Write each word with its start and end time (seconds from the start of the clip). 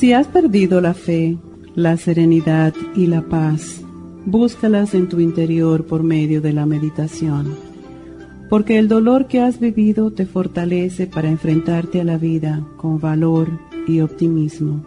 Si 0.00 0.14
has 0.14 0.28
perdido 0.28 0.80
la 0.80 0.94
fe, 0.94 1.36
la 1.74 1.98
serenidad 1.98 2.72
y 2.96 3.06
la 3.06 3.20
paz, 3.20 3.82
búscalas 4.24 4.94
en 4.94 5.10
tu 5.10 5.20
interior 5.20 5.84
por 5.84 6.02
medio 6.04 6.40
de 6.40 6.54
la 6.54 6.64
meditación, 6.64 7.54
porque 8.48 8.78
el 8.78 8.88
dolor 8.88 9.26
que 9.26 9.42
has 9.42 9.60
vivido 9.60 10.10
te 10.10 10.24
fortalece 10.24 11.06
para 11.06 11.28
enfrentarte 11.28 12.00
a 12.00 12.04
la 12.04 12.16
vida 12.16 12.66
con 12.78 12.98
valor 12.98 13.50
y 13.86 14.00
optimismo. 14.00 14.82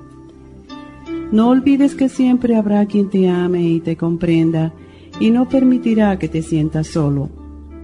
No 1.32 1.50
olvides 1.50 1.94
que 1.94 2.10
siempre 2.10 2.56
habrá 2.56 2.84
quien 2.88 3.12
te 3.12 3.30
ame 3.30 3.70
y 3.70 3.82
te 3.82 3.96
comprenda 3.96 4.74
y 5.20 5.30
no 5.30 5.48
permitirá 5.48 6.18
que 6.18 6.28
te 6.28 6.42
sientas 6.42 6.88
solo. 6.88 7.30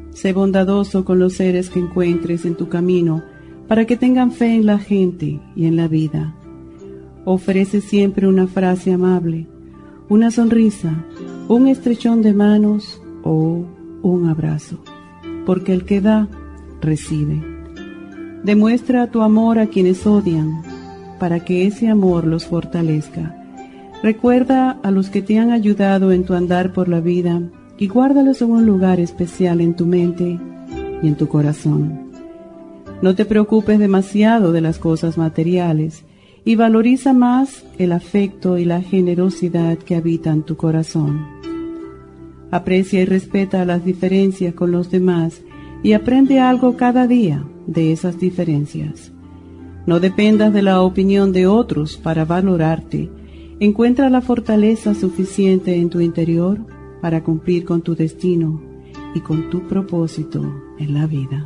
Sé 0.09 0.33
bondadoso 0.33 1.05
con 1.05 1.19
los 1.19 1.33
seres 1.33 1.69
que 1.69 1.77
encuentres 1.77 2.45
en 2.45 2.55
tu 2.55 2.69
camino 2.69 3.21
para 3.67 3.86
que 3.86 3.97
tengan 3.97 4.31
fe 4.31 4.55
en 4.55 4.66
la 4.66 4.80
gente 4.80 5.39
y 5.55 5.67
en 5.67 5.75
la 5.75 5.88
vida 5.88 6.33
ofrece 7.25 7.81
siempre 7.81 8.28
una 8.28 8.48
frase 8.48 8.94
amable, 8.94 9.48
una 10.09 10.31
sonrisa, 10.31 11.06
un 11.48 11.67
estrechón 11.67 12.22
de 12.22 12.34
manos 12.34 13.02
o 13.23 13.66
un 14.02 14.30
abrazo, 14.30 14.80
porque 15.45 15.73
el 15.73 15.86
que 15.86 16.02
da, 16.02 16.28
recibe. 16.81 17.42
Demuestra 18.44 19.11
tu 19.11 19.22
amor 19.22 19.59
a 19.59 19.67
quienes 19.67 20.08
odian, 20.08 20.61
para 21.20 21.42
que 21.42 21.67
ese 21.67 21.89
amor 21.89 22.26
los 22.26 22.45
fortalezca. 22.45 23.36
Recuerda 24.02 24.80
a 24.81 24.92
los 24.92 25.09
que 25.09 25.22
te 25.22 25.38
han 25.38 25.52
ayudado 25.52 26.14
en 26.14 26.23
tu 26.23 26.33
andar 26.33 26.72
por 26.72 26.88
la 26.88 27.02
vida 27.02 27.42
y 27.78 27.88
guárdalos 27.88 28.42
en 28.42 28.52
un 28.52 28.66
lugar 28.66 29.00
especial 29.00 29.59
en 29.59 29.76
tu 29.76 29.86
mente 29.86 30.39
y 31.04 31.08
en 31.08 31.16
tu 31.16 31.28
corazón. 31.28 32.09
No 33.02 33.16
te 33.16 33.26
preocupes 33.26 33.80
demasiado 33.80 34.52
de 34.52 34.61
las 34.61 34.80
cosas 34.80 35.17
materiales, 35.17 36.04
y 36.45 36.56
valoriza 36.56 37.14
más 37.14 37.66
el 37.78 37.92
afecto 37.92 38.58
y 38.58 38.66
la 38.66 38.82
generosidad 38.82 39.78
que 39.78 39.95
habitan 39.95 40.44
tu 40.44 40.56
corazón. 40.58 41.26
Aprecia 42.52 43.02
y 43.02 43.06
respeta 43.06 43.66
las 43.66 43.86
diferencias 43.86 44.54
con 44.54 44.72
los 44.72 44.90
demás 44.90 45.42
y 45.84 45.94
aprende 45.94 46.40
algo 46.40 46.78
cada 46.78 47.08
día 47.08 47.45
de 47.67 47.92
esas 47.92 48.20
diferencias. 48.20 49.12
No 49.86 50.00
dependas 50.00 50.54
de 50.54 50.62
la 50.62 50.82
opinión 50.82 51.32
de 51.32 51.48
otros 51.48 51.98
para 51.98 52.26
valorarte. 52.26 53.10
Encuentra 53.60 54.10
la 54.10 54.22
fortaleza 54.22 54.94
suficiente 54.94 55.76
en 55.76 55.90
tu 55.90 56.00
interior 56.00 56.60
para 57.02 57.23
cumplir 57.23 57.66
con 57.66 57.82
tu 57.82 57.95
destino 57.95 58.62
y 59.16 59.22
con 59.22 59.50
tu 59.50 59.67
propósito 59.67 60.42
en 60.78 60.94
la 60.94 61.08
vida. 61.08 61.45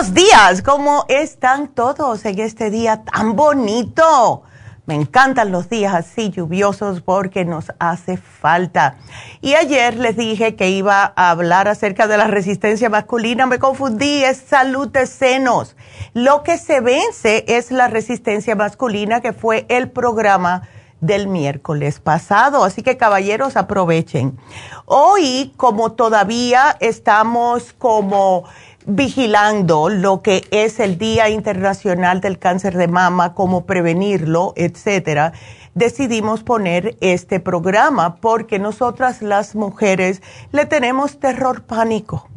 Buenos 0.00 0.14
días, 0.14 0.62
¿cómo 0.62 1.04
están 1.08 1.68
todos 1.68 2.24
en 2.24 2.38
este 2.38 2.70
día 2.70 3.02
tan 3.04 3.36
bonito? 3.36 4.44
Me 4.86 4.94
encantan 4.94 5.52
los 5.52 5.68
días 5.68 5.92
así 5.92 6.30
lluviosos 6.30 7.02
porque 7.02 7.44
nos 7.44 7.70
hace 7.78 8.16
falta. 8.16 8.96
Y 9.42 9.56
ayer 9.56 9.98
les 9.98 10.16
dije 10.16 10.56
que 10.56 10.70
iba 10.70 11.12
a 11.14 11.30
hablar 11.30 11.68
acerca 11.68 12.06
de 12.06 12.16
la 12.16 12.28
resistencia 12.28 12.88
masculina, 12.88 13.44
me 13.44 13.58
confundí, 13.58 14.24
es 14.24 14.38
salud 14.38 14.88
de 14.88 15.06
senos. 15.06 15.76
Lo 16.14 16.44
que 16.44 16.56
se 16.56 16.80
vence 16.80 17.44
es 17.46 17.70
la 17.70 17.88
resistencia 17.88 18.56
masculina, 18.56 19.20
que 19.20 19.34
fue 19.34 19.66
el 19.68 19.90
programa 19.90 20.62
del 21.00 21.28
miércoles 21.28 22.00
pasado. 22.00 22.64
Así 22.64 22.82
que 22.82 22.96
caballeros, 22.96 23.56
aprovechen. 23.56 24.38
Hoy, 24.86 25.52
como 25.56 25.92
todavía 25.92 26.76
estamos 26.80 27.72
como 27.72 28.44
vigilando 28.86 29.88
lo 29.88 30.22
que 30.22 30.44
es 30.50 30.80
el 30.80 30.98
Día 30.98 31.28
Internacional 31.28 32.20
del 32.20 32.38
Cáncer 32.38 32.76
de 32.76 32.88
Mama, 32.88 33.34
cómo 33.34 33.66
prevenirlo, 33.66 34.52
etcétera, 34.56 35.32
decidimos 35.74 36.42
poner 36.42 36.96
este 37.00 37.40
programa 37.40 38.16
porque 38.16 38.58
nosotras 38.58 39.22
las 39.22 39.54
mujeres 39.54 40.22
le 40.52 40.66
tenemos 40.66 41.20
terror 41.20 41.62
pánico 41.62 42.28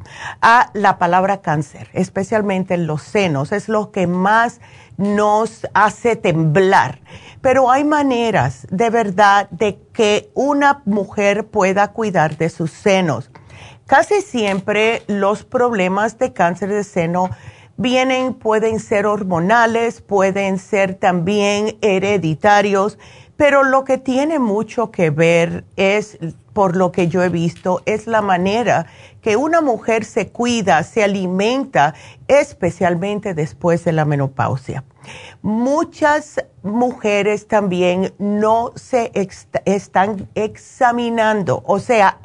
a 0.41 0.69
la 0.73 0.97
palabra 0.97 1.41
cáncer, 1.41 1.89
especialmente 1.93 2.73
en 2.75 2.87
los 2.87 3.01
senos, 3.01 3.51
es 3.51 3.69
lo 3.69 3.91
que 3.91 4.07
más 4.07 4.59
nos 4.97 5.67
hace 5.73 6.15
temblar. 6.15 6.99
Pero 7.41 7.71
hay 7.71 7.83
maneras 7.83 8.67
de 8.69 8.89
verdad 8.89 9.49
de 9.49 9.79
que 9.93 10.31
una 10.33 10.81
mujer 10.85 11.47
pueda 11.47 11.89
cuidar 11.89 12.37
de 12.37 12.49
sus 12.49 12.71
senos. 12.71 13.31
Casi 13.85 14.21
siempre 14.21 15.03
los 15.07 15.43
problemas 15.43 16.17
de 16.17 16.31
cáncer 16.31 16.69
de 16.69 16.83
seno 16.83 17.29
vienen, 17.75 18.33
pueden 18.33 18.79
ser 18.79 19.05
hormonales, 19.05 20.01
pueden 20.01 20.57
ser 20.57 20.95
también 20.95 21.77
hereditarios, 21.81 22.97
Pero 23.35 23.63
lo 23.63 23.83
que 23.83 23.97
tiene 23.97 24.37
mucho 24.39 24.91
que 24.91 25.09
ver 25.09 25.65
es, 25.75 26.19
por 26.53 26.75
lo 26.75 26.91
que 26.91 27.07
yo 27.07 27.23
he 27.23 27.29
visto, 27.29 27.81
es 27.85 28.05
la 28.05 28.21
manera 28.21 28.85
que 29.21 29.37
una 29.37 29.59
mujer 29.59 30.05
se 30.05 30.29
cuida, 30.29 30.83
se 30.83 31.03
alimenta, 31.03 31.95
especialmente 32.27 33.33
después 33.33 33.83
de 33.85 33.91
la 33.91 34.05
menopausia. 34.05 34.83
Muchas 35.41 36.45
mujeres 36.61 37.47
también 37.47 38.13
no 38.19 38.71
se 38.75 39.11
están 39.65 40.29
examinando, 40.35 41.63
o 41.65 41.79
sea, 41.79 42.19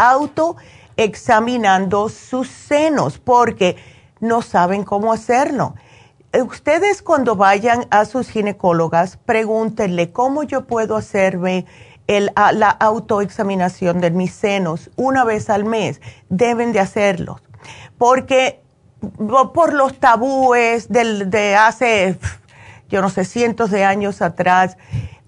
autoexaminando 0.99 2.09
sus 2.09 2.49
senos 2.49 3.19
porque 3.19 3.77
no 4.19 4.43
saben 4.43 4.83
cómo 4.83 5.13
hacerlo. 5.13 5.77
Eh, 6.33 6.43
ustedes 6.43 7.03
cuando 7.03 7.37
vayan 7.37 7.87
a 7.91 8.05
sus 8.05 8.29
ginecólogas, 8.29 9.17
pregúntenle 9.17 10.11
cómo 10.11 10.43
yo 10.43 10.67
puedo 10.67 10.97
hacerme 10.97 11.67
la 12.09 12.71
autoexaminación 12.71 14.01
de 14.01 14.11
mis 14.11 14.33
senos 14.33 14.91
una 14.97 15.25
vez 15.25 15.51
al 15.51 15.65
mes. 15.65 16.01
Deben 16.29 16.73
de 16.73 16.81
hacerlo. 16.81 17.41
Porque 17.97 18.61
por 19.55 19.75
los 19.75 20.01
tabúes 20.01 20.89
de 20.89 21.55
hace, 21.57 22.19
yo 22.89 23.03
no 23.03 23.09
sé, 23.11 23.25
cientos 23.25 23.71
de 23.71 23.85
años 23.85 24.21
atrás, 24.21 24.79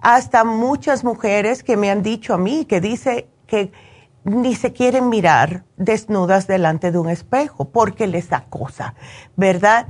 hasta 0.00 0.43
muchas 0.43 1.05
mujeres 1.05 1.62
que 1.62 1.76
me 1.76 1.90
han 1.90 2.02
dicho 2.02 2.34
a 2.34 2.38
mí 2.38 2.64
que 2.64 2.81
dice 2.81 3.28
que 3.46 3.70
ni 4.25 4.55
se 4.55 4.72
quieren 4.72 5.08
mirar 5.08 5.64
desnudas 5.76 6.46
delante 6.46 6.93
de 6.93 6.99
un 6.99 7.08
espejo 7.08 7.70
porque 7.70 8.06
les 8.06 8.28
da 8.28 8.44
cosa, 8.49 8.94
¿verdad? 9.37 9.87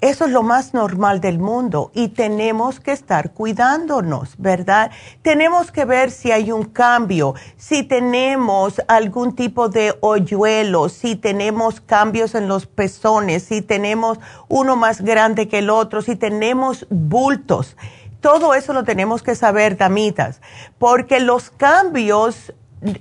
Eso 0.00 0.26
es 0.26 0.30
lo 0.30 0.44
más 0.44 0.74
normal 0.74 1.20
del 1.20 1.40
mundo 1.40 1.90
y 1.92 2.10
tenemos 2.10 2.78
que 2.78 2.92
estar 2.92 3.32
cuidándonos, 3.32 4.36
¿verdad? 4.38 4.92
Tenemos 5.22 5.72
que 5.72 5.84
ver 5.84 6.12
si 6.12 6.30
hay 6.30 6.52
un 6.52 6.66
cambio, 6.66 7.34
si 7.56 7.82
tenemos 7.82 8.80
algún 8.86 9.34
tipo 9.34 9.68
de 9.68 9.96
hoyuelo, 10.00 10.88
si 10.88 11.16
tenemos 11.16 11.80
cambios 11.80 12.36
en 12.36 12.46
los 12.46 12.66
pezones, 12.66 13.42
si 13.42 13.60
tenemos 13.60 14.20
uno 14.48 14.76
más 14.76 15.00
grande 15.00 15.48
que 15.48 15.58
el 15.58 15.68
otro, 15.68 16.00
si 16.00 16.14
tenemos 16.14 16.86
bultos. 16.90 17.76
Todo 18.20 18.54
eso 18.54 18.72
lo 18.72 18.84
tenemos 18.84 19.24
que 19.24 19.34
saber, 19.34 19.76
damitas, 19.76 20.40
porque 20.78 21.18
los 21.18 21.50
cambios 21.50 22.52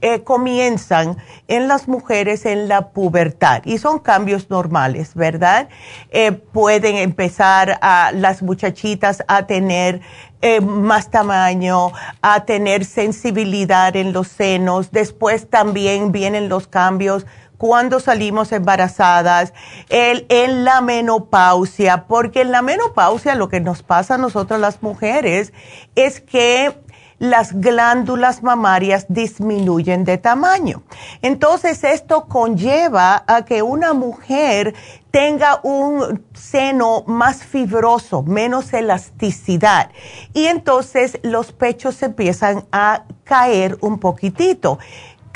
eh, 0.01 0.23
comienzan 0.23 1.17
en 1.47 1.67
las 1.67 1.87
mujeres 1.87 2.45
en 2.45 2.67
la 2.67 2.89
pubertad 2.89 3.61
y 3.65 3.77
son 3.77 3.99
cambios 3.99 4.49
normales, 4.49 5.13
¿verdad? 5.13 5.69
Eh, 6.09 6.31
pueden 6.31 6.95
empezar 6.95 7.77
a 7.81 8.11
las 8.13 8.41
muchachitas 8.41 9.23
a 9.27 9.45
tener 9.45 10.01
eh, 10.41 10.61
más 10.61 11.11
tamaño, 11.11 11.91
a 12.21 12.45
tener 12.45 12.85
sensibilidad 12.85 13.95
en 13.95 14.13
los 14.13 14.27
senos, 14.27 14.91
después 14.91 15.49
también 15.49 16.11
vienen 16.11 16.49
los 16.49 16.67
cambios 16.67 17.25
cuando 17.57 17.99
salimos 17.99 18.51
embarazadas, 18.51 19.53
el, 19.89 20.25
en 20.29 20.63
la 20.63 20.81
menopausia, 20.81 22.05
porque 22.07 22.41
en 22.41 22.51
la 22.51 22.61
menopausia 22.61 23.35
lo 23.35 23.49
que 23.49 23.59
nos 23.59 23.83
pasa 23.83 24.15
a 24.15 24.17
nosotras 24.19 24.59
las 24.59 24.83
mujeres 24.83 25.53
es 25.95 26.21
que 26.21 26.75
las 27.19 27.59
glándulas 27.59 28.43
mamarias 28.43 29.05
disminuyen 29.09 30.03
de 30.03 30.17
tamaño. 30.17 30.83
Entonces, 31.21 31.83
esto 31.83 32.25
conlleva 32.27 33.23
a 33.27 33.45
que 33.45 33.61
una 33.61 33.93
mujer 33.93 34.75
tenga 35.11 35.59
un 35.63 36.23
seno 36.33 37.03
más 37.07 37.43
fibroso, 37.43 38.21
menos 38.21 38.71
elasticidad. 38.73 39.89
Y 40.33 40.45
entonces 40.45 41.19
los 41.23 41.53
pechos 41.53 42.03
empiezan 42.03 42.65
a 42.71 43.05
caer 43.23 43.77
un 43.81 43.99
poquitito. 43.99 44.77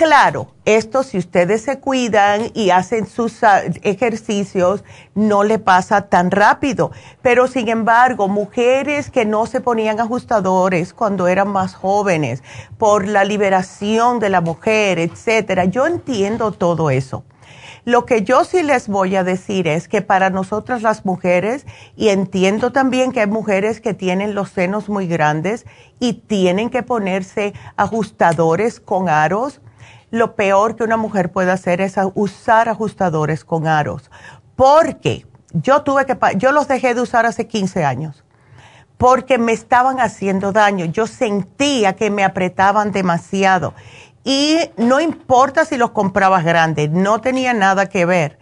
Claro, 0.03 0.47
esto 0.65 1.03
si 1.03 1.19
ustedes 1.19 1.61
se 1.61 1.79
cuidan 1.79 2.49
y 2.55 2.71
hacen 2.71 3.05
sus 3.05 3.43
ah, 3.43 3.61
ejercicios, 3.83 4.83
no 5.13 5.43
le 5.43 5.59
pasa 5.59 6.09
tan 6.09 6.31
rápido. 6.31 6.89
Pero 7.21 7.47
sin 7.47 7.69
embargo, 7.69 8.27
mujeres 8.27 9.11
que 9.11 9.25
no 9.25 9.45
se 9.45 9.61
ponían 9.61 9.99
ajustadores 9.99 10.95
cuando 10.95 11.27
eran 11.27 11.49
más 11.49 11.75
jóvenes, 11.75 12.41
por 12.79 13.07
la 13.07 13.23
liberación 13.23 14.17
de 14.17 14.29
la 14.29 14.41
mujer, 14.41 14.97
etcétera, 14.97 15.65
yo 15.65 15.85
entiendo 15.85 16.51
todo 16.51 16.89
eso. 16.89 17.23
Lo 17.85 18.07
que 18.07 18.23
yo 18.23 18.43
sí 18.43 18.63
les 18.63 18.87
voy 18.87 19.15
a 19.15 19.23
decir 19.23 19.67
es 19.67 19.87
que 19.87 20.01
para 20.01 20.31
nosotras 20.31 20.81
las 20.81 21.05
mujeres, 21.05 21.67
y 21.95 22.09
entiendo 22.09 22.71
también 22.71 23.11
que 23.11 23.19
hay 23.19 23.27
mujeres 23.27 23.81
que 23.81 23.93
tienen 23.93 24.33
los 24.33 24.49
senos 24.49 24.89
muy 24.89 25.05
grandes 25.05 25.67
y 25.99 26.13
tienen 26.13 26.71
que 26.71 26.81
ponerse 26.81 27.53
ajustadores 27.77 28.79
con 28.79 29.07
aros, 29.07 29.61
lo 30.11 30.35
peor 30.35 30.75
que 30.75 30.83
una 30.83 30.97
mujer 30.97 31.31
puede 31.31 31.51
hacer 31.51 31.81
es 31.81 31.95
usar 32.13 32.69
ajustadores 32.69 33.43
con 33.43 33.67
aros. 33.67 34.11
Porque 34.55 35.25
yo 35.53 35.81
tuve 35.81 36.05
que, 36.05 36.17
yo 36.37 36.51
los 36.51 36.67
dejé 36.67 36.93
de 36.93 37.01
usar 37.01 37.25
hace 37.25 37.47
15 37.47 37.83
años. 37.83 38.23
Porque 38.97 39.39
me 39.39 39.53
estaban 39.53 39.99
haciendo 39.99 40.51
daño. 40.51 40.85
Yo 40.85 41.07
sentía 41.07 41.95
que 41.95 42.11
me 42.11 42.23
apretaban 42.23 42.91
demasiado. 42.91 43.73
Y 44.23 44.57
no 44.77 44.99
importa 44.99 45.65
si 45.65 45.77
los 45.77 45.91
comprabas 45.91 46.43
grandes, 46.43 46.91
no 46.91 47.21
tenía 47.21 47.53
nada 47.53 47.87
que 47.87 48.05
ver. 48.05 48.37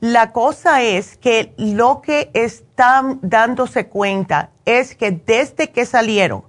La 0.00 0.32
cosa 0.32 0.82
es 0.82 1.16
que 1.16 1.54
lo 1.56 2.00
que 2.02 2.30
están 2.34 3.18
dándose 3.22 3.88
cuenta 3.88 4.50
es 4.64 4.94
que 4.94 5.10
desde 5.10 5.70
que 5.70 5.86
salieron 5.86 6.44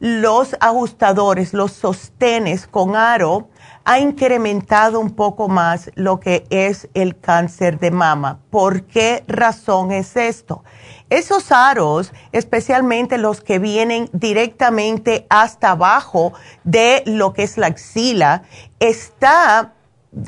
los 0.00 0.56
ajustadores, 0.60 1.54
los 1.54 1.72
sostenes 1.72 2.66
con 2.66 2.96
aro, 2.96 3.48
ha 3.88 4.00
incrementado 4.00 5.00
un 5.00 5.12
poco 5.12 5.48
más 5.48 5.90
lo 5.94 6.20
que 6.20 6.44
es 6.50 6.90
el 6.92 7.18
cáncer 7.18 7.78
de 7.78 7.90
mama. 7.90 8.38
¿Por 8.50 8.82
qué 8.82 9.24
razón 9.26 9.92
es 9.92 10.14
esto? 10.14 10.62
Esos 11.08 11.50
aros, 11.52 12.12
especialmente 12.32 13.16
los 13.16 13.40
que 13.40 13.58
vienen 13.58 14.10
directamente 14.12 15.26
hasta 15.30 15.70
abajo 15.70 16.34
de 16.64 17.02
lo 17.06 17.32
que 17.32 17.44
es 17.44 17.56
la 17.56 17.68
axila, 17.68 18.42
está 18.78 19.72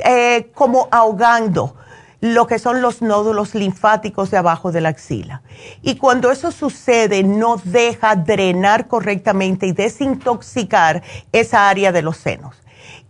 eh, 0.07 0.51
como 0.55 0.89
ahogando 0.91 1.77
lo 2.23 2.47
que 2.47 2.59
son 2.59 2.81
los 2.81 3.03
nódulos 3.03 3.55
linfáticos 3.55 4.31
de 4.31 4.39
abajo 4.39 4.73
de 4.73 4.81
la 4.81 4.89
axila. 4.89 5.43
Y 5.83 5.97
cuando 5.97 6.31
eso 6.31 6.51
sucede, 6.51 7.25
no 7.25 7.61
deja 7.63 8.17
drenar 8.17 8.89
correctamente 8.89 9.67
y 9.67 9.73
desintoxicar 9.73 11.03
esa 11.31 11.69
área 11.69 11.93
de 11.93 12.01
los 12.01 12.17
senos. 12.17 12.60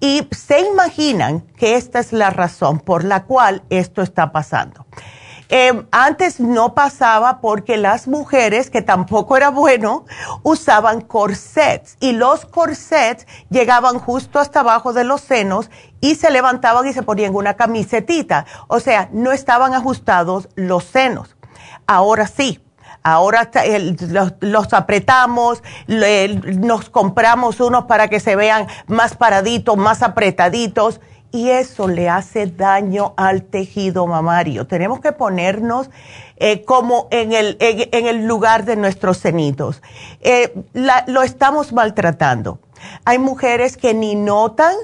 Y 0.00 0.26
se 0.30 0.60
imaginan 0.60 1.42
que 1.56 1.76
esta 1.76 1.98
es 1.98 2.12
la 2.12 2.30
razón 2.30 2.80
por 2.80 3.04
la 3.04 3.24
cual 3.24 3.62
esto 3.68 4.02
está 4.02 4.32
pasando. 4.32 4.86
Em, 5.52 5.84
antes 5.90 6.38
no 6.38 6.74
pasaba 6.74 7.40
porque 7.40 7.76
las 7.76 8.06
mujeres, 8.06 8.70
que 8.70 8.82
tampoco 8.82 9.36
era 9.36 9.50
bueno, 9.50 10.04
usaban 10.44 11.00
corsets 11.00 11.96
y 11.98 12.12
los 12.12 12.46
corsets 12.46 13.26
llegaban 13.50 13.98
justo 13.98 14.38
hasta 14.38 14.60
abajo 14.60 14.92
de 14.92 15.02
los 15.02 15.22
senos 15.22 15.68
y 16.00 16.14
se 16.14 16.30
levantaban 16.30 16.86
y 16.86 16.92
se 16.92 17.02
ponían 17.02 17.34
una 17.34 17.54
camisetita. 17.54 18.46
O 18.68 18.78
sea, 18.78 19.08
no 19.12 19.32
estaban 19.32 19.74
ajustados 19.74 20.48
los 20.54 20.84
senos. 20.84 21.36
Ahora 21.84 22.28
sí, 22.28 22.60
Ahora 23.02 23.50
los, 24.40 24.74
apretamos, 24.74 25.62
nos 25.86 26.90
compramos 26.90 27.60
unos 27.60 27.84
para 27.84 28.08
que 28.08 28.20
se 28.20 28.36
vean 28.36 28.66
más 28.86 29.16
paraditos, 29.16 29.76
más 29.76 30.02
apretaditos 30.02 31.00
y 31.32 31.50
eso 31.50 31.88
le 31.88 32.08
hace 32.08 32.46
daño 32.46 33.14
al 33.16 33.42
tejido 33.42 34.06
mamario. 34.06 34.66
Tenemos 34.66 35.00
que 35.00 35.12
ponernos 35.12 35.88
eh, 36.36 36.64
como 36.64 37.08
en 37.10 37.32
el, 37.32 37.56
en, 37.60 38.06
el 38.06 38.26
lugar 38.26 38.64
de 38.64 38.76
nuestros 38.76 39.18
cenitos. 39.18 39.82
Eh, 40.20 40.52
lo 41.06 41.22
estamos 41.22 41.72
maltratando. 41.72 42.58
Hay 43.04 43.18
mujeres 43.18 43.76
que 43.76 43.94
ni 43.94 44.14
notan 44.14 44.74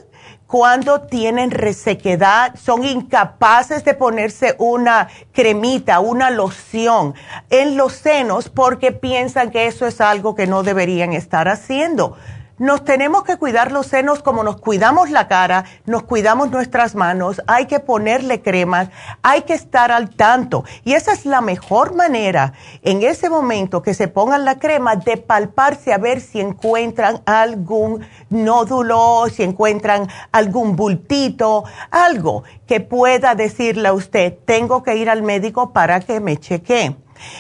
cuando 0.47 1.01
tienen 1.03 1.51
resequedad, 1.51 2.55
son 2.57 2.85
incapaces 2.85 3.85
de 3.85 3.95
ponerse 3.95 4.55
una 4.59 5.09
cremita, 5.33 6.01
una 6.01 6.31
loción 6.31 7.15
en 7.51 7.77
los 7.77 7.95
senos 7.95 8.49
porque 8.49 8.93
piensan 8.93 9.51
que 9.51 9.67
eso 9.67 9.87
es 9.87 10.01
algo 10.01 10.35
que 10.35 10.47
no 10.47 10.63
deberían 10.63 11.13
estar 11.13 11.49
haciendo. 11.49 12.17
Nos 12.59 12.85
tenemos 12.87 13.23
que 13.25 13.37
cuidar 13.37 13.71
los 13.71 13.87
senos 13.87 14.23
como 14.23 14.43
nos 14.43 14.57
cuidamos 14.57 15.11
la 15.11 15.29
cara, 15.29 15.67
nos 15.85 16.05
cuidamos 16.05 16.51
nuestras 16.51 16.95
manos, 16.95 17.43
hay 17.47 17.67
que 17.67 17.81
ponerle 17.81 18.41
cremas, 18.41 18.89
hay 19.23 19.43
que 19.43 19.53
estar 19.53 19.93
al 19.93 20.09
tanto. 20.09 20.65
Y 20.83 20.95
esa 20.95 21.13
es 21.13 21.27
la 21.27 21.43
mejor 21.43 21.95
manera 21.95 22.55
en 22.81 23.03
ese 23.03 23.29
momento 23.29 23.83
que 23.83 23.93
se 23.93 24.09
pongan 24.09 24.47
la 24.47 24.59
crema 24.59 24.97
de 24.97 25.19
palparse 25.19 25.93
a 25.93 25.99
ver 25.99 26.23
si 26.23 26.41
encuentran 26.41 27.21
algún 27.27 28.07
nódulo, 28.31 29.27
si 29.31 29.43
encuentran 29.43 30.09
algún 30.33 30.77
bultito, 30.77 31.65
algo 31.91 32.45
que 32.67 32.81
pueda 32.81 33.35
decirle 33.35 33.89
a 33.89 33.93
usted, 33.93 34.33
tengo 34.47 34.83
que 34.83 34.97
ir 34.97 35.11
al 35.11 35.23
médico 35.23 35.75
para 35.75 36.01
que 36.01 36.21
me 36.21 36.39
chequee. 36.39 36.97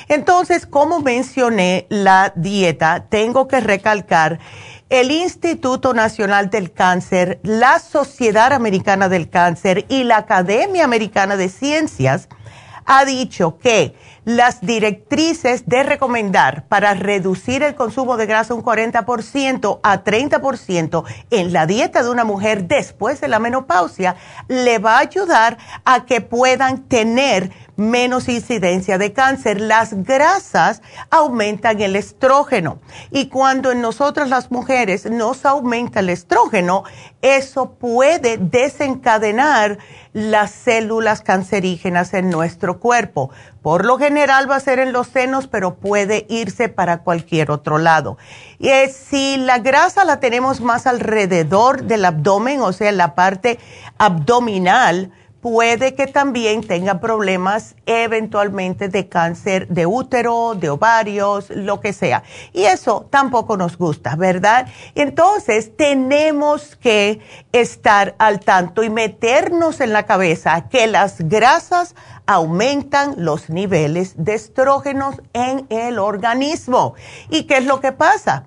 Entonces, 0.08 0.66
como 0.66 1.00
mencioné 1.00 1.86
la 1.88 2.32
dieta, 2.34 3.06
tengo 3.08 3.48
que 3.48 3.60
recalcar 3.60 4.38
el 4.88 5.10
Instituto 5.10 5.94
Nacional 5.94 6.48
del 6.48 6.72
Cáncer, 6.72 7.40
la 7.42 7.80
Sociedad 7.80 8.52
Americana 8.52 9.08
del 9.08 9.28
Cáncer 9.28 9.84
y 9.88 10.04
la 10.04 10.18
Academia 10.18 10.84
Americana 10.84 11.36
de 11.36 11.48
Ciencias 11.48 12.28
ha 12.84 13.04
dicho 13.04 13.58
que 13.58 13.96
las 14.24 14.60
directrices 14.60 15.66
de 15.66 15.82
recomendar 15.82 16.66
para 16.68 16.94
reducir 16.94 17.64
el 17.64 17.74
consumo 17.74 18.16
de 18.16 18.26
grasa 18.26 18.54
un 18.54 18.62
40% 18.62 19.80
a 19.82 20.04
30% 20.04 21.04
en 21.30 21.52
la 21.52 21.66
dieta 21.66 22.04
de 22.04 22.10
una 22.10 22.24
mujer 22.24 22.68
después 22.68 23.20
de 23.20 23.28
la 23.28 23.40
menopausia 23.40 24.14
le 24.46 24.78
va 24.78 24.96
a 24.96 25.00
ayudar 25.00 25.58
a 25.84 26.06
que 26.06 26.20
puedan 26.20 26.84
tener 26.84 27.50
menos 27.76 28.28
incidencia 28.28 28.98
de 28.98 29.12
cáncer. 29.12 29.60
Las 29.60 30.02
grasas 30.04 30.82
aumentan 31.10 31.80
el 31.80 31.96
estrógeno 31.96 32.78
y 33.10 33.28
cuando 33.28 33.70
en 33.70 33.80
nosotras 33.80 34.28
las 34.28 34.50
mujeres 34.50 35.06
nos 35.10 35.44
aumenta 35.44 36.00
el 36.00 36.08
estrógeno, 36.08 36.84
eso 37.22 37.72
puede 37.72 38.38
desencadenar 38.38 39.78
las 40.12 40.50
células 40.50 41.20
cancerígenas 41.20 42.14
en 42.14 42.30
nuestro 42.30 42.80
cuerpo. 42.80 43.30
Por 43.60 43.84
lo 43.84 43.98
general 43.98 44.50
va 44.50 44.56
a 44.56 44.60
ser 44.60 44.78
en 44.78 44.92
los 44.92 45.08
senos, 45.08 45.46
pero 45.46 45.74
puede 45.74 46.24
irse 46.30 46.68
para 46.68 46.98
cualquier 46.98 47.50
otro 47.50 47.78
lado. 47.78 48.16
Y 48.58 48.70
si 48.88 49.36
la 49.36 49.58
grasa 49.58 50.04
la 50.04 50.20
tenemos 50.20 50.60
más 50.60 50.86
alrededor 50.86 51.82
del 51.82 52.04
abdomen, 52.04 52.60
o 52.60 52.72
sea, 52.72 52.92
la 52.92 53.14
parte 53.14 53.58
abdominal, 53.98 55.12
puede 55.46 55.94
que 55.94 56.08
también 56.08 56.66
tenga 56.66 56.98
problemas 56.98 57.76
eventualmente 57.86 58.88
de 58.88 59.08
cáncer 59.08 59.68
de 59.68 59.86
útero, 59.86 60.56
de 60.56 60.70
ovarios, 60.70 61.50
lo 61.50 61.78
que 61.78 61.92
sea. 61.92 62.24
Y 62.52 62.64
eso 62.64 63.06
tampoco 63.10 63.56
nos 63.56 63.78
gusta, 63.78 64.16
¿verdad? 64.16 64.66
Entonces 64.96 65.76
tenemos 65.76 66.74
que 66.74 67.20
estar 67.52 68.16
al 68.18 68.40
tanto 68.40 68.82
y 68.82 68.90
meternos 68.90 69.80
en 69.80 69.92
la 69.92 70.02
cabeza 70.02 70.68
que 70.68 70.88
las 70.88 71.20
grasas 71.20 71.94
aumentan 72.26 73.14
los 73.18 73.48
niveles 73.48 74.14
de 74.16 74.34
estrógenos 74.34 75.22
en 75.32 75.64
el 75.68 76.00
organismo. 76.00 76.94
¿Y 77.30 77.44
qué 77.44 77.58
es 77.58 77.66
lo 77.66 77.80
que 77.80 77.92
pasa? 77.92 78.46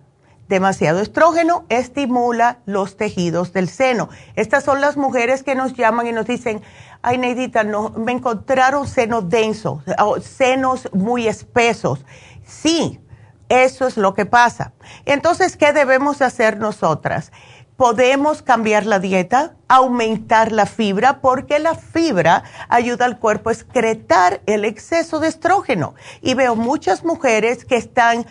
demasiado 0.50 1.00
estrógeno 1.00 1.63
estimula 1.70 2.58
los 2.65 2.98
tejidos 2.98 3.53
del 3.53 3.70
seno. 3.70 4.10
Estas 4.36 4.63
son 4.63 4.82
las 4.82 4.98
mujeres 4.98 5.44
que 5.44 5.56
nos 5.56 5.75
llaman 5.75 6.08
y 6.08 6.12
nos 6.12 6.25
dicen, 6.25 6.62
ay 7.01 7.18
Neidita, 7.18 7.63
no, 7.63 7.89
me 7.89 8.12
encontraron 8.12 8.88
senos 8.88 9.29
densos, 9.29 9.82
senos 10.22 10.89
muy 10.94 11.27
espesos. 11.27 12.06
Sí, 12.46 13.00
eso 13.48 13.88
es 13.88 13.98
lo 13.98 14.13
que 14.13 14.25
pasa. 14.25 14.74
Entonces, 15.06 15.56
¿qué 15.56 15.74
debemos 15.74 16.22
hacer 16.22 16.58
nosotras? 16.58 17.32
Podemos 17.77 18.41
cambiar 18.41 18.86
la 18.86 19.00
dieta, 19.00 19.56
aumentar 19.70 20.51
la 20.51 20.65
fibra, 20.65 21.22
porque 21.22 21.60
la 21.60 21.75
fibra 21.75 22.44
ayuda 22.68 23.06
al 23.06 23.20
cuerpo 23.20 23.50
a 23.50 23.53
excretar 23.53 24.41
el 24.46 24.65
exceso 24.65 25.20
de 25.20 25.29
estrógeno. 25.29 25.96
Y 26.22 26.34
veo 26.34 26.56
muchas 26.58 27.06
mujeres 27.06 27.63
que 27.63 27.77
están 27.77 28.25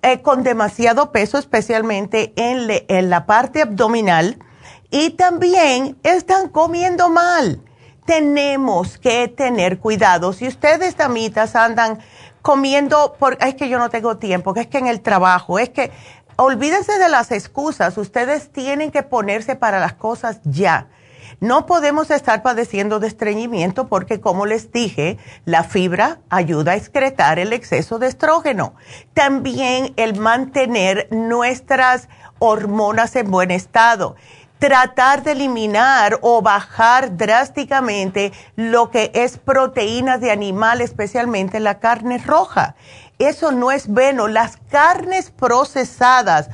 eh, 0.00 0.22
con 0.22 0.42
demasiado 0.42 1.12
peso, 1.12 1.36
especialmente 1.36 2.32
en, 2.36 2.66
en 2.88 3.10
la 3.10 3.26
parte 3.26 3.60
abdominal, 3.60 4.38
y 4.90 5.10
también 5.10 5.98
están 6.02 6.48
comiendo 6.48 7.10
mal 7.10 7.60
tenemos 8.04 8.98
que 8.98 9.28
tener 9.28 9.78
cuidado. 9.78 10.32
Si 10.32 10.46
ustedes, 10.46 10.96
damitas, 10.96 11.56
andan 11.56 11.98
comiendo, 12.42 13.16
por, 13.18 13.38
es 13.40 13.54
que 13.54 13.68
yo 13.68 13.78
no 13.78 13.90
tengo 13.90 14.18
tiempo, 14.18 14.52
que 14.54 14.60
es 14.60 14.66
que 14.66 14.78
en 14.78 14.86
el 14.86 15.00
trabajo, 15.00 15.58
es 15.58 15.70
que 15.70 15.90
olvídense 16.36 16.98
de 16.98 17.08
las 17.08 17.32
excusas, 17.32 17.96
ustedes 17.96 18.50
tienen 18.52 18.90
que 18.90 19.02
ponerse 19.02 19.56
para 19.56 19.80
las 19.80 19.94
cosas 19.94 20.40
ya. 20.44 20.88
No 21.40 21.66
podemos 21.66 22.10
estar 22.10 22.42
padeciendo 22.42 23.00
de 23.00 23.08
estreñimiento 23.08 23.88
porque, 23.88 24.20
como 24.20 24.46
les 24.46 24.70
dije, 24.72 25.18
la 25.44 25.64
fibra 25.64 26.20
ayuda 26.30 26.72
a 26.72 26.76
excretar 26.76 27.38
el 27.38 27.52
exceso 27.52 27.98
de 27.98 28.06
estrógeno. 28.06 28.74
También 29.14 29.94
el 29.96 30.18
mantener 30.18 31.08
nuestras 31.10 32.08
hormonas 32.38 33.16
en 33.16 33.30
buen 33.30 33.50
estado 33.50 34.16
tratar 34.66 35.22
de 35.22 35.32
eliminar 35.32 36.18
o 36.22 36.40
bajar 36.40 37.18
drásticamente 37.18 38.32
lo 38.56 38.90
que 38.90 39.10
es 39.12 39.36
proteínas 39.36 40.22
de 40.22 40.30
animal, 40.30 40.80
especialmente 40.80 41.60
la 41.60 41.80
carne 41.80 42.16
roja. 42.16 42.74
Eso 43.18 43.52
no 43.52 43.72
es 43.72 43.86
bueno. 43.88 44.26
Las 44.26 44.56
carnes 44.70 45.30
procesadas, 45.30 46.48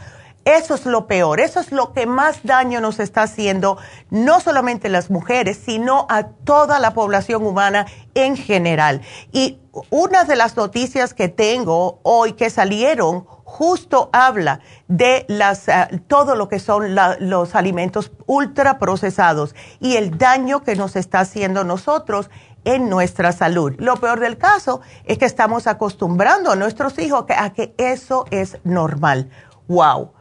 eso 0.45 0.75
es 0.75 0.87
lo 0.87 1.07
peor, 1.07 1.39
eso 1.41 1.61
es 1.61 1.71
lo 1.71 1.93
que 1.93 2.07
más 2.07 2.41
daño 2.45 2.81
nos 2.81 2.99
está 2.99 3.23
haciendo, 3.23 3.77
no 4.11 4.41
solamente 4.41 4.89
a 4.89 4.91
las 4.91 5.11
mujeres, 5.11 5.61
sino 5.65 6.07
a 6.09 6.29
toda 6.29 6.79
la 6.79 6.95
población 6.95 7.45
humana 7.47 7.87
en 8.15 8.37
general. 8.37 9.03
Y 9.33 9.59
una 9.91 10.25
de 10.25 10.37
las 10.37 10.57
noticias 10.57 11.15
que 11.15 11.29
tengo 11.29 12.01
hoy 12.03 12.33
que 12.33 12.51
salieron 12.51 13.27
justo 13.45 14.09
habla 14.13 14.61
de 14.89 15.27
las, 15.29 15.69
eh, 15.69 16.03
todo 16.07 16.37
lo 16.37 16.49
que 16.49 16.59
son 16.59 16.95
los 17.19 17.55
alimentos 17.55 18.13
ultraprocesados 18.27 19.55
y 19.81 19.97
el 19.97 20.17
daño 20.17 20.63
que 20.63 20.77
nos 20.77 20.97
está 20.97 21.21
haciendo 21.21 21.65
nosotros 21.65 22.31
en 22.65 22.89
nuestra 22.89 23.33
salud. 23.33 23.75
Lo 23.79 23.97
peor 23.97 24.21
del 24.21 24.39
caso 24.39 24.81
es 25.05 25.19
que 25.19 25.25
estamos 25.25 25.67
acostumbrando 25.67 26.51
a 26.51 26.57
nuestros 26.57 26.99
hijos 26.99 27.25
a 27.29 27.51
que 27.53 27.75
eso 27.77 28.25
es 28.31 28.59
normal. 28.65 29.31
¡Wow! 29.69 30.13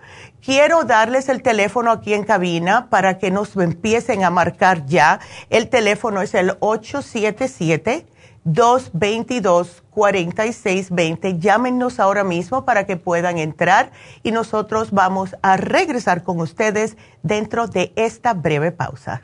Quiero 0.44 0.84
darles 0.84 1.30
el 1.30 1.42
teléfono 1.42 1.92
aquí 1.92 2.14
en 2.14 2.24
cabina 2.24 2.90
para 2.90 3.18
que 3.18 3.32
nos 3.32 3.56
empiecen 3.58 4.24
a 4.24 4.30
marcar 4.30 4.86
ya. 4.86 5.20
El 5.50 5.70
teléfono 5.70 6.22
es 6.22 6.34
el 6.34 6.56
877 6.60 8.06
222-4620. 8.46 11.40
Llámenos 11.40 12.00
ahora 12.00 12.24
mismo 12.24 12.64
para 12.66 12.86
que 12.86 12.96
puedan 12.96 13.38
entrar 13.38 13.92
y 14.24 14.32
nosotros 14.32 14.92
vamos 14.92 15.36
a 15.42 15.58
regresar 15.58 16.24
con 16.24 16.40
ustedes 16.40 16.96
dentro 17.22 17.68
de 17.68 17.92
esta 17.96 18.34
breve 18.34 18.72
pausa. 18.72 19.24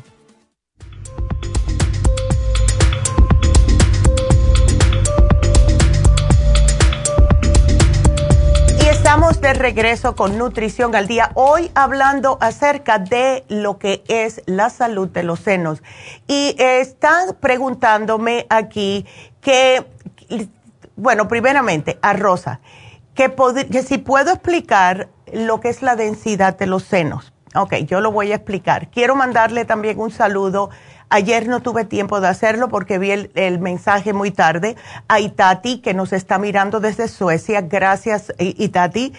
estamos 8.90 9.42
de 9.42 9.54
regreso 9.54 10.16
con 10.16 10.38
Nutrición 10.38 10.96
al 10.96 11.08
Día, 11.08 11.32
hoy 11.34 11.72
hablando 11.74 12.38
acerca 12.42 13.00
de 13.00 13.44
lo 13.48 13.80
que 13.80 14.04
es 14.08 14.44
la 14.46 14.70
salud 14.70 15.10
de 15.10 15.24
los 15.24 15.40
senos. 15.40 15.82
Y 16.28 16.56
están 16.60 17.36
preguntándome 17.40 18.46
aquí 18.50 19.08
que, 19.42 19.84
bueno, 21.00 21.28
primeramente 21.28 21.98
a 22.02 22.14
Rosa, 22.14 22.60
que, 23.16 23.34
que 23.72 23.84
si 23.84 23.98
puedo 23.98 24.32
explicar 24.32 25.10
lo 25.34 25.60
que 25.60 25.70
es 25.70 25.82
la 25.82 25.96
densidad 25.96 26.58
de 26.58 26.68
los 26.68 26.84
senos. 26.84 27.34
Ok, 27.56 27.76
yo 27.88 28.00
lo 28.00 28.12
voy 28.12 28.32
a 28.32 28.36
explicar. 28.36 28.90
Quiero 28.92 29.16
mandarle 29.16 29.66
también 29.66 30.00
un 30.00 30.12
saludo 30.12 30.70
Ayer 31.12 31.48
no 31.48 31.62
tuve 31.62 31.86
tiempo 31.86 32.22
de 32.22 32.28
hacerlo 32.28 32.70
porque 32.70 33.00
vi 33.00 33.10
el, 33.12 33.60
mensaje 33.60 34.14
muy 34.14 34.30
tarde 34.30 34.76
a 35.08 35.20
Itati, 35.20 35.80
que 35.80 35.96
nos 35.96 36.14
está 36.14 36.38
mirando 36.38 36.80
desde 36.80 37.08
Suecia. 37.08 37.62
Gracias, 37.62 38.32
Itati. 38.38 39.14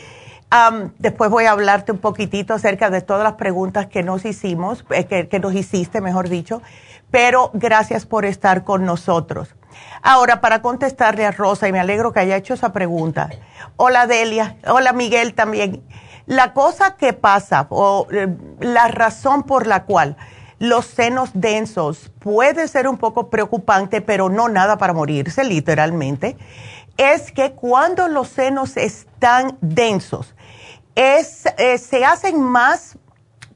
después 0.98 1.30
voy 1.30 1.46
a 1.46 1.50
hablarte 1.50 1.90
un 1.90 1.98
poquitito 1.98 2.54
acerca 2.54 2.90
de 2.90 3.00
todas 3.00 3.24
las 3.24 3.34
preguntas 3.34 3.86
que 3.86 4.04
nos 4.04 4.24
hicimos, 4.24 4.84
eh, 4.90 5.26
que 5.28 5.40
nos 5.40 5.52
hiciste, 5.52 6.00
mejor 6.00 6.28
dicho. 6.28 6.62
Pero 7.10 7.50
gracias 7.54 8.06
por 8.06 8.24
estar 8.24 8.62
con 8.62 8.84
nosotros. 8.84 9.56
Ahora, 10.02 10.40
para 10.40 10.62
contestarle 10.62 11.26
a 11.26 11.30
Rosa, 11.30 11.68
y 11.68 11.72
me 11.72 11.80
alegro 11.80 12.12
que 12.12 12.20
haya 12.20 12.36
hecho 12.36 12.54
esa 12.54 12.72
pregunta. 12.72 13.30
Hola 13.76 14.06
Delia, 14.06 14.56
hola 14.66 14.92
Miguel 14.92 15.34
también. 15.34 15.82
La 16.26 16.52
cosa 16.52 16.96
que 16.96 17.12
pasa, 17.12 17.66
o 17.70 18.06
eh, 18.10 18.28
la 18.60 18.88
razón 18.88 19.42
por 19.42 19.66
la 19.66 19.84
cual 19.84 20.16
los 20.58 20.86
senos 20.86 21.30
densos 21.34 22.12
puede 22.18 22.68
ser 22.68 22.86
un 22.86 22.98
poco 22.98 23.30
preocupante, 23.30 24.00
pero 24.00 24.28
no 24.28 24.48
nada 24.48 24.76
para 24.78 24.92
morirse, 24.92 25.42
literalmente, 25.42 26.36
es 26.96 27.32
que 27.32 27.52
cuando 27.52 28.08
los 28.08 28.28
senos 28.28 28.76
están 28.76 29.56
densos, 29.62 30.34
es, 30.94 31.46
eh, 31.56 31.78
se 31.78 32.04
hacen 32.04 32.42
más 32.42 32.98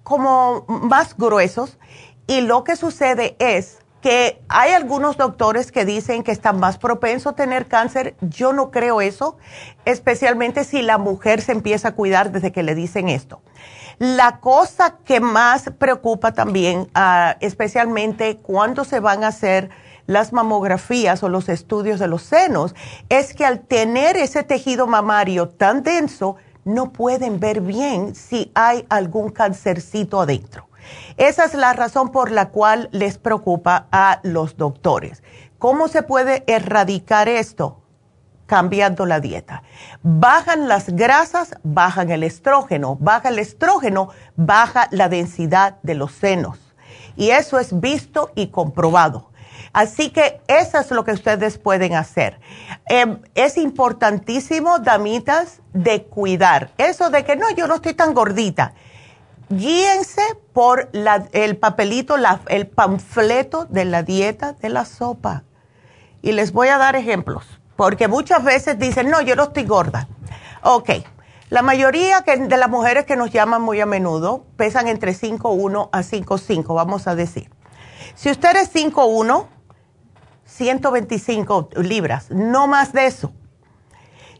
como 0.02 0.64
más 0.66 1.16
gruesos 1.16 1.78
y 2.26 2.40
lo 2.40 2.64
que 2.64 2.76
sucede 2.76 3.36
es 3.38 3.83
que 4.04 4.42
hay 4.50 4.72
algunos 4.72 5.16
doctores 5.16 5.72
que 5.72 5.86
dicen 5.86 6.24
que 6.24 6.30
están 6.30 6.60
más 6.60 6.76
propensos 6.76 7.32
a 7.32 7.36
tener 7.36 7.64
cáncer. 7.64 8.14
Yo 8.20 8.52
no 8.52 8.70
creo 8.70 9.00
eso, 9.00 9.38
especialmente 9.86 10.64
si 10.64 10.82
la 10.82 10.98
mujer 10.98 11.40
se 11.40 11.52
empieza 11.52 11.88
a 11.88 11.92
cuidar 11.92 12.30
desde 12.30 12.52
que 12.52 12.62
le 12.62 12.74
dicen 12.74 13.08
esto. 13.08 13.40
La 13.98 14.40
cosa 14.40 14.98
que 15.06 15.20
más 15.20 15.70
preocupa 15.78 16.32
también, 16.34 16.90
ah, 16.94 17.38
especialmente 17.40 18.36
cuando 18.36 18.84
se 18.84 19.00
van 19.00 19.24
a 19.24 19.28
hacer 19.28 19.70
las 20.06 20.34
mamografías 20.34 21.22
o 21.22 21.30
los 21.30 21.48
estudios 21.48 21.98
de 21.98 22.08
los 22.08 22.20
senos, 22.20 22.74
es 23.08 23.32
que 23.32 23.46
al 23.46 23.60
tener 23.60 24.18
ese 24.18 24.42
tejido 24.42 24.86
mamario 24.86 25.48
tan 25.48 25.82
denso, 25.82 26.36
no 26.66 26.92
pueden 26.92 27.40
ver 27.40 27.62
bien 27.62 28.14
si 28.14 28.52
hay 28.54 28.84
algún 28.90 29.30
cancercito 29.30 30.20
adentro. 30.20 30.68
Esa 31.16 31.44
es 31.44 31.54
la 31.54 31.72
razón 31.72 32.10
por 32.10 32.30
la 32.30 32.50
cual 32.50 32.88
les 32.92 33.18
preocupa 33.18 33.86
a 33.92 34.20
los 34.22 34.56
doctores. 34.56 35.22
¿Cómo 35.58 35.88
se 35.88 36.02
puede 36.02 36.44
erradicar 36.46 37.28
esto? 37.28 37.80
cambiando 38.46 39.06
la 39.06 39.20
dieta. 39.20 39.62
Bajan 40.02 40.68
las 40.68 40.90
grasas, 40.90 41.54
bajan 41.62 42.10
el 42.10 42.22
estrógeno, 42.22 42.96
baja 43.00 43.30
el 43.30 43.38
estrógeno, 43.38 44.10
baja 44.36 44.88
la 44.90 45.08
densidad 45.08 45.76
de 45.82 45.94
los 45.94 46.12
senos. 46.12 46.58
Y 47.16 47.30
eso 47.30 47.58
es 47.58 47.80
visto 47.80 48.30
y 48.34 48.48
comprobado. 48.48 49.30
Así 49.72 50.10
que 50.10 50.40
eso 50.46 50.78
es 50.78 50.90
lo 50.92 51.04
que 51.04 51.12
ustedes 51.12 51.58
pueden 51.58 51.94
hacer. 51.94 52.38
Em, 52.86 53.20
es 53.34 53.56
importantísimo, 53.56 54.78
damitas, 54.78 55.60
de 55.72 56.04
cuidar. 56.04 56.70
Eso 56.78 57.10
de 57.10 57.24
que 57.24 57.34
no, 57.34 57.50
yo 57.50 57.66
no 57.66 57.74
estoy 57.74 57.94
tan 57.94 58.14
gordita. 58.14 58.74
Guíense 59.50 60.22
por 60.52 60.90
el 60.92 61.56
papelito, 61.56 62.16
el 62.48 62.66
panfleto 62.66 63.66
de 63.66 63.84
la 63.84 64.02
dieta 64.02 64.52
de 64.54 64.68
la 64.70 64.84
sopa. 64.84 65.44
Y 66.22 66.32
les 66.32 66.52
voy 66.52 66.68
a 66.68 66.78
dar 66.78 66.96
ejemplos 66.96 67.44
porque 67.76 68.08
muchas 68.08 68.42
veces 68.44 68.78
dicen, 68.78 69.10
no, 69.10 69.20
yo 69.20 69.36
no 69.36 69.44
estoy 69.44 69.64
gorda. 69.64 70.08
Ok, 70.62 70.90
la 71.50 71.62
mayoría 71.62 72.20
de 72.20 72.56
las 72.56 72.70
mujeres 72.70 73.04
que 73.04 73.16
nos 73.16 73.30
llaman 73.30 73.62
muy 73.62 73.80
a 73.80 73.86
menudo 73.86 74.46
pesan 74.56 74.88
entre 74.88 75.12
5,1 75.12 75.88
a 75.92 76.00
5,5, 76.00 76.74
vamos 76.74 77.06
a 77.06 77.14
decir. 77.14 77.50
Si 78.14 78.30
usted 78.30 78.56
es 78.56 78.72
5,1, 78.74 79.46
125 80.46 81.70
libras, 81.76 82.30
no 82.30 82.66
más 82.66 82.92
de 82.92 83.06
eso. 83.06 83.32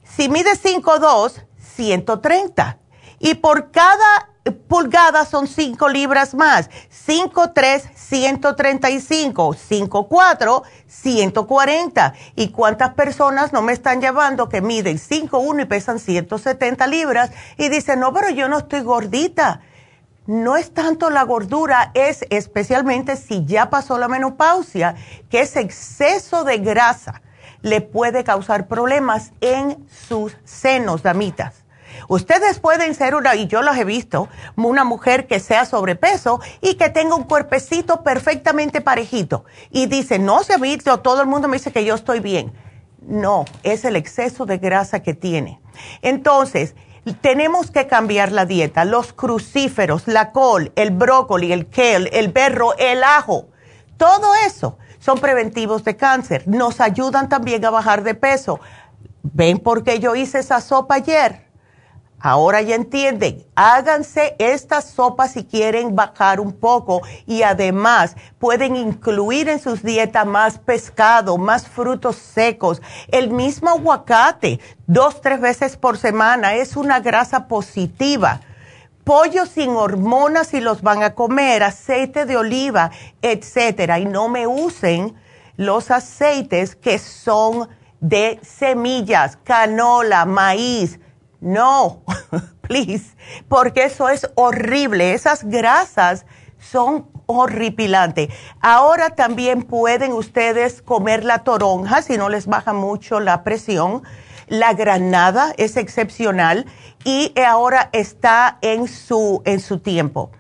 Si 0.05 0.29
mide 0.29 0.53
5,2, 0.53 1.45
130. 1.59 2.79
Y 3.19 3.35
por 3.35 3.71
cada 3.71 4.34
pulgadas 4.53 5.29
son 5.29 5.47
5 5.47 5.89
libras 5.89 6.35
más. 6.35 6.69
5, 6.91 7.53
3, 7.53 7.89
135. 7.95 9.55
5, 9.55 10.09
4, 10.09 10.63
140. 10.87 12.15
¿Y 12.37 12.49
cuántas 12.51 12.95
personas 12.95 13.53
no 13.53 13.63
me 13.63 13.73
están 13.73 14.01
llevando 14.01 14.49
que 14.49 14.61
miden 14.61 14.99
5, 14.99 15.39
1 15.39 15.63
y 15.63 15.65
pesan 15.65 15.99
170 15.99 16.87
libras 16.87 17.31
y 17.57 17.69
dicen, 17.69 18.01
no, 18.01 18.13
pero 18.13 18.31
yo 18.31 18.49
no 18.49 18.59
estoy 18.59 18.81
gordita? 18.81 19.63
No 20.27 20.57
es 20.57 20.73
tanto 20.73 21.11
la 21.11 21.23
gordura, 21.23 21.91
es 21.93 22.25
especialmente 22.31 23.17
si 23.17 23.45
ya 23.45 23.69
pasó 23.69 23.99
la 23.99 24.09
menopausia, 24.09 24.95
que 25.29 25.41
ese 25.41 25.61
exceso 25.61 26.45
de 26.45 26.59
grasa 26.59 27.21
le 27.61 27.83
puede 27.83 28.25
causar 28.25 28.67
problemas 28.67 29.33
en 29.43 29.87
sus 30.09 30.37
senos, 30.45 31.03
damitas. 31.03 31.64
Ustedes 32.09 32.59
pueden 32.59 32.95
ser 32.95 33.15
una, 33.15 33.35
y 33.35 33.47
yo 33.47 33.63
las 33.63 33.79
he 33.79 33.85
visto, 33.85 34.29
una 34.57 34.85
mujer 34.85 35.27
que 35.27 35.41
sea 35.41 35.65
sobrepeso 35.65 36.41
y 36.61 36.75
que 36.75 36.91
tenga 36.91 37.15
un 37.15 37.25
cuerpecito 37.25 38.03
perfectamente 38.03 38.81
parejito. 38.81 39.45
Y 39.71 39.87
dice, 39.87 40.19
no 40.19 40.43
se 40.43 40.59
visto, 40.59 41.01
todo 41.01 41.21
el 41.21 41.27
mundo 41.27 41.49
me 41.49 41.59
dice 41.59 41.73
que 41.73 41.85
yo 41.85 41.95
estoy 41.95 42.21
bien. 42.21 42.53
No, 43.01 43.45
es 43.63 43.85
el 43.85 43.97
exceso 43.97 44.47
de 44.47 44.59
grasa 44.59 45.03
que 45.03 45.15
tiene. 45.15 45.61
Entonces, 46.03 46.75
tenemos 47.21 47.71
que 47.71 47.87
cambiar 47.87 48.33
la 48.33 48.47
dieta. 48.47 48.85
Los 48.85 49.13
crucíferos, 49.13 50.09
la 50.09 50.33
col, 50.33 50.73
el 50.77 50.91
brócoli, 50.91 51.53
el 51.53 51.69
kale, 51.69 52.09
el 52.13 52.33
berro, 52.33 52.75
el 52.79 53.05
ajo, 53.05 53.49
todo 53.97 54.35
eso 54.47 54.79
son 54.99 55.19
preventivos 55.19 55.85
de 55.85 55.97
cáncer. 55.97 56.49
Nos 56.49 56.81
ayudan 56.81 57.29
también 57.29 57.65
a 57.65 57.71
bajar 57.71 58.03
de 58.03 58.15
peso. 58.15 58.61
¿Ven 59.23 59.59
por 59.59 59.85
qué 59.85 60.01
yo 60.01 60.15
hice 60.15 60.39
esa 60.39 60.61
sopa 60.61 60.97
ayer? 60.97 61.44
Ahora 62.21 62.63
ya 62.63 62.75
entienden, 62.75 63.45
háganse 63.55 64.35
esta 64.39 64.81
sopa 64.81 65.29
si 65.29 65.45
quieren 65.45 65.95
bajar 65.95 66.41
un 66.41 66.53
poco 66.53 67.03
y 67.27 67.43
además 67.43 68.17
pueden 68.39 68.77
incluir 68.77 69.51
en 69.51 69.61
sus 69.61 69.83
dietas 69.83 70.25
más 70.25 70.59
pescado, 70.59 71.37
más 71.37 71.69
frutos 71.69 72.17
secos, 72.17 72.81
el 73.09 73.29
mismo 73.29 73.69
aguacate, 73.69 74.59
dos, 74.87 75.21
tres 75.21 75.39
veces 75.39 75.77
por 75.77 75.99
semana, 75.99 76.55
es 76.55 76.77
una 76.77 77.01
grasa 77.01 77.47
positiva. 77.47 78.41
pollo 79.05 79.45
sin 79.45 79.71
hormonas 79.77 80.47
si 80.47 80.61
los 80.61 80.81
van 80.81 81.03
a 81.03 81.15
comer, 81.15 81.63
aceite 81.63 82.25
de 82.25 82.39
oliva, 82.39 82.91
etcétera, 83.21 83.99
y 83.99 84.07
no 84.07 84.31
me 84.31 84.47
usen 84.47 85.15
los 85.59 85.91
aceites 85.91 86.75
que 86.75 86.99
son 86.99 87.69
de 88.01 88.41
semillas, 88.43 89.37
canola, 89.45 90.25
maíz. 90.25 91.01
No, 91.45 92.01
please, 92.63 93.15
porque 93.49 93.85
eso 93.85 94.09
es 94.09 94.31
horrible. 94.35 95.13
Esas 95.13 95.45
grasas 95.45 96.25
son 96.59 97.07
horripilantes. 97.27 98.31
Ahora 98.63 99.11
también 99.11 99.63
pueden 99.63 100.15
ustedes 100.15 100.81
comer 100.81 101.23
la 101.23 101.45
toronja 101.45 102.01
si 102.01 102.17
no 102.17 102.31
les 102.31 102.47
baja 102.47 102.73
mucho 102.73 103.21
la 103.21 103.45
presión. 103.45 104.03
La 104.47 104.73
granada 104.73 105.53
es 105.59 105.77
excepcional 105.77 106.65
y 107.05 107.39
ahora 107.39 107.91
está 107.93 108.57
en 108.63 108.89
su, 108.89 109.43
en 109.45 109.61
su 109.61 109.81
tiempo. 109.81 110.31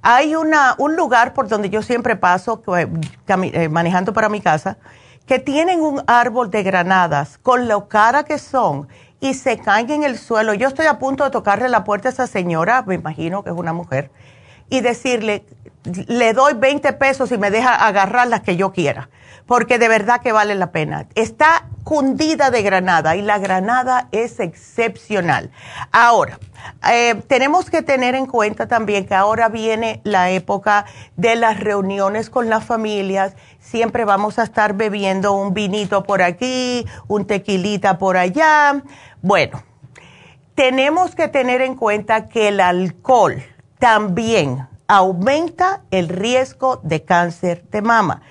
Hay 0.00 0.34
una, 0.34 0.76
un 0.78 0.96
lugar 0.96 1.34
por 1.34 1.48
donde 1.48 1.68
yo 1.68 1.82
siempre 1.82 2.16
paso, 2.16 2.62
eh, 2.78 3.68
manejando 3.68 4.14
para 4.14 4.30
mi 4.30 4.40
casa, 4.40 4.78
que 5.26 5.38
tienen 5.38 5.80
un 5.80 6.02
árbol 6.06 6.50
de 6.50 6.62
granadas 6.62 7.38
con 7.38 7.68
lo 7.68 7.88
cara 7.88 8.24
que 8.24 8.38
son 8.38 8.88
y 9.20 9.34
se 9.34 9.58
caen 9.58 9.90
en 9.90 10.04
el 10.04 10.18
suelo. 10.18 10.52
Yo 10.54 10.68
estoy 10.68 10.86
a 10.86 10.98
punto 10.98 11.24
de 11.24 11.30
tocarle 11.30 11.68
la 11.68 11.84
puerta 11.84 12.08
a 12.08 12.12
esa 12.12 12.26
señora, 12.26 12.82
me 12.82 12.94
imagino 12.94 13.42
que 13.42 13.50
es 13.50 13.56
una 13.56 13.72
mujer, 13.72 14.10
y 14.68 14.80
decirle, 14.80 15.46
le 15.84 16.32
doy 16.32 16.54
20 16.54 16.92
pesos 16.94 17.32
y 17.32 17.38
me 17.38 17.50
deja 17.50 17.74
agarrar 17.74 18.28
las 18.28 18.42
que 18.42 18.56
yo 18.56 18.72
quiera, 18.72 19.08
porque 19.46 19.78
de 19.78 19.88
verdad 19.88 20.20
que 20.20 20.32
vale 20.32 20.54
la 20.54 20.72
pena. 20.72 21.06
Está 21.14 21.68
cundida 21.84 22.50
de 22.50 22.62
granada 22.62 23.14
y 23.14 23.22
la 23.22 23.38
granada 23.38 24.08
es 24.10 24.40
excepcional. 24.40 25.50
Ahora, 25.92 26.38
eh, 26.90 27.22
tenemos 27.28 27.70
que 27.70 27.82
tener 27.82 28.14
en 28.14 28.26
cuenta 28.26 28.66
también 28.66 29.06
que 29.06 29.14
ahora 29.14 29.48
viene 29.48 30.00
la 30.02 30.30
época 30.30 30.86
de 31.16 31.36
las 31.36 31.60
reuniones 31.60 32.30
con 32.30 32.48
las 32.48 32.64
familias. 32.64 33.36
Siempre 33.60 34.04
vamos 34.04 34.38
a 34.38 34.44
estar 34.44 34.74
bebiendo 34.74 35.34
un 35.34 35.54
vinito 35.54 36.02
por 36.04 36.22
aquí, 36.22 36.86
un 37.06 37.26
tequilita 37.26 37.98
por 37.98 38.16
allá. 38.16 38.82
Bueno, 39.20 39.62
tenemos 40.54 41.14
que 41.14 41.28
tener 41.28 41.60
en 41.60 41.76
cuenta 41.76 42.28
que 42.28 42.48
el 42.48 42.60
alcohol 42.60 43.42
también 43.78 44.66
aumenta 44.86 45.82
el 45.90 46.08
riesgo 46.08 46.80
de 46.82 47.04
cáncer 47.04 47.64
de 47.70 47.82
mama. 47.82 48.22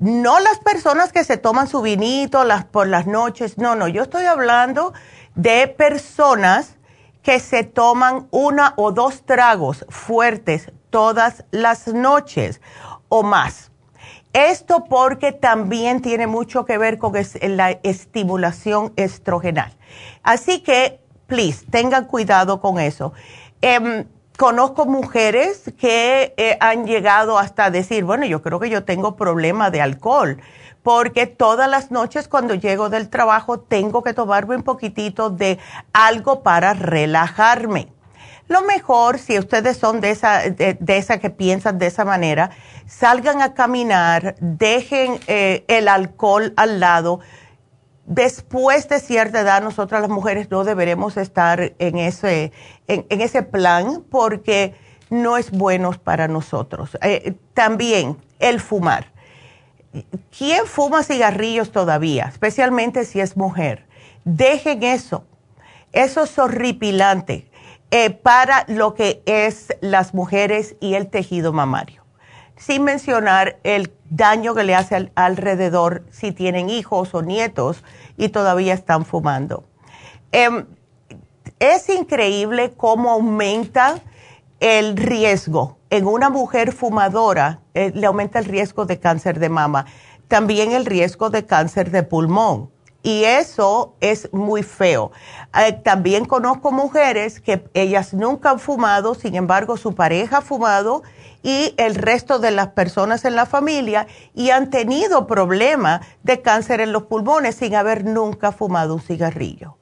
No 0.00 0.38
las 0.38 0.58
personas 0.60 1.12
que 1.12 1.24
se 1.24 1.38
toman 1.38 1.66
su 1.66 1.82
vinito 1.82 2.44
por 2.70 2.86
las 2.86 3.06
noches, 3.06 3.58
no, 3.58 3.74
no, 3.74 3.88
yo 3.88 4.02
estoy 4.02 4.26
hablando 4.26 4.92
de 5.34 5.66
personas 5.66 6.76
que 7.22 7.40
se 7.40 7.64
toman 7.64 8.28
una 8.30 8.74
o 8.76 8.92
dos 8.92 9.24
tragos 9.24 9.84
fuertes 9.88 10.72
todas 10.90 11.44
las 11.50 11.88
noches 11.88 12.60
o 13.08 13.22
más. 13.22 13.72
Esto 14.32 14.84
porque 14.84 15.32
también 15.32 16.00
tiene 16.00 16.26
mucho 16.26 16.64
que 16.64 16.78
ver 16.78 16.98
con 16.98 17.12
la 17.42 17.70
estimulación 17.82 18.92
estrogenal. 18.96 19.76
Así 20.22 20.60
que, 20.60 21.00
please, 21.26 21.66
tengan 21.70 22.04
cuidado 22.04 22.60
con 22.60 22.78
eso. 22.78 23.12
Em, 23.60 24.06
conozco 24.38 24.86
mujeres 24.86 25.64
que 25.76 26.32
eh, 26.36 26.56
han 26.60 26.86
llegado 26.86 27.40
hasta 27.40 27.72
decir, 27.72 28.04
bueno, 28.04 28.24
yo 28.24 28.40
creo 28.40 28.60
que 28.60 28.70
yo 28.70 28.84
tengo 28.84 29.16
problema 29.16 29.72
de 29.72 29.80
alcohol, 29.80 30.40
porque 30.84 31.26
todas 31.26 31.68
las 31.68 31.90
noches 31.90 32.28
cuando 32.28 32.54
llego 32.54 32.88
del 32.88 33.10
trabajo 33.10 33.58
tengo 33.58 34.04
que 34.04 34.14
tomarme 34.14 34.54
un 34.54 34.62
poquitito 34.62 35.28
de 35.28 35.58
algo 35.92 36.44
para 36.44 36.72
relajarme. 36.72 37.88
Lo 38.46 38.62
mejor, 38.62 39.18
si 39.18 39.40
ustedes 39.40 39.76
son 39.76 40.00
de 40.00 40.10
esa, 40.10 40.48
de, 40.48 40.78
esa 40.86 41.18
que 41.18 41.30
piensan 41.30 41.78
de 41.78 41.88
esa 41.88 42.04
manera, 42.04 42.50
salgan 42.86 43.42
a 43.42 43.54
caminar, 43.54 44.36
dejen 44.38 45.18
eh, 45.26 45.64
el 45.66 45.88
alcohol 45.88 46.54
al 46.56 46.78
lado, 46.78 47.18
después 48.06 48.88
de 48.88 49.00
cierta 49.00 49.40
edad, 49.40 49.62
nosotras 49.62 50.00
las 50.00 50.10
mujeres 50.10 50.48
no 50.48 50.64
deberemos 50.64 51.16
estar 51.16 51.74
en 51.78 51.98
ese, 51.98 52.52
en, 52.88 53.06
ese 53.20 53.42
plan 53.42 54.02
porque 54.10 54.74
no 55.10 55.36
es 55.36 55.50
bueno 55.50 55.92
para 55.92 56.26
nosotros. 56.26 56.98
Eh, 57.02 57.34
también 57.54 58.16
el 58.38 58.60
fumar. 58.60 59.12
¿Quién 60.36 60.66
fuma 60.66 61.02
cigarrillos 61.02 61.72
todavía? 61.72 62.26
Especialmente 62.26 63.04
si 63.04 63.20
es 63.20 63.36
mujer. 63.36 63.86
Dejen 64.24 64.82
eso. 64.82 65.24
Eso 65.92 66.24
es 66.24 66.38
horripilante 66.38 67.50
eh, 67.90 68.10
para 68.10 68.64
lo 68.68 68.94
que 68.94 69.22
es 69.24 69.68
las 69.80 70.12
mujeres 70.12 70.76
y 70.80 70.94
el 70.94 71.08
tejido 71.08 71.52
mamario. 71.52 72.04
Sin 72.56 72.84
mencionar 72.84 73.58
el 73.62 73.92
daño 74.10 74.54
que 74.54 74.64
le 74.64 74.74
hace 74.74 75.10
alrededor 75.14 76.04
si 76.10 76.32
tienen 76.32 76.68
hijos 76.68 77.14
o 77.14 77.22
nietos 77.22 77.84
y 78.16 78.28
todavía 78.28 78.74
están 78.74 79.06
fumando. 79.06 79.64
Em, 80.32 80.66
es 81.60 81.88
increíble 81.88 82.72
cómo 82.76 83.10
aumenta 83.10 84.00
el 84.60 84.96
riesgo. 84.96 85.78
En 85.90 86.06
una 86.06 86.30
mujer 86.30 86.72
fumadora 86.72 87.60
eh, 87.74 87.92
le 87.94 88.06
aumenta 88.06 88.38
el 88.38 88.44
riesgo 88.44 88.84
de 88.84 88.98
cáncer 88.98 89.38
de 89.38 89.48
mama, 89.48 89.86
también 90.28 90.72
el 90.72 90.84
riesgo 90.84 91.30
de 91.30 91.46
cáncer 91.46 91.90
de 91.90 92.02
pulmón. 92.02 92.70
Y 93.02 93.24
eso 93.24 93.94
es 94.00 94.28
muy 94.32 94.62
feo. 94.62 95.12
Eh, 95.58 95.72
también 95.72 96.24
conozco 96.24 96.72
mujeres 96.72 97.40
que 97.40 97.64
ellas 97.72 98.12
nunca 98.12 98.50
han 98.50 98.58
fumado, 98.58 99.14
sin 99.14 99.36
embargo 99.36 99.76
su 99.76 99.94
pareja 99.94 100.38
ha 100.38 100.42
fumado 100.42 101.02
y 101.42 101.74
el 101.76 101.94
resto 101.94 102.40
de 102.40 102.50
las 102.50 102.68
personas 102.68 103.24
en 103.24 103.36
la 103.36 103.46
familia 103.46 104.08
y 104.34 104.50
han 104.50 104.70
tenido 104.70 105.26
problemas 105.26 106.04
de 106.24 106.42
cáncer 106.42 106.80
en 106.80 106.92
los 106.92 107.04
pulmones 107.04 107.54
sin 107.54 107.76
haber 107.76 108.04
nunca 108.04 108.50
fumado 108.50 108.96
un 108.96 109.00
cigarrillo. 109.00 109.77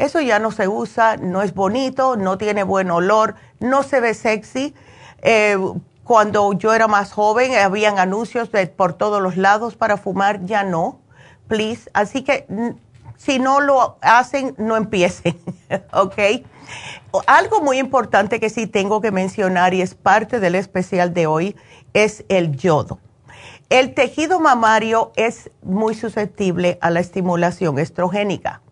Eso 0.00 0.22
ya 0.22 0.38
no 0.38 0.50
se 0.50 0.66
usa, 0.66 1.18
no 1.18 1.42
es 1.42 1.52
bonito, 1.52 2.16
no 2.16 2.38
tiene 2.38 2.62
buen 2.62 2.90
olor, 2.90 3.34
no 3.58 3.82
se 3.82 4.00
ve 4.00 4.14
sexy. 4.14 4.74
Eh, 5.20 5.58
cuando 6.04 6.54
yo 6.54 6.72
era 6.72 6.88
más 6.88 7.12
joven 7.12 7.54
habían 7.54 7.98
anuncios 7.98 8.48
por 8.76 8.94
todos 8.94 9.20
los 9.20 9.36
lados 9.36 9.76
para 9.76 9.98
fumar, 9.98 10.42
ya 10.46 10.64
no, 10.64 11.00
please. 11.48 11.90
Así 11.92 12.22
que 12.22 12.46
si 13.18 13.38
no 13.38 13.60
lo 13.60 13.98
hacen, 14.00 14.54
no 14.56 14.78
empiecen, 14.78 15.38
¿ok? 15.92 16.46
Algo 17.26 17.60
muy 17.60 17.78
importante 17.78 18.40
que 18.40 18.48
sí 18.48 18.66
tengo 18.66 19.02
que 19.02 19.10
mencionar 19.10 19.74
y 19.74 19.82
es 19.82 19.94
parte 19.94 20.40
del 20.40 20.54
especial 20.54 21.12
de 21.12 21.26
hoy 21.26 21.56
es 21.92 22.24
el 22.30 22.56
yodo. 22.56 22.98
El 23.68 23.92
tejido 23.92 24.40
mamario 24.40 25.12
es 25.16 25.50
muy 25.62 25.94
susceptible 25.94 26.78
a 26.80 26.88
la 26.88 27.00
estimulación 27.00 27.78
estrogénica. 27.78 28.62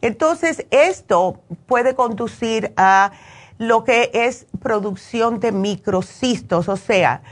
Entonces, 0.00 0.66
esto 0.70 1.40
puede 1.66 1.94
conducir 1.94 2.72
a 2.76 3.12
lo 3.58 3.84
que 3.84 4.10
es 4.14 4.46
producción 4.60 5.40
de 5.40 5.52
microcistos, 5.52 6.68
o 6.68 6.76
sea, 6.76 7.22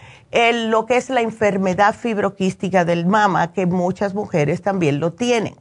lo 0.53 0.87
que 0.87 0.97
es 0.97 1.09
la 1.09 1.21
enfermedad 1.21 1.95
fibroquística 1.95 2.85
del 2.85 3.07
mama, 3.07 3.53
que 3.53 3.67
muchas 3.67 4.15
mujeres 4.15 4.61
también 4.61 5.01
lo 5.01 5.13
tienen. 5.13 5.57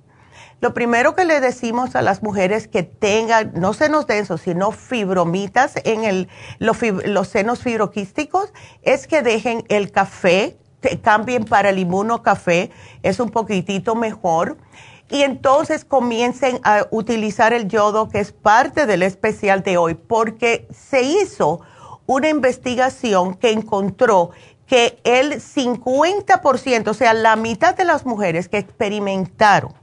Lo 0.62 0.74
primero 0.74 1.16
que 1.16 1.26
le 1.26 1.42
decimos 1.42 1.96
a 1.96 2.02
las 2.02 2.24
mujeres 2.24 2.68
que 2.68 2.84
tengan, 2.84 3.52
no 3.56 3.74
senos 3.74 4.08
densos, 4.08 4.42
sino 4.42 4.72
fibromitas 4.72 5.74
en 5.84 6.04
el, 6.06 6.30
los, 6.60 7.28
senos 7.28 7.62
fibroquísticos, 7.62 8.54
es 8.82 9.06
que 9.06 9.22
dejen 9.22 9.64
el 9.68 9.92
café, 9.92 10.58
cambien 11.04 11.46
para 11.46 11.70
el 11.70 11.80
inmunocafé, 11.80 12.72
es 13.04 13.20
un 13.20 13.30
poquitito 13.30 13.96
mejor. 13.96 14.58
Y 15.10 15.22
entonces 15.22 15.86
comiencen 15.86 16.60
a 16.64 16.88
utilizar 16.90 17.54
el 17.54 17.68
yodo, 17.68 18.10
que 18.10 18.20
es 18.20 18.32
parte 18.32 18.86
del 18.86 19.04
especial 19.04 19.62
de 19.62 19.78
hoy, 19.78 19.94
porque 19.94 20.68
se 20.72 21.04
hizo 21.04 21.62
una 22.08 22.30
investigación 22.30 23.36
que 23.36 23.52
encontró 23.52 24.32
que 24.68 25.00
el 25.04 25.34
50%, 25.34 26.88
o 26.88 26.94
sea, 26.94 27.14
la 27.14 27.36
mitad 27.36 27.76
de 27.76 27.86
las 27.86 28.06
mujeres 28.06 28.50
que 28.50 28.58
experimentaron 28.58 29.74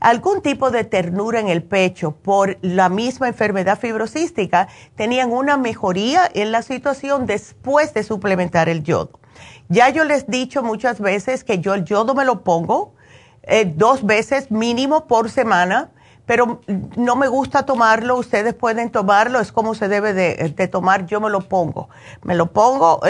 algún 0.00 0.40
tipo 0.40 0.70
de 0.70 0.84
ternura 0.84 1.40
en 1.40 1.48
el 1.48 1.62
pecho 1.62 2.12
por 2.12 2.56
la 2.62 2.88
misma 2.88 3.28
enfermedad 3.28 3.78
fibrocística, 3.78 4.68
tenían 4.96 5.30
una 5.30 5.56
mejoría 5.58 6.28
en 6.32 6.52
la 6.52 6.62
situación 6.62 7.26
después 7.26 7.92
de 7.92 8.02
suplementar 8.02 8.68
el 8.68 8.82
yodo. 8.82 9.20
Ya 9.68 9.90
yo 9.90 10.04
les 10.04 10.22
he 10.22 10.30
dicho 10.30 10.62
muchas 10.62 11.00
veces 11.00 11.44
que 11.44 11.58
yo 11.58 11.74
el 11.74 11.84
yodo 11.84 12.14
me 12.14 12.24
lo 12.24 12.42
pongo 12.42 12.94
eh, 13.42 13.72
dos 13.74 14.04
veces 14.04 14.50
mínimo 14.50 15.06
por 15.06 15.30
semana, 15.30 15.90
pero 16.26 16.60
no 16.96 17.16
me 17.16 17.26
gusta 17.26 17.64
tomarlo, 17.66 18.16
ustedes 18.16 18.54
pueden 18.54 18.90
tomarlo, 18.90 19.40
es 19.40 19.50
como 19.50 19.74
se 19.74 19.88
debe 19.88 20.12
de, 20.12 20.68
tomar, 20.68 21.06
yo 21.06 21.20
me 21.20 21.28
lo 21.28 21.40
pongo. 21.40 21.88
Me 22.22 22.36
lo 22.36 22.52
pongo, 22.52 23.00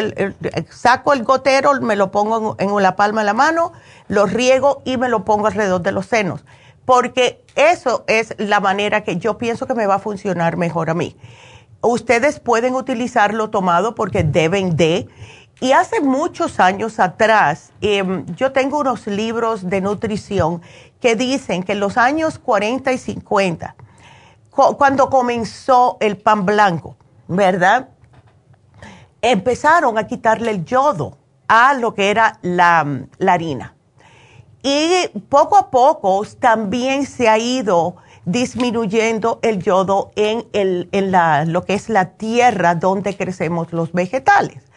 saco 0.70 1.12
el 1.12 1.24
gotero, 1.24 1.78
me 1.82 1.96
lo 1.96 2.10
pongo 2.10 2.56
en, 2.58 2.70
en 2.70 2.82
la 2.82 2.96
palma 2.96 3.20
de 3.20 3.26
la 3.26 3.34
mano, 3.34 3.72
lo 4.08 4.24
riego 4.24 4.80
y 4.86 4.96
me 4.96 5.10
lo 5.10 5.24
pongo 5.24 5.48
alrededor 5.48 5.82
de 5.82 5.92
los 5.92 6.06
senos 6.06 6.44
porque 6.90 7.44
eso 7.54 8.02
es 8.08 8.34
la 8.38 8.58
manera 8.58 9.04
que 9.04 9.16
yo 9.16 9.38
pienso 9.38 9.68
que 9.68 9.74
me 9.74 9.86
va 9.86 9.94
a 9.94 9.98
funcionar 10.00 10.56
mejor 10.56 10.90
a 10.90 10.94
mí. 10.94 11.16
Ustedes 11.82 12.40
pueden 12.40 12.74
utilizarlo 12.74 13.48
tomado 13.50 13.94
porque 13.94 14.24
deben 14.24 14.74
de. 14.74 15.06
Y 15.60 15.72
hace 15.72 16.00
muchos 16.00 16.58
años 16.58 16.98
atrás, 16.98 17.70
em, 17.82 18.24
yo 18.34 18.50
tengo 18.50 18.80
unos 18.80 19.06
libros 19.06 19.68
de 19.68 19.82
nutrición 19.82 20.62
que 21.00 21.16
dicen 21.16 21.62
que 21.62 21.72
en 21.72 21.80
los 21.80 21.98
años 21.98 22.38
40 22.38 22.92
y 22.92 22.98
50, 22.98 23.76
cuando 24.50 25.10
comenzó 25.10 25.98
el 26.00 26.16
pan 26.16 26.46
blanco, 26.46 26.96
¿verdad? 27.28 27.90
Empezaron 29.20 29.98
a 29.98 30.06
quitarle 30.06 30.50
el 30.50 30.64
yodo 30.64 31.18
a 31.46 31.74
lo 31.74 31.94
que 31.94 32.10
era 32.10 32.38
la, 32.40 32.86
harina. 33.28 33.74
Y 34.62 35.08
poco 35.28 35.58
a 35.58 35.70
poco 35.70 36.24
también 36.38 37.04
se 37.04 37.28
ha 37.28 37.38
ido 37.38 37.96
disminuyendo 38.24 39.40
el 39.42 39.62
yodo 39.62 40.10
en, 40.16 40.46
el, 40.52 40.88
en 40.92 41.10
la, 41.10 41.44
lo 41.44 41.64
que 41.64 41.74
es 41.74 41.88
la 41.90 42.12
tierra 42.12 42.74
donde 42.74 43.16
crecemos 43.16 43.72
los 43.72 43.92
vegetales. 43.92 44.69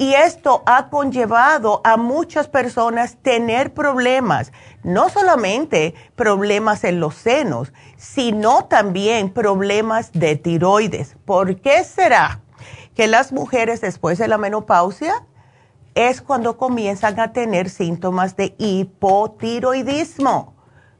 Y 0.00 0.14
esto 0.14 0.62
ha 0.64 0.88
conllevado 0.88 1.82
a 1.84 1.98
muchas 1.98 2.48
personas 2.48 3.18
tener 3.20 3.74
problemas, 3.74 4.50
no 4.82 5.10
solamente 5.10 5.94
problemas 6.16 6.84
en 6.84 7.00
los 7.00 7.16
senos, 7.16 7.74
sino 7.98 8.64
también 8.64 9.28
problemas 9.28 10.10
de 10.12 10.36
tiroides. 10.36 11.18
¿Por 11.26 11.60
qué 11.60 11.84
será 11.84 12.40
que 12.94 13.08
las 13.08 13.30
mujeres 13.30 13.82
después 13.82 14.16
de 14.16 14.26
la 14.28 14.38
menopausia 14.38 15.26
es 15.94 16.22
cuando 16.22 16.56
comienzan 16.56 17.20
a 17.20 17.34
tener 17.34 17.68
síntomas 17.68 18.36
de 18.36 18.54
hipotiroidismo? 18.56 20.54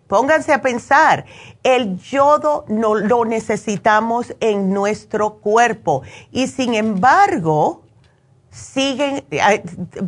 Pónganse 0.09 0.53
a 0.53 0.61
pensar, 0.61 1.25
el 1.63 1.97
yodo 2.01 2.67
no 2.69 2.97
lo 2.97 3.25
necesitamos 3.25 4.37
en 4.41 4.75
nuestro 4.75 5.37
cuerpo 5.37 6.03
y 6.31 6.49
sin 6.49 6.75
embargo, 6.75 7.80
siguen 8.61 9.25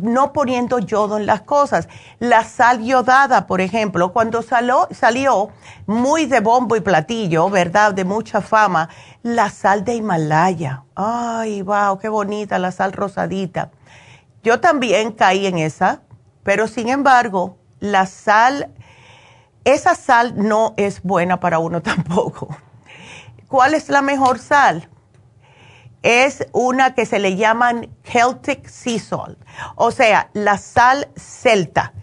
no 0.01 0.31
poniendo 0.31 0.79
yodo 0.79 1.17
en 1.17 1.25
las 1.25 1.41
cosas. 1.41 1.89
La 2.19 2.43
sal 2.43 2.83
yodada, 2.83 3.47
por 3.47 3.61
ejemplo, 3.61 4.13
cuando 4.13 4.41
salió, 4.41 5.49
muy 5.85 6.25
de 6.25 6.39
bombo 6.39 6.75
y 6.75 6.81
platillo, 6.81 7.49
¿verdad? 7.49 7.93
De 7.93 8.05
mucha 8.05 8.41
fama, 8.41 8.89
la 9.23 9.49
sal 9.49 9.83
de 9.83 9.95
Himalaya. 9.95 10.83
Ay, 10.95 11.61
wow, 11.61 11.97
qué 11.97 12.09
bonita 12.09 12.59
la 12.59 12.71
sal 12.71 12.93
rosadita. 12.93 13.71
Yo 14.43 14.59
también 14.59 15.11
caí 15.13 15.47
en 15.47 15.57
esa, 15.57 16.01
pero 16.43 16.67
sin 16.67 16.89
embargo, 16.89 17.57
la 17.79 18.05
sal, 18.05 18.73
esa 19.63 19.95
sal 19.95 20.33
no 20.37 20.73
es 20.77 21.01
buena 21.01 21.39
para 21.39 21.59
uno 21.59 21.81
tampoco. 21.83 22.55
¿Cuál 23.47 23.73
es 23.73 23.89
la 23.89 24.01
mejor 24.01 24.39
sal? 24.39 24.89
Es 26.03 26.45
una 26.51 26.93
que 26.93 27.05
se 27.05 27.17
le 27.17 27.37
llaman 27.37 27.89
Celtic 28.03 28.67
Sea 28.67 28.99
Salt, 28.99 29.39
o 29.75 29.89
sea, 29.89 30.29
la 30.33 30.57
sal 30.57 31.07
celta, 31.15 31.93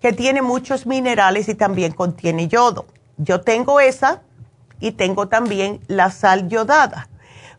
que 0.00 0.12
tiene 0.12 0.42
muchos 0.42 0.86
minerales 0.86 1.48
y 1.48 1.54
también 1.54 1.92
contiene 1.92 2.46
yodo. 2.46 2.86
Yo 3.16 3.40
tengo 3.40 3.80
esa 3.80 4.22
y 4.78 4.92
tengo 4.92 5.26
también 5.28 5.80
la 5.88 6.12
sal 6.12 6.48
yodada, 6.48 7.08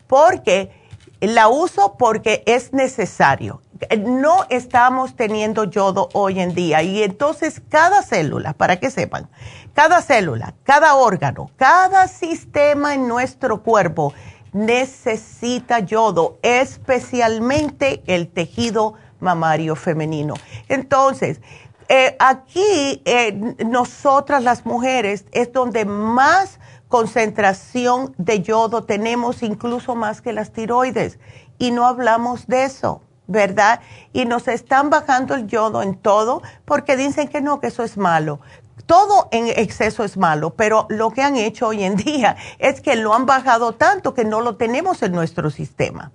porque 0.06 0.72
la 1.20 1.48
uso 1.48 1.96
porque 1.98 2.42
es 2.46 2.72
necesario. 2.72 3.60
No 3.98 4.46
estamos 4.48 5.16
teniendo 5.16 5.64
yodo 5.64 6.08
hoy 6.12 6.40
en 6.40 6.54
día 6.54 6.82
y 6.82 7.02
entonces 7.02 7.62
cada 7.68 8.02
célula, 8.02 8.54
para 8.54 8.76
que 8.76 8.90
sepan, 8.90 9.28
cada 9.74 10.00
célula, 10.02 10.54
cada 10.64 10.94
órgano, 10.94 11.50
cada 11.56 12.08
sistema 12.08 12.94
en 12.94 13.06
nuestro 13.06 13.62
cuerpo 13.62 14.14
necesita 14.52 15.80
yodo, 15.80 16.38
especialmente 16.42 18.02
el 18.06 18.28
tejido 18.28 18.94
mamario 19.20 19.76
femenino. 19.76 20.34
Entonces, 20.68 21.40
eh, 21.88 22.16
aquí 22.18 23.02
eh, 23.04 23.56
nosotras 23.66 24.42
las 24.42 24.64
mujeres 24.64 25.24
es 25.32 25.52
donde 25.52 25.84
más 25.84 26.58
concentración 26.88 28.14
de 28.18 28.42
yodo 28.42 28.84
tenemos, 28.84 29.42
incluso 29.42 29.94
más 29.94 30.20
que 30.20 30.32
las 30.32 30.52
tiroides, 30.52 31.18
y 31.58 31.70
no 31.70 31.86
hablamos 31.86 32.46
de 32.46 32.64
eso. 32.64 33.02
¿verdad? 33.30 33.78
Y 34.12 34.24
nos 34.24 34.48
están 34.48 34.90
bajando 34.90 35.36
el 35.36 35.46
yodo 35.46 35.82
en 35.82 35.94
todo 35.94 36.42
porque 36.64 36.96
dicen 36.96 37.28
que 37.28 37.40
no, 37.40 37.60
que 37.60 37.68
eso 37.68 37.84
es 37.84 37.96
malo 37.96 38.40
todo 38.86 39.28
en 39.32 39.48
exceso 39.48 40.04
es 40.04 40.16
malo, 40.16 40.54
pero 40.54 40.86
lo 40.88 41.10
que 41.10 41.22
han 41.22 41.36
hecho 41.36 41.68
hoy 41.68 41.84
en 41.84 41.96
día 42.04 42.36
es 42.58 42.80
que 42.80 42.96
lo 42.96 43.14
han 43.14 43.26
bajado 43.26 43.72
tanto 43.72 44.14
que 44.14 44.24
no 44.24 44.40
lo 44.40 44.56
tenemos 44.56 45.02
en 45.02 45.12
nuestro 45.12 45.50
sistema. 45.50 46.12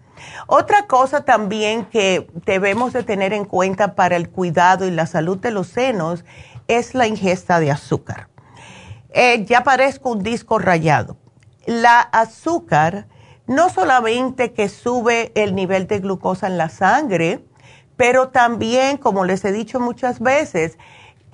Otra 0.48 0.88
cosa 0.88 1.26
también 1.26 1.86
que 1.86 2.28
debemos 2.46 2.94
de 2.94 3.04
tener 3.04 3.34
en 3.34 3.46
cuenta 3.46 3.96
para 3.96 4.16
el 4.16 4.30
cuidado 4.30 4.88
y 4.88 4.92
la 4.92 5.06
salud 5.06 5.38
de 5.38 5.52
los 5.52 5.68
senos 5.68 6.24
es 6.68 6.96
la 6.96 7.08
ingesta 7.08 7.60
de 7.60 7.72
azúcar. 7.72 8.30
Eh, 9.12 9.46
ya 9.46 9.64
parezco 9.64 10.12
un 10.12 10.24
disco 10.24 10.60
rayado. 10.60 11.18
La 11.66 12.00
azúcar 12.00 13.08
no 13.48 13.70
solamente 13.70 14.54
que 14.54 14.70
sube 14.70 15.32
el 15.36 15.56
nivel 15.56 15.88
de 15.88 16.00
glucosa 16.00 16.48
en 16.48 16.58
la 16.58 16.70
sangre, 16.70 17.46
pero 17.98 18.30
también, 18.30 18.98
como 18.98 19.24
les 19.24 19.46
he 19.46 19.52
dicho 19.52 19.80
muchas 19.80 20.20
veces, 20.20 20.78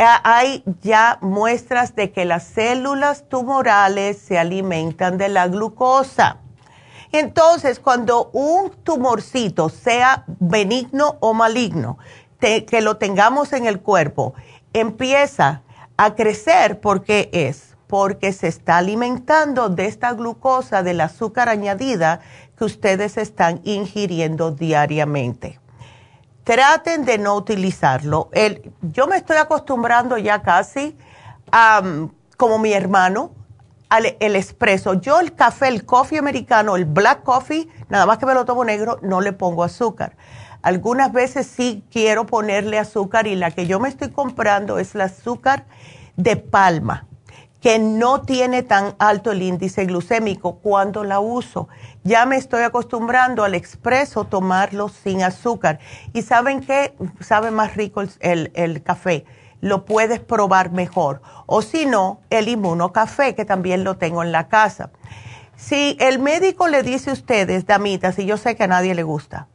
hay 0.03 0.63
ya 0.81 1.19
muestras 1.21 1.95
de 1.95 2.11
que 2.11 2.25
las 2.25 2.43
células 2.43 3.29
tumorales 3.29 4.17
se 4.17 4.39
alimentan 4.39 5.17
de 5.17 5.29
la 5.29 5.47
glucosa. 5.47 6.37
Entonces, 7.11 7.79
cuando 7.79 8.29
un 8.33 8.71
tumorcito, 8.83 9.69
sea 9.69 10.23
benigno 10.39 11.17
o 11.19 11.33
maligno, 11.33 11.97
que 12.39 12.81
lo 12.81 12.97
tengamos 12.97 13.53
en 13.53 13.67
el 13.67 13.81
cuerpo, 13.81 14.33
empieza 14.73 15.61
a 15.97 16.15
crecer, 16.15 16.79
¿por 16.79 17.03
qué 17.03 17.29
es? 17.31 17.75
Porque 17.85 18.33
se 18.33 18.47
está 18.47 18.77
alimentando 18.77 19.69
de 19.69 19.85
esta 19.85 20.13
glucosa, 20.13 20.81
del 20.81 21.01
azúcar 21.01 21.49
añadida 21.49 22.21
que 22.57 22.63
ustedes 22.63 23.17
están 23.17 23.61
ingiriendo 23.65 24.51
diariamente 24.51 25.60
traten 26.43 27.05
de 27.05 27.17
no 27.17 27.35
utilizarlo. 27.35 28.29
El, 28.31 28.71
yo 28.81 29.07
me 29.07 29.17
estoy 29.17 29.37
acostumbrando 29.37 30.17
ya 30.17 30.41
casi, 30.41 30.97
como 32.37 32.59
mi 32.59 32.73
hermano, 32.73 33.31
al 33.89 34.15
el 34.19 34.35
espresso. 34.35 34.95
Yo 34.95 35.19
el 35.19 35.35
café, 35.35 35.67
el 35.67 35.85
coffee 35.85 36.17
americano, 36.17 36.75
el 36.75 36.85
black 36.85 37.23
coffee, 37.23 37.67
nada 37.89 38.05
más 38.05 38.17
que 38.17 38.25
me 38.25 38.33
lo 38.33 38.45
tomo 38.45 38.63
negro, 38.63 38.99
no 39.01 39.21
le 39.21 39.33
pongo 39.33 39.63
azúcar. 39.63 40.15
Algunas 40.61 41.11
veces 41.11 41.47
sí 41.47 41.83
quiero 41.91 42.25
ponerle 42.25 42.77
azúcar 42.79 43.27
y 43.27 43.35
la 43.35 43.51
que 43.51 43.67
yo 43.67 43.79
me 43.79 43.89
estoy 43.89 44.11
comprando 44.11 44.79
es 44.79 44.95
el 44.95 45.01
azúcar 45.01 45.65
de 46.15 46.37
palma 46.37 47.07
que 47.61 47.77
no 47.77 48.23
tiene 48.23 48.63
tan 48.63 48.95
alto 48.97 49.31
el 49.31 49.43
índice 49.43 49.85
glucémico 49.85 50.55
cuando 50.57 51.03
la 51.03 51.19
uso. 51.19 51.69
Ya 52.03 52.25
me 52.25 52.35
estoy 52.35 52.63
acostumbrando 52.63 53.43
al 53.43 53.53
expreso 53.53 54.25
tomarlo 54.25 54.89
sin 54.89 55.21
azúcar. 55.21 55.79
Y 56.11 56.23
saben 56.23 56.61
qué, 56.61 56.95
sabe 57.19 57.51
más 57.51 57.75
rico 57.75 58.01
el, 58.19 58.83
café. 58.83 59.25
Lo 59.61 59.85
puedes 59.85 60.19
probar 60.19 60.71
mejor. 60.71 61.21
O 61.45 61.61
si 61.61 61.85
no, 61.85 62.21
el 62.31 62.47
inmunocafé, 62.47 63.35
que 63.35 63.45
también 63.45 63.83
lo 63.83 63.95
tengo 63.97 64.23
en 64.23 64.31
la 64.31 64.47
casa. 64.47 64.89
Si 65.55 65.95
el 65.99 66.17
médico 66.17 66.67
le 66.67 66.81
dice 66.81 67.11
a 67.11 67.13
ustedes, 67.13 67.67
damitas, 67.67 68.17
y 68.17 68.25
yo 68.25 68.37
sé 68.37 68.55
que 68.55 68.63
a 68.63 68.67
nadie 68.67 68.95
le 68.95 69.03
gusta, 69.03 69.47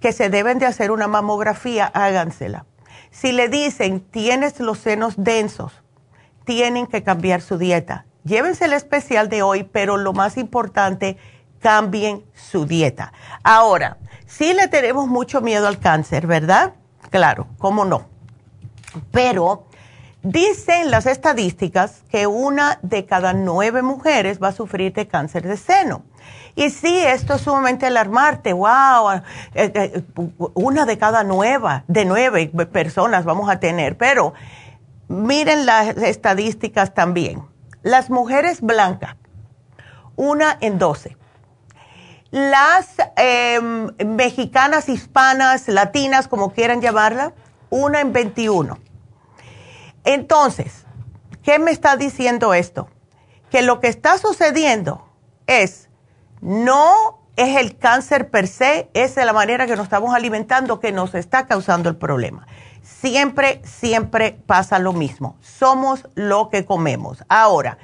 que 0.00 0.12
se 0.12 0.30
deben 0.30 0.58
de 0.58 0.64
hacer 0.64 0.90
una 0.90 1.08
mamografía, 1.08 1.84
hágansela. 1.92 2.64
Si 3.10 3.32
le 3.32 3.50
dicen, 3.50 4.00
tienes 4.00 4.58
los 4.60 4.78
senos 4.78 5.14
densos, 5.18 5.83
tienen 6.44 6.86
que 6.86 7.02
cambiar 7.02 7.40
su 7.40 7.58
dieta. 7.58 8.06
Llévense 8.24 8.64
el 8.64 8.72
especial 8.72 9.28
de 9.28 9.42
hoy, 9.42 9.64
pero 9.64 9.96
lo 9.96 10.12
más 10.12 10.38
importante, 10.38 11.18
cambien 11.60 12.24
su 12.34 12.66
dieta. 12.66 13.12
Ahora, 13.42 13.98
sí 14.26 14.54
le 14.54 14.68
tenemos 14.68 15.08
mucho 15.08 15.40
miedo 15.40 15.66
al 15.66 15.78
cáncer, 15.78 16.26
¿verdad? 16.26 16.74
Claro, 17.10 17.46
¿cómo 17.58 17.84
no? 17.84 18.06
Pero 19.10 19.66
dicen 20.22 20.90
las 20.90 21.06
estadísticas 21.06 22.02
que 22.10 22.26
una 22.26 22.78
de 22.82 23.04
cada 23.04 23.32
nueve 23.32 23.82
mujeres 23.82 24.42
va 24.42 24.48
a 24.48 24.52
sufrir 24.52 24.92
de 24.92 25.06
cáncer 25.06 25.46
de 25.46 25.56
seno. 25.56 26.02
Y 26.56 26.70
sí, 26.70 26.98
esto 26.98 27.34
es 27.34 27.42
sumamente 27.42 27.86
alarmante. 27.86 28.52
Wow, 28.52 29.12
eh, 29.12 29.22
eh, 29.54 30.02
una 30.54 30.86
de 30.86 30.98
cada 30.98 31.24
nueva, 31.24 31.84
de 31.88 32.04
nueve 32.04 32.46
personas 32.72 33.24
vamos 33.24 33.50
a 33.50 33.58
tener. 33.58 33.98
Pero 33.98 34.34
Miren 35.14 35.64
las 35.64 35.96
estadísticas 35.96 36.92
también. 36.92 37.44
Las 37.82 38.10
mujeres 38.10 38.60
blancas, 38.60 39.16
una 40.16 40.58
en 40.60 40.78
doce. 40.78 41.16
Las 42.32 42.88
em, 43.16 43.92
mexicanas, 44.04 44.88
hispanas, 44.88 45.68
latinas, 45.68 46.26
como 46.26 46.52
quieran 46.52 46.80
llamarla, 46.80 47.32
una 47.70 48.00
en 48.00 48.12
21. 48.12 48.78
Entonces, 50.02 50.84
¿qué 51.44 51.60
me 51.60 51.70
está 51.70 51.96
diciendo 51.96 52.52
esto? 52.52 52.88
Que 53.50 53.62
lo 53.62 53.78
que 53.78 53.88
está 53.88 54.18
sucediendo 54.18 55.08
es 55.46 55.88
no 56.40 57.20
es 57.36 57.56
el 57.56 57.76
cáncer 57.78 58.30
per 58.30 58.48
se, 58.48 58.90
es 58.94 59.14
de 59.14 59.24
la 59.24 59.32
manera 59.32 59.66
que 59.66 59.76
nos 59.76 59.84
estamos 59.84 60.14
alimentando 60.14 60.80
que 60.80 60.92
nos 60.92 61.14
está 61.14 61.46
causando 61.46 61.88
el 61.88 61.96
problema. 61.96 62.46
Siempre, 62.84 63.62
siempre 63.64 64.38
pasa 64.46 64.78
lo 64.78 64.92
mismo. 64.92 65.36
Somos 65.40 66.06
lo 66.14 66.50
que 66.50 66.66
comemos. 66.66 67.24
Ahora, 67.28 67.78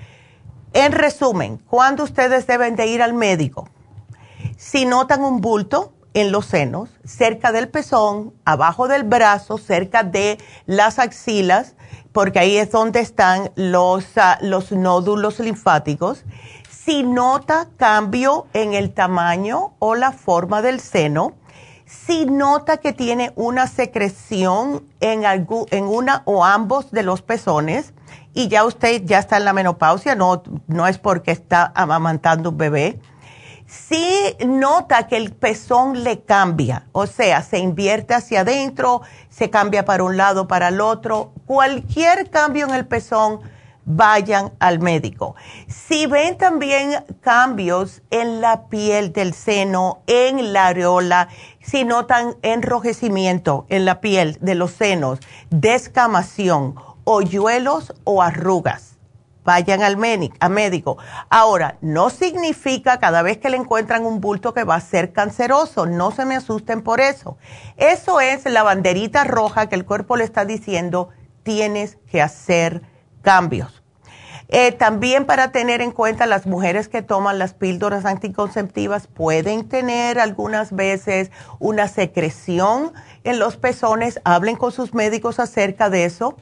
en 0.75 0.93
resumen, 0.93 1.57
¿cuándo 1.57 2.05
ustedes 2.05 2.47
deben 2.47 2.77
de 2.77 2.87
ir 2.87 3.03
al 3.03 3.15
médico? 3.15 3.69
Si 4.59 4.85
notan 4.85 5.23
un 5.23 5.41
bulto 5.41 5.95
en 6.13 6.33
los 6.33 6.47
senos, 6.47 6.91
cerca 7.05 7.51
del 7.51 7.69
pezón, 7.69 8.35
abajo 8.45 8.89
del 8.89 9.05
brazo, 9.05 9.57
cerca 9.57 10.03
de 10.03 10.39
las 10.67 10.99
axilas, 10.99 11.77
porque 12.13 12.39
ahí 12.39 12.57
es 12.59 12.71
donde 12.71 13.01
están 13.01 13.53
los, 13.55 14.05
ah, 14.17 14.39
los 14.43 14.71
nódulos 14.71 15.41
linfáticos. 15.41 16.25
Si 16.69 17.05
nota 17.05 17.69
cambio 17.79 18.49
en 18.53 18.75
el 18.75 18.93
tamaño 18.93 19.75
o 19.79 19.95
la 19.95 20.13
forma 20.13 20.61
del 20.61 20.81
seno, 20.81 21.35
si 21.91 22.25
nota 22.25 22.77
que 22.77 22.93
tiene 22.93 23.33
una 23.35 23.67
secreción 23.67 24.85
en, 25.01 25.25
en 25.25 25.85
una 25.85 26.23
o 26.25 26.45
ambos 26.45 26.93
de 26.93 27.03
los 27.03 27.23
pezones, 27.23 27.93
y 28.33 28.47
ya 28.47 28.65
usted 28.65 29.03
ya 29.05 29.19
está 29.19 29.39
en 29.39 29.45
la 29.45 29.53
menopausia, 29.53 30.15
no, 30.15 30.43
no 30.69 30.87
es 30.87 30.99
porque 30.99 31.33
está 31.33 31.73
amamantando 31.75 32.51
un 32.51 32.59
bebé. 32.59 33.01
Si 33.67 34.37
nota 34.47 35.09
que 35.09 35.17
el 35.17 35.33
pezón 35.33 36.05
le 36.05 36.21
cambia, 36.21 36.87
o 36.93 37.07
sea, 37.07 37.43
se 37.43 37.59
invierte 37.59 38.15
hacia 38.15 38.41
adentro, 38.41 39.03
se 39.29 39.51
cambia 39.51 39.85
para 39.85 40.05
un 40.05 40.17
lado, 40.17 40.47
para 40.47 40.69
el 40.69 40.81
otro, 40.81 41.33
cualquier 41.45 42.31
cambio 42.31 42.67
en 42.67 42.75
el 42.75 42.87
pezón, 42.87 43.41
vayan 43.85 44.53
al 44.61 44.79
médico. 44.79 45.35
Si 45.67 46.07
ven 46.07 46.37
también 46.39 47.05
cambios 47.21 48.03
en 48.11 48.41
la 48.41 48.69
piel 48.69 49.13
del 49.13 49.35
seno, 49.35 50.03
en 50.07 50.53
la 50.53 50.69
areola, 50.69 51.29
si 51.61 51.85
notan 51.85 52.37
enrojecimiento 52.43 53.67
en 53.69 53.85
la 53.85 54.01
piel 54.01 54.39
de 54.41 54.55
los 54.55 54.73
senos, 54.73 55.21
descamación, 55.51 56.75
hoyuelos 57.05 57.95
o 58.05 58.23
arrugas. 58.23 58.99
Vayan 59.43 59.83
al 59.83 59.97
médico. 59.97 60.99
Ahora, 61.31 61.79
no 61.81 62.11
significa 62.11 62.99
cada 62.99 63.23
vez 63.23 63.39
que 63.39 63.49
le 63.49 63.57
encuentran 63.57 64.05
un 64.05 64.21
bulto 64.21 64.53
que 64.53 64.65
va 64.65 64.75
a 64.75 64.81
ser 64.81 65.13
canceroso. 65.13 65.87
No 65.87 66.11
se 66.11 66.27
me 66.27 66.37
asusten 66.37 66.83
por 66.83 67.01
eso. 67.01 67.39
Eso 67.77 68.21
es 68.21 68.45
la 68.45 68.63
banderita 68.63 69.25
roja 69.25 69.69
que 69.69 69.77
el 69.77 69.87
cuerpo 69.87 70.17
le 70.17 70.25
está 70.25 70.45
diciendo, 70.45 71.09
tienes 71.43 71.97
que 72.11 72.21
hacer 72.21 72.83
cambios. 73.23 73.80
Eh, 74.53 74.73
también 74.73 75.27
para 75.27 75.53
tener 75.53 75.81
en 75.81 75.93
cuenta 75.93 76.27
las 76.27 76.45
mujeres 76.45 76.89
que 76.89 77.03
toman 77.03 77.39
las 77.39 77.55
píldoras 77.55 78.05
anticonceptivas 78.05 79.07
pueden 79.07 79.69
tener 79.69 80.19
algunas 80.19 80.75
veces 80.75 81.31
una 81.61 81.87
secreción 81.87 82.93
en 83.23 83.39
los 83.39 83.57
pezones. 83.57 84.21
Hablen 84.25 84.57
con 84.57 84.73
sus 84.73 84.93
médicos 84.93 85.39
acerca 85.39 85.89
de 85.89 86.05
eso. 86.05 86.37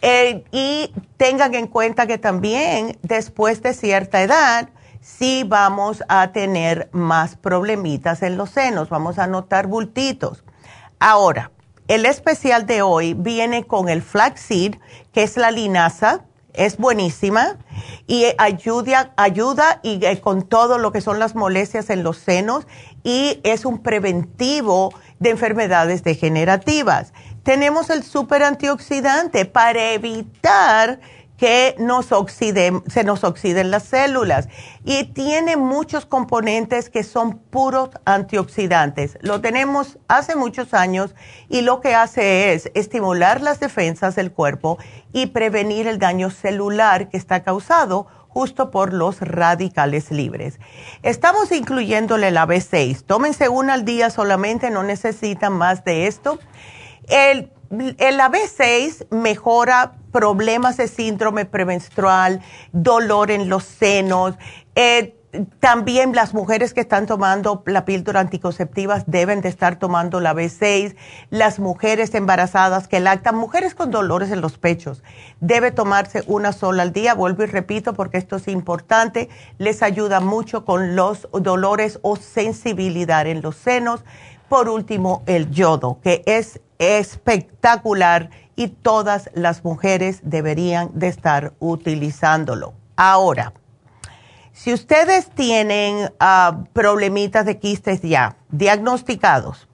Eh, 0.00 0.44
y 0.50 0.94
tengan 1.18 1.54
en 1.54 1.66
cuenta 1.66 2.06
que 2.06 2.16
también 2.16 2.98
después 3.02 3.62
de 3.62 3.74
cierta 3.74 4.22
edad, 4.22 4.70
sí 5.02 5.44
vamos 5.46 6.02
a 6.08 6.32
tener 6.32 6.88
más 6.92 7.36
problemitas 7.36 8.22
en 8.22 8.38
los 8.38 8.48
senos, 8.48 8.88
vamos 8.88 9.18
a 9.18 9.26
notar 9.26 9.66
bultitos. 9.66 10.42
Ahora, 10.98 11.50
el 11.86 12.06
especial 12.06 12.64
de 12.64 12.80
hoy 12.80 13.12
viene 13.12 13.64
con 13.64 13.90
el 13.90 14.00
flaxseed, 14.00 14.76
que 15.12 15.22
es 15.22 15.36
la 15.36 15.50
linaza, 15.50 16.24
es 16.54 16.76
buenísima 16.76 17.58
y 18.06 18.26
ayuda, 18.38 19.12
ayuda 19.16 19.80
y 19.82 20.04
eh, 20.04 20.20
con 20.20 20.42
todo 20.42 20.78
lo 20.78 20.92
que 20.92 21.00
son 21.00 21.18
las 21.18 21.34
molestias 21.34 21.90
en 21.90 22.02
los 22.02 22.18
senos 22.18 22.66
y 23.02 23.40
es 23.42 23.64
un 23.64 23.82
preventivo 23.82 24.92
de 25.18 25.30
enfermedades 25.30 26.04
degenerativas. 26.04 27.12
Tenemos 27.42 27.90
el 27.90 28.02
super 28.02 28.42
antioxidante 28.42 29.44
para 29.44 29.92
evitar 29.92 31.00
que 31.42 31.74
nos 31.76 32.06
se 32.06 33.02
nos 33.02 33.24
oxiden 33.24 33.72
las 33.72 33.82
células. 33.82 34.48
Y 34.84 35.06
tiene 35.06 35.56
muchos 35.56 36.06
componentes 36.06 36.88
que 36.88 37.02
son 37.02 37.40
puros 37.40 37.90
antioxidantes. 38.04 39.18
Lo 39.22 39.40
tenemos 39.40 39.98
hace 40.06 40.36
muchos 40.36 40.72
años 40.72 41.16
y 41.48 41.62
lo 41.62 41.80
que 41.80 41.96
hace 41.96 42.52
es 42.52 42.70
estimular 42.74 43.40
las 43.40 43.58
defensas 43.58 44.14
del 44.14 44.30
cuerpo 44.30 44.78
y 45.12 45.26
prevenir 45.26 45.88
el 45.88 45.98
daño 45.98 46.30
celular 46.30 47.08
que 47.08 47.16
está 47.16 47.42
causado 47.42 48.06
justo 48.28 48.70
por 48.70 48.92
los 48.92 49.20
radicales 49.20 50.12
libres. 50.12 50.60
Estamos 51.02 51.50
incluyéndole 51.50 52.30
la 52.30 52.46
B6. 52.46 53.02
Tómense 53.04 53.48
una 53.48 53.74
al 53.74 53.84
día 53.84 54.10
solamente, 54.10 54.70
no 54.70 54.84
necesitan 54.84 55.54
más 55.54 55.82
de 55.82 56.06
esto. 56.06 56.38
El, 57.08 57.50
el 57.72 58.20
AB6 58.20 59.06
mejora 59.10 59.94
problemas 60.12 60.76
de 60.76 60.88
síndrome 60.88 61.46
premenstrual, 61.46 62.40
dolor 62.72 63.30
en 63.30 63.48
los 63.48 63.64
senos. 63.64 64.34
Eh, 64.74 65.16
también 65.60 66.14
las 66.14 66.34
mujeres 66.34 66.74
que 66.74 66.82
están 66.82 67.06
tomando 67.06 67.62
la 67.64 67.86
píldora 67.86 68.20
anticonceptiva 68.20 69.02
deben 69.06 69.40
de 69.40 69.48
estar 69.48 69.78
tomando 69.78 70.20
la 70.20 70.34
B6. 70.34 70.94
Las 71.30 71.58
mujeres 71.58 72.14
embarazadas 72.14 72.86
que 72.86 73.00
lactan, 73.00 73.36
mujeres 73.36 73.74
con 73.74 73.90
dolores 73.90 74.30
en 74.30 74.42
los 74.42 74.58
pechos, 74.58 75.02
debe 75.40 75.70
tomarse 75.70 76.22
una 76.26 76.52
sola 76.52 76.82
al 76.82 76.92
día. 76.92 77.14
Vuelvo 77.14 77.44
y 77.44 77.46
repito 77.46 77.94
porque 77.94 78.18
esto 78.18 78.36
es 78.36 78.48
importante. 78.48 79.30
Les 79.56 79.82
ayuda 79.82 80.20
mucho 80.20 80.66
con 80.66 80.96
los 80.96 81.26
dolores 81.32 81.98
o 82.02 82.16
sensibilidad 82.16 83.26
en 83.26 83.40
los 83.40 83.56
senos. 83.56 84.04
Por 84.52 84.68
último, 84.68 85.22
el 85.24 85.50
yodo, 85.50 85.98
que 86.02 86.22
es 86.26 86.60
espectacular 86.76 88.28
y 88.54 88.68
todas 88.68 89.30
las 89.32 89.64
mujeres 89.64 90.20
deberían 90.24 90.90
de 90.92 91.08
estar 91.08 91.54
utilizándolo. 91.58 92.74
Ahora, 92.94 93.54
si 94.52 94.74
ustedes 94.74 95.30
tienen 95.30 96.12
ah, 96.20 96.64
problemitas 96.74 97.46
de 97.46 97.58
quistes 97.58 98.02
ya 98.02 98.36
diagnosticados, 98.50 99.68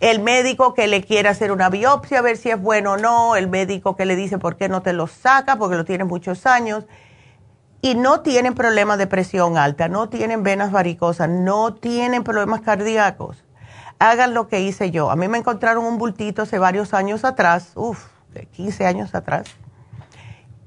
el 0.00 0.20
médico 0.20 0.72
que 0.72 0.86
le 0.86 1.02
quiere 1.02 1.28
hacer 1.28 1.52
una 1.52 1.68
biopsia 1.68 2.20
a 2.20 2.22
ver 2.22 2.38
si 2.38 2.48
es 2.48 2.58
bueno 2.58 2.92
o 2.92 2.96
no, 2.96 3.36
el 3.36 3.48
médico 3.48 3.96
que 3.96 4.06
le 4.06 4.16
dice 4.16 4.38
por 4.38 4.56
qué 4.56 4.70
no 4.70 4.80
te 4.80 4.94
lo 4.94 5.08
saca 5.08 5.56
porque 5.56 5.76
lo 5.76 5.84
tiene 5.84 6.04
muchos 6.04 6.46
años, 6.46 6.86
y 7.82 7.96
no 7.96 8.22
tienen 8.22 8.54
problemas 8.54 8.96
de 8.96 9.06
presión 9.06 9.58
alta, 9.58 9.88
no 9.88 10.08
tienen 10.08 10.42
venas 10.42 10.72
varicosas, 10.72 11.28
no 11.28 11.74
tienen 11.74 12.24
problemas 12.24 12.62
cardíacos, 12.62 13.43
hagan 14.10 14.34
lo 14.34 14.48
que 14.48 14.60
hice 14.60 14.90
yo. 14.90 15.10
A 15.10 15.16
mí 15.16 15.28
me 15.28 15.38
encontraron 15.38 15.84
un 15.84 15.98
bultito 15.98 16.42
hace 16.42 16.58
varios 16.58 16.94
años 16.94 17.24
atrás, 17.24 17.72
uff, 17.74 18.06
de 18.32 18.46
15 18.46 18.86
años 18.86 19.14
atrás. 19.14 19.46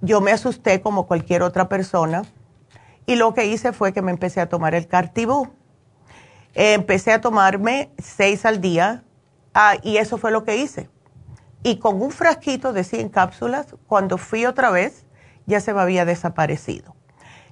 Yo 0.02 0.22
me 0.22 0.32
asusté 0.32 0.82
como 0.82 1.08
cualquier 1.08 1.42
otra 1.42 1.70
persona 1.70 2.24
y 3.06 3.16
lo 3.16 3.34
que 3.34 3.46
hice 3.46 3.74
fue 3.74 3.94
que 3.94 4.02
me 4.02 4.12
empecé 4.12 4.42
a 4.42 4.50
tomar 4.50 4.76
el 4.76 4.88
Cartibú. 4.88 5.50
empecé 6.54 7.14
a 7.14 7.22
tomarme 7.22 7.92
seis 8.00 8.46
al 8.46 8.62
día 8.62 9.04
ah, 9.54 9.76
y 9.84 9.98
eso 9.98 10.18
fue 10.18 10.32
lo 10.32 10.44
que 10.44 10.58
hice. 10.58 10.90
Y 11.64 11.78
con 11.80 12.02
un 12.02 12.12
frasquito 12.12 12.74
de 12.74 12.84
100 12.84 13.10
cápsulas, 13.10 13.76
cuando 13.88 14.18
fui 14.18 14.46
otra 14.46 14.70
vez, 14.70 15.06
ya 15.46 15.60
se 15.60 15.74
me 15.74 15.82
había 15.82 16.06
desaparecido. 16.06 16.96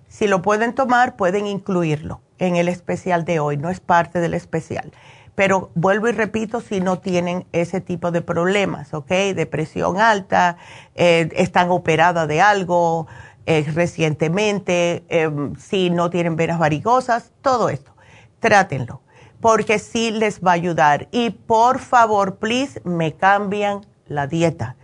Si 0.07 0.27
lo 0.27 0.41
pueden 0.41 0.73
tomar, 0.73 1.15
pueden 1.15 1.47
incluirlo 1.47 2.21
en 2.37 2.55
el 2.55 2.67
especial 2.67 3.25
de 3.25 3.39
hoy, 3.39 3.57
no 3.57 3.69
es 3.69 3.79
parte 3.79 4.19
del 4.19 4.33
especial. 4.33 4.91
Pero 5.35 5.69
vuelvo 5.75 6.07
y 6.07 6.13
repito, 6.13 6.61
si 6.61 6.79
no 6.79 6.99
tienen 6.99 7.45
ese 7.51 7.81
tipo 7.81 8.11
de 8.11 8.21
problemas, 8.21 8.93
¿ok? 8.93 9.09
Depresión 9.35 9.99
alta, 9.99 10.57
eh, 10.95 11.29
están 11.35 11.69
operadas 11.69 12.27
de 12.27 12.41
algo 12.41 13.07
eh, 13.45 13.63
recientemente, 13.73 15.03
em, 15.09 15.55
si 15.57 15.89
no 15.89 16.09
tienen 16.09 16.35
venas 16.35 16.57
varicosas, 16.57 17.31
todo 17.41 17.69
esto. 17.69 17.91
Trátenlo, 18.39 19.01
porque 19.39 19.77
sí 19.77 20.09
les 20.11 20.41
va 20.41 20.51
a 20.51 20.55
ayudar. 20.55 21.07
Y 21.11 21.31
por 21.31 21.79
favor, 21.79 22.37
please, 22.37 22.81
me 22.85 23.13
cambian 23.13 23.85
la 24.07 24.27
dieta. 24.27 24.77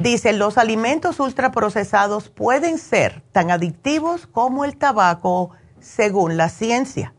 Dice, 0.00 0.32
los 0.32 0.56
alimentos 0.56 1.20
ultraprocesados 1.20 2.30
pueden 2.30 2.78
ser 2.78 3.22
tan 3.32 3.50
adictivos 3.50 4.26
como 4.26 4.64
el 4.64 4.78
tabaco 4.78 5.50
según 5.78 6.38
la 6.38 6.48
ciencia. 6.48 7.12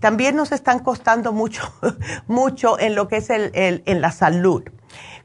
también 0.00 0.34
nos 0.34 0.50
están 0.50 0.80
costando 0.80 1.32
mucho, 1.32 1.62
mucho 2.26 2.78
en 2.78 2.96
lo 2.96 3.06
que 3.06 3.18
es 3.18 3.30
el, 3.30 3.52
en 3.54 4.00
la 4.00 4.10
salud. 4.10 4.64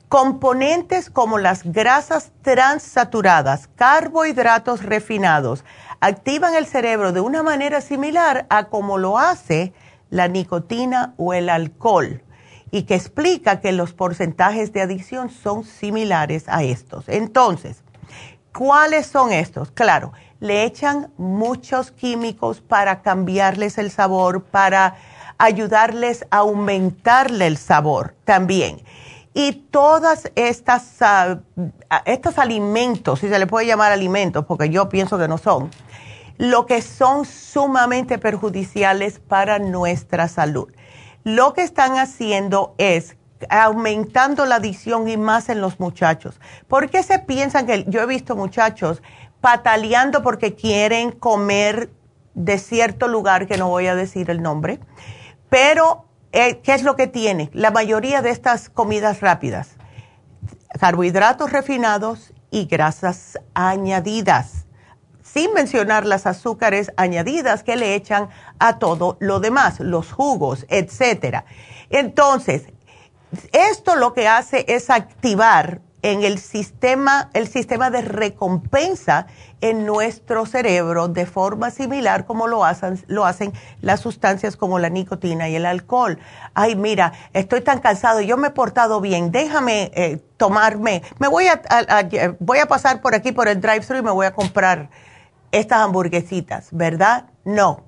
Componentes 0.07 1.09
como 1.09 1.39
las 1.39 1.63
grasas 1.63 2.31
transaturadas, 2.43 3.67
carbohidratos 3.75 4.83
refinados, 4.83 5.65
activan 5.99 6.53
el 6.53 6.67
cerebro 6.67 7.11
de 7.11 7.21
una 7.21 7.41
manera 7.41 7.81
similar 7.81 8.45
a 8.49 8.65
como 8.65 8.99
lo 8.99 9.17
hace 9.17 9.73
la 10.11 10.27
nicotina 10.27 11.15
o 11.17 11.33
el 11.33 11.49
alcohol 11.49 12.23
y 12.71 12.83
que 12.83 12.95
explica 12.95 13.59
que 13.61 13.71
los 13.71 13.93
porcentajes 13.93 14.73
de 14.73 14.81
adicción 14.81 15.29
son 15.29 15.63
similares 15.63 16.45
a 16.47 16.63
estos. 16.63 17.07
Entonces, 17.07 17.83
¿cuáles 18.53 19.07
son 19.07 19.31
estos? 19.31 19.71
Claro, 19.71 20.13
le 20.39 20.63
echan 20.63 21.11
muchos 21.17 21.91
químicos 21.91 22.61
para 22.61 23.01
cambiarles 23.01 23.77
el 23.77 23.91
sabor, 23.91 24.43
para 24.43 24.95
ayudarles 25.37 26.25
a 26.31 26.37
aumentarle 26.37 27.47
el 27.47 27.57
sabor 27.57 28.15
también. 28.25 28.81
Y 29.33 29.53
todas 29.53 30.31
estas, 30.35 30.97
uh, 31.01 31.39
estos 32.05 32.37
alimentos, 32.37 33.19
si 33.19 33.29
se 33.29 33.39
le 33.39 33.47
puede 33.47 33.67
llamar 33.67 33.91
alimentos, 33.91 34.45
porque 34.45 34.69
yo 34.69 34.89
pienso 34.89 35.17
que 35.17 35.27
no 35.27 35.37
son, 35.37 35.69
lo 36.37 36.65
que 36.65 36.81
son 36.81 37.25
sumamente 37.25 38.17
perjudiciales 38.17 39.19
para 39.19 39.59
nuestra 39.59 40.27
salud. 40.27 40.69
Lo 41.23 41.53
que 41.53 41.63
están 41.63 41.97
haciendo 41.97 42.75
es 42.77 43.17
aumentando 43.49 44.45
la 44.45 44.55
adicción 44.55 45.07
y 45.07 45.17
más 45.17 45.49
en 45.49 45.61
los 45.61 45.79
muchachos. 45.79 46.39
¿Por 46.67 46.89
qué 46.89 47.03
se 47.03 47.19
piensan 47.19 47.65
que 47.65 47.85
yo 47.87 48.01
he 48.01 48.05
visto 48.05 48.35
muchachos 48.35 49.01
pataleando 49.41 50.21
porque 50.21 50.55
quieren 50.55 51.11
comer 51.11 51.89
de 52.33 52.57
cierto 52.57 53.07
lugar 53.07 53.47
que 53.47 53.57
no 53.57 53.69
voy 53.69 53.87
a 53.87 53.95
decir 53.95 54.29
el 54.29 54.41
nombre? 54.41 54.79
Pero 55.49 56.05
eh, 56.31 56.59
¿qué 56.59 56.73
es 56.73 56.83
lo 56.83 56.95
que 56.95 57.07
tiene? 57.07 57.49
La 57.53 57.71
mayoría 57.71 58.21
de 58.21 58.29
estas 58.29 58.69
comidas 58.69 59.21
rápidas, 59.21 59.77
carbohidratos 60.79 61.51
refinados 61.51 62.33
y 62.51 62.65
grasas 62.65 63.39
añadidas, 63.53 64.58
sin 65.33 65.53
mencionar 65.53 66.05
las 66.05 66.25
azúcares 66.25 66.91
añadidas 66.97 67.63
que 67.63 67.75
le 67.75 67.95
echan 67.95 68.29
a 68.57 68.79
todo 68.79 69.17
lo 69.19 69.39
demás, 69.39 69.79
los 69.79 70.11
jugos, 70.11 70.65
etcétera. 70.69 71.45
Entonces, 71.89 72.63
esto 73.51 73.95
lo 73.95 74.13
que 74.13 74.27
hace 74.27 74.65
es 74.67 74.89
activar 74.89 75.81
en 76.01 76.23
el 76.23 76.39
sistema, 76.39 77.29
el 77.33 77.47
sistema 77.47 77.89
de 77.89 78.01
recompensa 78.01 79.27
en 79.59 79.85
nuestro 79.85 80.45
cerebro 80.45 81.09
de 81.09 81.25
forma 81.25 81.71
similar 81.71 82.25
como 82.25 82.47
lo 82.47 82.63
hacen, 82.63 83.03
lo 83.07 83.25
hacen 83.25 83.51
las 83.81 83.99
sustancias 83.99 84.55
como 84.55 84.79
la 84.79 84.89
nicotina 84.89 85.49
y 85.49 85.57
el 85.57 85.65
alcohol. 85.65 86.17
Ay, 86.53 86.77
mira, 86.77 87.11
estoy 87.33 87.61
tan 87.61 87.79
cansado, 87.79 88.21
yo 88.21 88.37
me 88.37 88.47
he 88.47 88.51
portado 88.51 89.01
bien, 89.01 89.31
déjame 89.31 89.91
eh, 89.93 90.21
tomarme, 90.37 91.03
me 91.19 91.27
voy 91.27 91.47
a, 91.47 91.61
voy 92.39 92.59
a 92.59 92.65
pasar 92.67 93.01
por 93.01 93.13
aquí 93.13 93.33
por 93.33 93.49
el 93.49 93.59
drive-thru 93.59 93.97
y 93.97 94.01
me 94.01 94.11
voy 94.11 94.25
a 94.25 94.33
comprar 94.33 94.89
estas 95.51 95.79
hamburguesitas, 95.79 96.69
¿verdad? 96.71 97.25
No. 97.45 97.83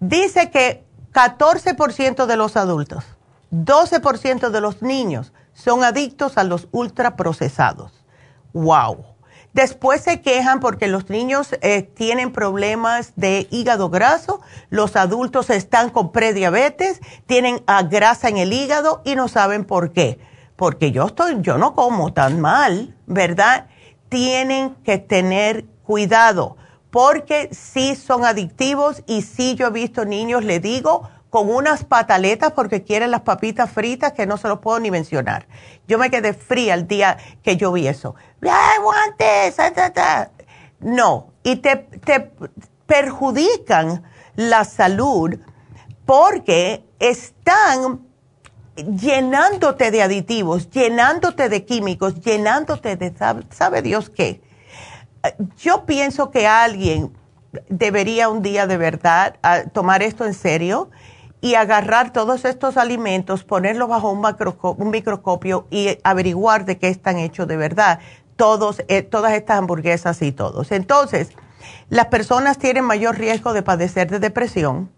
Dice 0.00 0.50
que 0.50 0.84
14% 1.12 2.26
de 2.26 2.36
los 2.36 2.56
adultos, 2.56 3.04
12% 3.52 4.50
de 4.50 4.60
los 4.60 4.82
niños 4.82 5.32
son 5.52 5.84
adictos 5.84 6.36
a 6.36 6.44
los 6.44 6.68
ultraprocesados. 6.72 8.04
¡Wow! 8.52 9.04
Después 9.52 10.00
se 10.00 10.20
quejan 10.20 10.58
porque 10.58 10.88
los 10.88 11.10
niños 11.10 11.54
eh, 11.62 11.82
tienen 11.82 12.32
problemas 12.32 13.12
de 13.14 13.46
hígado 13.52 13.88
graso, 13.88 14.40
los 14.68 14.96
adultos 14.96 15.48
están 15.48 15.90
con 15.90 16.10
prediabetes, 16.10 17.00
tienen 17.26 17.62
grasa 17.88 18.28
en 18.28 18.38
el 18.38 18.52
hígado 18.52 19.00
y 19.04 19.14
no 19.14 19.28
saben 19.28 19.64
por 19.64 19.92
qué. 19.92 20.18
Porque 20.56 20.90
yo 20.90 21.06
estoy, 21.06 21.36
yo 21.40 21.56
no 21.56 21.76
como 21.76 22.12
tan 22.12 22.40
mal, 22.40 22.96
¿verdad? 23.06 23.68
Tienen 24.08 24.74
que 24.82 24.98
tener 24.98 25.66
cuidado 25.84 26.56
porque 26.94 27.48
sí 27.50 27.96
son 27.96 28.24
adictivos 28.24 29.02
y 29.08 29.22
sí 29.22 29.56
yo 29.56 29.66
he 29.66 29.70
visto 29.70 30.04
niños, 30.04 30.44
le 30.44 30.60
digo, 30.60 31.10
con 31.28 31.50
unas 31.50 31.82
pataletas 31.82 32.52
porque 32.52 32.84
quieren 32.84 33.10
las 33.10 33.22
papitas 33.22 33.68
fritas 33.68 34.12
que 34.12 34.26
no 34.26 34.36
se 34.36 34.46
los 34.46 34.60
puedo 34.60 34.78
ni 34.78 34.92
mencionar. 34.92 35.48
Yo 35.88 35.98
me 35.98 36.08
quedé 36.08 36.34
fría 36.34 36.74
el 36.74 36.86
día 36.86 37.18
que 37.42 37.56
yo 37.56 37.72
vi 37.72 37.88
eso. 37.88 38.14
¡Ay! 38.42 38.78
No, 40.78 41.32
y 41.42 41.56
te, 41.56 41.74
te 41.74 42.30
perjudican 42.86 44.04
la 44.36 44.64
salud 44.64 45.36
porque 46.06 46.84
están 47.00 48.06
llenándote 48.76 49.90
de 49.90 50.00
aditivos, 50.00 50.70
llenándote 50.70 51.48
de 51.48 51.64
químicos, 51.64 52.20
llenándote 52.20 52.94
de 52.94 53.12
sabe, 53.50 53.82
Dios 53.82 54.10
qué. 54.10 54.43
Yo 55.56 55.86
pienso 55.86 56.30
que 56.30 56.46
alguien 56.46 57.12
debería 57.68 58.28
un 58.28 58.42
día 58.42 58.66
de 58.66 58.76
verdad 58.76 59.36
ah, 59.42 59.62
tomar 59.72 60.02
esto 60.02 60.24
en 60.24 60.34
serio 60.34 60.90
y 61.40 61.54
agarrar 61.56 62.12
todos 62.12 62.44
estos 62.44 62.76
alimentos, 62.76 63.44
ponerlos 63.44 63.88
bajo 63.88 64.10
un, 64.10 64.24
un 64.78 64.90
microscopio 64.90 65.66
y 65.70 65.98
averiguar 66.02 66.64
de 66.64 66.78
qué 66.78 66.88
están 66.88 67.18
hechos 67.18 67.46
de 67.46 67.56
verdad, 67.56 68.00
todos, 68.36 68.82
eh, 68.88 69.02
todas 69.02 69.32
estas 69.34 69.58
hamburguesas 69.58 70.22
y 70.22 70.32
todos. 70.32 70.72
Entonces, 70.72 71.30
las 71.90 72.06
personas 72.06 72.58
tienen 72.58 72.84
mayor 72.84 73.18
riesgo 73.18 73.52
de 73.52 73.62
padecer 73.62 74.10
de 74.10 74.18
depresión, 74.20 74.90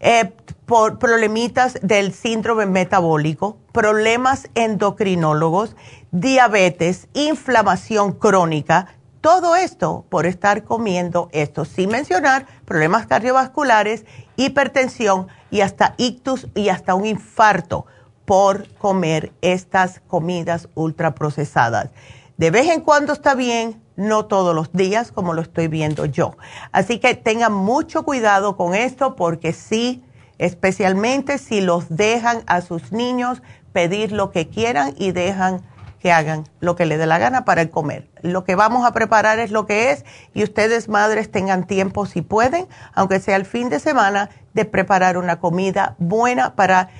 eh, 0.00 0.32
por 0.66 0.98
problemitas 0.98 1.78
del 1.82 2.12
síndrome 2.12 2.66
metabólico, 2.66 3.56
problemas 3.72 4.48
endocrinólogos, 4.54 5.74
diabetes, 6.10 7.08
inflamación 7.14 8.12
crónica, 8.12 8.88
todo 9.26 9.56
esto 9.56 10.06
por 10.08 10.24
estar 10.24 10.62
comiendo 10.62 11.28
esto, 11.32 11.64
sin 11.64 11.90
mencionar 11.90 12.46
problemas 12.64 13.08
cardiovasculares, 13.08 14.04
hipertensión, 14.36 15.26
y 15.50 15.62
hasta 15.62 15.94
ictus 15.96 16.46
y 16.54 16.68
hasta 16.68 16.94
un 16.94 17.06
infarto 17.06 17.86
por 18.24 18.68
comer 18.74 19.32
estas 19.40 19.98
comidas 20.06 20.68
ultraprocesadas. 20.76 21.90
De 22.36 22.52
vez 22.52 22.68
en 22.68 22.82
cuando 22.82 23.14
está 23.14 23.34
bien, 23.34 23.82
no 23.96 24.26
todos 24.26 24.54
los 24.54 24.72
días 24.72 25.10
como 25.10 25.34
lo 25.34 25.42
estoy 25.42 25.66
viendo 25.66 26.06
yo. 26.06 26.36
Así 26.70 27.00
que 27.00 27.16
tengan 27.16 27.52
mucho 27.52 28.04
cuidado 28.04 28.56
con 28.56 28.76
esto 28.76 29.16
porque 29.16 29.52
sí, 29.52 30.04
especialmente 30.38 31.38
si 31.38 31.60
los 31.60 31.86
dejan 31.88 32.44
a 32.46 32.60
sus 32.60 32.92
niños 32.92 33.42
pedir 33.72 34.12
lo 34.12 34.30
que 34.30 34.46
quieran 34.46 34.94
y 34.96 35.10
dejan 35.10 35.62
que 36.06 36.12
hagan 36.12 36.44
lo 36.60 36.76
que 36.76 36.86
les 36.86 37.00
dé 37.00 37.06
la 37.06 37.18
gana 37.18 37.44
para 37.44 37.62
el 37.62 37.68
comer. 37.68 38.08
Lo 38.22 38.44
que 38.44 38.54
vamos 38.54 38.86
a 38.86 38.92
preparar 38.92 39.40
es 39.40 39.50
lo 39.50 39.66
que 39.66 39.90
es 39.90 40.04
y 40.34 40.44
ustedes 40.44 40.88
madres 40.88 41.32
tengan 41.32 41.66
tiempo 41.66 42.06
si 42.06 42.22
pueden, 42.22 42.68
aunque 42.94 43.18
sea 43.18 43.34
el 43.34 43.44
fin 43.44 43.70
de 43.70 43.80
semana, 43.80 44.30
de 44.54 44.66
preparar 44.66 45.18
una 45.18 45.40
comida 45.40 45.96
buena 45.98 46.54
para 46.54 46.90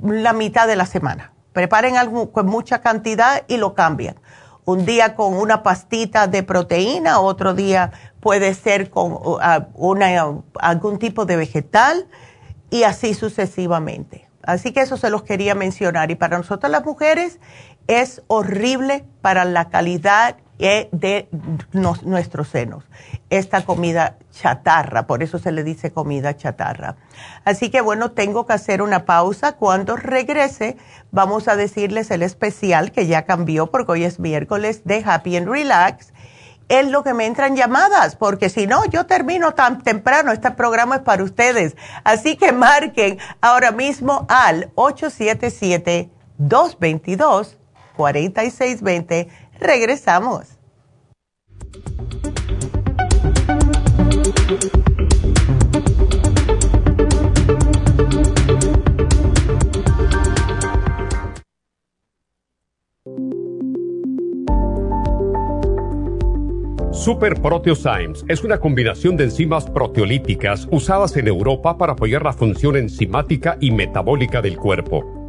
la 0.00 0.32
mitad 0.32 0.68
de 0.68 0.76
la 0.76 0.86
semana. 0.86 1.32
Preparen 1.52 1.96
algo 1.96 2.30
con 2.30 2.46
mucha 2.46 2.82
cantidad 2.82 3.42
y 3.48 3.56
lo 3.56 3.74
cambian. 3.74 4.14
Un 4.64 4.86
día 4.86 5.16
con 5.16 5.34
una 5.34 5.64
pastita 5.64 6.28
de 6.28 6.44
proteína, 6.44 7.18
otro 7.18 7.54
día 7.54 7.90
puede 8.20 8.54
ser 8.54 8.90
con 8.90 9.10
uh, 9.10 9.38
una, 9.74 10.36
algún 10.60 11.00
tipo 11.00 11.26
de 11.26 11.34
vegetal 11.34 12.06
y 12.70 12.84
así 12.84 13.14
sucesivamente. 13.14 14.28
Así 14.44 14.72
que 14.72 14.80
eso 14.80 14.96
se 14.96 15.10
los 15.10 15.22
quería 15.22 15.54
mencionar. 15.54 16.10
Y 16.10 16.16
para 16.16 16.36
nosotros 16.36 16.70
las 16.70 16.84
mujeres 16.84 17.38
es 18.00 18.22
horrible 18.28 19.04
para 19.20 19.44
la 19.44 19.68
calidad 19.68 20.36
de 20.58 21.28
nuestros 22.04 22.48
senos. 22.48 22.84
Esta 23.30 23.64
comida 23.64 24.16
chatarra, 24.30 25.06
por 25.06 25.22
eso 25.22 25.38
se 25.38 25.50
le 25.50 25.64
dice 25.64 25.90
comida 25.90 26.36
chatarra. 26.36 26.96
Así 27.44 27.68
que 27.70 27.80
bueno, 27.80 28.12
tengo 28.12 28.46
que 28.46 28.52
hacer 28.52 28.80
una 28.80 29.04
pausa. 29.04 29.52
Cuando 29.52 29.96
regrese, 29.96 30.76
vamos 31.10 31.48
a 31.48 31.56
decirles 31.56 32.10
el 32.12 32.22
especial 32.22 32.92
que 32.92 33.06
ya 33.06 33.22
cambió 33.22 33.70
porque 33.72 33.92
hoy 33.92 34.04
es 34.04 34.20
miércoles 34.20 34.82
de 34.84 35.02
Happy 35.04 35.36
and 35.36 35.48
Relax. 35.48 36.12
Es 36.68 36.86
lo 36.88 37.02
que 37.02 37.12
me 37.12 37.26
entran 37.26 37.56
llamadas, 37.56 38.14
porque 38.14 38.48
si 38.48 38.66
no, 38.66 38.84
yo 38.86 39.04
termino 39.04 39.52
tan 39.52 39.82
temprano. 39.82 40.30
Este 40.30 40.52
programa 40.52 40.96
es 40.96 41.02
para 41.02 41.24
ustedes. 41.24 41.76
Así 42.04 42.36
que 42.36 42.52
marquen 42.52 43.18
ahora 43.40 43.72
mismo 43.72 44.26
al 44.28 44.70
877 44.76 46.08
222 46.38 47.58
4620. 48.02 49.28
Regresamos. 49.60 50.58
Super 66.92 67.40
Proteosymes 67.40 68.24
es 68.28 68.44
una 68.44 68.58
combinación 68.58 69.16
de 69.16 69.24
enzimas 69.24 69.68
proteolíticas 69.68 70.68
usadas 70.70 71.16
en 71.16 71.26
Europa 71.26 71.76
para 71.76 71.94
apoyar 71.94 72.22
la 72.22 72.32
función 72.32 72.76
enzimática 72.76 73.56
y 73.60 73.72
metabólica 73.72 74.40
del 74.40 74.56
cuerpo. 74.56 75.21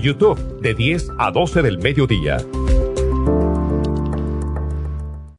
YouTube 0.00 0.38
de 0.60 0.74
10 0.74 1.12
a 1.18 1.30
12 1.30 1.62
del 1.62 1.78
mediodía. 1.78 2.38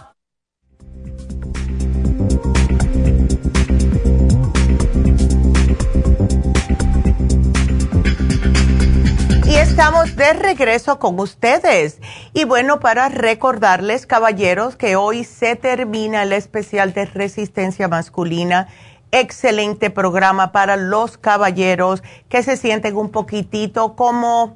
Y 9.51 9.55
estamos 9.55 10.15
de 10.15 10.31
regreso 10.31 10.97
con 10.97 11.19
ustedes. 11.19 11.99
Y 12.33 12.45
bueno, 12.45 12.79
para 12.79 13.09
recordarles, 13.09 14.05
caballeros, 14.05 14.77
que 14.77 14.95
hoy 14.95 15.25
se 15.25 15.57
termina 15.57 16.23
el 16.23 16.31
especial 16.31 16.93
de 16.93 17.03
resistencia 17.03 17.89
masculina. 17.89 18.69
Excelente 19.11 19.89
programa 19.89 20.53
para 20.53 20.77
los 20.77 21.17
caballeros 21.17 22.01
que 22.29 22.43
se 22.43 22.55
sienten 22.55 22.95
un 22.95 23.11
poquitito 23.11 23.97
como 23.97 24.55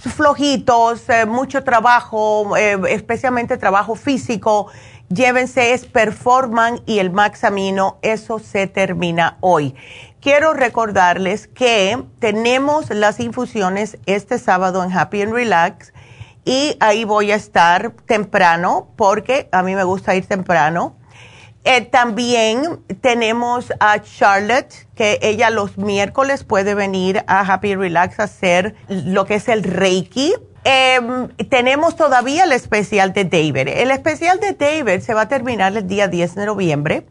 flojitos, 0.00 1.08
eh, 1.08 1.24
mucho 1.24 1.62
trabajo, 1.62 2.56
eh, 2.56 2.80
especialmente 2.88 3.58
trabajo 3.58 3.94
físico. 3.94 4.72
Llévense 5.12 5.72
es 5.72 5.86
Performan 5.86 6.82
y 6.86 7.00
el 7.00 7.10
Maxamino. 7.10 7.98
Eso 8.00 8.38
se 8.38 8.68
termina 8.68 9.38
hoy. 9.40 9.74
Quiero 10.20 10.54
recordarles 10.54 11.48
que 11.48 12.00
tenemos 12.20 12.90
las 12.90 13.18
infusiones 13.18 13.98
este 14.06 14.38
sábado 14.38 14.84
en 14.84 14.96
Happy 14.96 15.22
and 15.22 15.32
Relax 15.32 15.92
y 16.44 16.76
ahí 16.78 17.02
voy 17.02 17.32
a 17.32 17.34
estar 17.34 17.90
temprano 18.06 18.92
porque 18.94 19.48
a 19.50 19.64
mí 19.64 19.74
me 19.74 19.82
gusta 19.82 20.14
ir 20.14 20.26
temprano. 20.26 20.96
Eh, 21.64 21.82
también 21.82 22.80
tenemos 23.02 23.72
a 23.80 24.00
Charlotte, 24.00 24.88
que 24.94 25.18
ella 25.20 25.50
los 25.50 25.76
miércoles 25.76 26.42
puede 26.42 26.74
venir 26.74 27.22
a 27.26 27.40
Happy 27.40 27.74
Relax 27.74 28.18
a 28.18 28.24
hacer 28.24 28.74
lo 28.88 29.26
que 29.26 29.34
es 29.34 29.48
el 29.48 29.62
Reiki. 29.62 30.32
Em, 30.64 31.28
tenemos 31.50 31.96
todavía 31.96 32.44
el 32.44 32.52
especial 32.52 33.12
de 33.12 33.24
David. 33.24 33.68
El 33.68 33.90
especial 33.90 34.40
de 34.40 34.52
David 34.52 35.00
se 35.00 35.12
va 35.12 35.22
a 35.22 35.28
terminar 35.28 35.76
el 35.76 35.86
día 35.86 36.08
10 36.08 36.34
de 36.34 36.46
noviembre 36.46 37.06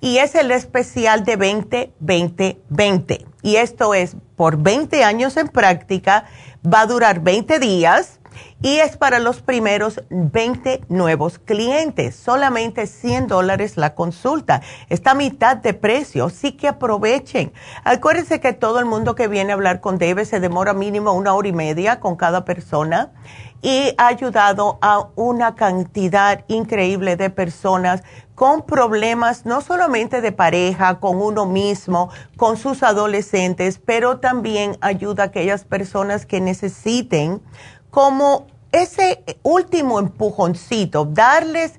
y 0.00 0.18
es 0.18 0.34
el 0.34 0.50
especial 0.50 1.24
de 1.24 1.38
20-20-20. 1.38 3.26
Y 3.42 3.56
esto 3.56 3.94
es 3.94 4.16
por 4.36 4.58
20 4.58 5.04
años 5.04 5.36
en 5.36 5.48
práctica, 5.48 6.24
va 6.66 6.82
a 6.82 6.86
durar 6.86 7.20
20 7.20 7.58
días 7.60 8.18
y 8.64 8.78
es 8.78 8.96
para 8.96 9.18
los 9.18 9.42
primeros 9.42 10.02
20 10.08 10.84
nuevos 10.88 11.38
clientes. 11.38 12.16
Solamente 12.16 12.86
100 12.86 13.26
dólares 13.26 13.76
la 13.76 13.94
consulta. 13.94 14.62
Está 14.88 15.10
a 15.10 15.14
mitad 15.14 15.58
de 15.58 15.74
precio, 15.74 16.30
sí 16.30 16.52
que 16.52 16.68
aprovechen. 16.68 17.52
Acuérdense 17.84 18.40
que 18.40 18.54
todo 18.54 18.78
el 18.78 18.86
mundo 18.86 19.14
que 19.14 19.28
viene 19.28 19.52
a 19.52 19.56
hablar 19.56 19.82
con 19.82 19.98
David 19.98 20.24
se 20.24 20.40
demora 20.40 20.72
mínimo 20.72 21.12
una 21.12 21.34
hora 21.34 21.46
y 21.46 21.52
media 21.52 22.00
con 22.00 22.16
cada 22.16 22.46
persona 22.46 23.12
y 23.60 23.94
ha 23.98 24.06
ayudado 24.06 24.78
a 24.80 25.08
una 25.14 25.56
cantidad 25.56 26.42
increíble 26.48 27.16
de 27.16 27.28
personas 27.28 28.02
con 28.34 28.62
problemas 28.62 29.44
no 29.44 29.60
solamente 29.60 30.22
de 30.22 30.32
pareja, 30.32 31.00
con 31.00 31.20
uno 31.20 31.44
mismo, 31.44 32.08
con 32.38 32.56
sus 32.56 32.82
adolescentes, 32.82 33.78
pero 33.78 34.20
también 34.20 34.78
ayuda 34.80 35.24
a 35.24 35.26
aquellas 35.26 35.64
personas 35.64 36.24
que 36.24 36.40
necesiten 36.40 37.42
como 37.94 38.48
ese 38.74 39.24
último 39.42 40.00
empujoncito, 40.00 41.04
darles 41.04 41.74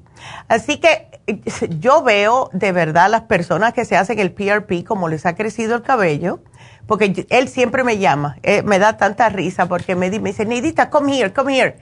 Así 0.47 0.77
que 0.77 1.09
yo 1.79 2.03
veo 2.03 2.51
de 2.53 2.71
verdad 2.71 3.09
las 3.09 3.23
personas 3.23 3.73
que 3.73 3.83
se 3.83 3.97
hacen 3.97 4.19
el 4.19 4.31
PRP 4.31 4.83
como 4.85 5.09
les 5.09 5.25
ha 5.25 5.35
crecido 5.35 5.75
el 5.75 5.81
cabello, 5.81 6.39
porque 6.85 7.25
él 7.31 7.49
siempre 7.49 7.83
me 7.83 7.97
llama, 7.97 8.37
eh, 8.43 8.61
me 8.61 8.77
da 8.77 8.95
tanta 8.95 9.29
risa 9.29 9.65
porque 9.65 9.95
me, 9.95 10.11
me 10.11 10.29
dice, 10.29 10.45
Nidita, 10.45 10.91
come 10.91 11.17
here, 11.17 11.33
come 11.33 11.59
here. 11.59 11.79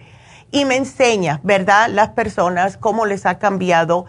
Y 0.52 0.66
me 0.66 0.78
enseña, 0.78 1.40
¿verdad? 1.44 1.90
Las 1.90 2.10
personas 2.10 2.78
cómo 2.78 3.06
les 3.06 3.26
ha 3.26 3.40
cambiado 3.40 4.06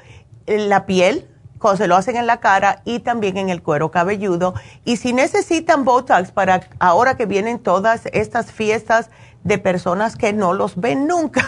la 0.47 0.87
piel, 0.87 1.29
cuando 1.59 1.79
se 1.79 1.89
lo 1.89 1.97
hacen 1.97 2.17
en 2.17 2.27
la 2.27 2.41
cara 2.41 2.83
y 2.85 3.01
también 3.01 3.37
en 3.37 3.49
el 3.49 3.63
cuero 3.63 3.91
cabelludo. 3.91 4.55
Y 4.85 4.99
si 4.99 5.13
necesitan 5.13 5.85
Botox 5.85 6.31
para 6.31 6.69
ahora 6.79 7.17
que 7.17 7.27
vienen 7.27 7.59
todas 7.59 8.07
estas 8.13 8.53
fiestas 8.53 9.11
de 9.45 9.59
personas 9.59 10.17
que 10.17 10.33
no 10.33 10.53
los 10.53 10.77
ven 10.77 11.07
nunca, 11.07 11.45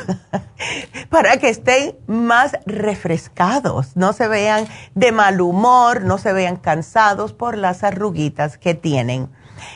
para 1.11 1.37
que 1.39 1.49
estén 1.49 1.97
más 2.07 2.53
refrescados, 2.65 3.97
no 3.97 4.13
se 4.13 4.29
vean 4.29 4.69
de 4.95 5.11
mal 5.11 5.41
humor, 5.41 6.03
no 6.03 6.17
se 6.19 6.33
vean 6.33 6.57
cansados 6.57 7.33
por 7.33 7.57
las 7.57 7.83
arruguitas 7.83 8.57
que 8.57 8.75
tienen. 8.75 9.29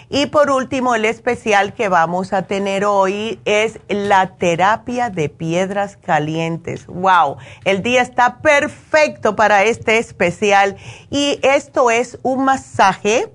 Y 0.09 0.27
por 0.27 0.51
último, 0.51 0.95
el 0.95 1.05
especial 1.05 1.75
que 1.75 1.89
vamos 1.89 2.33
a 2.33 2.43
tener 2.43 2.85
hoy 2.85 3.41
es 3.45 3.81
la 3.89 4.37
terapia 4.37 5.11
de 5.11 5.29
piedras 5.29 5.97
calientes. 5.97 6.87
¡Wow! 6.87 7.37
El 7.65 7.83
día 7.83 8.03
está 8.03 8.39
perfecto 8.39 9.37
para 9.37 9.65
este 9.65 9.99
especial. 9.99 10.77
Y 11.11 11.39
esto 11.43 11.91
es 11.91 12.19
un 12.23 12.45
masaje 12.45 13.33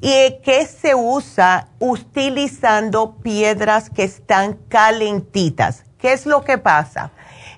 y 0.00 0.38
que 0.44 0.66
se 0.66 0.94
usa 0.94 1.68
utilizando 1.78 3.16
piedras 3.16 3.90
que 3.90 4.04
están 4.04 4.54
calentitas. 4.68 5.84
¿Qué 5.98 6.12
es 6.12 6.26
lo 6.26 6.42
que 6.42 6.58
pasa? 6.58 7.10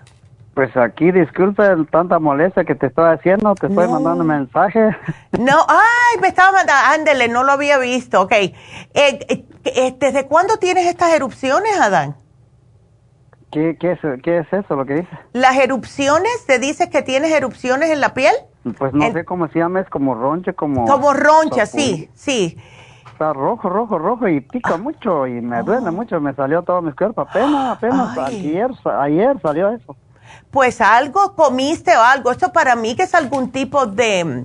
Pues 0.54 0.76
aquí, 0.76 1.10
disculpe 1.12 1.62
tanta 1.90 2.18
molestia 2.18 2.64
que 2.64 2.74
te 2.74 2.86
estoy 2.86 3.12
haciendo, 3.12 3.54
te 3.54 3.66
estoy 3.66 3.86
mandando 3.88 4.22
un 4.22 4.28
mensaje. 4.28 4.96
No, 5.38 5.66
ay, 5.68 6.18
me 6.22 6.28
estaba 6.28 6.52
mandando, 6.52 6.82
ándele, 6.94 7.28
no 7.28 7.44
lo 7.44 7.52
había 7.52 7.76
visto, 7.78 8.22
ok. 8.22 8.32
Eh, 8.32 8.54
eh, 8.94 9.44
¿Desde 9.98 10.26
cuándo 10.26 10.56
tienes 10.56 10.86
estas 10.86 11.10
erupciones, 11.10 11.78
Adán? 11.78 12.16
¿Qué, 13.50 13.76
qué, 13.78 13.92
es, 13.92 14.00
¿Qué 14.22 14.38
es 14.38 14.52
eso 14.52 14.76
lo 14.76 14.84
que 14.84 14.94
dice? 14.94 15.08
Las 15.32 15.56
erupciones, 15.56 16.44
¿te 16.46 16.58
dices 16.58 16.88
que 16.88 17.02
tienes 17.02 17.32
erupciones 17.32 17.90
en 17.90 18.00
la 18.00 18.12
piel? 18.12 18.34
Pues 18.78 18.92
no 18.92 19.12
sé 19.12 19.24
cómo 19.24 19.48
se 19.48 19.60
llama, 19.60 19.80
es 19.80 19.88
como 19.88 20.14
roncha, 20.14 20.52
como... 20.52 20.86
Como 20.86 21.12
roncha, 21.12 21.66
sí, 21.66 22.10
sí. 22.14 22.58
Está 23.12 23.32
rojo, 23.32 23.68
rojo, 23.68 23.98
rojo 23.98 24.28
y 24.28 24.40
pica 24.40 24.74
ah. 24.74 24.78
mucho 24.78 25.26
y 25.26 25.40
me 25.40 25.62
duele 25.62 25.88
oh. 25.88 25.92
mucho, 25.92 26.20
me 26.20 26.34
salió 26.34 26.62
todo 26.62 26.82
mi 26.82 26.92
cuerpo, 26.92 27.22
apenas, 27.22 27.76
apenas, 27.76 28.18
ayer, 28.18 28.70
ayer 29.00 29.40
salió 29.40 29.70
eso. 29.70 29.96
Pues 30.50 30.80
algo 30.80 31.34
comiste 31.34 31.96
o 31.96 32.02
algo, 32.02 32.32
esto 32.32 32.52
para 32.52 32.74
mí 32.74 32.96
que 32.96 33.04
es 33.04 33.14
algún 33.14 33.52
tipo 33.52 33.86
de, 33.86 34.44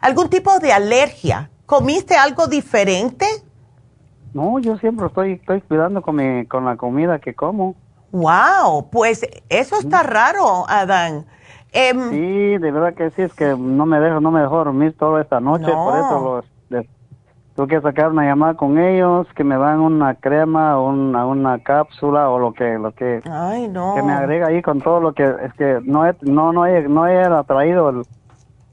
algún 0.00 0.30
tipo 0.30 0.58
de 0.58 0.72
alergia. 0.72 1.50
¿Comiste 1.66 2.16
algo 2.16 2.46
diferente? 2.46 3.26
No, 4.32 4.58
yo 4.58 4.78
siempre 4.78 5.06
estoy, 5.06 5.32
estoy 5.32 5.60
cuidando 5.60 6.00
con, 6.00 6.16
mi, 6.16 6.46
con 6.46 6.64
la 6.64 6.76
comida 6.76 7.18
que 7.18 7.34
como. 7.34 7.76
Wow, 8.10 8.88
pues 8.90 9.26
eso 9.48 9.76
está 9.78 10.02
raro, 10.02 10.64
Adán. 10.68 11.26
Em, 11.72 12.10
sí, 12.10 12.58
de 12.58 12.70
verdad 12.70 12.94
que 12.94 13.10
sí, 13.10 13.22
es 13.22 13.34
que 13.34 13.54
no 13.58 13.84
me 13.84 14.00
dejo, 14.00 14.20
no 14.20 14.30
me 14.30 14.40
dejó 14.40 14.64
dormir 14.64 14.96
toda 14.96 15.20
esta 15.20 15.38
noche, 15.40 15.70
por 15.70 15.96
eso 15.96 16.42
los, 16.70 16.86
tuve 17.54 17.68
que 17.68 17.80
sacar 17.82 18.10
una 18.10 18.24
llamada 18.24 18.54
con 18.54 18.78
ellos, 18.78 19.26
que 19.34 19.44
me 19.44 19.58
dan 19.58 19.80
una 19.80 20.14
crema, 20.14 20.80
una, 20.80 21.26
una 21.26 21.58
cápsula 21.58 22.30
o 22.30 22.38
lo 22.38 22.54
que, 22.54 22.78
lo 22.78 22.92
que, 22.92 23.20
Ay, 23.30 23.68
no. 23.68 23.94
que 23.94 24.02
me 24.02 24.12
agrega 24.12 24.46
ahí 24.46 24.62
con 24.62 24.80
todo 24.80 25.00
lo 25.00 25.12
que, 25.12 25.24
es 25.24 25.52
que 25.54 25.80
no 25.84 26.06
he, 26.06 26.16
no, 26.22 26.52
no 26.52 26.64
he, 26.64 26.88
no 26.88 27.06
he 27.06 27.44
traído 27.44 27.90
el, 27.90 28.02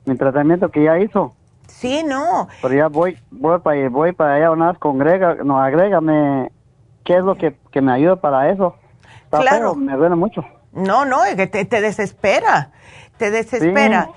mi 0.05 0.15
tratamiento 0.15 0.69
que 0.69 0.83
ya 0.83 0.97
hizo. 0.99 1.33
Sí, 1.67 2.03
no. 2.07 2.47
Pero 2.61 2.73
ya 2.73 2.87
voy, 2.87 3.17
voy 3.31 3.59
para, 3.59 3.89
voy 3.89 4.11
para 4.13 4.35
allá 4.35 4.51
una 4.51 4.69
vez, 4.69 4.77
congrega, 4.77 5.35
no, 5.43 5.59
agrégame, 5.59 6.49
¿qué 7.03 7.17
es 7.17 7.23
lo 7.23 7.35
que, 7.35 7.57
que 7.71 7.81
me 7.81 7.91
ayuda 7.91 8.15
para 8.15 8.49
eso? 8.49 8.75
Está 9.39 9.49
Claro. 9.51 9.73
feo, 9.73 9.75
me 9.75 9.95
duele 9.95 10.15
mucho. 10.15 10.43
No, 10.73 11.05
no, 11.05 11.23
es 11.23 11.35
que 11.35 11.47
te, 11.47 11.65
te 11.65 11.81
desespera, 11.81 12.71
te 13.17 13.31
desespera. 13.31 14.09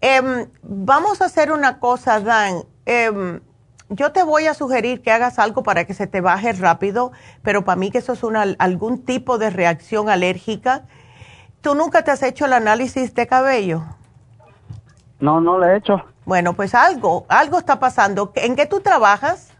Em, 0.00 0.46
vamos 0.62 1.22
a 1.22 1.26
hacer 1.26 1.50
una 1.50 1.78
cosa, 1.80 2.20
Dan. 2.20 2.62
Em, 2.86 3.40
yo 3.88 4.12
te 4.12 4.22
voy 4.22 4.46
a 4.46 4.54
sugerir 4.54 5.02
que 5.02 5.10
hagas 5.10 5.38
algo 5.38 5.62
para 5.62 5.84
que 5.86 5.94
se 5.94 6.06
te 6.06 6.20
baje 6.20 6.52
rápido, 6.52 7.12
pero 7.42 7.64
para 7.64 7.76
mí 7.76 7.90
que 7.90 7.98
eso 7.98 8.12
es 8.12 8.22
una, 8.22 8.44
algún 8.58 9.04
tipo 9.04 9.38
de 9.38 9.50
reacción 9.50 10.08
alérgica. 10.08 10.82
¿Tú 11.60 11.74
nunca 11.74 12.02
te 12.02 12.10
has 12.10 12.22
hecho 12.22 12.44
el 12.44 12.52
análisis 12.52 13.14
de 13.14 13.26
cabello? 13.26 13.82
No, 15.20 15.40
no 15.40 15.58
lo 15.58 15.66
he 15.66 15.76
hecho. 15.78 16.02
Bueno, 16.26 16.52
pues 16.54 16.74
algo, 16.74 17.24
algo 17.28 17.58
está 17.58 17.78
pasando. 17.78 18.32
¿En 18.36 18.56
qué 18.56 18.66
tú 18.66 18.80
trabajas? 18.80 19.53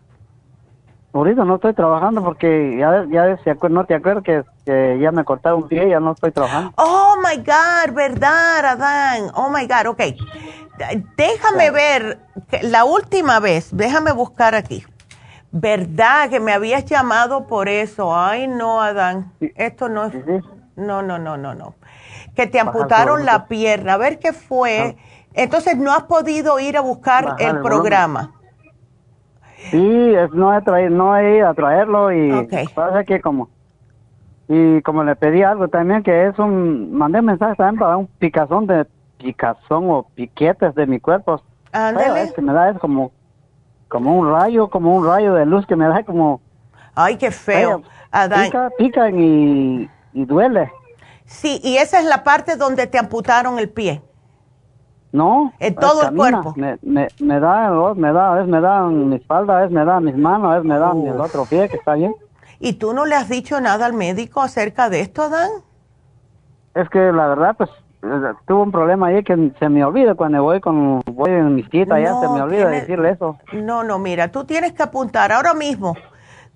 Ahorita 1.14 1.44
no 1.44 1.54
estoy 1.54 1.74
trabajando 1.74 2.24
porque 2.24 2.76
ya, 2.76 3.06
ya 3.08 3.36
acuer- 3.52 3.70
no 3.70 3.84
te 3.84 3.94
acuerdas 3.94 4.24
que, 4.24 4.42
que 4.66 4.98
ya 5.00 5.12
me 5.12 5.24
cortaron 5.24 5.62
un 5.62 5.68
pie 5.68 5.86
y 5.86 5.90
ya 5.90 6.00
no 6.00 6.10
estoy 6.10 6.32
trabajando. 6.32 6.72
Oh 6.76 7.14
my 7.22 7.36
God, 7.36 7.94
¿verdad, 7.94 8.64
Adán? 8.66 9.30
Oh 9.36 9.48
my 9.48 9.64
God, 9.68 9.90
ok. 9.90 10.02
Déjame 11.16 11.70
ver, 11.70 12.18
que 12.50 12.64
la 12.64 12.84
última 12.84 13.38
vez, 13.38 13.68
déjame 13.70 14.10
buscar 14.10 14.56
aquí. 14.56 14.84
¿Verdad 15.52 16.30
que 16.30 16.40
me 16.40 16.52
habías 16.52 16.84
llamado 16.84 17.46
por 17.46 17.68
eso? 17.68 18.16
Ay, 18.16 18.48
no, 18.48 18.82
Adán. 18.82 19.32
Esto 19.54 19.88
no 19.88 20.06
es. 20.06 20.12
Sí, 20.12 20.18
sí. 20.26 20.40
No, 20.74 21.00
no, 21.02 21.20
no, 21.20 21.36
no, 21.36 21.54
no. 21.54 21.76
Que 22.34 22.48
te 22.48 22.58
Bajar 22.58 22.80
amputaron 22.80 23.24
la 23.24 23.46
pierna. 23.46 23.92
A 23.92 23.96
ver 23.98 24.18
qué 24.18 24.32
fue. 24.32 24.96
Entonces 25.32 25.76
no 25.76 25.92
has 25.92 26.02
podido 26.02 26.58
ir 26.58 26.76
a 26.76 26.80
buscar 26.80 27.24
Bajar 27.24 27.40
el 27.40 27.56
el 27.58 27.62
programa. 27.62 28.32
Sí, 29.70 30.14
es, 30.14 30.30
no 30.32 30.56
he 30.56 30.62
traído, 30.62 30.90
no 30.90 31.16
he 31.16 31.38
ido 31.38 31.48
a 31.48 31.54
traerlo 31.54 32.12
y 32.12 32.32
Ok. 32.32 32.52
pasa 32.74 33.04
que 33.04 33.20
como 33.20 33.48
y 34.46 34.82
como 34.82 35.02
le 35.04 35.16
pedí 35.16 35.42
algo 35.42 35.68
también 35.68 36.02
que 36.02 36.26
es 36.26 36.38
un 36.38 36.92
mandé 36.92 37.20
un 37.20 37.26
mensaje 37.26 37.54
también 37.56 37.78
para 37.80 37.96
un 37.96 38.06
picazón 38.18 38.66
de 38.66 38.86
picazón 39.16 39.88
o 39.90 40.06
piquetes 40.14 40.74
de 40.74 40.86
mi 40.86 41.00
cuerpo. 41.00 41.42
Ándale. 41.72 42.24
Es 42.24 42.32
que 42.32 42.42
me 42.42 42.52
da 42.52 42.70
es 42.70 42.78
como 42.78 43.12
como 43.88 44.18
un 44.18 44.30
rayo, 44.30 44.68
como 44.68 44.94
un 44.96 45.06
rayo 45.06 45.34
de 45.34 45.46
luz 45.46 45.66
que 45.66 45.76
me 45.76 45.86
da 45.86 46.02
como 46.02 46.40
Ay, 46.94 47.16
qué 47.16 47.30
feo. 47.30 47.78
Vaya, 47.78 47.90
Adán. 48.12 48.44
pica, 48.44 48.70
pican 48.78 49.18
y, 49.18 49.88
y 50.12 50.24
duele. 50.26 50.70
Sí, 51.24 51.60
y 51.64 51.78
esa 51.78 51.98
es 51.98 52.04
la 52.04 52.22
parte 52.22 52.56
donde 52.56 52.86
te 52.86 52.98
amputaron 52.98 53.58
el 53.58 53.70
pie. 53.70 54.02
No. 55.14 55.52
En 55.60 55.76
todo 55.76 56.00
el 56.00 56.06
camina. 56.06 56.42
cuerpo. 56.42 56.54
Me, 56.56 56.76
me, 56.82 57.06
me 57.20 57.38
da, 57.38 57.94
me 57.94 58.12
da, 58.12 58.32
a 58.32 58.34
veces 58.34 58.50
me 58.50 58.60
da 58.60 58.82
mi 58.82 59.14
espalda, 59.14 59.58
a 59.58 59.60
veces 59.60 59.72
me 59.72 59.84
da 59.84 60.00
mis 60.00 60.16
manos, 60.16 60.50
a 60.50 60.58
veces 60.58 60.66
me 60.66 61.08
el 61.08 61.20
otro 61.20 61.44
pie 61.44 61.68
que 61.68 61.76
está 61.76 61.94
bien. 61.94 62.16
¿Y 62.58 62.72
tú 62.72 62.92
no 62.92 63.06
le 63.06 63.14
has 63.14 63.28
dicho 63.28 63.60
nada 63.60 63.86
al 63.86 63.92
médico 63.92 64.42
acerca 64.42 64.90
de 64.90 65.02
esto, 65.02 65.22
Adán? 65.22 65.50
Es 66.74 66.88
que 66.88 67.12
la 67.12 67.28
verdad, 67.28 67.54
pues, 67.56 67.70
tuve 68.44 68.60
un 68.60 68.72
problema 68.72 69.06
ahí 69.06 69.22
que 69.22 69.52
se 69.56 69.68
me 69.68 69.84
olvida 69.84 70.16
cuando 70.16 70.42
voy 70.42 70.60
con, 70.60 71.00
voy 71.02 71.30
en 71.30 71.54
mi 71.54 71.62
cita, 71.62 72.00
ya 72.00 72.10
No, 72.10 72.20
se 72.20 72.28
me 72.30 72.42
olvida 72.42 72.68
decirle 72.68 73.10
eso. 73.10 73.38
No, 73.52 73.84
no, 73.84 74.00
mira, 74.00 74.32
tú 74.32 74.42
tienes 74.44 74.72
que 74.72 74.82
apuntar 74.82 75.30
ahora 75.30 75.54
mismo, 75.54 75.96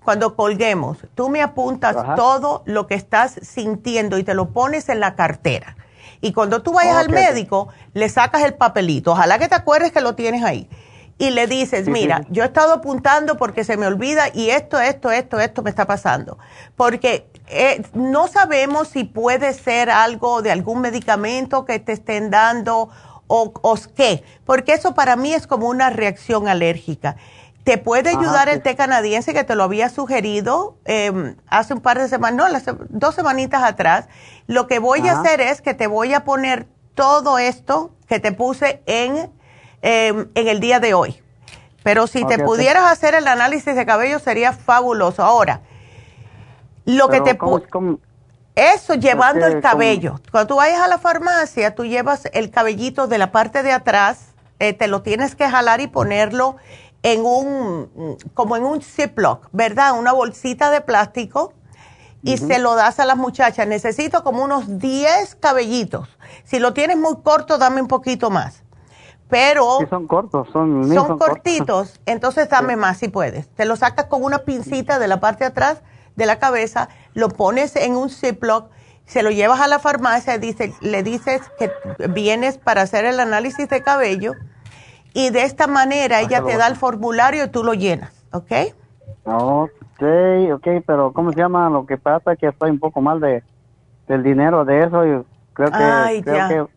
cuando 0.03 0.35
colguemos, 0.35 1.07
tú 1.15 1.29
me 1.29 1.41
apuntas 1.41 1.95
Ajá. 1.95 2.15
todo 2.15 2.63
lo 2.65 2.87
que 2.87 2.95
estás 2.95 3.39
sintiendo 3.41 4.17
y 4.17 4.25
te 4.25 4.33
lo 4.33 4.49
pones 4.49 4.89
en 4.89 4.99
la 4.99 5.15
cartera. 5.15 5.77
Y 6.21 6.33
cuando 6.33 6.61
tú 6.61 6.73
vayas 6.73 6.97
al 6.97 7.07
Ok. 7.07 7.13
médico, 7.13 7.69
le 7.93 8.09
sacas 8.09 8.43
el 8.43 8.53
papelito. 8.55 9.11
Ojalá 9.13 9.39
que 9.39 9.47
te 9.47 9.55
acuerdes 9.55 9.91
que 9.91 10.01
lo 10.01 10.15
tienes 10.15 10.43
ahí. 10.43 10.69
Y 11.17 11.31
le 11.31 11.47
dices, 11.47 11.89
mira, 11.89 12.23
yo 12.29 12.43
he 12.43 12.45
estado 12.45 12.73
apuntando 12.73 13.35
porque 13.37 13.65
se 13.65 13.75
me 13.75 13.85
olvida 13.87 14.29
y 14.33 14.51
esto, 14.51 14.79
esto, 14.79 15.11
esto, 15.11 15.39
esto 15.39 15.63
me 15.63 15.69
está 15.69 15.85
pasando. 15.85 16.37
Porque 16.77 17.27
eh, 17.47 17.81
no 17.93 18.27
sabemos 18.29 18.87
si 18.87 19.03
puede 19.03 19.53
ser 19.53 19.89
algo 19.89 20.41
de 20.41 20.51
algún 20.51 20.79
medicamento 20.79 21.65
que 21.65 21.79
te 21.79 21.91
estén 21.91 22.29
dando 22.31 22.89
o, 23.27 23.51
o 23.61 23.75
qué. 23.95 24.23
Porque 24.45 24.73
eso 24.73 24.93
para 24.93 25.17
mí 25.17 25.33
es 25.33 25.45
como 25.45 25.67
una 25.67 25.89
reacción 25.89 26.47
alérgica. 26.47 27.17
Te 27.63 27.77
puede 27.77 28.09
Ajá, 28.11 28.19
ayudar 28.19 28.49
el 28.49 28.55
sí. 28.57 28.61
té 28.63 28.75
canadiense 28.75 29.33
que 29.33 29.43
te 29.43 29.55
lo 29.55 29.63
había 29.63 29.89
sugerido 29.89 30.77
eh, 30.85 31.35
hace 31.47 31.73
un 31.73 31.81
par 31.81 31.99
de 31.99 32.07
semanas, 32.07 32.37
no, 32.37 32.47
las- 32.49 32.63
dos 32.89 33.15
semanitas 33.15 33.63
atrás. 33.63 34.07
Lo 34.47 34.65
que 34.67 34.79
voy 34.79 35.07
a 35.07 35.19
hacer 35.19 35.41
es 35.41 35.61
que 35.61 35.73
te 35.73 35.87
voy 35.87 36.13
a 36.13 36.23
poner 36.23 36.67
todo 36.95 37.37
esto 37.37 37.91
que 38.07 38.19
te 38.19 38.31
puse 38.31 38.81
en, 38.85 39.31
eh, 39.81 40.25
en 40.33 40.47
el 40.47 40.59
día 40.59 40.79
de 40.79 40.93
hoy. 40.93 41.21
Pero 41.83 42.07
si 42.07 42.25
te 42.25 42.39
pudieras 42.39 42.91
hacer 42.91 43.13
el 43.15 43.27
análisis 43.27 43.75
de 43.75 43.85
cabello 43.85 44.19
sería 44.19 44.51
fabuloso. 44.53 45.23
Ahora, 45.23 45.61
lo 46.85 47.07
que 47.09 47.21
te 47.21 47.37
¿cómo- 47.37 47.61
cómo? 47.69 47.99
eso 48.55 48.95
llevando 48.95 49.45
el 49.45 49.61
cabello. 49.61 50.19
Cuando 50.31 50.47
tú 50.47 50.55
vayas 50.57 50.81
a 50.81 50.87
la 50.87 50.97
farmacia, 50.97 51.75
tú 51.75 51.85
llevas 51.85 52.23
el 52.33 52.51
cabellito 52.51 53.07
de 53.07 53.17
la 53.17 53.31
parte 53.31 53.63
de 53.63 53.71
atrás, 53.71 54.33
eh, 54.59 54.73
te 54.73 54.87
lo 54.87 55.01
tienes 55.01 55.35
que 55.35 55.49
jalar 55.49 55.79
y 55.81 55.87
ponerlo 55.87 56.57
en 57.03 57.25
un, 57.25 58.17
como 58.33 58.57
en 58.57 58.63
un 58.63 58.81
Ziploc, 58.81 59.47
¿verdad? 59.51 59.97
Una 59.97 60.11
bolsita 60.13 60.69
de 60.71 60.81
plástico 60.81 61.53
y 62.21 62.37
se 62.37 62.59
lo 62.59 62.75
das 62.75 62.99
a 62.99 63.05
las 63.05 63.17
muchachas. 63.17 63.67
Necesito 63.67 64.23
como 64.23 64.43
unos 64.43 64.79
10 64.79 65.35
cabellitos. 65.35 66.09
Si 66.43 66.59
lo 66.59 66.73
tienes 66.73 66.97
muy 66.97 67.15
corto, 67.23 67.57
dame 67.57 67.81
un 67.81 67.87
poquito 67.87 68.29
más. 68.29 68.63
Pero 69.29 69.77
Sí, 69.79 69.85
son 69.89 70.07
cortos, 70.07 70.47
son, 70.51 70.91
son, 70.91 71.19
cortitos, 71.19 72.01
entonces 72.07 72.49
dame 72.49 72.75
más 72.75 72.97
si 72.97 73.09
puedes. 73.09 73.47
Te 73.49 73.65
lo 73.65 73.75
sacas 73.75 74.05
con 74.05 74.23
una 74.23 74.39
pincita 74.39 74.97
de 74.97 75.07
la 75.07 75.19
parte 75.19 75.43
de 75.43 75.51
atrás 75.51 75.83
de 76.15 76.25
la 76.25 76.39
cabeza, 76.39 76.89
lo 77.13 77.29
pones 77.29 77.75
en 77.75 77.95
un 77.95 78.09
Ziploc, 78.09 78.71
se 79.05 79.23
lo 79.23 79.29
llevas 79.29 79.61
a 79.61 79.67
la 79.67 79.79
farmacia, 79.79 80.37
dice, 80.39 80.73
le 80.81 81.03
dices 81.03 81.41
que 81.57 81.71
vienes 82.09 82.57
para 82.57 82.81
hacer 82.81 83.05
el 83.05 83.19
análisis 83.19 83.69
de 83.69 83.83
cabello 83.83 84.33
y 85.13 85.29
de 85.31 85.43
esta 85.43 85.67
manera 85.67 86.21
ella 86.21 86.39
lo 86.41 86.47
te 86.47 86.57
da 86.57 86.67
el 86.67 86.75
formulario 86.75 87.45
y 87.45 87.49
tú 87.49 87.63
lo 87.63 87.73
llenas, 87.73 88.25
¿ok? 88.31 88.51
Ok, 89.25 90.01
ok, 90.53 90.67
pero 90.85 91.13
¿cómo 91.13 91.31
se 91.33 91.39
llama? 91.39 91.69
Lo 91.69 91.85
que 91.85 91.97
pasa 91.97 92.33
es 92.33 92.39
que 92.39 92.47
estoy 92.47 92.71
un 92.71 92.79
poco 92.79 93.01
mal 93.01 93.19
de 93.19 93.43
del 94.07 94.23
dinero 94.23 94.65
de 94.65 94.83
eso 94.83 95.05
y 95.05 95.23
creo 95.53 95.69
que, 95.69 95.77
Ay, 95.77 96.23
creo 96.23 96.47
que 96.47 96.67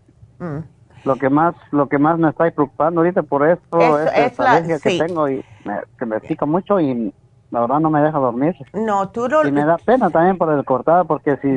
Mm. 0.44 0.58
lo 1.04 1.16
que 1.16 1.30
más 1.30 1.54
lo 1.70 1.88
que 1.88 1.98
más 1.98 2.18
me 2.18 2.28
está 2.28 2.50
preocupando 2.50 3.00
ahorita 3.00 3.22
por 3.22 3.48
esto 3.48 3.98
Eso 3.98 4.12
es, 4.12 4.38
la- 4.38 4.52
alergia 4.52 4.78
sí. 4.78 4.98
que 4.98 4.98
tengo 5.04 5.28
y 5.28 5.42
me, 5.64 5.80
que 5.98 6.04
me 6.06 6.20
pica 6.20 6.44
mucho 6.46 6.78
y 6.80 7.14
la 7.50 7.60
verdad 7.60 7.80
no 7.80 7.90
me 7.90 8.02
deja 8.02 8.18
dormir. 8.18 8.54
No, 8.72 9.08
tú 9.10 9.28
no... 9.28 9.46
Y 9.46 9.52
me 9.52 9.64
da 9.64 9.78
pena 9.78 10.10
también 10.10 10.36
por 10.36 10.52
el 10.52 10.64
cortar 10.64 11.06
porque 11.06 11.36
si, 11.38 11.48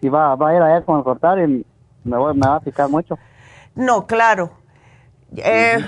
si 0.00 0.08
va, 0.08 0.34
va 0.36 0.48
a 0.50 0.54
ir 0.56 0.62
a 0.62 0.76
él 0.76 0.84
con 0.84 0.98
el 0.98 1.04
cortar 1.04 1.38
y 1.40 1.64
me, 2.04 2.16
voy, 2.16 2.34
me 2.34 2.46
va 2.46 2.56
a 2.56 2.60
picar 2.60 2.88
mucho. 2.88 3.18
No, 3.74 4.06
claro. 4.06 4.50
Eh, 5.36 5.84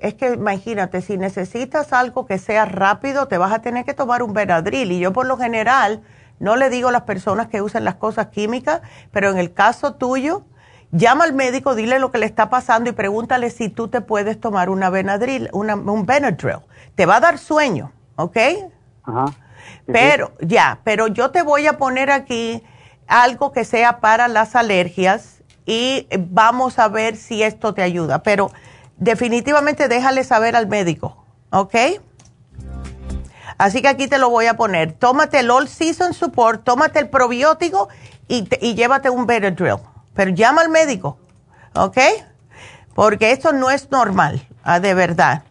Es 0.00 0.14
que 0.14 0.34
imagínate, 0.34 1.00
si 1.00 1.16
necesitas 1.16 1.92
algo 1.92 2.26
que 2.26 2.38
sea 2.38 2.64
rápido, 2.66 3.28
te 3.28 3.38
vas 3.38 3.52
a 3.52 3.60
tener 3.60 3.84
que 3.84 3.94
tomar 3.94 4.22
un 4.22 4.32
Benadryl. 4.34 4.92
Y 4.92 4.98
yo 4.98 5.12
por 5.12 5.26
lo 5.26 5.36
general 5.38 6.02
no 6.38 6.56
le 6.56 6.70
digo 6.70 6.88
a 6.88 6.92
las 6.92 7.02
personas 7.02 7.48
que 7.48 7.62
usan 7.62 7.84
las 7.84 7.96
cosas 7.96 8.26
químicas, 8.28 8.80
pero 9.10 9.30
en 9.30 9.38
el 9.38 9.52
caso 9.52 9.94
tuyo, 9.94 10.44
llama 10.90 11.24
al 11.24 11.32
médico, 11.32 11.74
dile 11.74 11.98
lo 11.98 12.10
que 12.10 12.18
le 12.18 12.26
está 12.26 12.50
pasando 12.50 12.90
y 12.90 12.92
pregúntale 12.92 13.50
si 13.50 13.68
tú 13.68 13.88
te 13.88 14.00
puedes 14.00 14.40
tomar 14.40 14.70
una 14.70 14.90
Benadryl, 14.90 15.48
una, 15.52 15.76
un 15.76 16.06
Benadryl. 16.06 16.58
Te 16.94 17.06
va 17.06 17.16
a 17.16 17.20
dar 17.20 17.38
sueño, 17.38 17.92
¿ok? 18.16 18.36
Ajá. 19.04 19.26
Pero, 19.86 20.32
ya, 20.40 20.80
pero 20.84 21.06
yo 21.08 21.30
te 21.30 21.42
voy 21.42 21.66
a 21.66 21.78
poner 21.78 22.10
aquí 22.10 22.62
algo 23.06 23.52
que 23.52 23.64
sea 23.64 24.00
para 24.00 24.28
las 24.28 24.56
alergias 24.56 25.42
y 25.66 26.06
vamos 26.18 26.78
a 26.78 26.88
ver 26.88 27.16
si 27.16 27.42
esto 27.42 27.74
te 27.74 27.82
ayuda. 27.82 28.22
Pero 28.22 28.50
definitivamente 29.00 29.88
déjale 29.88 30.22
saber 30.22 30.54
al 30.54 30.68
médico, 30.68 31.24
¿ok? 31.50 31.74
Así 33.58 33.82
que 33.82 33.88
aquí 33.88 34.06
te 34.08 34.18
lo 34.18 34.30
voy 34.30 34.46
a 34.46 34.54
poner. 34.56 34.92
Tómate 34.92 35.40
el 35.40 35.50
All 35.50 35.68
Season 35.68 36.14
Support, 36.14 36.64
tómate 36.64 36.98
el 37.00 37.08
probiótico 37.10 37.88
y, 38.28 38.42
te- 38.44 38.58
y 38.64 38.74
llévate 38.74 39.10
un 39.10 39.26
Benadryl. 39.26 39.76
Pero 40.14 40.30
llama 40.30 40.62
al 40.62 40.68
médico, 40.70 41.18
¿ok? 41.74 41.98
Porque 42.94 43.32
esto 43.32 43.52
no 43.52 43.70
es 43.70 43.90
normal, 43.90 44.46
ah, 44.62 44.80
de 44.80 44.94
verdad. 44.94 45.42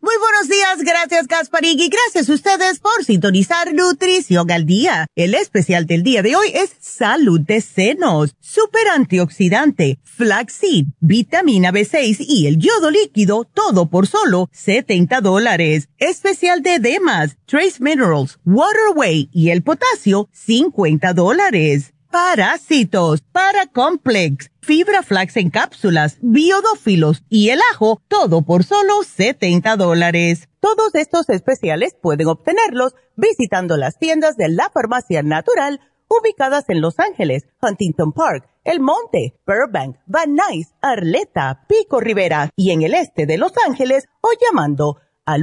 Muy 0.00 0.14
buenos 0.20 0.48
días, 0.48 0.78
gracias 0.84 1.26
Gasparín 1.26 1.80
y 1.80 1.88
gracias 1.88 2.30
a 2.30 2.32
ustedes 2.32 2.78
por 2.78 3.04
sintonizar 3.04 3.74
Nutrición 3.74 4.48
al 4.52 4.64
Día. 4.64 5.08
El 5.16 5.34
especial 5.34 5.86
del 5.86 6.04
día 6.04 6.22
de 6.22 6.36
hoy 6.36 6.52
es 6.54 6.70
Salud 6.78 7.40
de 7.40 7.60
Senos, 7.60 8.36
Super 8.38 8.86
Antioxidante, 8.94 9.98
Flaxseed, 10.04 10.86
Vitamina 11.00 11.72
B6 11.72 12.16
y 12.20 12.46
el 12.46 12.58
yodo 12.58 12.92
líquido, 12.92 13.44
todo 13.52 13.90
por 13.90 14.06
solo 14.06 14.48
70 14.52 15.20
dólares. 15.20 15.88
Especial 15.98 16.62
de 16.62 16.78
Demas, 16.78 17.36
Trace 17.46 17.78
Minerals, 17.80 18.38
Waterway 18.44 19.28
y 19.32 19.50
el 19.50 19.64
potasio, 19.64 20.28
50 20.32 21.12
dólares. 21.12 21.92
Parásitos, 22.10 23.20
Paracomplex, 23.20 24.50
Fibra 24.62 25.02
Flax 25.02 25.36
en 25.36 25.50
cápsulas, 25.50 26.16
biodófilos 26.22 27.22
y 27.28 27.50
el 27.50 27.60
ajo, 27.72 28.00
todo 28.08 28.42
por 28.42 28.64
solo 28.64 29.02
70 29.02 29.76
dólares. 29.76 30.48
Todos 30.60 30.94
estos 30.94 31.28
especiales 31.28 31.94
pueden 32.00 32.28
obtenerlos 32.28 32.94
visitando 33.16 33.76
las 33.76 33.98
tiendas 33.98 34.36
de 34.36 34.48
la 34.48 34.70
Farmacia 34.70 35.22
Natural 35.22 35.80
ubicadas 36.08 36.64
en 36.68 36.80
Los 36.80 36.98
Ángeles, 36.98 37.46
Huntington 37.60 38.12
Park, 38.12 38.48
El 38.64 38.80
Monte, 38.80 39.38
Burbank, 39.46 39.96
Van 40.06 40.34
Nuys, 40.34 40.74
Arleta, 40.80 41.66
Pico 41.68 42.00
Rivera 42.00 42.50
y 42.56 42.70
en 42.70 42.82
el 42.82 42.94
este 42.94 43.26
de 43.26 43.36
Los 43.36 43.52
Ángeles 43.66 44.06
o 44.22 44.30
llamando 44.40 44.96
al 45.26 45.42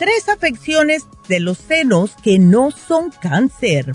Tres 0.00 0.30
afecciones 0.30 1.04
de 1.28 1.40
los 1.40 1.58
senos 1.58 2.12
que 2.22 2.38
no 2.38 2.70
son 2.70 3.10
cáncer. 3.10 3.94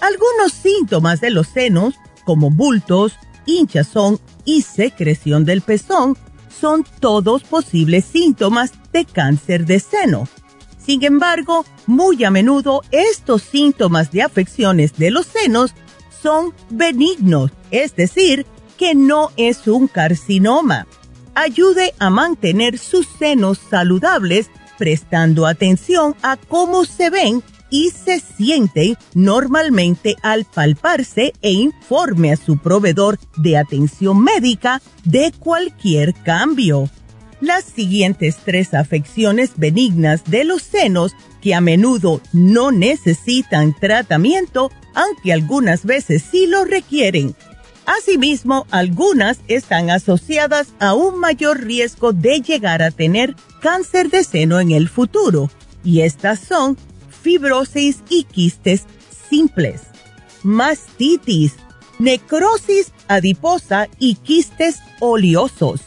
Algunos 0.00 0.52
síntomas 0.52 1.20
de 1.20 1.30
los 1.30 1.46
senos, 1.46 1.94
como 2.24 2.50
bultos, 2.50 3.16
hinchazón 3.46 4.18
y 4.44 4.62
secreción 4.62 5.44
del 5.44 5.62
pezón, 5.62 6.18
son 6.60 6.84
todos 6.98 7.44
posibles 7.44 8.06
síntomas 8.06 8.72
de 8.92 9.04
cáncer 9.04 9.66
de 9.66 9.78
seno. 9.78 10.26
Sin 10.84 11.04
embargo, 11.04 11.64
muy 11.86 12.24
a 12.24 12.32
menudo 12.32 12.82
estos 12.90 13.42
síntomas 13.42 14.10
de 14.10 14.22
afecciones 14.22 14.96
de 14.96 15.12
los 15.12 15.26
senos 15.26 15.74
son 16.20 16.52
benignos, 16.70 17.52
es 17.70 17.94
decir, 17.94 18.46
que 18.76 18.96
no 18.96 19.30
es 19.36 19.68
un 19.68 19.86
carcinoma. 19.86 20.88
Ayude 21.36 21.94
a 22.00 22.10
mantener 22.10 22.78
sus 22.78 23.06
senos 23.06 23.60
saludables 23.70 24.50
prestando 24.80 25.46
atención 25.46 26.16
a 26.22 26.38
cómo 26.38 26.86
se 26.86 27.10
ven 27.10 27.42
y 27.68 27.90
se 27.90 28.18
sienten 28.18 28.96
normalmente 29.12 30.16
al 30.22 30.46
palparse 30.46 31.34
e 31.42 31.52
informe 31.52 32.32
a 32.32 32.36
su 32.36 32.56
proveedor 32.56 33.18
de 33.36 33.58
atención 33.58 34.24
médica 34.24 34.80
de 35.04 35.32
cualquier 35.38 36.14
cambio. 36.14 36.88
Las 37.42 37.64
siguientes 37.64 38.38
tres 38.42 38.72
afecciones 38.72 39.52
benignas 39.56 40.24
de 40.24 40.44
los 40.44 40.62
senos 40.62 41.14
que 41.42 41.54
a 41.54 41.60
menudo 41.60 42.22
no 42.32 42.72
necesitan 42.72 43.76
tratamiento, 43.78 44.70
aunque 44.94 45.34
algunas 45.34 45.84
veces 45.84 46.24
sí 46.30 46.46
lo 46.46 46.64
requieren. 46.64 47.36
Asimismo, 47.98 48.68
algunas 48.70 49.40
están 49.48 49.90
asociadas 49.90 50.68
a 50.78 50.94
un 50.94 51.18
mayor 51.18 51.64
riesgo 51.64 52.12
de 52.12 52.40
llegar 52.40 52.84
a 52.84 52.92
tener 52.92 53.34
cáncer 53.60 54.10
de 54.10 54.22
seno 54.22 54.60
en 54.60 54.70
el 54.70 54.88
futuro 54.88 55.50
y 55.82 56.02
estas 56.02 56.38
son 56.38 56.76
fibrosis 57.08 58.04
y 58.08 58.22
quistes 58.22 58.84
simples, 59.28 59.82
mastitis, 60.44 61.54
necrosis 61.98 62.92
adiposa 63.08 63.88
y 63.98 64.14
quistes 64.14 64.78
oleosos. 65.00 65.80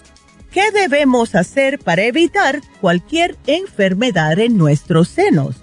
¿Qué 0.52 0.72
debemos 0.72 1.36
hacer 1.36 1.80
para 1.80 2.04
evitar 2.04 2.60
cualquier 2.82 3.38
enfermedad 3.48 4.40
en 4.40 4.58
nuestros 4.58 5.08
senos? 5.08 5.56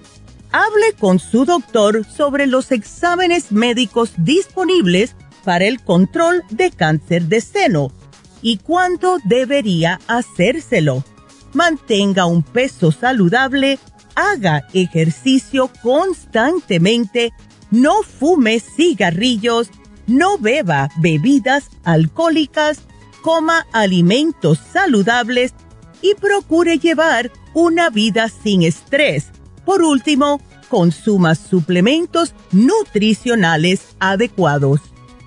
Hable 0.53 0.95
con 0.99 1.19
su 1.19 1.45
doctor 1.45 2.07
sobre 2.07 2.47
los 2.47 2.73
exámenes 2.73 3.53
médicos 3.53 4.15
disponibles 4.17 5.15
para 5.45 5.65
el 5.67 5.83
control 5.83 6.45
de 6.51 6.71
cáncer 6.71 7.25
de 7.25 7.41
seno 7.41 7.93
y 8.43 8.59
cuándo 8.59 9.19
debería 9.25 10.01
hacérselo 10.07 11.05
mantenga 11.53 12.27
un 12.27 12.43
peso 12.43 12.93
saludable, 12.93 13.79
haga 14.15 14.67
ejercicio 14.73 15.71
constantemente 15.83 17.33
no 17.71 18.03
fume 18.03 18.61
cigarrillos, 18.61 19.71
no 20.07 20.39
beba 20.39 20.89
bebidas 20.99 21.71
alcohólicas, 21.85 22.81
coma 23.23 23.67
alimentos 23.73 24.59
saludables 24.73 25.55
y 26.03 26.15
procure 26.15 26.79
llevar 26.79 27.31
una 27.55 27.91
vida 27.91 28.29
sin 28.29 28.63
estrés. 28.63 29.27
Por 29.65 29.83
último, 29.83 30.41
consuma 30.69 31.35
suplementos 31.35 32.35
nutricionales 32.51 33.95
adecuados. 34.01 34.81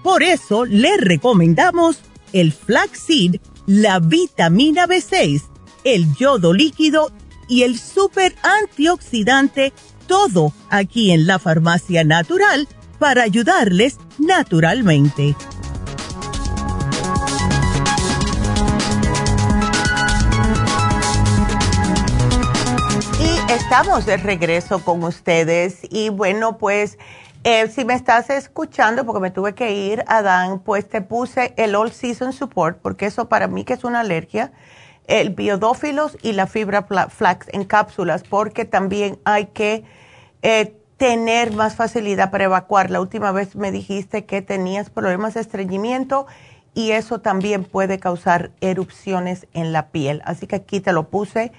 Por 0.04 0.22
eso 0.22 0.66
le 0.66 0.98
recomendamos 0.98 2.00
el 2.34 2.52
flaxseed, 2.52 3.40
la 3.66 4.00
vitamina 4.00 4.86
B6, 4.86 5.44
el 5.86 6.14
yodo 6.16 6.54
líquido 6.54 7.12
y 7.48 7.64
el 7.64 7.80
super 7.80 8.36
antioxidante, 8.44 9.72
todo 10.08 10.52
aquí 10.70 11.12
en 11.12 11.26
la 11.26 11.40
farmacia 11.40 12.04
natural 12.04 12.68
para 13.00 13.24
ayudarles 13.24 13.98
naturalmente. 14.20 15.36
Y 23.20 23.52
estamos 23.52 24.06
de 24.06 24.18
regreso 24.18 24.84
con 24.84 25.04
ustedes 25.04 25.80
y 25.90 26.10
bueno, 26.10 26.58
pues 26.58 26.98
eh, 27.44 27.68
si 27.68 27.84
me 27.84 27.94
estás 27.94 28.30
escuchando, 28.30 29.06
porque 29.06 29.20
me 29.20 29.32
tuve 29.32 29.54
que 29.54 29.74
ir, 29.74 30.04
Adán, 30.08 30.60
pues 30.60 30.88
te 30.88 31.02
puse 31.02 31.54
el 31.58 31.76
All 31.76 31.92
Season 31.92 32.32
Support, 32.32 32.80
porque 32.82 33.06
eso 33.06 33.28
para 33.28 33.48
mí 33.48 33.66
que 33.66 33.74
es 33.74 33.84
una 33.84 34.00
alergia, 34.00 34.52
el 35.08 35.32
biodófilos 35.32 36.18
y 36.22 36.32
la 36.32 36.48
fibra 36.48 36.84
flax 37.10 37.48
en 37.52 37.66
cápsulas, 37.66 38.24
porque 38.24 38.64
también 38.64 39.20
hay 39.26 39.48
que 39.48 39.84
eh, 40.42 40.74
tener 40.96 41.54
más 41.54 41.76
facilidad 41.76 42.32
para 42.32 42.46
evacuar. 42.46 42.90
La 42.90 43.02
última 43.02 43.34
vez 43.34 43.58
me 43.58 43.72
dijiste 43.72 44.26
que 44.26 44.42
tenías 44.42 44.90
problemas 44.90 45.34
de 45.34 45.42
estreñimiento 45.42 46.28
y 46.74 46.92
eso 46.92 47.20
también 47.20 47.66
puede 47.66 48.00
causar 48.00 48.52
erupciones 48.62 49.48
en 49.54 49.74
la 49.74 49.90
piel. 49.90 50.22
Así 50.24 50.48
que 50.48 50.56
aquí 50.56 50.80
te 50.80 50.94
lo 50.94 51.10
puse. 51.10 51.52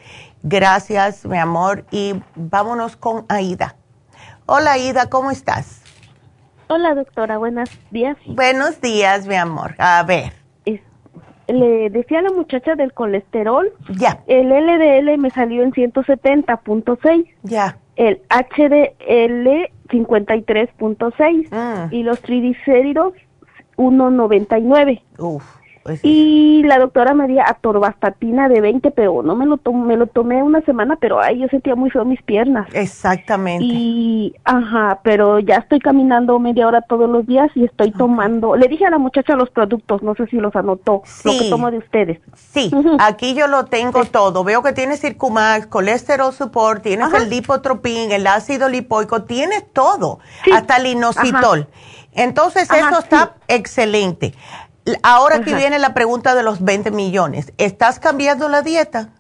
Gracias, 0.43 1.27
mi 1.27 1.39
amor. 1.39 1.85
Y 1.91 2.15
vámonos 2.35 2.97
con 2.97 3.27
Aida. 3.29 3.77
Hola, 4.47 4.73
Aida, 4.73 5.09
¿cómo 5.09 5.31
estás? 5.31 5.83
Hola, 6.69 6.95
doctora, 6.95 7.39
buenos 7.39 7.71
días. 7.91 8.17
Buenos 8.27 8.81
días, 8.81 9.27
mi 9.27 9.37
amor. 9.37 9.75
A 9.79 10.03
ver. 10.03 10.33
le 11.47 11.91
decía 11.91 12.21
a 12.21 12.23
la 12.23 12.31
muchacha 12.31 12.75
del 12.75 12.93
colesterol. 12.93 13.73
Ya. 13.91 14.23
El 14.27 14.49
LDL 14.49 15.19
me 15.19 15.31
salió 15.31 15.63
en 15.63 15.73
170.6. 15.73 17.27
Ya 17.43 17.77
el 17.97 18.21
HDL 18.29 19.71
53.6 19.89 21.51
mm. 21.51 21.95
y 21.95 22.03
los 22.03 22.21
triglicéridos 22.21 23.15
1.99. 23.77 25.03
Uf. 25.19 25.45
Pues 25.85 26.01
y 26.03 26.63
la 26.63 26.79
doctora 26.79 27.13
me 27.13 27.29
dio 27.29 27.43
atorvastatina 27.47 28.49
de 28.49 28.63
20, 28.63 28.91
pero 28.93 29.23
no 29.23 29.37
me 29.37 29.45
lo 29.45 29.59
tomé, 29.59 29.85
me 29.85 29.97
lo 29.99 30.07
tomé 30.07 30.43
una 30.43 30.63
semana, 30.63 30.97
pero 30.99 31.21
ay, 31.21 31.41
yo 31.41 31.49
sentía 31.49 31.75
muy 31.75 31.91
feo 31.91 32.07
mis 32.07 32.23
piernas. 32.23 32.67
Exactamente. 32.73 33.67
Y, 33.67 34.35
ajá, 34.45 35.01
pero 35.03 35.41
ya 35.41 35.57
estoy 35.57 35.81
caminando 35.81 36.39
media 36.39 36.67
hora 36.67 36.81
todos 36.81 37.11
los 37.11 37.27
días 37.27 37.51
y 37.55 37.67
estoy 37.67 37.93
tomando, 37.93 38.57
le 38.57 38.67
dije 38.67 38.87
a 38.87 38.91
la 38.91 38.97
muchacha 38.97 39.37
los 39.37 39.51
productos, 39.51 40.03
no 40.03 40.15
sé 40.15 40.27
si 40.29 40.37
los 40.37 40.57
anotó, 40.57 41.03
lo 41.23 41.33
que 41.33 41.51
tomo 41.51 41.71
de 41.71 41.77
ustedes. 41.77 42.19
Sí, 42.35 42.71
aquí 42.99 43.35
yo 43.35 43.47
lo 43.47 43.67
tengo 43.67 44.07
todo. 44.07 44.43
Veo 44.43 44.63
que 44.63 44.73
tienes 44.73 45.03
Circumax, 45.03 45.67
colesterol 45.67 46.33
support, 46.33 46.83
tienes 46.83 47.13
el 47.13 47.29
lipotropín, 47.29 48.11
el 48.11 48.27
ácido 48.27 48.71
lipoico, 48.71 49.25
tienes 49.25 49.71
todo, 49.75 50.21
hasta 50.51 50.79
el 50.79 50.87
inositol. 50.87 51.69
Entonces, 52.17 52.71
eso 52.71 53.01
está 53.01 53.35
excelente. 53.49 54.35
Ahora 55.03 55.41
que 55.41 55.55
viene 55.55 55.79
la 55.79 55.95
pregunta 55.95 56.35
de 56.35 56.43
los 56.43 56.63
20 56.63 56.91
millones, 56.91 57.53
¿estás 57.59 57.99
cambiando 57.99 58.49
la 58.49 58.63
dieta? 58.63 59.11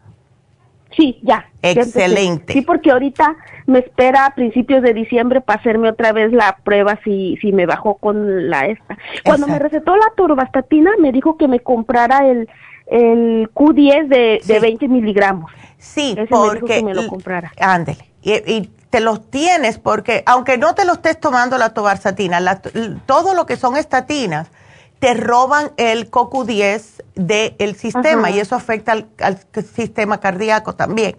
Sí, 0.96 1.18
ya. 1.22 1.46
Excelente. 1.62 2.52
Sí, 2.52 2.62
porque 2.62 2.90
ahorita 2.90 3.36
me 3.66 3.80
espera 3.80 4.26
a 4.26 4.34
principios 4.34 4.82
de 4.82 4.92
diciembre 4.94 5.40
para 5.40 5.58
hacerme 5.58 5.88
otra 5.88 6.12
vez 6.12 6.32
la 6.32 6.58
prueba 6.62 6.98
si, 7.02 7.36
si 7.40 7.52
me 7.52 7.66
bajó 7.66 7.94
con 7.96 8.48
la 8.50 8.66
esta. 8.66 8.96
Cuando 9.24 9.46
me 9.46 9.58
recetó 9.58 9.96
la 9.96 10.12
torvastatina, 10.16 10.92
me 11.00 11.10
dijo 11.10 11.36
que 11.36 11.48
me 11.48 11.60
comprara 11.60 12.28
el, 12.28 12.48
el 12.86 13.50
Q10 13.52 14.08
de, 14.08 14.40
de 14.44 14.60
20 14.60 14.88
miligramos. 14.88 15.50
Sí, 15.78 16.16
porque... 16.28 16.82
Me, 16.82 16.94
me 16.94 16.94
lo 16.94 17.08
comprara. 17.08 17.52
Ándele. 17.60 18.04
Y, 18.22 18.70
te 18.90 19.00
los 19.00 19.28
tienes 19.28 19.78
porque, 19.78 20.22
aunque 20.24 20.56
no 20.56 20.76
te 20.76 20.84
lo 20.84 20.92
estés 20.92 21.18
tomando 21.18 21.58
la 21.58 21.74
torvastatina, 21.74 22.60
todo 23.06 23.34
lo 23.34 23.44
que 23.44 23.56
son 23.56 23.76
estatinas 23.76 24.52
te 24.98 25.14
roban 25.14 25.72
el 25.76 26.10
CoQ10 26.10 27.02
del 27.14 27.76
sistema 27.76 28.30
y 28.30 28.40
eso 28.40 28.56
afecta 28.56 28.92
al, 28.92 29.38
sistema 29.74 30.20
cardíaco 30.20 30.74
también. 30.74 31.16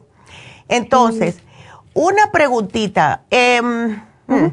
Entonces, 0.67 1.37
una 1.93 2.31
preguntita, 2.31 3.23
em, 3.29 4.01
hmm, 4.27 4.47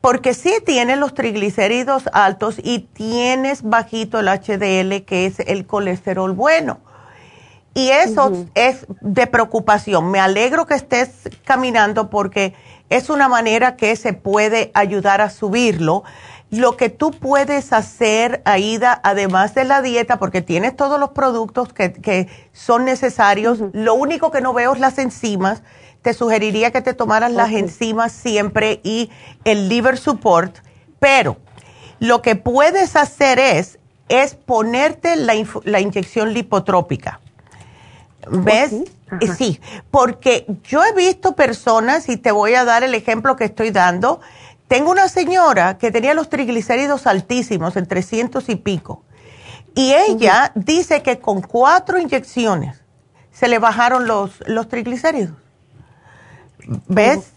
porque 0.00 0.34
si 0.34 0.60
tienes 0.64 0.98
los 0.98 1.14
triglicéridos 1.14 2.08
altos 2.12 2.56
y 2.62 2.80
tienes 2.80 3.62
bajito 3.62 4.20
el 4.20 4.28
HDL, 4.28 5.04
que 5.04 5.26
es 5.26 5.40
el 5.40 5.66
colesterol 5.66 6.32
bueno. 6.32 6.78
Y 7.74 7.90
eso 7.90 8.32
es 8.54 8.86
de 9.02 9.26
preocupación. 9.26 10.10
Me 10.10 10.18
alegro 10.18 10.64
que 10.64 10.74
estés 10.74 11.10
caminando 11.44 12.08
porque 12.08 12.54
es 12.88 13.10
una 13.10 13.28
manera 13.28 13.76
que 13.76 13.94
se 13.96 14.14
puede 14.14 14.70
ayudar 14.72 15.20
a 15.20 15.28
subirlo 15.28 16.02
lo 16.50 16.76
que 16.76 16.90
tú 16.90 17.10
puedes 17.10 17.72
hacer, 17.72 18.40
Aida, 18.44 19.00
además 19.02 19.54
de 19.54 19.64
la 19.64 19.82
dieta, 19.82 20.18
porque 20.18 20.42
tienes 20.42 20.76
todos 20.76 21.00
los 21.00 21.10
productos 21.10 21.72
que, 21.72 22.28
son 22.52 22.84
necesarios, 22.84 23.58
lo 23.72 23.94
único 23.94 24.30
que 24.30 24.40
no 24.40 24.52
veo 24.52 24.74
es 24.74 24.80
las 24.80 24.98
enzimas. 24.98 25.62
Te 26.02 26.14
sugeriría 26.14 26.70
que 26.70 26.82
te 26.82 26.94
tomaras 26.94 27.32
las 27.32 27.50
enzimas 27.50 28.12
siempre 28.12 28.80
y 28.84 29.10
el 29.44 29.68
liver 29.68 29.98
support, 29.98 30.58
pero 31.00 31.36
lo 31.98 32.22
que 32.22 32.36
puedes 32.36 32.94
hacer 32.94 33.40
es, 33.40 33.80
es 34.08 34.34
ponerte 34.34 35.16
la, 35.16 35.34
la 35.64 35.80
inyección 35.80 36.32
lipotrópica. 36.32 37.20
¿Ves? 38.28 38.72
Sí, 39.36 39.60
porque 39.90 40.46
yo 40.64 40.84
he 40.84 40.92
visto 40.92 41.36
personas, 41.36 42.08
y 42.08 42.16
te 42.16 42.32
voy 42.32 42.54
a 42.54 42.64
dar 42.64 42.82
el 42.82 42.94
ejemplo 42.94 43.36
que 43.36 43.44
estoy 43.44 43.70
dando, 43.70 44.20
tengo 44.68 44.90
una 44.90 45.08
señora 45.08 45.78
que 45.78 45.90
tenía 45.90 46.14
los 46.14 46.28
triglicéridos 46.28 47.06
altísimos, 47.06 47.76
en 47.76 47.86
300 47.86 48.48
y 48.48 48.56
pico, 48.56 49.02
y 49.74 49.92
ella 49.92 50.52
dice 50.54 51.02
que 51.02 51.18
con 51.18 51.42
cuatro 51.42 51.98
inyecciones 51.98 52.82
se 53.30 53.48
le 53.48 53.58
bajaron 53.58 54.06
los, 54.06 54.42
los 54.46 54.68
triglicéridos. 54.68 55.36
¿Ves? 56.88 57.32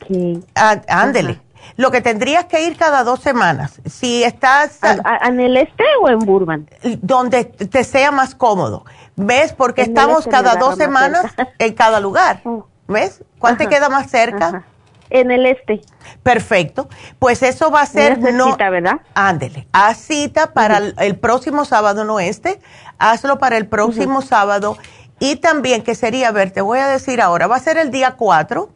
ándele. 0.88 1.42
Lo 1.76 1.92
que 1.92 2.02
tendrías 2.02 2.46
que 2.46 2.64
ir 2.66 2.78
cada 2.78 3.04
dos 3.04 3.20
semanas. 3.20 3.82
Si 3.86 4.24
estás... 4.24 4.80
¿En 5.24 5.40
el 5.40 5.58
este 5.58 5.84
o 6.02 6.10
en 6.10 6.20
Burbank? 6.20 6.70
Donde 7.02 7.46
te 7.46 7.84
sea 7.84 8.12
más 8.12 8.34
cómodo. 8.34 8.86
¿Ves? 9.16 9.54
Porque 9.54 9.82
estamos 9.82 10.20
este 10.20 10.32
cada 10.32 10.56
dos 10.56 10.78
semanas 10.78 11.26
en 11.58 11.74
cada 11.74 12.00
lugar. 12.00 12.42
Oh. 12.46 12.66
¿Ves? 12.88 13.24
¿Cuál 13.38 13.58
te 13.58 13.68
queda 13.68 13.90
más 13.90 14.10
cerca? 14.10 14.64
En 15.10 15.32
el 15.32 15.46
este. 15.46 15.82
Perfecto. 16.24 16.88
Pues 17.18 17.44
eso 17.44 17.72
va 17.72 17.82
a 17.82 17.86
ser. 17.86 18.20
no, 18.34 18.52
cita, 18.52 18.70
¿verdad? 18.70 19.02
Ándele. 19.14 19.68
Haz 19.72 19.98
cita 19.98 20.54
para 20.54 20.78
el, 20.78 21.18
próximo 21.18 21.66
sábado, 21.66 22.04
no 22.06 22.20
este. 22.20 22.60
Hazlo 22.98 23.40
para 23.40 23.58
el 23.58 23.68
próximo 23.68 24.22
sábado. 24.22 24.78
Y 25.20 25.38
también, 25.38 25.84
que 25.84 25.96
sería, 25.96 26.30
a 26.30 26.32
ver, 26.32 26.52
te 26.52 26.62
voy 26.62 26.80
a 26.80 26.88
decir 26.88 27.22
ahora, 27.22 27.48
va 27.48 27.58
a 27.58 27.60
ser 27.60 27.78
el 27.78 27.92
día 27.92 28.12
4 28.12 28.70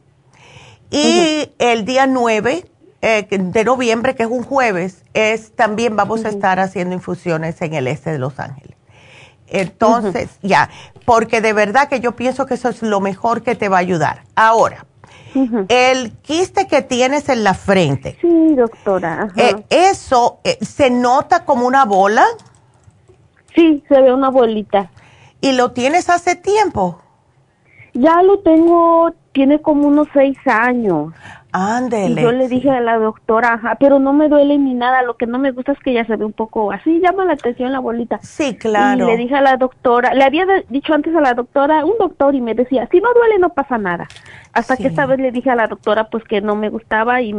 y 0.91 1.51
el 1.57 1.85
día 1.85 2.05
9 2.05 2.65
eh, 3.01 3.27
de 3.29 3.63
noviembre, 3.63 4.15
que 4.15 4.23
es 4.23 4.29
un 4.29 4.43
jueves, 4.43 5.03
es 5.13 5.55
también 5.55 5.95
vamos 5.95 6.25
a 6.25 6.29
estar 6.29 6.59
haciendo 6.59 6.93
infusiones 6.93 7.61
en 7.61 7.73
el 7.73 7.87
este 7.87 8.11
de 8.11 8.19
Los 8.19 8.39
Ángeles. 8.39 8.77
Entonces, 9.47 10.29
ya, 10.41 10.69
porque 11.05 11.41
de 11.41 11.53
verdad 11.53 11.87
que 11.87 11.99
yo 11.99 12.15
pienso 12.15 12.45
que 12.45 12.53
eso 12.53 12.69
es 12.69 12.81
lo 12.81 13.01
mejor 13.01 13.43
que 13.43 13.55
te 13.55 13.69
va 13.69 13.77
a 13.77 13.79
ayudar. 13.79 14.23
Ahora, 14.35 14.85
el 15.69 16.11
quiste 16.21 16.67
que 16.67 16.81
tienes 16.81 17.29
en 17.29 17.43
la 17.43 17.53
frente. 17.53 18.17
Sí, 18.21 18.55
doctora. 18.55 19.29
Eh, 19.35 19.55
¿Eso 19.69 20.39
eh, 20.43 20.57
se 20.61 20.89
nota 20.89 21.45
como 21.45 21.67
una 21.67 21.85
bola? 21.85 22.25
Sí, 23.55 23.83
se 23.87 24.01
ve 24.01 24.13
una 24.13 24.29
bolita. 24.29 24.89
¿Y 25.41 25.53
lo 25.53 25.71
tienes 25.71 26.09
hace 26.09 26.35
tiempo? 26.35 27.01
Ya 27.93 28.23
lo 28.23 28.39
tengo, 28.39 29.13
tiene 29.31 29.61
como 29.61 29.87
unos 29.87 30.07
seis 30.13 30.37
años. 30.45 31.13
Ándele. 31.53 32.19
yo 32.19 32.31
le 32.31 32.47
dije 32.47 32.71
a 32.71 32.81
la 32.81 32.97
doctora, 32.97 33.53
ajá, 33.53 33.77
pero 33.79 33.99
no 33.99 34.11
me 34.11 34.27
duele 34.27 34.57
ni 34.57 34.73
nada, 34.73 35.03
lo 35.03 35.17
que 35.17 35.27
no 35.27 35.37
me 35.37 35.51
gusta 35.51 35.73
es 35.73 35.79
que 35.79 35.91
ella 35.91 36.03
se 36.05 36.15
ve 36.15 36.25
un 36.25 36.33
poco 36.33 36.71
así, 36.71 36.99
llama 36.99 37.25
la 37.25 37.33
atención 37.33 37.71
la 37.71 37.79
bolita. 37.79 38.17
Sí, 38.23 38.57
claro. 38.57 39.05
Y 39.05 39.11
le 39.11 39.17
dije 39.17 39.35
a 39.35 39.41
la 39.41 39.55
doctora, 39.57 40.15
le 40.15 40.23
había 40.23 40.47
dicho 40.69 40.95
antes 40.95 41.15
a 41.15 41.21
la 41.21 41.35
doctora, 41.35 41.85
un 41.85 41.93
doctor, 41.99 42.33
y 42.33 42.41
me 42.41 42.55
decía, 42.55 42.87
si 42.91 42.99
no 42.99 43.13
duele 43.13 43.37
no 43.37 43.49
pasa 43.49 43.77
nada. 43.77 44.07
Hasta 44.51 44.77
que 44.77 44.87
esta 44.87 45.05
vez 45.05 45.19
le 45.19 45.31
dije 45.31 45.51
a 45.51 45.55
la 45.55 45.67
doctora 45.67 46.09
pues 46.09 46.23
que 46.23 46.41
no 46.41 46.55
me 46.55 46.69
gustaba 46.69 47.21
y 47.21 47.35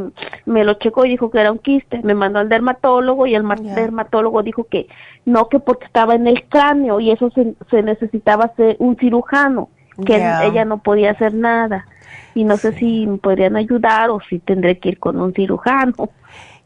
me 0.47 0.65
lo 0.65 0.75
checó 0.75 1.05
y 1.05 1.09
dijo 1.09 1.31
que 1.31 1.41
era 1.41 1.51
un 1.51 1.59
quiste. 1.59 2.01
Me 2.03 2.15
mandó 2.15 2.39
al 2.39 2.49
dermatólogo 2.49 3.27
y 3.27 3.35
el 3.35 3.45
dermatólogo 3.75 4.43
dijo 4.43 4.65
que 4.65 4.87
no, 5.25 5.49
que 5.49 5.59
porque 5.59 5.87
estaba 5.87 6.15
en 6.15 6.27
el 6.27 6.45
cráneo 6.45 7.01
y 7.01 7.11
eso 7.11 7.31
se, 7.31 7.55
se 7.71 7.83
necesitaba 7.83 8.53
ser 8.57 8.77
un 8.79 8.97
cirujano, 8.97 9.69
que 10.07 10.17
ella 10.17 10.65
no 10.65 10.79
podía 10.79 11.13
hacer 11.13 11.35
nada 11.35 11.87
y 12.35 12.45
no 12.45 12.57
sé 12.57 12.73
si 12.73 13.07
me 13.07 13.19
podrían 13.19 13.57
ayudar 13.57 14.11
o 14.11 14.21
si 14.29 14.39
tendré 14.39 14.79
que 14.79 14.91
ir 14.91 14.99
con 14.99 15.21
un 15.21 15.33
cirujano. 15.33 16.11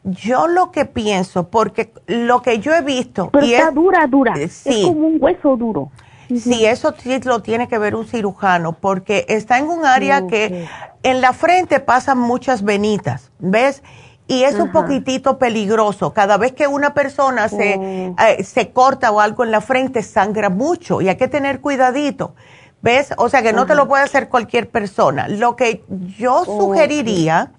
Yo 0.04 0.46
lo 0.48 0.70
que 0.70 0.84
pienso, 0.84 1.48
porque 1.48 1.92
lo 2.06 2.40
que 2.40 2.60
yo 2.60 2.74
he 2.74 2.82
visto... 2.82 3.30
Pero 3.30 3.46
está 3.46 3.70
dura, 3.70 4.06
dura. 4.06 4.34
Eh, 4.36 4.48
sí. 4.48 4.80
Es 4.80 4.86
como 4.86 5.08
un 5.08 5.18
hueso 5.20 5.56
duro. 5.56 5.90
Sí, 6.28 6.66
eso 6.66 6.94
sí 6.98 7.18
lo 7.24 7.40
tiene 7.40 7.68
que 7.68 7.78
ver 7.78 7.94
un 7.94 8.06
cirujano, 8.06 8.74
porque 8.74 9.24
está 9.28 9.58
en 9.58 9.68
un 9.68 9.86
área 9.86 10.26
que 10.26 10.66
en 11.02 11.20
la 11.22 11.32
frente 11.32 11.80
pasan 11.80 12.18
muchas 12.18 12.62
venitas, 12.62 13.32
¿ves? 13.38 13.82
Y 14.26 14.42
es 14.42 14.56
un 14.56 14.70
poquitito 14.70 15.38
peligroso. 15.38 16.12
Cada 16.12 16.36
vez 16.36 16.52
que 16.52 16.66
una 16.66 16.92
persona 16.92 17.48
se, 17.48 17.78
oh. 17.78 18.22
eh, 18.22 18.44
se 18.44 18.72
corta 18.72 19.10
o 19.10 19.20
algo 19.20 19.42
en 19.42 19.50
la 19.50 19.62
frente, 19.62 20.02
sangra 20.02 20.50
mucho 20.50 21.00
y 21.00 21.08
hay 21.08 21.16
que 21.16 21.28
tener 21.28 21.62
cuidadito. 21.62 22.34
¿Ves? 22.80 23.12
O 23.16 23.28
sea 23.28 23.42
que 23.42 23.52
no 23.52 23.66
te 23.66 23.74
lo 23.74 23.88
puede 23.88 24.04
hacer 24.04 24.28
cualquier 24.28 24.70
persona. 24.70 25.26
Lo 25.26 25.56
que 25.56 25.84
yo 26.16 26.44
sugeriría, 26.44 27.52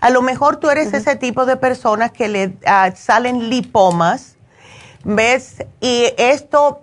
a 0.00 0.10
lo 0.10 0.20
mejor 0.20 0.56
tú 0.56 0.68
eres 0.68 0.92
ese 0.92 1.16
tipo 1.16 1.46
de 1.46 1.56
personas 1.56 2.12
que 2.12 2.28
le 2.28 2.58
ah, 2.66 2.90
salen 2.94 3.48
lipomas, 3.48 4.36
¿ves? 5.02 5.64
Y 5.80 6.12
esto, 6.18 6.82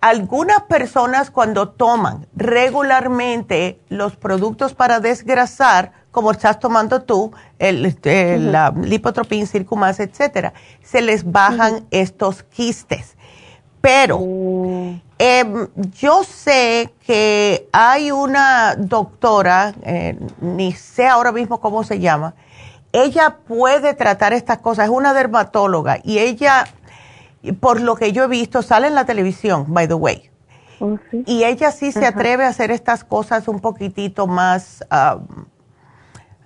algunas 0.00 0.62
personas 0.64 1.30
cuando 1.30 1.70
toman 1.70 2.26
regularmente 2.36 3.80
los 3.88 4.16
productos 4.16 4.74
para 4.74 5.00
desgrasar, 5.00 5.92
como 6.10 6.32
estás 6.32 6.60
tomando 6.60 7.02
tú, 7.02 7.32
el, 7.58 7.86
este, 7.86 8.38
la 8.38 8.74
lipotropin, 8.76 9.46
circumas, 9.46 10.00
etcétera, 10.00 10.52
se 10.82 11.00
les 11.00 11.30
bajan 11.30 11.86
estos 11.90 12.42
quistes. 12.42 13.16
Pero 13.80 14.18
Em, 15.18 15.68
yo 15.98 16.24
sé 16.24 16.92
que 17.06 17.68
hay 17.72 18.10
una 18.10 18.74
doctora, 18.76 19.72
eh, 19.82 20.18
ni 20.40 20.72
sé 20.72 21.06
ahora 21.06 21.32
mismo 21.32 21.58
cómo 21.58 21.84
se 21.84 22.00
llama, 22.00 22.34
ella 22.92 23.38
puede 23.46 23.94
tratar 23.94 24.34
estas 24.34 24.58
cosas, 24.58 24.86
es 24.86 24.90
una 24.90 25.14
dermatóloga 25.14 26.00
y 26.04 26.18
ella, 26.18 26.66
por 27.60 27.80
lo 27.80 27.94
que 27.94 28.12
yo 28.12 28.24
he 28.24 28.28
visto, 28.28 28.60
sale 28.60 28.88
en 28.88 28.94
la 28.94 29.06
televisión, 29.06 29.64
by 29.68 29.88
the 29.88 29.94
way. 29.94 30.30
Oh, 30.80 30.98
y 31.24 31.44
ella 31.44 31.72
sí 31.72 31.92
se 31.92 32.04
atreve 32.04 32.44
a 32.44 32.48
hacer 32.48 32.70
estas 32.70 33.02
cosas 33.02 33.48
un 33.48 33.60
poquitito 33.60 34.26
más, 34.26 34.84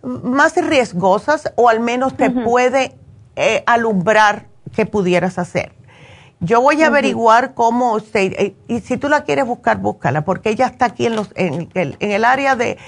más 0.03 0.57
riesgosas 0.57 1.53
o 1.57 1.69
al 1.69 1.81
menos 1.81 2.17
te 2.17 2.31
puede 2.31 2.97
eh, 3.35 3.65
alumbrar 3.67 4.47
que 4.73 4.87
pudieras 4.87 5.39
hacer. 5.39 5.73
Yo 6.41 6.61
voy 6.63 6.83
a 6.83 6.87
averiguar 6.87 7.53
cómo 7.55 7.93
usted, 7.93 8.33
eh, 8.33 8.57
y 8.67 8.81
si 8.81 8.97
tú 8.97 9.09
la 9.09 9.25
quieres 9.25 9.45
buscar, 9.45 9.79
búscala, 9.79 10.23
porque 10.23 10.51
ella 10.51 10.67
está 10.67 10.87
aquí 10.87 11.07
en, 11.07 11.17
los, 11.17 11.31
en, 11.35 11.69
el, 11.75 11.97
en 12.01 12.11
el 12.11 12.25
área 12.25 12.57
de, 12.57 12.79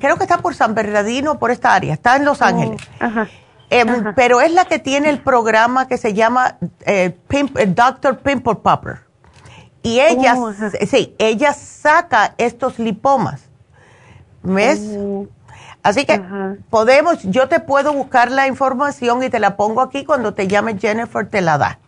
creo 0.00 0.16
que 0.16 0.22
está 0.22 0.38
por 0.38 0.54
San 0.54 0.74
Bernardino, 0.74 1.38
por 1.38 1.50
esta 1.50 1.74
área, 1.74 1.94
está 1.94 2.16
en 2.16 2.24
Los 2.24 2.40
oh, 2.40 2.44
Ángeles. 2.44 2.80
Em, 3.68 4.14
pero 4.14 4.40
es 4.40 4.52
la 4.52 4.66
que 4.66 4.78
tiene 4.78 5.10
el 5.10 5.20
programa 5.20 5.88
que 5.88 5.98
se 5.98 6.14
llama 6.14 6.56
eh, 6.84 7.18
eh 7.30 7.66
Dr. 7.66 8.18
Pimple 8.18 8.54
Popper. 8.56 9.00
Y 9.82 9.98
ella, 9.98 10.36
oh, 10.36 10.52
sí, 10.88 11.14
ella 11.18 11.52
saca 11.52 12.34
estos 12.38 12.78
lipomas. 12.78 13.42
¿Ves? 14.42 14.80
Oh, 14.96 15.26
Así 15.86 16.04
que 16.04 16.20
podemos, 16.68 17.22
yo 17.22 17.48
te 17.48 17.60
puedo 17.60 17.92
buscar 17.92 18.32
la 18.32 18.48
información 18.48 19.22
y 19.22 19.30
te 19.30 19.38
la 19.38 19.56
pongo 19.56 19.80
aquí 19.80 20.04
cuando 20.04 20.34
te 20.34 20.48
llame 20.48 20.76
Jennifer, 20.76 21.28
te 21.28 21.40
la 21.40 21.58
da. 21.58 21.78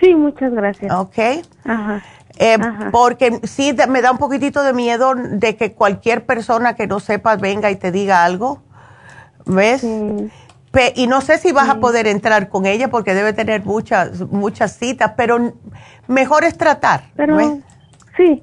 Sí, 0.00 0.14
muchas 0.14 0.52
gracias. 0.52 0.92
Ok. 0.92 1.18
Eh, 1.18 2.56
Ajá. 2.58 2.88
Porque 2.90 3.40
sí 3.44 3.76
me 3.88 4.00
da 4.00 4.10
un 4.10 4.18
poquitito 4.18 4.62
de 4.62 4.72
miedo 4.72 5.14
de 5.14 5.56
que 5.56 5.72
cualquier 5.72 6.24
persona 6.24 6.74
que 6.74 6.86
no 6.86 6.98
sepa 6.98 7.36
venga 7.36 7.70
y 7.70 7.76
te 7.76 7.92
diga 7.92 8.24
algo. 8.24 8.62
¿Ves? 9.46 9.84
y 10.94 11.06
no 11.08 11.20
sé 11.20 11.38
si 11.38 11.52
vas 11.52 11.68
a 11.68 11.80
poder 11.80 12.06
entrar 12.06 12.48
con 12.48 12.64
ella 12.64 12.88
porque 12.88 13.14
debe 13.14 13.32
tener 13.32 13.64
muchas 13.64 14.20
muchas 14.20 14.76
citas, 14.76 15.12
pero 15.16 15.54
mejor 16.06 16.44
es 16.44 16.56
tratar. 16.56 17.04
Pero 17.16 17.38
sí, 18.16 18.42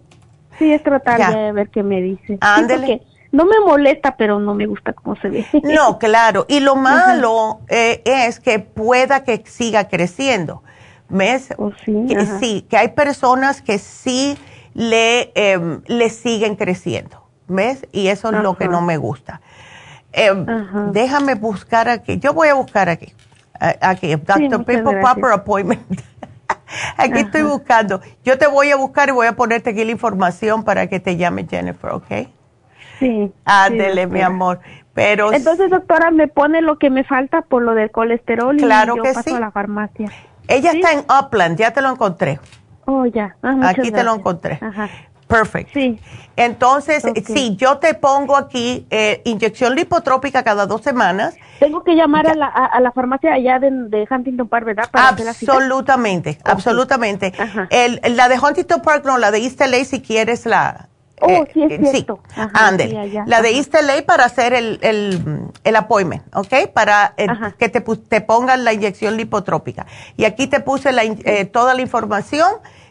sí 0.59 0.73
es 0.73 0.83
tratar 0.83 1.33
de 1.33 1.51
ver 1.53 1.69
qué 1.69 1.83
me 1.83 2.01
dice. 2.01 2.37
Ándele. 2.41 3.01
no 3.31 3.45
me 3.45 3.59
molesta, 3.65 4.17
pero 4.17 4.39
no 4.39 4.53
me 4.55 4.65
gusta 4.65 4.93
cómo 4.93 5.15
se 5.15 5.29
ve. 5.29 5.45
No, 5.63 5.97
claro. 5.99 6.45
Y 6.49 6.59
lo 6.59 6.75
malo 6.75 7.61
eh, 7.69 8.01
es 8.05 8.39
que 8.39 8.59
pueda 8.59 9.23
que 9.23 9.43
siga 9.45 9.87
creciendo. 9.87 10.63
¿Ves? 11.09 11.53
Oh, 11.57 11.71
sí, 11.85 12.05
que, 12.07 12.25
sí, 12.39 12.65
que 12.69 12.77
hay 12.77 12.89
personas 12.89 13.61
que 13.61 13.77
sí 13.77 14.37
le, 14.73 15.31
em, 15.35 15.81
le 15.87 16.09
siguen 16.09 16.55
creciendo. 16.55 17.23
¿Ves? 17.47 17.87
Y 17.91 18.07
eso 18.07 18.29
es 18.31 18.41
lo 18.41 18.57
que 18.57 18.67
no 18.67 18.81
me 18.81 18.97
gusta. 18.97 19.41
Em, 20.11 20.45
déjame 20.91 21.35
buscar 21.35 21.87
aquí. 21.87 22.19
Yo 22.19 22.33
voy 22.33 22.49
a 22.49 22.55
buscar 22.55 22.89
aquí. 22.89 23.13
Aquí, 23.59 24.15
Dr. 24.15 24.65
People 24.65 24.99
Proper 24.99 25.31
Appointment. 25.31 25.81
aquí 26.97 27.19
estoy 27.19 27.43
buscando. 27.43 28.01
Yo 28.23 28.37
te 28.37 28.47
voy 28.47 28.71
a 28.71 28.75
buscar 28.75 29.09
y 29.09 29.11
voy 29.13 29.27
a 29.27 29.35
ponerte 29.35 29.71
aquí 29.71 29.85
la 29.85 29.91
información 29.91 30.63
para 30.63 30.87
que 30.87 30.99
te 30.99 31.17
llame 31.17 31.47
Jennifer, 31.49 31.91
¿ok? 31.91 32.27
Sí. 32.99 33.31
Ándele, 33.45 34.07
mi 34.07 34.21
amor. 34.21 34.59
Pero 34.93 35.31
Entonces, 35.31 35.69
doctora, 35.69 36.09
me 36.09 36.27
pone 36.27 36.61
lo 36.61 36.79
que 36.79 36.89
me 36.89 37.03
falta 37.03 37.43
por 37.43 37.61
lo 37.61 37.75
del 37.75 37.91
colesterol 37.91 38.57
claro 38.57 38.95
y 38.95 38.97
yo 38.97 39.03
que 39.03 39.13
paso 39.13 39.35
a 39.35 39.39
la 39.39 39.51
farmacia. 39.51 40.11
Ella 40.47 40.71
está 40.71 40.93
en 40.93 40.99
Upland, 40.99 41.57
ya 41.57 41.71
te 41.71 41.81
lo 41.81 41.89
encontré. 41.89 42.39
Oh, 42.85 43.05
ya. 43.05 43.35
Ah, 43.43 43.57
aquí 43.63 43.91
te 43.91 44.03
lo 44.03 44.15
encontré. 44.15 44.59
Ajá. 44.61 44.89
Perfect. 45.27 45.73
Sí. 45.73 45.99
Entonces, 46.37 47.03
sí, 47.25 47.55
yo 47.57 47.79
te 47.79 47.93
pongo 47.93 48.37
aquí 48.37 48.87
eh, 48.89 49.21
inyección 49.25 49.75
lipotrópica 49.75 50.43
cada 50.43 50.65
dos 50.65 50.81
semanas. 50.81 51.35
Tengo 51.59 51.83
que 51.83 51.95
llamar 51.95 52.27
a 52.27 52.33
la, 52.33 52.47
a, 52.47 52.79
la, 52.79 52.91
farmacia 52.91 53.33
allá 53.33 53.59
de, 53.59 54.07
Huntington 54.09 54.47
Park, 54.47 54.65
¿verdad? 54.65 54.89
Para 54.89 55.09
absolutamente, 55.09 56.37
absolutamente. 56.45 57.33
El, 57.69 57.99
la 58.15 58.29
de 58.29 58.39
Huntington 58.39 58.81
Park, 58.81 59.03
no, 59.05 59.17
la 59.17 59.31
de 59.31 59.39
East 59.39 59.59
LA, 59.59 59.83
si 59.83 60.01
quieres 60.01 60.45
la, 60.45 60.87
Oh, 61.19 61.29
eh, 61.29 61.49
sí, 61.51 61.63
es 61.63 61.71
eh, 61.71 61.79
cierto. 61.91 62.19
Sí, 62.35 62.41
la 63.25 63.41
de 63.41 63.57
East 63.57 63.73
LA 63.73 64.05
para 64.05 64.25
hacer 64.25 64.53
el, 64.53 64.77
el, 64.81 65.49
el 65.63 65.75
appointment, 65.75 66.23
¿ok? 66.35 66.71
Para 66.73 67.13
eh, 67.17 67.27
que 67.57 67.69
te, 67.69 67.81
te 67.81 68.21
pongan 68.21 68.63
la 68.63 68.73
inyección 68.73 69.17
lipotrópica. 69.17 69.87
Y 70.15 70.25
aquí 70.25 70.47
te 70.47 70.59
puse 70.59 70.91
la, 70.91 71.03
toda 71.51 71.73
la 71.73 71.81
información 71.81 72.47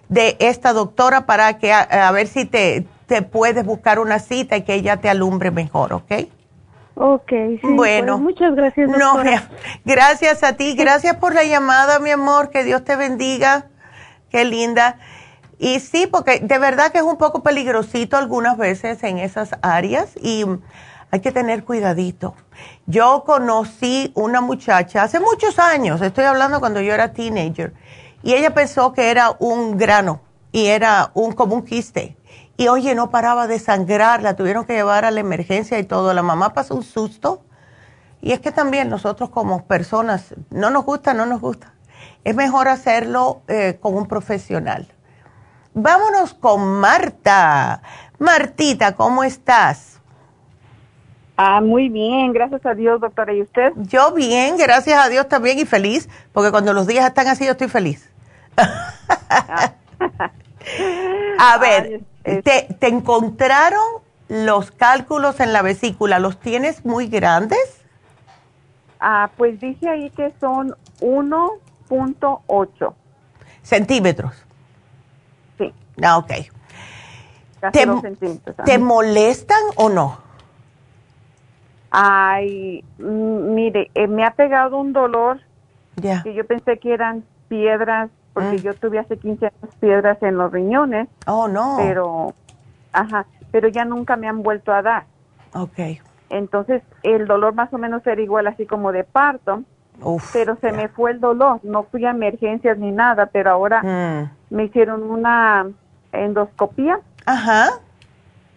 de 0.08 0.36
esta 0.40 0.72
doctora 0.72 1.26
para 1.26 1.58
que 1.58 1.72
a, 1.72 2.10
ver 2.10 2.26
si 2.26 2.44
te, 2.46 2.86
te, 3.06 3.22
puedes 3.22 3.64
buscar 3.64 4.00
una 4.00 4.18
cita 4.18 4.56
y 4.56 4.62
que 4.62 4.74
ella 4.74 4.96
te 4.96 5.08
alumbre 5.08 5.52
mejor, 5.52 5.92
¿ok? 5.92 6.12
Ok, 6.98 7.28
sí, 7.28 7.58
pues, 7.60 7.76
bueno, 7.76 8.18
muchas 8.18 8.54
gracias. 8.54 8.88
No, 8.88 9.22
gracias 9.84 10.42
a 10.42 10.54
ti, 10.54 10.74
gracias 10.74 11.16
por 11.16 11.34
la 11.34 11.44
llamada, 11.44 11.98
mi 11.98 12.10
amor, 12.10 12.50
que 12.50 12.64
Dios 12.64 12.84
te 12.84 12.96
bendiga, 12.96 13.66
qué 14.30 14.44
linda. 14.44 14.98
Y 15.58 15.80
sí, 15.80 16.06
porque 16.06 16.40
de 16.40 16.58
verdad 16.58 16.92
que 16.92 16.98
es 16.98 17.04
un 17.04 17.16
poco 17.16 17.42
peligrosito 17.42 18.16
algunas 18.16 18.58
veces 18.58 19.02
en 19.02 19.18
esas 19.18 19.50
áreas 19.62 20.10
y 20.16 20.44
hay 21.10 21.20
que 21.20 21.32
tener 21.32 21.64
cuidadito. 21.64 22.34
Yo 22.86 23.24
conocí 23.24 24.12
una 24.14 24.40
muchacha 24.40 25.02
hace 25.02 25.20
muchos 25.20 25.58
años, 25.58 26.02
estoy 26.02 26.24
hablando 26.24 26.60
cuando 26.60 26.80
yo 26.80 26.92
era 26.92 27.12
teenager, 27.12 27.72
y 28.22 28.34
ella 28.34 28.52
pensó 28.52 28.92
que 28.92 29.10
era 29.10 29.36
un 29.38 29.78
grano 29.78 30.20
y 30.52 30.66
era 30.66 31.10
un 31.14 31.32
como 31.32 31.54
un 31.54 31.64
quiste. 31.64 32.16
Y 32.58 32.68
oye, 32.68 32.94
no 32.94 33.10
paraba 33.10 33.46
de 33.46 33.58
sangrar, 33.58 34.22
la 34.22 34.34
tuvieron 34.34 34.64
que 34.64 34.72
llevar 34.72 35.04
a 35.04 35.10
la 35.10 35.20
emergencia 35.20 35.78
y 35.78 35.84
todo. 35.84 36.14
La 36.14 36.22
mamá 36.22 36.54
pasó 36.54 36.74
un 36.74 36.82
susto. 36.82 37.42
Y 38.22 38.32
es 38.32 38.40
que 38.40 38.50
también 38.50 38.88
nosotros 38.88 39.28
como 39.28 39.66
personas, 39.66 40.34
no 40.50 40.70
nos 40.70 40.84
gusta, 40.86 41.12
no 41.12 41.26
nos 41.26 41.40
gusta. 41.40 41.74
Es 42.24 42.34
mejor 42.34 42.68
hacerlo 42.68 43.42
eh, 43.46 43.78
con 43.80 43.94
un 43.94 44.06
profesional. 44.06 44.88
Vámonos 45.78 46.32
con 46.32 46.80
Marta. 46.80 47.82
Martita, 48.18 48.96
¿cómo 48.96 49.22
estás? 49.22 50.00
Ah, 51.36 51.60
muy 51.60 51.90
bien, 51.90 52.32
gracias 52.32 52.64
a 52.64 52.72
Dios, 52.72 52.98
doctora. 52.98 53.34
¿Y 53.34 53.42
usted? 53.42 53.74
Yo 53.76 54.14
bien, 54.14 54.56
gracias 54.56 54.98
a 54.98 55.10
Dios 55.10 55.28
también 55.28 55.58
y 55.58 55.66
feliz, 55.66 56.08
porque 56.32 56.50
cuando 56.50 56.72
los 56.72 56.86
días 56.86 57.04
están 57.04 57.26
así 57.26 57.44
yo 57.44 57.50
estoy 57.50 57.68
feliz. 57.68 58.10
a 58.56 59.74
ver, 61.60 62.04
te, 62.24 62.74
te, 62.80 62.88
encontraron 62.88 63.84
los 64.28 64.70
cálculos 64.70 65.40
en 65.40 65.52
la 65.52 65.60
vesícula, 65.60 66.20
¿los 66.20 66.40
tienes 66.40 66.86
muy 66.86 67.08
grandes? 67.08 67.84
Ah, 68.98 69.28
pues 69.36 69.60
dice 69.60 69.90
ahí 69.90 70.08
que 70.08 70.32
son 70.40 70.74
1.8 71.00 72.94
centímetros. 73.62 74.45
Ah, 76.02 76.18
ok. 76.18 76.30
Casi 77.60 77.78
¿Te, 77.78 77.86
dos 77.86 78.00
centímetros. 78.02 78.56
¿Te 78.64 78.72
ajá. 78.72 78.84
molestan 78.84 79.62
o 79.76 79.88
no? 79.88 80.18
Ay, 81.90 82.84
mire, 82.98 83.90
eh, 83.94 84.06
me 84.06 84.24
ha 84.24 84.32
pegado 84.32 84.76
un 84.78 84.92
dolor 84.92 85.40
que 86.22 86.34
yo 86.34 86.46
pensé 86.46 86.78
que 86.78 86.92
eran 86.92 87.24
piedras, 87.48 88.10
porque 88.34 88.58
Mm. 88.58 88.62
yo 88.62 88.74
tuve 88.74 88.98
hace 88.98 89.16
15 89.16 89.46
años 89.46 89.74
piedras 89.80 90.18
en 90.22 90.36
los 90.36 90.52
riñones, 90.52 91.08
Oh, 91.26 91.48
no. 91.48 91.74
pero, 91.78 92.34
ajá, 92.92 93.26
pero 93.50 93.68
ya 93.68 93.84
nunca 93.84 94.16
me 94.16 94.28
han 94.28 94.42
vuelto 94.42 94.72
a 94.72 94.82
dar. 94.82 95.06
ok. 95.54 95.78
Entonces, 96.28 96.82
el 97.02 97.26
dolor 97.26 97.54
más 97.54 97.72
o 97.72 97.78
menos 97.78 98.04
era 98.06 98.20
igual 98.20 98.46
así 98.48 98.66
como 98.66 98.92
de 98.92 99.04
parto, 99.04 99.62
Uf. 100.02 100.32
pero 100.32 100.56
se 100.60 100.72
me 100.72 100.88
fue 100.88 101.12
el 101.12 101.20
dolor. 101.20 101.60
No 101.62 101.84
fui 101.84 102.04
a 102.04 102.10
emergencias 102.10 102.76
ni 102.78 102.90
nada, 102.90 103.26
pero 103.26 103.50
ahora 103.52 103.82
Mm. 103.82 104.54
me 104.54 104.64
hicieron 104.64 105.02
una 105.04 105.66
endoscopía 106.24 107.00
Ajá. 107.26 107.70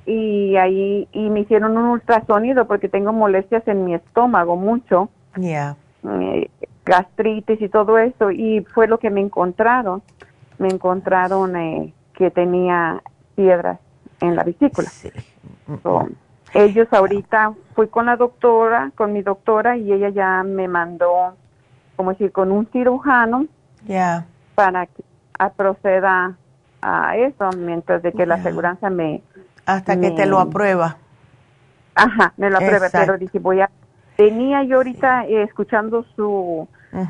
y 0.05 0.55
ahí 0.57 1.07
y 1.11 1.29
me 1.29 1.41
hicieron 1.41 1.77
un 1.77 1.85
ultrasonido 1.85 2.65
porque 2.67 2.89
tengo 2.89 3.13
molestias 3.13 3.67
en 3.67 3.85
mi 3.85 3.93
estómago 3.95 4.55
mucho, 4.55 5.09
Ya. 5.35 5.75
eh, 6.03 6.49
gastritis 6.85 7.61
y 7.61 7.69
todo 7.69 7.97
eso 7.99 8.31
y 8.31 8.61
fue 8.73 8.87
lo 8.87 8.97
que 8.97 9.09
me 9.09 9.21
encontraron. 9.21 10.01
Me 10.57 10.67
encontraron 10.67 11.55
eh, 11.55 11.93
que 12.13 12.31
tenía 12.31 13.01
piedras 13.35 13.79
en 14.21 14.35
la 14.35 14.43
vesícula. 14.43 14.89
Sí. 14.89 15.09
So, 15.83 16.07
ellos 16.53 16.87
ahorita 16.91 17.53
fui 17.75 17.87
con 17.87 18.07
la 18.07 18.15
doctora, 18.17 18.91
con 18.95 19.13
mi 19.13 19.21
doctora 19.21 19.77
y 19.77 19.93
ella 19.93 20.09
ya 20.09 20.43
me 20.43 20.67
mandó, 20.67 21.35
como 21.95 22.09
decir, 22.11 22.31
con 22.31 22.51
un 22.51 22.65
cirujano 22.71 23.45
Ya. 23.85 24.25
para 24.55 24.87
que 24.87 25.03
proceda 25.55 26.35
a 26.81 27.15
eso, 27.17 27.49
mientras 27.57 28.01
de 28.03 28.11
que 28.13 28.25
la 28.25 28.35
aseguranza 28.35 28.89
me, 28.89 29.21
Hasta 29.65 29.99
que 29.99 30.11
te 30.11 30.25
lo 30.25 30.39
aprueba. 30.39 30.97
ajá, 31.95 32.33
me 32.37 32.49
lo 32.49 32.57
aprueba, 32.57 32.87
Exacto. 32.87 33.05
pero 33.07 33.17
dije, 33.17 33.39
voy 33.39 33.61
a, 33.61 33.69
tenía 34.15 34.63
yo 34.63 34.77
ahorita 34.77 35.25
eh, 35.25 35.43
escuchando 35.43 36.05
su, 36.15 36.67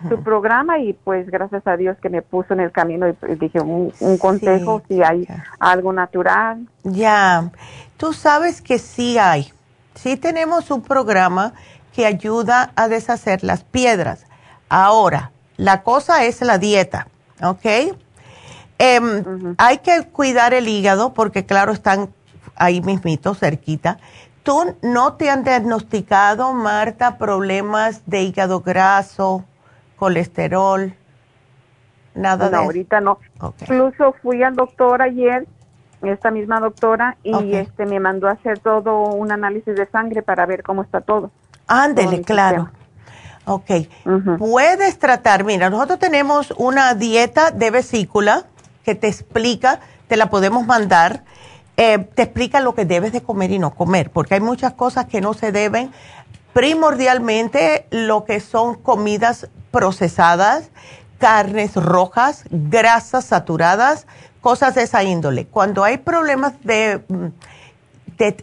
su 0.09 0.23
programa 0.23 0.79
y 0.79 0.93
pues 0.93 1.29
gracias 1.29 1.65
a 1.67 1.77
Dios 1.77 1.97
que 2.01 2.09
me 2.09 2.21
puso 2.21 2.53
en 2.53 2.59
el 2.59 2.71
camino 2.71 3.07
y 3.07 3.13
pues, 3.13 3.39
dije, 3.39 3.59
un, 3.61 3.93
un 3.99 4.17
consejo, 4.17 4.81
Sí, 4.87 4.95
si 4.95 5.03
hay 5.03 5.27
algo 5.59 5.93
natural. 5.93 6.67
Ya, 6.83 7.49
tú 7.97 8.13
sabes 8.13 8.61
que 8.61 8.77
sí 8.79 9.17
hay. 9.17 9.51
Sí 9.95 10.17
tenemos 10.17 10.71
un 10.71 10.81
programa 10.81 11.53
que 11.93 12.05
ayuda 12.05 12.71
a 12.75 12.87
deshacer 12.87 13.43
las 13.43 13.63
piedras. 13.63 14.25
Ahora, 14.69 15.31
la 15.57 15.81
cosa 15.83 16.23
es 16.25 16.41
la 16.41 16.57
dieta, 16.57 17.07
¿ok? 17.43 17.95
Em, 18.79 19.55
Hay 19.57 19.79
que 19.79 20.03
cuidar 20.07 20.53
el 20.53 20.67
hígado 20.69 21.13
porque, 21.13 21.45
claro, 21.45 21.73
están 21.73 22.09
ahí 22.55 22.81
mismito, 22.81 23.35
cerquita. 23.35 23.99
¿Tú 24.41 24.75
no 24.81 25.13
te 25.13 25.29
han 25.29 25.43
diagnosticado, 25.43 26.53
Marta, 26.53 27.17
problemas 27.17 28.01
de 28.05 28.23
hígado 28.23 28.61
graso, 28.61 29.43
colesterol? 29.97 30.93
Nada 32.15 32.45
No, 32.45 32.51
de 32.51 32.55
eso. 32.55 32.63
ahorita 32.63 33.01
no. 33.01 33.19
Ok. 33.41 33.61
Incluso 33.63 34.15
fui 34.21 34.41
al 34.43 34.55
doctor 34.55 35.01
ayer, 35.01 35.45
esta 36.01 36.31
misma 36.31 36.61
doctora, 36.61 37.17
y 37.21 37.33
Ok. 37.33 37.43
este 37.43 37.85
me 37.85 37.99
mandó 37.99 38.29
a 38.29 38.31
hacer 38.31 38.59
todo 38.59 39.09
un 39.09 39.31
análisis 39.33 39.75
de 39.75 39.85
sangre 39.87 40.21
para 40.21 40.45
ver 40.45 40.63
cómo 40.63 40.83
está 40.83 41.01
todo. 41.01 41.31
Ándele, 41.67 42.21
claro. 42.21 42.69
Ok. 43.45 43.69
Ujú. 44.05 44.37
Puedes 44.37 44.97
tratar, 44.99 45.43
mira, 45.43 45.69
nosotros 45.69 45.99
tenemos 45.99 46.53
una 46.57 46.93
dieta 46.95 47.51
de 47.51 47.71
vesícula 47.71 48.45
que 48.83 48.95
te 48.95 49.07
explica, 49.07 49.79
te 50.07 50.17
la 50.17 50.29
podemos 50.29 50.65
mandar, 50.65 51.23
eh, 51.77 51.99
te 51.99 52.23
explica 52.23 52.59
lo 52.59 52.75
que 52.75 52.85
debes 52.85 53.11
de 53.11 53.21
comer 53.21 53.51
y 53.51 53.59
no 53.59 53.73
comer, 53.73 54.11
porque 54.11 54.35
hay 54.35 54.41
muchas 54.41 54.73
cosas 54.73 55.05
que 55.05 55.21
no 55.21 55.33
se 55.33 55.51
deben, 55.51 55.91
primordialmente 56.53 57.85
lo 57.89 58.25
que 58.25 58.39
son 58.39 58.75
comidas 58.75 59.47
procesadas, 59.71 60.69
carnes 61.19 61.75
rojas, 61.75 62.45
grasas 62.49 63.25
saturadas, 63.25 64.07
cosas 64.41 64.75
de 64.75 64.83
esa 64.83 65.03
índole. 65.03 65.45
Cuando 65.45 65.83
hay 65.83 65.97
problemas 65.97 66.53
de 66.63 67.03
mm, 67.07 67.27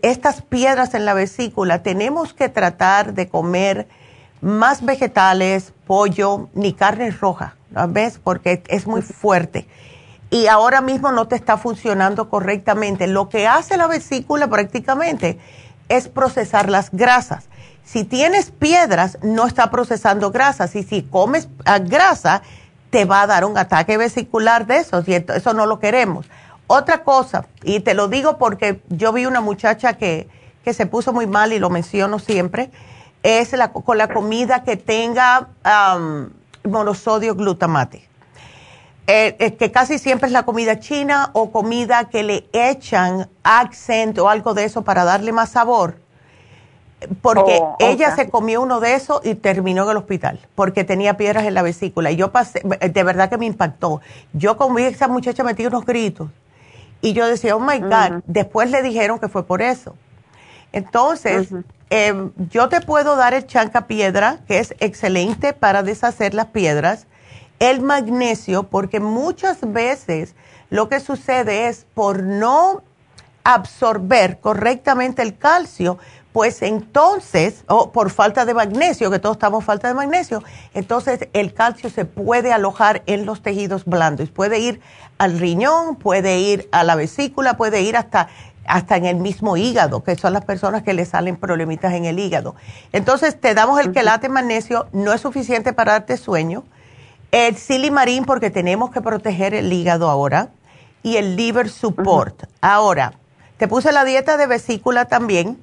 estas 0.03 0.43
piedras 0.43 0.95
en 0.95 1.05
la 1.05 1.15
vesícula, 1.15 1.83
tenemos 1.83 2.33
que 2.33 2.49
tratar 2.49 3.15
de 3.15 3.29
comer 3.29 3.89
más 4.41 4.85
vegetales, 4.85 5.73
pollo, 5.87 6.49
ni 6.55 6.73
carne 6.73 7.11
roja, 7.11 7.57
¿no 7.71 7.89
¿ves? 7.89 8.21
Porque 8.23 8.63
es 8.69 8.87
muy 8.87 9.03
fuerte. 9.03 9.67
Y 10.31 10.49
ahora 10.49 10.81
mismo 10.81 11.13
no 11.13 11.29
te 11.29 11.37
está 11.37 11.57
funcionando 11.57 12.29
correctamente. 12.29 13.07
Lo 13.07 13.29
que 13.29 13.47
hace 13.47 13.77
la 13.77 13.87
vesícula 13.87 14.49
prácticamente 14.49 15.39
es 15.89 16.09
procesar 16.09 16.69
las 16.69 16.91
grasas. 16.91 17.49
Si 17.85 18.05
tienes 18.05 18.51
piedras, 18.51 19.19
no 19.23 19.47
está 19.47 19.71
procesando 19.71 20.33
grasas. 20.33 20.75
Y 20.75 20.83
si 20.83 21.03
comes 21.03 21.49
ah, 21.65 21.79
grasa, 21.79 22.43
te 22.91 23.05
va 23.05 23.23
a 23.23 23.27
dar 23.27 23.45
un 23.45 23.57
ataque 23.57 23.97
vesicular 23.97 24.67
de 24.67 24.79
esos. 24.79 25.07
Y 25.09 25.15
eso 25.15 25.53
no 25.55 25.67
lo 25.67 25.79
queremos. 25.79 26.27
Otra 26.67 27.05
cosa, 27.05 27.47
y 27.63 27.79
te 27.81 27.95
lo 27.95 28.09
digo 28.09 28.39
porque 28.39 28.83
yo 28.89 29.13
vi 29.13 29.25
una 29.25 29.41
muchacha 29.41 29.93
que, 29.93 30.29
que 30.65 30.75
se 30.75 30.87
puso 30.87 31.13
muy 31.13 31.29
mal 31.29 31.53
y 31.53 31.61
lo 31.61 31.71
menciono 31.71 32.19
siempre, 32.19 32.73
es 33.23 33.53
con 33.85 33.99
la 33.99 34.09
comida 34.09 34.65
que 34.65 34.77
tenga 34.77 35.49
am, 35.63 36.31
monosodio 36.65 37.37
glutamate. 37.37 38.09
Eh, 39.09 39.55
que 39.57 39.71
casi 39.71 39.99
siempre 39.99 40.27
es 40.27 40.33
la 40.33 40.45
comida 40.45 40.81
china 40.81 41.31
o 41.33 41.53
comida 41.53 42.09
que 42.09 42.25
le 42.25 42.49
echan 42.53 43.29
accent 43.45 44.19
o 44.19 44.29
algo 44.29 44.53
de 44.53 44.65
eso 44.65 44.83
para 44.83 45.05
darle 45.05 45.31
más 45.33 45.51
sabor. 45.51 45.99
Porque 47.23 47.59
Oh, 47.61 47.77
ella 47.79 48.17
se 48.17 48.29
comió 48.31 48.63
uno 48.63 48.81
de 48.81 48.95
esos 48.95 49.21
y 49.25 49.35
terminó 49.35 49.85
en 49.85 49.91
el 49.91 49.97
hospital 49.99 50.41
porque 50.55 50.83
tenía 50.83 51.17
piedras 51.17 51.45
en 51.45 51.55
la 51.55 51.63
vesícula. 51.63 52.11
Y 52.11 52.17
yo 52.17 52.33
pasé, 52.33 52.63
de 52.63 53.03
verdad 53.05 53.29
que 53.29 53.39
me 53.39 53.47
impactó. 53.47 54.01
Yo 54.33 54.57
a 54.59 54.81
esa 54.81 55.07
muchacha 55.07 55.45
metí 55.45 55.65
unos 55.67 55.85
gritos. 55.85 56.29
Y 57.01 57.13
yo 57.13 57.27
decía, 57.27 57.55
oh 57.55 57.61
my 57.61 57.79
God. 57.79 58.23
Después 58.27 58.71
le 58.71 58.83
dijeron 58.83 59.19
que 59.19 59.29
fue 59.29 59.47
por 59.47 59.63
eso. 59.63 59.95
Entonces, 60.73 61.49
em, 61.91 62.33
yo 62.51 62.69
te 62.69 62.81
puedo 62.81 63.15
dar 63.17 63.35
el 63.35 63.47
chanca 63.47 63.87
piedra, 63.87 64.41
que 64.49 64.59
es 64.59 64.75
excelente 64.81 65.53
para 65.53 65.83
deshacer 65.83 66.35
las 66.35 66.47
piedras, 66.47 67.07
el 67.59 67.81
magnesio, 67.81 68.65
porque 68.65 69.01
muchas 69.01 69.59
veces 69.61 70.35
lo 70.71 70.89
que 70.89 71.01
sucede 71.01 71.69
es 71.69 71.87
por 71.95 72.23
no 72.23 72.83
absorber 73.45 74.41
correctamente 74.41 75.23
el 75.23 75.39
calcio, 75.39 75.99
pues 76.33 76.61
entonces, 76.61 77.65
o 77.69 77.93
por 77.93 78.11
falta 78.11 78.45
de 78.45 78.53
magnesio, 78.53 79.11
que 79.11 79.19
todos 79.19 79.37
estamos 79.37 79.65
falta 79.65 79.89
de 79.89 79.95
magnesio, 79.95 80.43
entonces 80.75 81.29
el 81.33 81.55
calcio 81.55 81.89
se 81.89 82.05
puede 82.05 82.53
alojar 82.53 83.03
en 83.07 83.25
los 83.25 83.41
tejidos 83.41 83.87
blandos, 83.87 84.31
puede 84.31 84.59
ir 84.59 84.81
al 85.17 85.39
riñón, 85.39 85.97
puede 85.97 86.41
ir 86.41 86.69
a 86.73 86.85
la 86.85 86.95
vesícula, 86.95 87.57
puede 87.57 87.81
ir 87.83 87.97
hasta 87.97 88.29
hasta 88.67 88.97
en 88.97 89.07
el 89.07 89.17
mismo 89.17 89.57
hígado, 89.57 90.03
que 90.03 90.17
son 90.17 90.33
las 90.33 90.45
personas 90.45 90.83
que 90.83 90.93
le 90.93 91.05
salen 91.05 91.37
problemitas 91.37 91.95
en 91.95 92.05
el 92.05 92.19
hígado. 92.19 92.57
Entonces, 92.93 93.41
te 93.41 93.55
damos 93.55 93.81
el 93.81 93.93
quelate 93.93 94.29
magnesio, 94.29 94.89
no 94.93 95.13
es 95.13 95.21
suficiente 95.21 95.73
para 95.73 95.93
darte 95.93 96.17
sueño. 96.17 96.65
El 97.31 97.57
silimarín, 97.57 98.25
porque 98.25 98.51
tenemos 98.51 98.91
que 98.91 99.01
proteger 99.01 99.55
el 99.55 99.73
hígado 99.73 100.09
ahora. 100.09 100.51
Y 101.03 101.17
el 101.17 101.37
liver 101.37 101.69
support. 101.69 102.45
Ahora, 102.61 103.13
te 103.59 103.69
puse 103.69 103.93
la 103.93 104.05
dieta 104.05 104.37
de 104.37 104.47
vesícula 104.47 105.05
también. 105.05 105.59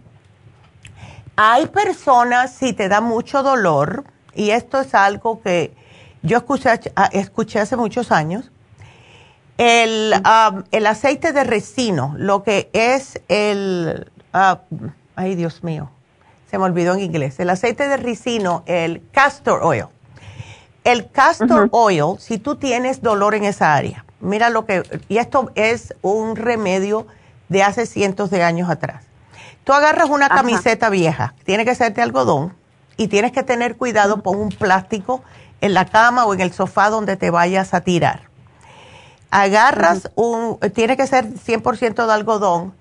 Hay 1.35 1.65
personas, 1.67 2.53
si 2.53 2.73
te 2.73 2.87
da 2.87 3.01
mucho 3.01 3.43
dolor, 3.43 4.05
y 4.35 4.51
esto 4.51 4.79
es 4.79 4.93
algo 4.93 5.41
que 5.41 5.73
yo 6.21 6.37
escuché, 6.37 6.69
ah, 6.95 7.09
escuché 7.11 7.59
hace 7.59 7.75
muchos 7.75 8.11
años, 8.11 8.51
el, 9.57 10.13
um, 10.15 10.63
el 10.71 10.87
aceite 10.87 11.33
de 11.33 11.43
resino, 11.43 12.15
lo 12.17 12.43
que 12.43 12.69
es 12.73 13.21
el, 13.27 14.11
ah, 14.31 14.61
ay 15.15 15.35
Dios 15.35 15.63
mío, 15.63 15.91
se 16.49 16.57
me 16.57 16.65
olvidó 16.65 16.93
en 16.93 17.01
inglés, 17.01 17.39
el 17.39 17.49
aceite 17.49 17.87
de 17.87 17.97
resino, 17.97 18.63
el 18.65 19.01
castor 19.11 19.61
oil. 19.63 19.85
El 20.83 21.09
castor 21.09 21.69
oil, 21.71 22.19
si 22.19 22.37
tú 22.37 22.55
tienes 22.55 23.01
dolor 23.01 23.35
en 23.35 23.45
esa 23.45 23.73
área, 23.73 24.05
mira 24.19 24.49
lo 24.49 24.65
que, 24.65 24.83
y 25.07 25.17
esto 25.17 25.51
es 25.55 25.93
un 26.01 26.35
remedio 26.35 27.07
de 27.49 27.63
hace 27.63 27.85
cientos 27.85 28.29
de 28.29 28.43
años 28.43 28.69
atrás. 28.69 29.03
Tú 29.63 29.73
agarras 29.73 30.09
una 30.09 30.25
Ajá. 30.25 30.35
camiseta 30.35 30.89
vieja, 30.89 31.35
tiene 31.45 31.63
que 31.63 31.73
ser 31.75 31.93
de 31.93 32.01
algodón, 32.01 32.53
y 32.97 33.07
tienes 33.07 33.31
que 33.31 33.43
tener 33.43 33.75
cuidado, 33.75 34.21
pon 34.21 34.37
un 34.37 34.49
plástico 34.49 35.23
en 35.61 35.73
la 35.73 35.85
cama 35.85 36.25
o 36.25 36.33
en 36.33 36.41
el 36.41 36.53
sofá 36.53 36.89
donde 36.89 37.15
te 37.17 37.29
vayas 37.29 37.73
a 37.73 37.81
tirar. 37.81 38.23
Agarras 39.31 40.11
un, 40.15 40.59
tiene 40.73 40.95
que 40.95 41.07
ser 41.07 41.25
100% 41.25 42.05
de 42.05 42.13
algodón, 42.13 42.73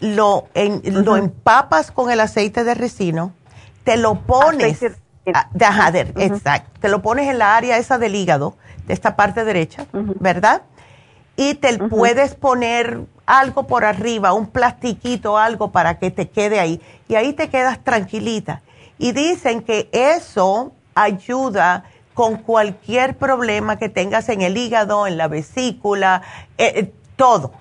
lo, 0.00 0.48
lo 0.82 1.16
empapas 1.16 1.90
con 1.92 2.10
el 2.10 2.20
aceite 2.20 2.64
de 2.64 2.74
ricino, 2.74 3.32
te 3.84 3.96
lo 3.96 4.22
pones, 4.22 4.80
de, 5.24 6.00
exacto, 6.16 6.70
te 6.80 6.88
lo 6.88 7.02
pones 7.02 7.28
en 7.28 7.38
la 7.38 7.56
área 7.56 7.76
esa 7.76 7.98
del 7.98 8.14
hígado, 8.14 8.56
de 8.86 8.94
esta 8.94 9.16
parte 9.16 9.44
derecha, 9.44 9.86
¿verdad? 9.92 10.62
Y 11.36 11.54
te 11.54 11.78
puedes 11.78 12.34
poner 12.34 13.06
algo 13.26 13.66
por 13.66 13.84
arriba, 13.84 14.32
un 14.32 14.48
plastiquito, 14.48 15.38
algo 15.38 15.70
para 15.70 15.98
que 15.98 16.10
te 16.10 16.28
quede 16.28 16.58
ahí. 16.58 16.82
Y 17.08 17.14
ahí 17.14 17.32
te 17.32 17.48
quedas 17.48 17.82
tranquilita. 17.82 18.60
Y 18.98 19.12
dicen 19.12 19.62
que 19.62 19.88
eso 19.92 20.72
ayuda 20.94 21.84
con 22.12 22.38
cualquier 22.38 23.16
problema 23.16 23.78
que 23.78 23.88
tengas 23.88 24.28
en 24.28 24.42
el 24.42 24.56
hígado, 24.56 25.06
en 25.06 25.16
la 25.16 25.28
vesícula, 25.28 26.22
eh, 26.58 26.72
eh, 26.76 26.92
todo. 27.16 27.52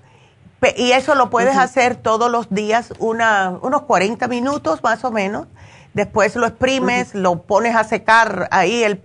Y 0.76 0.92
eso 0.92 1.16
lo 1.16 1.30
puedes 1.30 1.56
hacer 1.56 1.96
todos 1.96 2.30
los 2.30 2.50
días, 2.50 2.94
una, 3.00 3.58
unos 3.62 3.84
40 3.84 4.28
minutos 4.28 4.84
más 4.84 5.06
o 5.06 5.12
menos. 5.12 5.48
Después 6.00 6.38
lo 6.38 6.48
exprimes, 6.48 7.14
lo 7.14 7.42
pones 7.42 7.76
a 7.76 7.84
secar 7.84 8.48
ahí 8.52 8.86
el, 8.86 9.02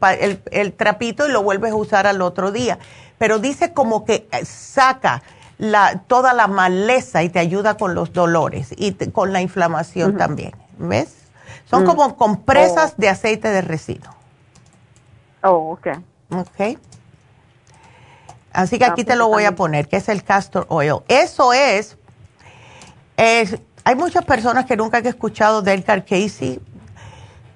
el, 0.52 0.72
trapito 0.72 1.26
y 1.26 1.32
lo 1.32 1.42
vuelves 1.42 1.72
a 1.72 1.74
usar 1.74 2.06
al 2.06 2.22
otro 2.22 2.52
día. 2.52 2.78
Pero 3.18 3.40
dice 3.40 3.72
como 3.72 4.04
que 4.04 4.28
eh, 4.30 4.44
saca 4.44 5.24
la, 5.58 6.04
toda 6.06 6.32
la 6.34 6.46
maleza 6.46 7.24
y 7.24 7.30
te 7.30 7.40
ayuda 7.40 7.76
con 7.76 7.96
los 7.96 8.12
dolores 8.12 8.68
y 8.76 8.92
con 9.10 9.32
la 9.32 9.40
inflamación 9.40 10.16
también. 10.16 10.52
¿Ves? 10.78 11.16
Son 11.64 11.82
mm. 11.82 11.86
como 11.86 12.16
compresas 12.16 12.92
oh. 12.92 13.00
de 13.00 13.08
aceite 13.08 13.48
de 13.48 13.62
resino. 13.62 14.14
Oh, 15.42 15.72
ok. 15.72 15.98
Ok. 16.30 16.78
Así 18.52 18.78
que 18.78 18.84
aquí 18.84 19.02
ah, 19.02 19.06
te 19.06 19.16
lo 19.16 19.26
voy 19.26 19.46
a 19.46 19.56
poner, 19.56 19.88
que 19.88 19.96
es 19.96 20.08
el 20.08 20.22
castor 20.22 20.66
oil. 20.68 20.98
Eso 21.08 21.52
es, 21.52 21.96
es, 23.16 23.58
hay 23.82 23.96
muchas 23.96 24.24
personas 24.24 24.64
que 24.64 24.76
nunca 24.76 24.98
han 24.98 25.06
escuchado 25.08 25.60
de 25.60 25.72
Edgar 25.72 26.04
Casey, 26.04 26.60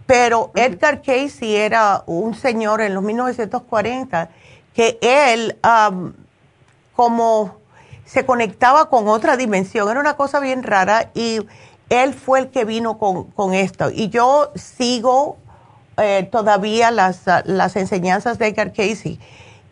pero 0.09 0.53
Edgar 0.55 1.03
Casey 1.03 1.55
era 1.55 2.03
un 2.07 2.35
señor 2.35 2.81
en 2.81 2.95
los 2.95 3.03
1940 3.03 4.31
que 4.75 4.99
él 5.03 5.59
como 6.97 7.59
se 8.07 8.25
conectaba 8.25 8.89
con 8.89 9.07
otra 9.07 9.37
dimensión, 9.37 9.87
era 9.91 10.01
una 10.01 10.17
cosa 10.17 10.41
bien 10.41 10.63
rara 10.63 11.11
y 11.13 11.47
él 11.91 12.15
fue 12.15 12.39
el 12.39 12.49
que 12.49 12.65
vino 12.65 12.97
con, 12.97 13.53
esto. 13.53 13.91
Y 13.91 14.09
yo 14.09 14.51
sigo 14.55 15.37
eh, 15.99 16.27
todavía 16.33 16.91
las, 16.91 17.25
las 17.45 17.77
enseñanzas 17.77 18.39
de 18.39 18.47
Edgar 18.47 18.73
Casey. 18.73 19.21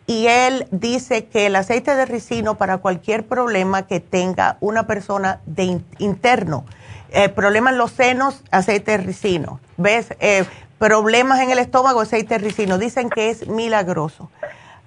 Y 0.05 0.27
él 0.27 0.67
dice 0.69 1.25
que 1.25 1.47
el 1.47 1.55
aceite 1.55 1.95
de 1.95 2.05
ricino 2.05 2.59
para 2.59 2.77
cualquier 2.77 3.25
problema 3.25 3.87
que 3.87 3.99
tenga 3.99 4.57
una 4.59 4.85
persona 4.85 5.41
de 5.47 5.81
interno, 5.97 6.63
eh, 7.11 7.29
problemas 7.29 7.73
en 7.73 7.79
los 7.79 7.91
senos, 7.91 8.43
aceite 8.51 8.91
de 8.91 8.97
ricino, 8.97 9.59
¿ves? 9.77 10.15
Eh, 10.19 10.45
problemas 10.77 11.39
en 11.39 11.51
el 11.51 11.59
estómago, 11.59 12.01
aceite 12.01 12.37
de 12.37 12.45
ricino, 12.45 12.77
dicen 12.77 13.09
que 13.09 13.29
es 13.29 13.47
milagroso. 13.47 14.29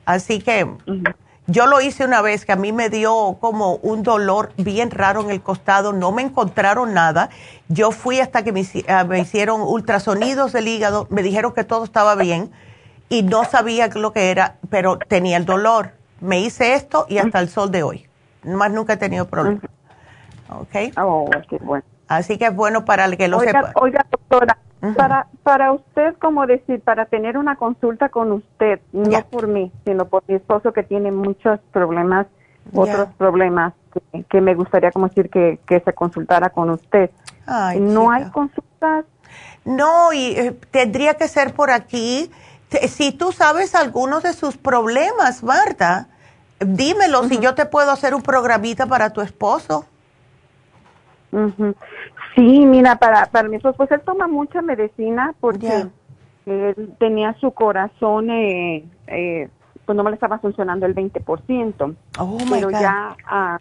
Así 0.05 0.41
que 0.41 0.67
yo 1.47 1.67
lo 1.67 1.81
hice 1.81 2.05
una 2.05 2.23
vez 2.23 2.45
que 2.45 2.53
a 2.53 2.57
mí 2.57 2.73
me 2.73 2.91
dio 2.91 3.37
como 3.41 3.75
un 3.77 4.03
dolor 4.03 4.53
bien 4.57 4.91
raro 4.91 5.21
en 5.21 5.31
el 5.31 5.43
costado, 5.43 5.93
no 5.93 6.13
me 6.13 6.23
encontraron 6.23 6.95
nada. 6.95 7.31
Yo 7.69 7.91
fui 7.91 8.21
hasta 8.21 8.45
que 8.45 8.53
me, 8.53 8.65
ah, 8.89 9.05
me 9.05 9.19
hicieron 9.19 9.61
ultrasonidos 9.63 10.53
del 10.53 10.69
hígado, 10.69 11.07
me 11.11 11.23
dijeron 11.23 11.53
que 11.53 11.65
todo 11.65 11.85
estaba 11.85 12.15
bien 12.15 12.53
y 13.09 13.25
no 13.25 13.45
sabía 13.45 13.89
lo 13.89 14.13
que 14.13 14.31
era, 14.31 14.59
pero 14.69 14.99
tenía 14.99 15.37
el 15.37 15.45
dolor. 15.45 15.93
Me 16.21 16.41
hice 16.41 16.75
esto 16.75 17.07
y 17.09 17.19
hasta 17.19 17.41
el 17.41 17.49
sol 17.49 17.73
de 17.73 17.83
hoy. 17.83 18.07
Más 18.45 18.71
nunca 18.71 18.93
he 18.93 18.97
tenido 18.97 19.27
problemas. 19.27 19.65
¿Ok? 20.51 20.97
Oh, 20.99 21.29
qué 21.49 21.59
bueno. 21.59 21.85
Así 22.11 22.39
que 22.39 22.47
es 22.47 22.55
bueno 22.57 22.85
para 22.85 23.05
el 23.05 23.17
que 23.17 23.29
lo 23.29 23.39
sepa. 23.39 23.71
Oiga, 23.77 24.05
doctora, 24.11 24.59
para, 24.97 25.29
para 25.45 25.73
usted, 25.73 26.17
como 26.19 26.45
decir, 26.45 26.81
para 26.81 27.07
tener 27.07 27.39
una 27.39 27.55
consulta 27.55 28.09
con 28.09 28.33
usted, 28.33 28.81
no 28.93 29.23
por 29.31 29.47
mí, 29.47 29.71
sino 29.85 30.07
por 30.07 30.25
mi 30.27 30.35
esposo 30.35 30.73
que 30.73 30.83
tiene 30.83 31.13
muchos 31.13 31.61
problemas, 31.71 32.27
otros 32.75 33.11
problemas 33.17 33.75
que, 34.29 34.41
me 34.41 34.57
gustaría, 34.57 34.91
como 34.91 35.07
decir, 35.07 35.31
que, 35.31 35.61
que 35.65 35.79
se 35.79 35.93
consultara 35.93 36.51
con 36.51 36.71
usted. 36.71 37.11
¿No 37.79 38.11
hay 38.11 38.25
consultas? 38.31 39.05
No, 39.65 40.13
y 40.13 40.33
eh, 40.33 40.59
tendría 40.73 41.15
que 41.15 41.29
ser 41.29 41.55
por 41.55 41.71
aquí 41.71 42.29
si 42.89 43.13
tú 43.13 43.31
sabes 43.31 43.77
algunos 43.77 44.25
de 44.25 44.33
sus 44.33 44.57
problemas, 44.57 45.45
Marta, 45.45 46.09
dímelo 46.59 47.29
si 47.29 47.39
yo 47.39 47.55
te 47.55 47.67
puedo 47.67 47.93
hacer 47.93 48.17
un 48.17 48.23
programita 48.23 48.87
para 48.87 49.11
tu 49.11 49.21
esposo. 49.21 49.87
Sí, 52.35 52.67
mira, 52.67 52.97
para, 52.97 53.27
para 53.27 53.49
mi 53.49 53.57
esposo, 53.57 53.77
pues 53.77 53.91
él 53.93 54.01
toma 54.05 54.27
mucha 54.27 54.63
medicina 54.63 55.35
porque 55.41 55.87
él 56.47 56.95
tenía 56.99 57.35
su 57.41 57.53
corazón, 57.53 58.31
eh, 58.31 58.85
eh, 59.07 59.49
pues 59.85 59.97
no 59.97 60.03
me 60.03 60.11
le 60.11 60.15
estaba 60.15 60.39
funcionando 60.39 60.87
el 60.87 60.95
20%. 60.95 61.95
Oh, 62.19 62.39
pero 62.51 62.71
ya, 62.71 63.17
ah, 63.27 63.59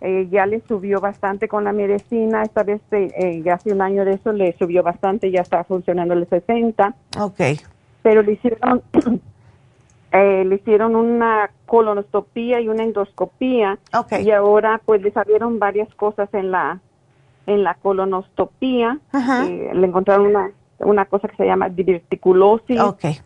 eh, 0.00 0.28
ya 0.30 0.46
le 0.46 0.62
subió 0.68 1.00
bastante 1.00 1.48
con 1.48 1.64
la 1.64 1.72
medicina. 1.72 2.42
Esta 2.42 2.62
vez, 2.62 2.80
eh, 2.90 3.42
ya 3.44 3.54
hace 3.54 3.72
un 3.72 3.82
año 3.82 4.04
de 4.04 4.14
eso, 4.14 4.32
le 4.32 4.56
subió 4.58 4.82
bastante, 4.82 5.30
ya 5.30 5.40
está 5.40 5.64
funcionando 5.64 6.14
el 6.14 6.28
60. 6.28 6.94
Ok 7.18 7.40
pero 8.02 8.22
le 8.22 8.32
hicieron 8.32 8.82
eh, 10.12 10.44
le 10.44 10.54
hicieron 10.56 10.96
una 10.96 11.50
colonoscopía 11.66 12.60
y 12.60 12.68
una 12.68 12.84
endoscopía 12.84 13.78
y 14.20 14.30
ahora 14.30 14.80
pues 14.84 15.02
le 15.02 15.12
salieron 15.12 15.58
varias 15.58 15.92
cosas 15.94 16.28
en 16.34 16.50
la 16.50 16.80
en 17.46 17.64
la 17.64 17.74
colonoscopía 17.74 18.98
eh, 19.14 19.70
le 19.72 19.86
encontraron 19.86 20.26
una 20.26 20.50
una 20.80 21.04
cosa 21.04 21.28
que 21.28 21.36
se 21.36 21.46
llama 21.46 21.68
diverticulosis 21.68 22.80
okay. 22.80 23.18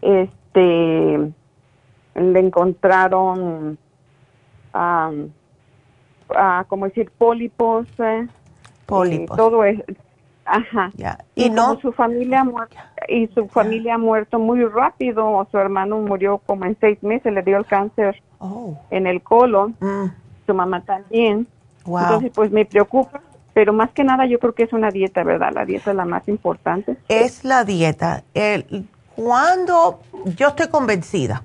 este 0.00 1.32
le 2.14 2.40
encontraron 2.40 3.78
um, 4.74 5.28
como 6.68 6.86
decir 6.86 7.10
pólipos 7.18 7.86
eh, 7.98 8.26
pólipos 8.86 9.36
todo 9.36 9.64
es 9.64 9.82
Ajá. 10.44 10.90
Y, 11.34 11.50
no 11.50 11.78
su 11.80 11.92
familia 11.92 12.44
y 13.08 13.28
su 13.28 13.48
familia 13.48 13.94
ha 13.94 13.98
muerto 13.98 14.38
muy 14.38 14.64
rápido, 14.64 15.46
su 15.50 15.58
hermano 15.58 15.98
murió 15.98 16.38
como 16.38 16.64
en 16.64 16.76
seis 16.80 17.02
meses, 17.02 17.32
le 17.32 17.42
dio 17.42 17.58
el 17.58 17.66
cáncer 17.66 18.20
oh. 18.38 18.78
en 18.90 19.06
el 19.06 19.22
colon, 19.22 19.76
mm. 19.80 20.06
su 20.46 20.54
mamá 20.54 20.82
también. 20.82 21.46
Entonces, 21.86 22.32
pues 22.34 22.50
me 22.50 22.64
preocupa, 22.64 23.20
pero 23.54 23.72
más 23.72 23.90
que 23.90 24.04
nada 24.04 24.26
yo 24.26 24.38
creo 24.38 24.54
que 24.54 24.64
es 24.64 24.72
una 24.72 24.90
dieta, 24.90 25.22
¿verdad? 25.24 25.52
La 25.54 25.64
dieta 25.64 25.90
es 25.90 25.96
la 25.96 26.04
más 26.04 26.26
importante. 26.28 26.96
Es 27.08 27.44
la 27.44 27.64
dieta. 27.64 28.24
El, 28.34 28.88
cuando 29.14 30.00
yo 30.36 30.48
estoy 30.48 30.68
convencida 30.68 31.44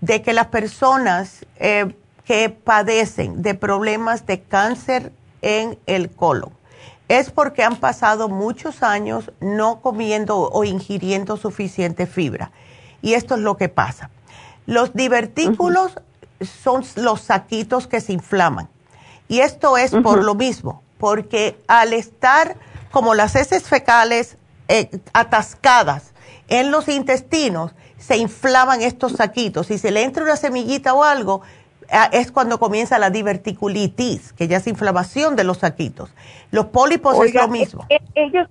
de 0.00 0.22
que 0.22 0.32
las 0.32 0.46
personas 0.46 1.46
eh, 1.56 1.94
que 2.24 2.50
padecen 2.50 3.42
de 3.42 3.54
problemas 3.54 4.26
de 4.26 4.40
cáncer 4.42 5.12
en 5.42 5.78
el 5.86 6.10
colon, 6.10 6.50
es 7.08 7.30
porque 7.30 7.64
han 7.64 7.76
pasado 7.76 8.28
muchos 8.28 8.82
años 8.82 9.32
no 9.40 9.80
comiendo 9.80 10.50
o 10.50 10.64
ingiriendo 10.64 11.36
suficiente 11.36 12.06
fibra. 12.06 12.52
Y 13.00 13.14
esto 13.14 13.34
es 13.36 13.40
lo 13.40 13.56
que 13.56 13.68
pasa. 13.68 14.10
Los 14.66 14.92
divertículos 14.92 15.98
son 16.40 16.84
los 16.96 17.22
saquitos 17.22 17.86
que 17.86 18.00
se 18.00 18.12
inflaman. 18.12 18.68
Y 19.28 19.40
esto 19.40 19.76
es 19.76 19.92
por 19.92 20.24
lo 20.24 20.34
mismo, 20.34 20.82
porque 20.98 21.58
al 21.68 21.92
estar 21.92 22.56
como 22.90 23.14
las 23.14 23.36
heces 23.36 23.68
fecales 23.68 24.38
eh, 24.68 24.90
atascadas 25.12 26.14
en 26.48 26.70
los 26.70 26.88
intestinos, 26.88 27.74
se 27.98 28.16
inflaman 28.16 28.80
estos 28.80 29.12
saquitos. 29.12 29.66
Si 29.66 29.78
se 29.78 29.90
le 29.90 30.02
entra 30.02 30.24
una 30.24 30.36
semillita 30.36 30.94
o 30.94 31.04
algo, 31.04 31.42
Ah, 31.90 32.10
es 32.12 32.30
cuando 32.30 32.58
comienza 32.58 32.98
la 32.98 33.10
diverticulitis, 33.10 34.34
que 34.34 34.46
ya 34.46 34.58
es 34.58 34.66
inflamación 34.66 35.36
de 35.36 35.44
los 35.44 35.58
saquitos. 35.58 36.14
Los 36.50 36.66
pólipos 36.66 37.18
es 37.24 37.34
lo 37.34 37.48
mismo. 37.48 37.86
Eh, 37.88 37.96
eh, 37.96 38.26
ellos, 38.26 38.48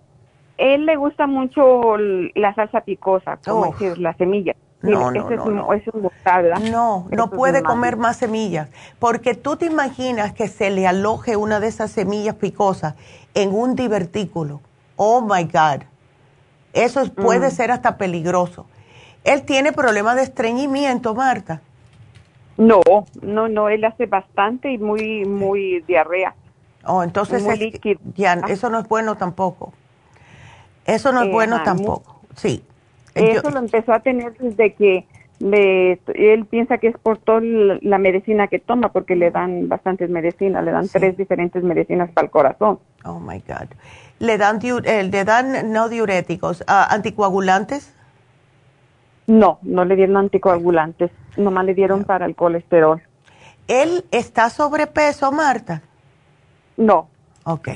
él 0.58 0.86
le 0.88 0.96
gusta 0.96 1.28
mucho 1.28 1.98
la 1.98 2.56
salsa 2.56 2.82
picosa, 2.82 3.38
como 3.46 3.72
decir, 3.72 4.00
la 4.00 4.14
semilla. 4.16 4.56
No, 4.82 5.10
no, 5.10 5.30
no, 5.30 7.08
no, 7.10 7.30
puede 7.32 7.64
comer 7.64 7.98
más 7.98 8.18
semillas, 8.18 8.70
porque 9.00 9.34
tú 9.34 9.56
te 9.56 9.66
imaginas 9.66 10.34
que 10.34 10.48
se 10.48 10.70
le 10.70 10.86
aloje 10.86 11.36
una 11.36 11.60
de 11.60 11.68
esas 11.68 11.90
semillas 11.90 12.36
picosas 12.36 12.94
en 13.34 13.56
un 13.56 13.76
divertículo. 13.76 14.62
Oh 14.96 15.22
my 15.22 15.46
God. 15.46 15.84
Eso 16.74 17.12
puede 17.12 17.48
mm. 17.48 17.52
ser 17.52 17.72
hasta 17.72 17.98
peligroso. 17.98 18.68
Él 19.24 19.44
tiene 19.44 19.72
problemas 19.72 20.16
de 20.16 20.24
estreñimiento, 20.24 21.16
Marta. 21.16 21.62
No, 22.58 22.82
no, 23.22 23.48
no, 23.48 23.70
él 23.70 23.84
hace 23.84 24.06
bastante 24.06 24.72
y 24.72 24.78
muy, 24.78 25.26
muy 25.26 25.82
diarrea. 25.88 26.36
Oh, 26.86 27.04
entonces 27.04 27.44
ya, 28.16 28.34
ah. 28.34 28.46
eso 28.48 28.70
no 28.70 28.80
es 28.80 28.88
bueno 28.88 29.16
tampoco. 29.16 29.74
Eso 30.86 31.12
no 31.12 31.24
es 31.24 31.32
bueno 31.32 31.62
tampoco, 31.64 32.22
sí. 32.36 32.64
Eso 33.18 33.50
lo 33.50 33.60
empezó 33.60 33.94
a 33.94 34.00
tener 34.00 34.38
desde 34.38 34.74
que 34.74 35.06
él 35.40 36.46
piensa 36.46 36.80
que 36.80 36.88
es 36.88 36.98
por 36.98 37.20
toda 37.20 37.42
la 37.42 37.98
medicina 38.00 38.48
que 38.48 38.60
toma, 38.60 38.92
porque 38.92 39.16
le 39.16 39.30
dan 39.30 39.70
bastantes 39.70 40.10
medicinas, 40.10 40.64
le 40.64 40.72
dan 40.72 40.88
tres 40.88 41.16
diferentes 41.16 41.64
medicinas 41.64 42.10
para 42.12 42.26
el 42.26 42.32
corazón. 42.32 42.80
Oh 43.06 43.20
my 43.20 43.44
God. 43.48 43.68
¿Le 44.20 44.38
dan, 44.38 44.60
eh, 44.64 45.04
¿le 45.04 45.24
dan 45.26 45.72
no 45.72 45.90
diuréticos, 45.90 46.64
ah, 46.68 46.88
anticoagulantes? 46.90 47.94
No, 49.28 49.60
no 49.62 49.86
le 49.86 49.96
dieron 49.96 50.18
anticoagulantes, 50.18 51.12
nomás 51.36 51.66
le 51.66 51.76
dieron 51.76 52.04
para 52.04 52.26
el 52.26 52.36
colesterol. 52.36 53.02
¿Él 53.68 54.06
está 54.12 54.50
sobrepeso, 54.50 55.32
Marta? 55.32 55.82
No. 56.78 57.10
Ok. 57.44 57.70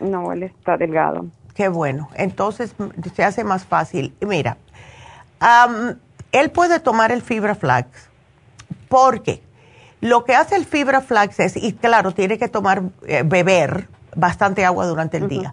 No, 0.00 0.32
él 0.32 0.44
está 0.44 0.76
delgado. 0.76 1.26
Qué 1.58 1.66
bueno. 1.66 2.08
Entonces 2.14 2.72
se 3.16 3.24
hace 3.24 3.42
más 3.42 3.64
fácil. 3.64 4.14
Mira, 4.20 4.58
él 6.30 6.50
puede 6.52 6.78
tomar 6.78 7.10
el 7.10 7.20
fibra 7.20 7.56
flax 7.56 7.88
porque 8.88 9.42
lo 10.00 10.24
que 10.24 10.36
hace 10.36 10.54
el 10.54 10.64
fibra 10.64 11.00
flax 11.00 11.40
es, 11.40 11.56
y 11.56 11.72
claro, 11.72 12.12
tiene 12.14 12.38
que 12.38 12.46
tomar, 12.46 12.84
eh, 13.08 13.24
beber 13.26 13.88
bastante 14.14 14.64
agua 14.64 14.86
durante 14.86 15.16
el 15.16 15.26
día. 15.26 15.52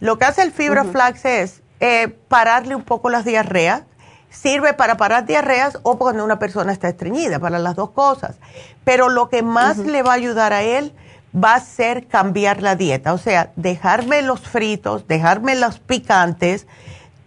Lo 0.00 0.18
que 0.18 0.26
hace 0.26 0.42
el 0.42 0.52
fibra 0.52 0.84
flax 0.84 1.24
es 1.24 1.62
eh, 1.80 2.08
pararle 2.28 2.74
un 2.74 2.82
poco 2.82 3.08
las 3.08 3.24
diarreas. 3.24 3.84
Sirve 4.28 4.74
para 4.74 4.98
parar 4.98 5.24
diarreas 5.24 5.78
o 5.82 5.96
cuando 5.96 6.26
una 6.26 6.38
persona 6.38 6.72
está 6.72 6.90
estreñida, 6.90 7.38
para 7.38 7.58
las 7.58 7.74
dos 7.74 7.92
cosas. 7.92 8.36
Pero 8.84 9.08
lo 9.08 9.30
que 9.30 9.42
más 9.42 9.78
le 9.78 10.02
va 10.02 10.10
a 10.10 10.16
ayudar 10.16 10.52
a 10.52 10.60
él 10.60 10.92
va 11.34 11.54
a 11.54 11.60
ser 11.60 12.06
cambiar 12.06 12.62
la 12.62 12.76
dieta. 12.76 13.12
O 13.12 13.18
sea, 13.18 13.52
dejarme 13.56 14.22
los 14.22 14.40
fritos, 14.40 15.06
dejarme 15.06 15.54
los 15.56 15.78
picantes, 15.78 16.66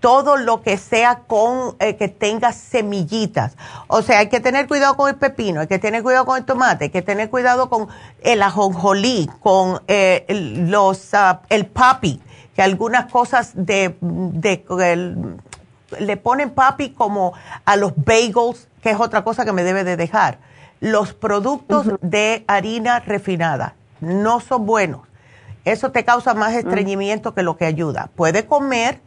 todo 0.02 0.36
lo 0.36 0.64
que 0.64 0.78
sea 0.78 1.20
con 1.28 1.76
eh, 1.80 1.96
que 1.96 2.08
tenga 2.08 2.52
semillitas. 2.52 3.56
O 3.88 4.02
sea, 4.02 4.20
hay 4.20 4.30
que 4.30 4.40
tener 4.40 4.68
cuidado 4.68 4.98
con 4.98 5.08
el 5.10 5.16
pepino, 5.16 5.62
hay 5.62 5.68
que 5.68 5.80
tener 5.80 6.04
cuidado 6.04 6.26
con 6.26 6.38
el 6.38 6.44
tomate, 6.44 6.86
hay 6.86 6.90
que 6.90 7.04
tener 7.04 7.30
cuidado 7.30 7.70
con 7.70 7.88
el 8.24 8.42
ajonjolí, 8.42 9.30
con 9.40 9.82
eh, 9.88 10.26
los 10.68 11.14
ah, 11.14 11.42
el 11.50 11.68
papi, 11.68 12.20
que 12.56 12.64
algunas 12.64 13.12
cosas 13.12 13.52
de, 13.54 13.96
le 16.00 16.18
ponen 16.18 16.50
papi 16.50 16.90
como 16.90 17.34
a 17.64 17.76
los 17.76 17.94
bagels, 17.96 18.68
que 18.82 18.90
es 18.90 19.00
otra 19.00 19.24
cosa 19.24 19.46
que 19.46 19.54
me 19.54 19.64
debe 19.64 19.84
de 19.84 19.98
dejar. 19.98 20.40
Los 20.80 21.14
productos 21.14 21.92
de 22.02 22.44
harina 22.48 23.02
refinada 23.02 23.76
no 24.02 24.40
son 24.42 24.66
buenos. 24.66 25.08
Eso 25.64 25.92
te 25.92 26.04
causa 26.04 26.34
más 26.34 26.54
estreñimiento 26.54 27.34
que 27.34 27.44
lo 27.44 27.56
que 27.56 27.66
ayuda. 27.66 28.10
Puede 28.16 28.46
comer 28.46 29.00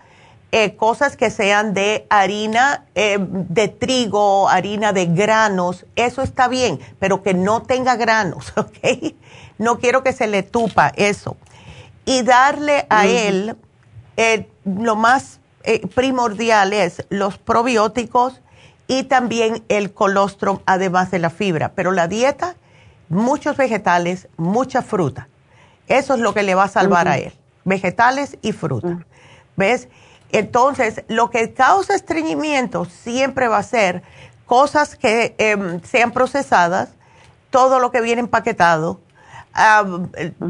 eh, 0.56 0.76
cosas 0.76 1.16
que 1.16 1.30
sean 1.30 1.74
de 1.74 2.06
harina 2.10 2.84
eh, 2.94 3.18
de 3.20 3.66
trigo, 3.66 4.48
harina 4.48 4.92
de 4.92 5.06
granos, 5.06 5.84
eso 5.96 6.22
está 6.22 6.46
bien, 6.46 6.78
pero 7.00 7.24
que 7.24 7.34
no 7.34 7.62
tenga 7.62 7.96
granos, 7.96 8.52
¿ok? 8.56 9.14
No 9.58 9.80
quiero 9.80 10.04
que 10.04 10.12
se 10.12 10.28
le 10.28 10.44
tupa 10.44 10.92
eso. 10.94 11.36
Y 12.04 12.22
darle 12.22 12.86
a 12.88 13.06
él, 13.08 13.56
eh, 14.16 14.48
lo 14.64 14.94
más 14.94 15.40
primordial 15.92 16.72
es 16.72 17.04
los 17.08 17.36
probióticos 17.36 18.40
y 18.86 19.04
también 19.04 19.64
el 19.68 19.92
colostrum, 19.92 20.60
además 20.66 21.10
de 21.10 21.18
la 21.18 21.30
fibra. 21.30 21.72
Pero 21.74 21.90
la 21.90 22.06
dieta, 22.06 22.54
muchos 23.08 23.56
vegetales, 23.56 24.28
mucha 24.36 24.82
fruta. 24.82 25.28
Eso 25.86 26.14
es 26.14 26.20
lo 26.20 26.34
que 26.34 26.42
le 26.42 26.54
va 26.54 26.64
a 26.64 26.68
salvar 26.68 27.08
a 27.08 27.18
él. 27.18 27.32
Vegetales 27.64 28.38
y 28.42 28.52
fruta. 28.52 29.04
¿Ves? 29.56 29.88
Entonces, 30.32 31.04
lo 31.08 31.30
que 31.30 31.52
causa 31.52 31.94
estreñimiento 31.94 32.86
siempre 32.86 33.48
va 33.48 33.58
a 33.58 33.62
ser 33.62 34.02
cosas 34.46 34.96
que 34.96 35.34
em, 35.38 35.80
sean 35.82 36.10
procesadas, 36.10 36.90
todo 37.50 37.78
lo 37.78 37.90
que 37.90 38.00
viene 38.00 38.20
empaquetado, 38.20 39.00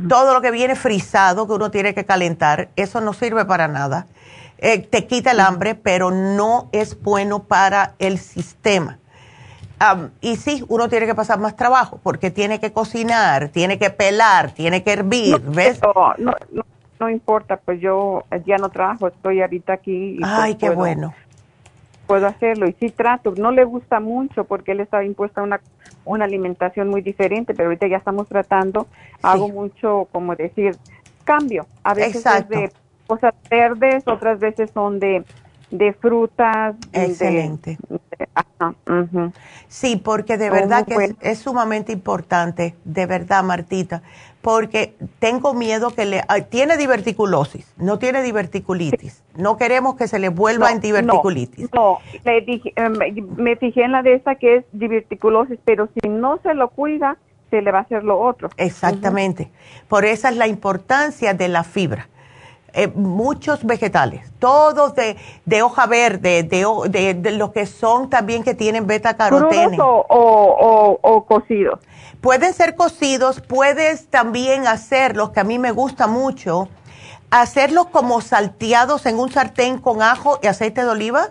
todo 0.09 0.33
lo 0.33 0.41
que 0.41 0.51
viene 0.51 0.77
frisado 0.77 1.47
que 1.47 1.53
uno 1.53 1.71
tiene 1.71 1.95
que 1.95 2.07
calentar, 2.07 2.71
eso 2.77 3.03
no 3.03 3.13
sirve 3.13 3.45
para 3.45 3.69
nada. 3.69 4.07
Eh, 4.59 4.79
te 4.79 5.07
quita 5.07 5.33
el 5.33 5.41
hambre, 5.41 5.75
pero 5.75 6.11
no 6.11 6.71
es 6.73 7.01
bueno 7.03 7.43
para 7.45 7.95
el 7.99 8.19
sistema. 8.19 8.99
Y 10.21 10.37
sí, 10.37 10.65
uno 10.69 10.89
tiene 10.89 11.07
que 11.07 11.15
pasar 11.15 11.39
más 11.39 11.57
trabajo 11.57 12.01
porque 12.03 12.31
tiene 12.31 12.61
que 12.61 12.73
cocinar, 12.73 13.49
tiene 13.49 13.79
que 13.79 13.91
pelar, 13.91 14.53
tiene 14.53 14.83
que 14.83 14.93
hervir, 14.93 15.41
¿ves? 15.41 15.81
no, 16.19 16.35
no 17.05 17.11
importa, 17.11 17.57
pues 17.57 17.81
yo 17.81 18.25
ya 18.47 18.57
no 18.57 18.69
trabajo, 18.69 19.09
estoy 19.09 19.41
ahorita 19.41 19.75
aquí. 19.75 20.17
Y 20.17 20.21
pues 20.21 20.31
Ay, 20.33 20.55
qué 20.55 20.71
bueno. 20.71 21.15
Puedo 22.07 22.27
hacerlo 22.27 22.69
y 22.69 22.73
sí 22.75 22.91
trato. 22.91 23.35
No 23.37 23.51
le 23.51 23.65
gusta 23.65 24.01
mucho 24.01 24.45
porque 24.45 24.73
él 24.73 24.81
estaba 24.81 25.05
impuesto 25.05 25.41
a 25.41 25.45
una, 25.45 25.61
una 26.05 26.27
alimentación 26.27 26.89
muy 26.89 27.01
diferente, 27.01 27.55
pero 27.55 27.69
ahorita 27.69 27.87
ya 27.87 27.97
estamos 27.97 28.29
tratando. 28.29 28.87
Hago 29.23 29.49
mucho, 29.49 30.09
como 30.13 30.37
decir, 30.37 30.77
cambio. 31.25 31.67
A 31.83 31.95
veces 31.95 32.25
es 32.27 32.49
de 32.49 32.73
cosas 33.07 33.35
verdes, 33.51 34.07
otras 34.07 34.39
veces 34.39 34.71
son 34.73 34.99
de 34.99 35.25
de 35.75 35.93
frutas. 35.93 36.77
Excelente. 36.93 37.77
Sí, 39.69 39.97
porque 39.97 40.39
de 40.39 40.49
verdad 40.49 40.87
que 40.87 41.17
es, 41.21 41.39
sumamente 41.39 41.93
importante, 41.93 42.77
de 42.85 43.07
verdad, 43.07 43.43
Martita, 43.43 44.03
porque 44.41 44.95
tengo 45.19 45.53
miedo 45.53 45.91
que 45.91 46.05
le... 46.05 46.23
tiene 46.49 46.77
diverticulosis, 46.77 47.75
no 47.77 47.99
tiene 47.99 48.23
diverticulitis. 48.23 49.23
No 49.37 49.57
queremos 49.57 49.97
que 49.97 50.07
se 50.07 50.21
le 50.21 50.29
vuelva 50.29 50.71
en 50.71 50.81
diverticulitis. 50.81 51.71
No, 51.75 51.99
le 52.25 52.41
dije, 52.43 52.73
em, 52.77 52.95
me 53.37 53.57
fijé 53.57 53.83
en 53.83 53.93
la 53.93 54.03
de 54.03 54.15
esta 54.15 54.37
que 54.37 54.57
es 54.57 54.65
diverticulosis, 54.73 55.59
pero 55.65 55.89
si 55.89 56.09
no 56.09 56.39
se 56.43 56.55
lo 56.55 56.71
cuida, 56.71 57.17
se 57.51 57.63
le 57.63 57.73
va 57.73 57.79
a 57.79 57.83
hacer 57.83 58.05
lo 58.05 58.21
otro. 58.21 58.49
Exactamente. 58.57 59.51
Por 59.89 60.05
eso 60.05 60.29
es 60.29 60.37
la 60.37 60.47
importancia 60.47 61.35
de 61.35 61.49
la 61.49 61.65
fibra 61.65 62.09
eh, 62.77 62.89
muchos 62.89 63.65
vegetales, 63.65 64.33
todos 64.41 64.97
de, 64.97 65.17
de 65.45 65.63
hoja 65.63 65.87
verde, 65.87 66.43
de, 66.43 67.15
de, 67.15 67.31
los 67.31 67.53
que 67.53 67.67
son 67.67 68.11
también 68.11 68.43
que 68.43 68.53
tienen 68.55 68.89
beta 68.89 69.17
carotene. 69.17 69.79
O, 69.81 70.05
o, 70.09 70.99
o, 71.01 71.25
cocidos? 71.25 71.79
Pueden 72.21 72.53
ser 72.53 72.75
cocidos, 72.75 73.41
puedes 73.41 74.09
también 74.09 74.67
hacerlos, 74.67 75.31
que 75.31 75.39
a 75.39 75.45
mí 75.45 75.61
me 75.61 75.71
gusta 75.71 76.09
mucho, 76.09 76.69
hacerlos 77.31 77.87
como 77.93 78.21
salteados 78.21 79.07
en 79.07 79.21
un 79.21 79.31
sartén 79.31 79.79
con 79.79 80.03
ajo 80.03 80.41
y 80.43 80.49
aceite 80.49 80.83
de 80.83 80.89
oliva. 80.89 81.29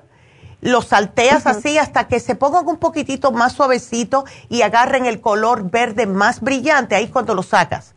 Los 0.61 0.86
salteas 0.86 1.45
así 1.45 1.78
hasta 1.78 2.07
que 2.07 2.22
se 2.22 2.36
pongan 2.36 2.65
un 2.70 2.78
poquitito 2.78 3.34
más 3.34 3.52
suavecito 3.52 4.24
y 4.48 4.61
agarren 4.61 5.06
el 5.06 5.20
color 5.20 5.70
verde 5.70 6.07
más 6.07 6.40
brillante 6.40 6.95
ahí 6.95 7.10
cuando 7.10 7.36
lo 7.36 7.44
sacas 7.44 7.95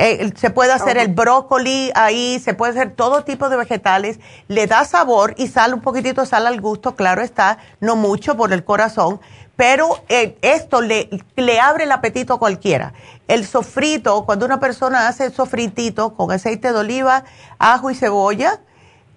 eh, 0.00 0.32
se 0.36 0.50
puede 0.50 0.72
hacer 0.72 0.96
el 0.96 1.08
brócoli 1.08 1.90
ahí, 1.96 2.38
se 2.38 2.54
puede 2.54 2.70
hacer 2.70 2.92
todo 2.94 3.24
tipo 3.24 3.48
de 3.48 3.56
vegetales, 3.56 4.20
le 4.46 4.68
da 4.68 4.84
sabor 4.84 5.34
y 5.36 5.48
sale 5.48 5.74
un 5.74 5.80
poquitito 5.80 6.24
sal 6.24 6.46
al 6.46 6.60
gusto, 6.60 6.94
claro 6.94 7.20
está, 7.20 7.58
no 7.80 7.96
mucho 7.96 8.36
por 8.36 8.52
el 8.52 8.64
corazón, 8.64 9.20
pero 9.56 9.98
eh, 10.08 10.38
esto 10.40 10.82
le, 10.82 11.10
le 11.34 11.58
abre 11.58 11.82
el 11.82 11.90
apetito 11.90 12.34
a 12.34 12.38
cualquiera. 12.38 12.92
El 13.26 13.44
sofrito, 13.44 14.24
cuando 14.24 14.46
una 14.46 14.60
persona 14.60 15.08
hace 15.08 15.24
el 15.24 15.32
sofritito 15.32 16.14
con 16.14 16.30
aceite 16.30 16.72
de 16.72 16.78
oliva, 16.78 17.24
ajo 17.58 17.90
y 17.90 17.96
cebolla, 17.96 18.60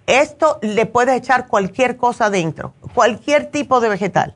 esto 0.08 0.58
le 0.62 0.86
puede 0.86 1.14
echar 1.14 1.46
cualquier 1.46 1.96
cosa 1.96 2.28
dentro, 2.28 2.74
cualquier 2.92 3.52
tipo 3.52 3.80
de 3.80 3.88
vegetal. 3.88 4.34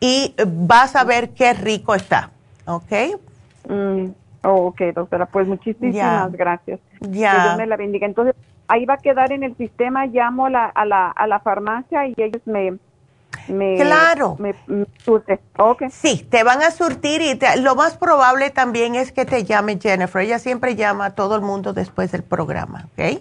Y 0.00 0.34
vas 0.46 0.96
a 0.96 1.04
ver 1.04 1.34
qué 1.34 1.52
rico 1.52 1.94
está, 1.94 2.30
¿ok? 2.64 3.20
Mm, 3.68 4.06
Oh, 4.44 4.66
ok, 4.66 4.80
doctora, 4.94 5.26
pues 5.26 5.46
muchísimas 5.46 6.32
gracias. 6.32 6.80
Ya. 7.00 7.32
Que 7.32 7.42
Dios 7.42 7.56
me 7.58 7.66
la 7.66 7.76
bendiga. 7.76 8.06
Entonces, 8.06 8.34
ahí 8.66 8.84
va 8.86 8.94
a 8.94 8.98
quedar 8.98 9.32
en 9.32 9.44
el 9.44 9.56
sistema, 9.56 10.06
llamo 10.06 10.46
a 10.46 10.50
la, 10.50 10.66
a 10.66 10.84
la, 10.84 11.10
a 11.10 11.26
la 11.26 11.40
farmacia 11.40 12.06
y 12.08 12.14
ellos 12.16 12.42
me... 12.44 12.78
me 13.48 13.76
claro. 13.76 14.36
Me, 14.40 14.54
surten. 14.98 15.38
Okay. 15.56 15.90
Sí, 15.90 16.26
te 16.28 16.42
van 16.42 16.62
a 16.62 16.70
surtir 16.70 17.22
y 17.22 17.38
lo 17.60 17.76
más 17.76 17.96
probable 17.96 18.50
también 18.50 18.96
es 18.96 19.12
que 19.12 19.24
te 19.24 19.44
llame 19.44 19.78
Jennifer. 19.80 20.22
Ella 20.22 20.38
siempre 20.40 20.74
llama 20.74 21.06
a 21.06 21.10
todo 21.14 21.36
el 21.36 21.42
mundo 21.42 21.72
después 21.72 22.10
del 22.10 22.24
programa, 22.24 22.88
¿ok? 22.92 23.20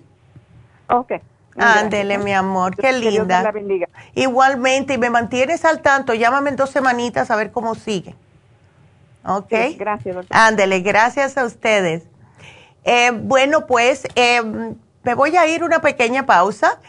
Ok. 0.87 1.11
Ándele, 1.57 2.17
mi 2.17 2.33
amor, 2.33 2.75
qué 2.77 2.93
linda. 2.93 3.11
Dios 3.11 3.27
me 3.27 3.43
la 3.43 3.51
bendiga. 3.51 3.89
Igualmente, 4.15 4.93
y 4.93 4.97
me 4.97 5.09
mantienes 5.09 5.65
al 5.65 5.81
tanto, 5.81 6.13
llámame 6.13 6.49
en 6.49 6.55
dos 6.55 6.69
semanitas 6.69 7.29
a 7.29 7.35
ver 7.35 7.51
cómo 7.51 7.75
sigue. 7.75 8.15
Ok. 9.25 9.53
gracias, 9.77 10.15
doctora. 10.15 10.47
Ándele, 10.47 10.79
gracias 10.81 11.37
a 11.37 11.45
ustedes. 11.45 12.03
Eh, 12.83 13.11
bueno, 13.13 13.67
pues 13.67 14.07
eh, 14.15 14.41
me 15.03 15.13
voy 15.13 15.37
a 15.37 15.47
ir 15.47 15.63
una 15.63 15.81
pequeña 15.81 16.25
pausa. 16.25 16.79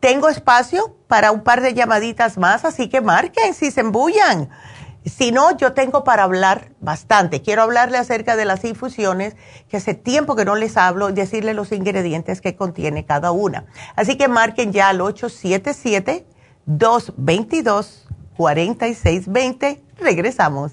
Tengo 0.00 0.28
espacio 0.28 0.96
para 1.06 1.30
un 1.30 1.42
par 1.42 1.60
de 1.60 1.74
llamaditas 1.74 2.38
más, 2.38 2.64
así 2.64 2.88
que 2.88 3.00
marquen 3.00 3.54
si 3.54 3.70
se 3.70 3.80
embullan. 3.80 4.50
Si 5.04 5.30
no, 5.30 5.56
yo 5.56 5.72
tengo 5.72 6.02
para 6.02 6.24
hablar 6.24 6.72
bastante. 6.80 7.40
Quiero 7.40 7.62
hablarle 7.62 7.96
acerca 7.96 8.34
de 8.34 8.44
las 8.44 8.64
infusiones, 8.64 9.36
que 9.68 9.76
hace 9.76 9.94
tiempo 9.94 10.34
que 10.34 10.44
no 10.44 10.56
les 10.56 10.76
hablo, 10.76 11.10
y 11.10 11.12
decirle 11.12 11.54
los 11.54 11.70
ingredientes 11.70 12.40
que 12.40 12.56
contiene 12.56 13.04
cada 13.04 13.30
una. 13.30 13.66
Así 13.94 14.16
que 14.16 14.26
marquen 14.26 14.72
ya 14.72 14.88
al 14.88 15.00
877 15.00 16.26
222 16.66 18.08
4620. 18.36 19.82
Regresamos. 20.00 20.72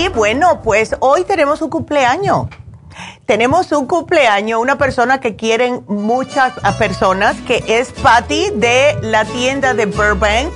Y 0.00 0.08
bueno, 0.08 0.62
pues 0.62 0.96
hoy 1.00 1.24
tenemos 1.24 1.60
un 1.60 1.68
cumpleaños. 1.68 2.46
Tenemos 3.26 3.70
un 3.70 3.86
cumpleaños, 3.86 4.58
una 4.58 4.78
persona 4.78 5.20
que 5.20 5.36
quieren 5.36 5.84
muchas 5.88 6.54
personas, 6.78 7.36
que 7.46 7.62
es 7.68 7.92
Patty 7.92 8.48
de 8.54 8.96
la 9.02 9.26
tienda 9.26 9.74
de 9.74 9.84
Burbank. 9.84 10.54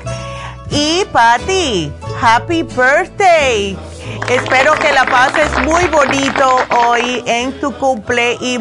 Y 0.71 1.05
Patty, 1.13 1.93
happy 2.23 2.63
birthday. 2.63 3.77
Espero 4.31 4.73
que 4.77 4.91
la 4.93 5.05
pases 5.05 5.51
muy 5.63 5.89
bonito 5.89 6.57
hoy 6.89 7.23
en 7.27 7.61
tu 7.61 7.75
cumple 7.75 8.39
y 8.41 8.59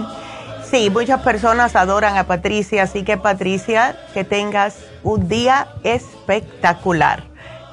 sí, 0.69 0.89
muchas 0.89 1.21
personas 1.21 1.77
adoran 1.77 2.17
a 2.17 2.25
Patricia, 2.25 2.83
así 2.83 3.03
que 3.03 3.15
Patricia, 3.15 3.97
que 4.13 4.25
tengas 4.25 4.75
un 5.01 5.29
día 5.29 5.69
espectacular. 5.85 7.23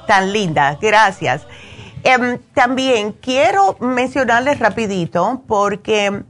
Tan 0.07 0.31
linda, 0.31 0.77
gracias. 0.81 1.45
Em, 2.03 2.39
también 2.53 3.11
quiero 3.13 3.77
mencionarles 3.79 4.59
rapidito 4.59 5.43
porque 5.47 6.23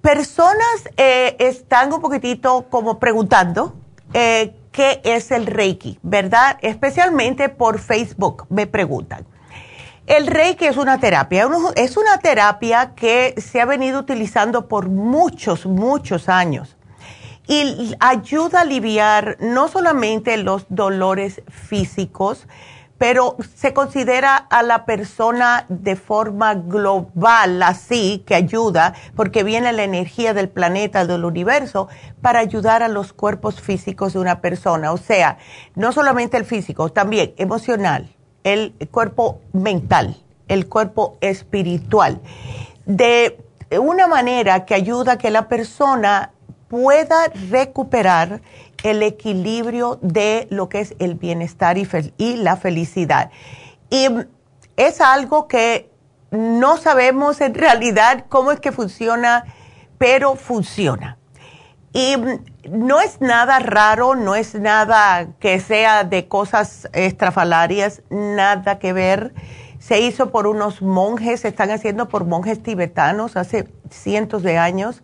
personas 0.00 0.88
eh, 0.96 1.36
están 1.38 1.92
un 1.92 2.00
poquitito 2.00 2.66
como 2.68 2.98
preguntando 2.98 3.74
eh, 4.12 4.54
qué 4.72 5.00
es 5.04 5.30
el 5.30 5.46
Reiki, 5.46 5.98
¿verdad? 6.02 6.58
Especialmente 6.62 7.48
por 7.48 7.78
Facebook 7.78 8.46
me 8.48 8.66
preguntan. 8.66 9.26
El 10.06 10.26
Reiki 10.26 10.64
es 10.64 10.76
una 10.76 10.98
terapia, 10.98 11.48
es 11.76 11.96
una 11.96 12.18
terapia 12.18 12.94
que 12.96 13.34
se 13.36 13.60
ha 13.60 13.66
venido 13.66 14.00
utilizando 14.00 14.66
por 14.66 14.88
muchos, 14.88 15.66
muchos 15.66 16.28
años 16.28 16.78
y 17.48 17.94
ayuda 17.98 18.58
a 18.58 18.62
aliviar 18.62 19.38
no 19.40 19.68
solamente 19.68 20.36
los 20.36 20.66
dolores 20.68 21.42
físicos, 21.48 22.46
pero 22.98 23.36
se 23.54 23.72
considera 23.72 24.36
a 24.36 24.62
la 24.64 24.84
persona 24.84 25.64
de 25.68 25.94
forma 25.94 26.54
global 26.54 27.62
así, 27.62 28.24
que 28.26 28.34
ayuda, 28.34 28.94
porque 29.14 29.44
viene 29.44 29.72
la 29.72 29.84
energía 29.84 30.34
del 30.34 30.48
planeta, 30.48 31.06
del 31.06 31.24
universo, 31.24 31.88
para 32.20 32.40
ayudar 32.40 32.82
a 32.82 32.88
los 32.88 33.12
cuerpos 33.12 33.60
físicos 33.60 34.12
de 34.12 34.18
una 34.18 34.40
persona. 34.40 34.92
O 34.92 34.96
sea, 34.96 35.38
no 35.76 35.92
solamente 35.92 36.36
el 36.36 36.44
físico, 36.44 36.90
también 36.90 37.32
emocional, 37.36 38.14
el 38.42 38.74
cuerpo 38.90 39.40
mental, 39.52 40.16
el 40.48 40.68
cuerpo 40.68 41.18
espiritual, 41.20 42.20
de 42.84 43.38
una 43.80 44.08
manera 44.08 44.64
que 44.64 44.74
ayuda 44.74 45.12
a 45.12 45.18
que 45.18 45.30
la 45.30 45.46
persona 45.46 46.32
pueda 46.68 47.28
recuperar 47.50 48.42
el 48.82 49.02
equilibrio 49.02 49.98
de 50.02 50.46
lo 50.50 50.68
que 50.68 50.80
es 50.80 50.94
el 50.98 51.14
bienestar 51.14 51.76
y, 51.78 52.36
la 52.36 52.56
felicidad. 52.56 53.30
Y 53.90 54.06
es 54.76 55.00
algo 55.00 55.48
que 55.48 55.90
no 56.30 56.76
sabemos 56.76 57.40
en 57.40 57.54
realidad 57.54 58.26
cómo 58.28 58.52
es 58.52 58.60
que 58.60 58.72
funciona, 58.72 59.44
pero 59.98 60.36
funciona. 60.36 61.18
Y 61.92 62.16
no 62.70 63.00
es 63.00 63.20
nada 63.20 63.58
raro, 63.58 64.14
no 64.14 64.34
es 64.34 64.54
nada 64.54 65.28
que 65.40 65.58
sea 65.58 66.04
de 66.04 66.28
cosas 66.28 66.88
estrafalarias, 66.92 68.02
nada 68.10 68.78
que 68.78 68.92
ver. 68.92 69.32
Se 69.78 70.00
hizo 70.00 70.30
por 70.30 70.46
unos 70.46 70.82
monjes, 70.82 71.40
se 71.40 71.48
están 71.48 71.70
haciendo 71.70 72.08
por 72.08 72.24
monjes 72.26 72.62
tibetanos 72.62 73.36
hace 73.36 73.68
cientos 73.90 74.42
de 74.42 74.58
años. 74.58 75.02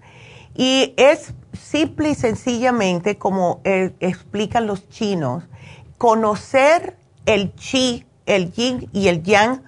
Y 0.55 0.95
es 0.97 1.35
simple 1.55 2.11
y 2.11 2.15
sencillamente, 2.15 3.19
como 3.19 3.61
explican 3.65 4.67
los 4.67 4.89
chinos, 4.89 5.45
conocer 5.99 6.97
el 7.27 7.55
chi, 7.55 8.07
el 8.27 8.53
yin 8.53 8.89
y 8.93 9.09
el 9.09 9.23
yang 9.23 9.63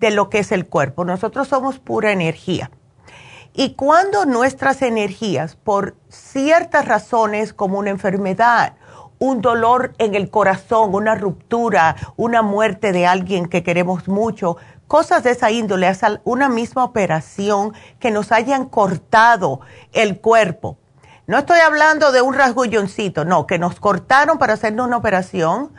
de 0.00 0.10
lo 0.10 0.30
que 0.30 0.38
es 0.40 0.52
el 0.52 0.66
cuerpo. 0.66 1.04
Nosotros 1.04 1.48
somos 1.48 1.78
pura 1.78 2.12
energía. 2.12 2.70
Y 3.52 3.74
cuando 3.74 4.26
nuestras 4.26 4.82
energías, 4.82 5.54
por 5.54 5.94
ciertas 6.08 6.86
razones 6.86 7.52
como 7.52 7.78
una 7.78 7.90
enfermedad, 7.90 8.74
un 9.20 9.40
dolor 9.40 9.94
en 9.98 10.14
el 10.14 10.28
corazón, 10.28 10.94
una 10.94 11.14
ruptura, 11.14 11.94
una 12.16 12.42
muerte 12.42 12.92
de 12.92 13.06
alguien 13.06 13.46
que 13.46 13.62
queremos 13.62 14.08
mucho, 14.08 14.56
cosas 14.88 15.22
de 15.22 15.30
esa 15.30 15.50
índole, 15.50 15.90
una 16.24 16.48
misma 16.48 16.84
operación 16.84 17.72
que 18.00 18.10
nos 18.10 18.32
hayan 18.32 18.66
cortado 18.66 19.60
el 19.92 20.20
cuerpo. 20.20 20.78
No 21.26 21.38
estoy 21.38 21.60
hablando 21.60 22.12
de 22.12 22.22
un 22.22 22.34
rasgulloncito, 22.34 23.24
no, 23.24 23.46
que 23.46 23.58
nos 23.58 23.80
cortaron 23.80 24.38
para 24.38 24.54
hacernos 24.54 24.86
una 24.86 24.96
operación 24.96 25.70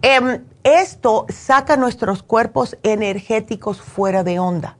Em, 0.00 0.44
esto 0.62 1.26
saca 1.28 1.76
nuestros 1.76 2.22
cuerpos 2.22 2.78
energéticos 2.84 3.80
fuera 3.80 4.22
de 4.22 4.38
onda. 4.38 4.76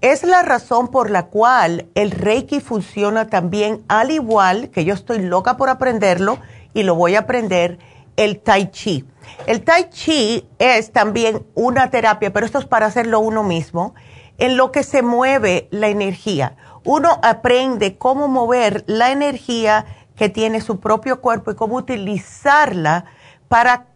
Es 0.00 0.22
la 0.22 0.40
razón 0.40 0.88
por 0.88 1.10
la 1.10 1.26
cual 1.26 1.88
el 1.94 2.10
Reiki 2.10 2.60
funciona 2.60 3.26
también 3.26 3.84
al 3.88 4.10
igual 4.10 4.70
que 4.70 4.86
yo 4.86 4.94
estoy 4.94 5.18
loca 5.18 5.58
por 5.58 5.68
aprenderlo 5.68 6.38
y 6.72 6.84
lo 6.84 6.94
voy 6.94 7.16
a 7.16 7.20
aprender, 7.20 7.78
el 8.16 8.40
Tai 8.40 8.70
Chi. 8.70 9.04
El 9.46 9.62
Tai 9.62 9.90
Chi 9.90 10.48
es 10.58 10.90
también 10.90 11.44
una 11.54 11.90
terapia, 11.90 12.32
pero 12.32 12.46
esto 12.46 12.58
es 12.58 12.64
para 12.64 12.86
hacerlo 12.86 13.20
uno 13.20 13.42
mismo, 13.42 13.94
en 14.38 14.56
lo 14.56 14.72
que 14.72 14.84
se 14.84 15.02
mueve 15.02 15.68
la 15.70 15.88
energía. 15.88 16.56
Uno 16.84 17.18
aprende 17.22 17.98
cómo 17.98 18.28
mover 18.28 18.84
la 18.86 19.10
energía 19.10 19.84
que 20.16 20.28
tiene 20.28 20.60
su 20.60 20.80
propio 20.80 21.20
cuerpo 21.20 21.50
y 21.50 21.54
cómo 21.54 21.76
utilizarla 21.76 23.04
para 23.48 23.86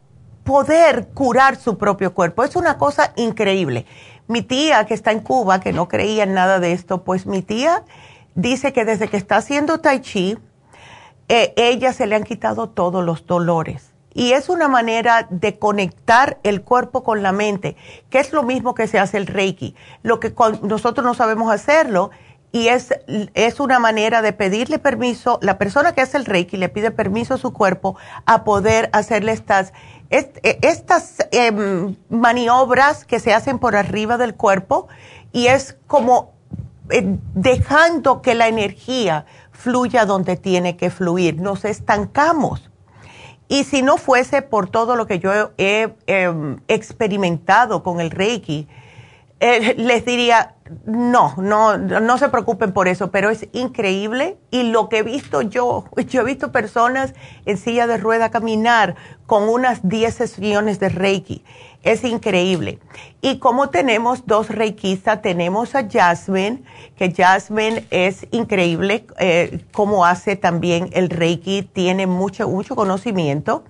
poder 0.44 1.09
curar 1.15 1.56
su 1.56 1.78
propio 1.78 2.15
cuerpo. 2.15 2.44
Es 2.44 2.56
una 2.56 2.78
cosa 2.78 3.12
increíble. 3.16 3.86
Mi 4.27 4.43
tía 4.43 4.86
que 4.86 4.94
está 4.94 5.12
en 5.12 5.20
Cuba, 5.20 5.61
que 5.61 5.73
no 5.73 5.89
creía 5.89 6.24
en 6.24 6.35
nada 6.35 6.61
de 6.61 6.73
esto, 6.73 7.05
pues 7.05 7.27
mi 7.27 7.43
tía 7.43 7.85
dice 8.35 8.73
que 8.73 8.85
desde 8.85 9.09
que 9.09 9.16
está 9.16 9.36
haciendo 9.36 9.81
tai 9.81 10.01
chi, 10.01 10.39
eh, 11.28 11.55
ella 11.56 11.93
se 11.93 12.06
le 12.06 12.16
han 12.16 12.24
quitado 12.24 12.69
todos 12.69 13.05
los 13.05 13.27
dolores. 13.27 13.93
Y 14.12 14.32
es 14.32 14.48
una 14.48 14.69
manera 14.69 15.27
de 15.28 15.59
conectar 15.59 16.39
el 16.44 16.62
cuerpo 16.62 17.02
con 17.02 17.23
la 17.23 17.32
mente, 17.32 17.77
que 18.11 18.20
es 18.20 18.32
lo 18.32 18.44
mismo 18.44 18.74
que 18.74 18.86
se 18.86 18.98
hace 18.98 19.16
el 19.16 19.27
Reiki. 19.27 19.74
Lo 20.02 20.20
que 20.20 20.32
nosotros 20.62 21.05
no 21.05 21.15
sabemos 21.15 21.52
hacerlo 21.52 22.11
y 22.55 22.68
es, 22.68 22.94
es 23.35 23.59
una 23.59 23.81
manera 23.81 24.22
de 24.22 24.32
pedirle 24.32 24.78
permiso, 24.78 25.40
la 25.43 25.59
persona 25.59 25.93
que 25.93 26.02
hace 26.02 26.18
el 26.18 26.24
Reiki 26.24 26.56
le 26.56 26.68
pide 26.68 26.93
permiso 26.93 27.35
a 27.35 27.36
su 27.36 27.52
cuerpo 27.52 27.97
a 28.26 28.44
poder 28.44 28.90
hacerle 28.93 29.32
estas 29.32 29.72
e, 30.09 30.31
estas 30.62 31.16
em, 31.32 31.97
maniobras 32.09 33.05
que 33.05 33.18
se 33.18 33.35
hacen 33.35 33.59
por 33.59 33.74
arriba 33.74 34.18
del 34.18 34.36
cuerpo 34.36 34.86
y 35.32 35.48
es 35.48 35.76
como 35.89 36.35
eh, 36.90 37.18
dejando 37.35 38.22
que 38.22 38.36
la 38.36 38.47
energía 38.47 39.26
fluya 39.51 40.06
donde 40.06 40.36
tiene 40.36 40.76
que 40.76 40.90
fluir. 40.90 41.40
Nos 41.40 41.64
estancamos. 41.64 42.70
Y 43.48 43.64
si 43.64 43.82
no 43.82 43.97
fuese 43.97 44.43
por 44.43 44.68
todo 44.68 44.94
lo 44.94 45.09
que 45.09 45.18
yo 45.18 45.51
he, 45.59 45.93
em, 46.06 46.60
experimentado 46.68 47.82
con 47.82 48.01
el 48.01 48.12
Reiki, 48.12 48.68
eh, 49.40 49.74
les 49.77 50.05
diría, 50.05 50.55
no, 50.86 51.35
no, 51.36 51.77
no 51.77 52.19
se 52.19 52.28
preocupen 52.28 52.73
por 52.73 52.89
eso, 52.89 53.11
pero 53.11 53.31
es 53.31 53.48
increíble 53.52 54.39
y 54.51 54.65
lo 54.65 54.89
que 54.89 54.98
he 54.98 55.02
visto 55.02 55.43
yo, 55.43 55.85
yo 56.09 56.23
he 56.23 56.24
visto 56.24 56.52
personas 56.52 57.15
en 57.44 57.59
silla 57.59 57.86
de 57.86 57.97
rueda 57.97 58.31
caminar 58.31 58.97
con 59.27 59.48
unas 59.48 59.89
10 59.89 60.15
sesiones 60.15 60.78
de 60.81 60.89
Reiki. 60.89 61.44
Es 61.85 62.02
increíble. 62.02 62.78
Y 63.20 63.39
como 63.39 63.69
tenemos 63.69 64.27
dos 64.27 64.48
reikistas, 64.48 65.20
tenemos 65.20 65.74
a 65.74 65.86
Jasmine, 65.86 66.62
que 66.97 67.12
Jasmine 67.12 67.86
es 67.90 68.27
increíble 68.31 69.06
eh, 69.19 69.65
como 69.70 70.06
hace 70.06 70.36
también 70.36 70.89
el 70.94 71.11
Reiki, 71.11 71.62
tiene 71.62 72.06
mucho, 72.06 72.48
mucho 72.48 72.74
conocimiento. 72.74 73.65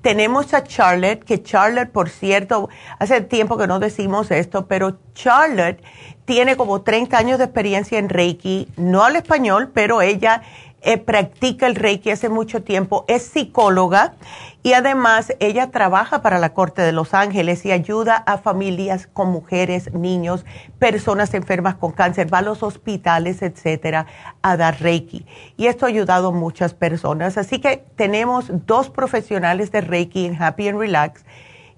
Tenemos 0.00 0.54
a 0.54 0.62
Charlotte, 0.62 1.24
que 1.24 1.42
Charlotte, 1.42 1.90
por 1.90 2.08
cierto, 2.08 2.68
hace 3.00 3.20
tiempo 3.22 3.58
que 3.58 3.66
no 3.66 3.80
decimos 3.80 4.30
esto, 4.30 4.68
pero 4.68 4.98
Charlotte 5.14 5.82
tiene 6.24 6.56
como 6.56 6.82
30 6.82 7.18
años 7.18 7.38
de 7.38 7.44
experiencia 7.44 7.98
en 7.98 8.08
Reiki, 8.08 8.68
no 8.76 9.02
al 9.02 9.16
español, 9.16 9.72
pero 9.74 10.02
ella 10.02 10.42
eh, 10.86 10.98
practica 10.98 11.66
el 11.66 11.74
Reiki 11.74 12.12
hace 12.12 12.28
mucho 12.28 12.62
tiempo, 12.62 13.04
es 13.08 13.24
psicóloga 13.24 14.14
y 14.62 14.74
además 14.74 15.34
ella 15.40 15.72
trabaja 15.72 16.22
para 16.22 16.38
la 16.38 16.54
Corte 16.54 16.80
de 16.80 16.92
Los 16.92 17.12
Ángeles 17.12 17.66
y 17.66 17.72
ayuda 17.72 18.14
a 18.14 18.38
familias 18.38 19.08
con 19.08 19.30
mujeres, 19.30 19.92
niños, 19.94 20.44
personas 20.78 21.34
enfermas 21.34 21.74
con 21.74 21.90
cáncer, 21.90 22.32
va 22.32 22.38
a 22.38 22.42
los 22.42 22.62
hospitales, 22.62 23.42
etcétera, 23.42 24.06
a 24.42 24.56
dar 24.56 24.80
Reiki. 24.80 25.26
Y 25.56 25.66
esto 25.66 25.86
ha 25.86 25.88
ayudado 25.88 26.28
a 26.28 26.30
muchas 26.30 26.72
personas. 26.72 27.36
Así 27.36 27.58
que 27.60 27.84
tenemos 27.96 28.46
dos 28.64 28.88
profesionales 28.88 29.72
de 29.72 29.80
Reiki 29.80 30.26
en 30.26 30.40
Happy 30.40 30.68
and 30.68 30.78
Relax. 30.78 31.24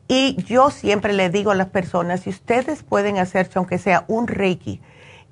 Y 0.07 0.37
yo 0.45 0.71
siempre 0.71 1.15
le 1.15 1.31
digo 1.31 1.51
a 1.51 1.55
las 1.55 1.69
personas, 1.69 2.21
si 2.21 2.31
ustedes 2.31 2.83
pueden 2.83 3.17
hacerse, 3.17 3.59
aunque 3.59 3.79
sea 3.79 4.05
un 4.07 4.29
Reiki, 4.29 4.83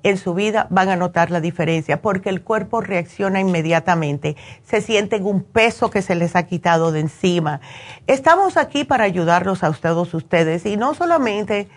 en 0.03 0.17
su 0.17 0.33
vida 0.33 0.67
van 0.69 0.89
a 0.89 0.95
notar 0.95 1.31
la 1.31 1.41
diferencia 1.41 2.01
porque 2.01 2.29
el 2.29 2.41
cuerpo 2.41 2.81
reacciona 2.81 3.39
inmediatamente. 3.39 4.35
Se 4.63 4.81
sienten 4.81 5.25
un 5.25 5.43
peso 5.43 5.89
que 5.89 6.01
se 6.01 6.15
les 6.15 6.35
ha 6.35 6.43
quitado 6.43 6.91
de 6.91 7.01
encima. 7.01 7.61
Estamos 8.05 8.57
aquí 8.57 8.83
para 8.83 9.03
ayudarlos 9.03 9.63
a 9.63 9.71
todos 9.73 10.13
ustedes 10.13 10.65
y 10.65 10.77
no 10.77 10.93
solamente 10.93 11.67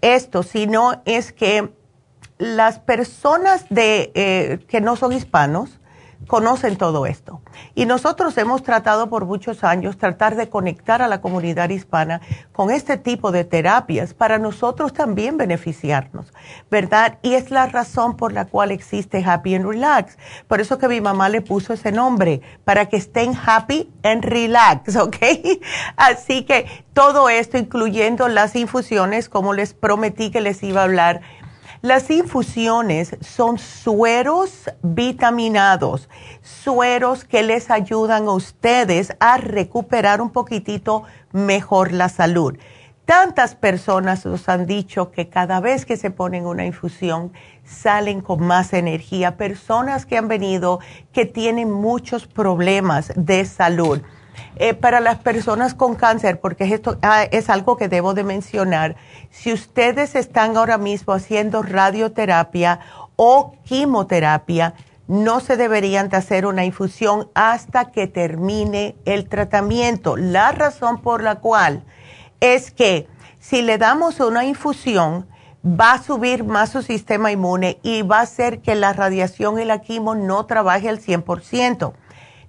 esto, 0.00 0.42
sino 0.42 1.02
es 1.04 1.32
que 1.32 1.70
las 2.38 2.78
personas 2.78 3.66
de, 3.68 4.12
eh, 4.14 4.58
que 4.66 4.80
no 4.80 4.96
son 4.96 5.12
hispanos, 5.12 5.79
conocen 6.26 6.76
todo 6.76 7.06
esto. 7.06 7.40
Y 7.74 7.86
nosotros 7.86 8.36
hemos 8.38 8.62
tratado 8.62 9.08
por 9.08 9.24
muchos 9.24 9.64
años 9.64 9.98
tratar 9.98 10.36
de 10.36 10.48
conectar 10.48 11.02
a 11.02 11.08
la 11.08 11.20
comunidad 11.20 11.70
hispana 11.70 12.20
con 12.52 12.70
este 12.70 12.96
tipo 12.96 13.32
de 13.32 13.44
terapias 13.44 14.14
para 14.14 14.38
nosotros 14.38 14.92
también 14.92 15.36
beneficiarnos, 15.36 16.32
¿verdad? 16.70 17.18
Y 17.22 17.34
es 17.34 17.50
la 17.50 17.66
razón 17.66 18.16
por 18.16 18.32
la 18.32 18.44
cual 18.46 18.70
existe 18.70 19.24
Happy 19.24 19.54
and 19.54 19.66
Relax. 19.66 20.18
Por 20.46 20.60
eso 20.60 20.78
que 20.78 20.88
mi 20.88 21.00
mamá 21.00 21.28
le 21.28 21.40
puso 21.40 21.72
ese 21.72 21.92
nombre, 21.92 22.42
para 22.64 22.86
que 22.86 22.96
estén 22.96 23.34
happy 23.34 23.90
and 24.02 24.24
relax, 24.24 24.96
¿ok? 25.00 25.16
Así 25.96 26.44
que 26.44 26.66
todo 26.92 27.28
esto, 27.28 27.58
incluyendo 27.58 28.28
las 28.28 28.54
infusiones, 28.56 29.28
como 29.28 29.54
les 29.54 29.74
prometí 29.74 30.30
que 30.30 30.40
les 30.40 30.62
iba 30.62 30.82
a 30.82 30.84
hablar, 30.84 31.22
las 31.82 32.10
infusiones 32.10 33.16
son 33.20 33.58
sueros 33.58 34.70
vitaminados, 34.82 36.10
sueros 36.42 37.24
que 37.24 37.42
les 37.42 37.70
ayudan 37.70 38.26
a 38.26 38.32
ustedes 38.32 39.14
a 39.18 39.38
recuperar 39.38 40.20
un 40.20 40.30
poquitito 40.30 41.04
mejor 41.32 41.92
la 41.92 42.10
salud. 42.10 42.58
Tantas 43.06 43.54
personas 43.54 44.26
nos 44.26 44.48
han 44.48 44.66
dicho 44.66 45.10
que 45.10 45.28
cada 45.28 45.58
vez 45.60 45.86
que 45.86 45.96
se 45.96 46.10
ponen 46.10 46.46
una 46.46 46.66
infusión 46.66 47.32
salen 47.64 48.20
con 48.20 48.42
más 48.42 48.72
energía. 48.72 49.36
Personas 49.36 50.04
que 50.04 50.18
han 50.18 50.28
venido 50.28 50.80
que 51.12 51.24
tienen 51.24 51.70
muchos 51.70 52.26
problemas 52.26 53.10
de 53.16 53.44
salud. 53.46 54.02
Eh, 54.56 54.74
para 54.74 55.00
las 55.00 55.18
personas 55.18 55.74
con 55.74 55.94
cáncer, 55.94 56.40
porque 56.40 56.64
esto 56.64 56.98
ah, 57.02 57.24
es 57.24 57.48
algo 57.48 57.76
que 57.76 57.88
debo 57.88 58.14
de 58.14 58.24
mencionar, 58.24 58.96
si 59.30 59.52
ustedes 59.52 60.14
están 60.14 60.56
ahora 60.56 60.76
mismo 60.76 61.14
haciendo 61.14 61.62
radioterapia 61.62 62.80
o 63.16 63.54
quimioterapia, 63.64 64.74
no 65.08 65.40
se 65.40 65.56
deberían 65.56 66.08
de 66.08 66.18
hacer 66.18 66.46
una 66.46 66.64
infusión 66.64 67.28
hasta 67.34 67.90
que 67.90 68.06
termine 68.06 68.96
el 69.04 69.28
tratamiento. 69.28 70.16
La 70.16 70.52
razón 70.52 71.00
por 71.00 71.22
la 71.22 71.36
cual 71.36 71.82
es 72.40 72.70
que 72.70 73.08
si 73.38 73.62
le 73.62 73.78
damos 73.78 74.20
una 74.20 74.44
infusión, 74.44 75.26
va 75.64 75.94
a 75.94 76.02
subir 76.02 76.44
más 76.44 76.70
su 76.70 76.82
sistema 76.82 77.32
inmune 77.32 77.78
y 77.82 78.02
va 78.02 78.18
a 78.18 78.22
hacer 78.22 78.60
que 78.60 78.74
la 78.74 78.92
radiación 78.92 79.58
y 79.58 79.64
la 79.64 79.80
quimo 79.80 80.14
no 80.14 80.46
trabaje 80.46 80.88
al 80.88 81.00
100%. 81.00 81.92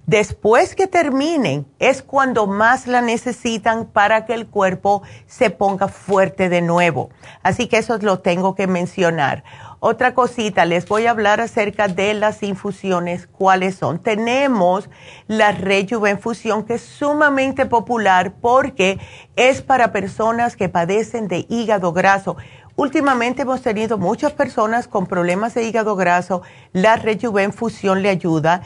Después 0.06 0.74
que 0.74 0.88
terminen 0.88 1.64
es 1.78 2.02
cuando 2.02 2.48
más 2.48 2.88
la 2.88 3.00
necesitan 3.02 3.86
para 3.86 4.26
que 4.26 4.34
el 4.34 4.48
cuerpo 4.48 5.02
se 5.26 5.50
ponga 5.50 5.86
fuerte 5.86 6.48
de 6.48 6.60
nuevo. 6.60 7.10
Así 7.44 7.68
que 7.68 7.78
eso 7.78 7.96
lo 7.98 8.18
tengo 8.18 8.56
que 8.56 8.66
mencionar. 8.66 9.44
Otra 9.78 10.14
cosita, 10.14 10.64
les 10.64 10.86
voy 10.86 11.06
a 11.06 11.10
hablar 11.10 11.40
acerca 11.40 11.86
de 11.88 12.14
las 12.14 12.42
infusiones, 12.42 13.26
cuáles 13.26 13.76
son. 13.76 14.00
Tenemos 14.00 14.90
la 15.28 15.52
Rejuvenfusión 15.52 16.64
que 16.64 16.74
es 16.74 16.82
sumamente 16.82 17.66
popular 17.66 18.32
porque 18.40 18.98
es 19.36 19.62
para 19.62 19.92
personas 19.92 20.56
que 20.56 20.68
padecen 20.68 21.26
de 21.28 21.46
hígado 21.48 21.92
graso. 21.92 22.36
Últimamente 22.74 23.42
hemos 23.42 23.60
tenido 23.60 23.98
muchas 23.98 24.32
personas 24.32 24.88
con 24.88 25.06
problemas 25.06 25.54
de 25.54 25.64
hígado 25.64 25.94
graso. 25.94 26.42
La 26.72 26.96
Rejuvenfusión 26.96 28.02
le 28.02 28.08
ayuda. 28.08 28.62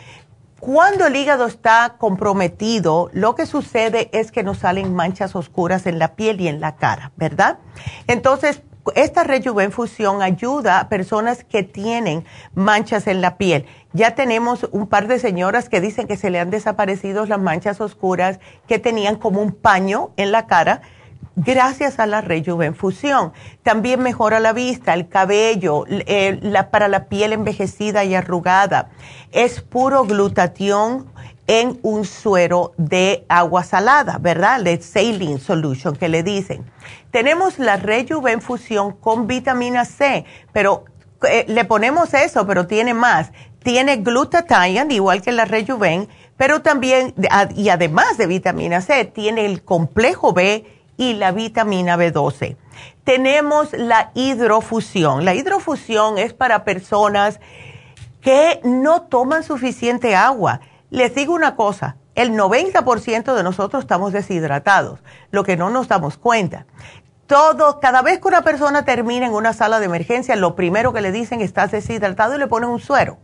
Cuando 0.60 1.06
el 1.06 1.16
hígado 1.16 1.46
está 1.46 1.96
comprometido, 1.98 3.10
lo 3.12 3.34
que 3.34 3.44
sucede 3.44 4.08
es 4.12 4.32
que 4.32 4.42
nos 4.42 4.58
salen 4.58 4.94
manchas 4.94 5.36
oscuras 5.36 5.86
en 5.86 5.98
la 5.98 6.16
piel 6.16 6.40
y 6.40 6.48
en 6.48 6.60
la 6.60 6.76
cara, 6.76 7.12
¿verdad? 7.16 7.58
Entonces, 8.06 8.62
esta 8.94 9.22
rejuvenfusión 9.22 10.22
ayuda 10.22 10.80
a 10.80 10.88
personas 10.88 11.44
que 11.44 11.62
tienen 11.62 12.24
manchas 12.54 13.06
en 13.06 13.20
la 13.20 13.36
piel. 13.36 13.66
Ya 13.92 14.14
tenemos 14.14 14.66
un 14.72 14.86
par 14.86 15.08
de 15.08 15.18
señoras 15.18 15.68
que 15.68 15.80
dicen 15.80 16.06
que 16.06 16.16
se 16.16 16.30
le 16.30 16.40
han 16.40 16.50
desaparecido 16.50 17.26
las 17.26 17.40
manchas 17.40 17.80
oscuras 17.80 18.38
que 18.66 18.78
tenían 18.78 19.16
como 19.16 19.42
un 19.42 19.52
paño 19.52 20.12
en 20.16 20.32
la 20.32 20.46
cara 20.46 20.82
gracias 21.36 22.00
a 22.00 22.06
la 22.06 22.22
rejuvenfusión. 22.22 23.32
También 23.62 24.00
mejora 24.00 24.40
la 24.40 24.52
vista, 24.52 24.94
el 24.94 25.08
cabello, 25.08 25.84
eh, 25.88 26.40
para 26.70 26.88
la 26.88 27.04
piel 27.04 27.32
envejecida 27.32 28.04
y 28.04 28.14
arrugada. 28.14 28.88
Es 29.30 29.60
puro 29.60 30.04
glutatión 30.04 31.06
en 31.46 31.78
un 31.82 32.04
suero 32.04 32.72
de 32.76 33.24
agua 33.28 33.62
salada, 33.62 34.18
¿verdad? 34.18 34.62
De 34.62 34.80
saline 34.82 35.38
solution 35.38 35.94
que 35.94 36.08
le 36.08 36.22
dicen. 36.22 36.64
Tenemos 37.12 37.58
la 37.58 37.76
Rejuven 37.76 38.40
Fusión 38.40 38.92
con 38.92 39.26
vitamina 39.26 39.84
C, 39.84 40.24
pero 40.52 40.84
eh, 41.28 41.44
le 41.46 41.64
ponemos 41.64 42.14
eso, 42.14 42.46
pero 42.46 42.66
tiene 42.66 42.94
más. 42.94 43.30
Tiene 43.62 43.96
glutathione, 43.96 44.94
igual 44.94 45.22
que 45.22 45.32
la 45.32 45.44
Rejuven, 45.44 46.08
pero 46.36 46.62
también, 46.62 47.14
y 47.54 47.68
además 47.68 48.18
de 48.18 48.26
vitamina 48.26 48.80
C, 48.80 49.04
tiene 49.06 49.46
el 49.46 49.62
complejo 49.62 50.32
B 50.32 50.75
y 50.96 51.14
la 51.14 51.32
vitamina 51.32 51.96
B12. 51.96 52.56
Tenemos 53.04 53.72
la 53.72 54.10
hidrofusión. 54.14 55.24
La 55.24 55.34
hidrofusión 55.34 56.18
es 56.18 56.34
para 56.34 56.64
personas 56.64 57.40
que 58.20 58.60
no 58.64 59.02
toman 59.02 59.44
suficiente 59.44 60.16
agua. 60.16 60.60
Les 60.90 61.14
digo 61.14 61.34
una 61.34 61.56
cosa, 61.56 61.96
el 62.14 62.32
90% 62.32 63.34
de 63.34 63.42
nosotros 63.42 63.84
estamos 63.84 64.12
deshidratados, 64.12 65.00
lo 65.30 65.44
que 65.44 65.56
no 65.56 65.70
nos 65.70 65.88
damos 65.88 66.16
cuenta. 66.16 66.66
Todo, 67.26 67.80
cada 67.80 68.02
vez 68.02 68.20
que 68.20 68.28
una 68.28 68.42
persona 68.42 68.84
termina 68.84 69.26
en 69.26 69.34
una 69.34 69.52
sala 69.52 69.80
de 69.80 69.86
emergencia, 69.86 70.36
lo 70.36 70.54
primero 70.54 70.92
que 70.92 71.00
le 71.00 71.12
dicen 71.12 71.40
estás 71.40 71.72
deshidratado 71.72 72.34
y 72.34 72.38
le 72.38 72.46
ponen 72.46 72.70
un 72.70 72.80
suero. 72.80 73.18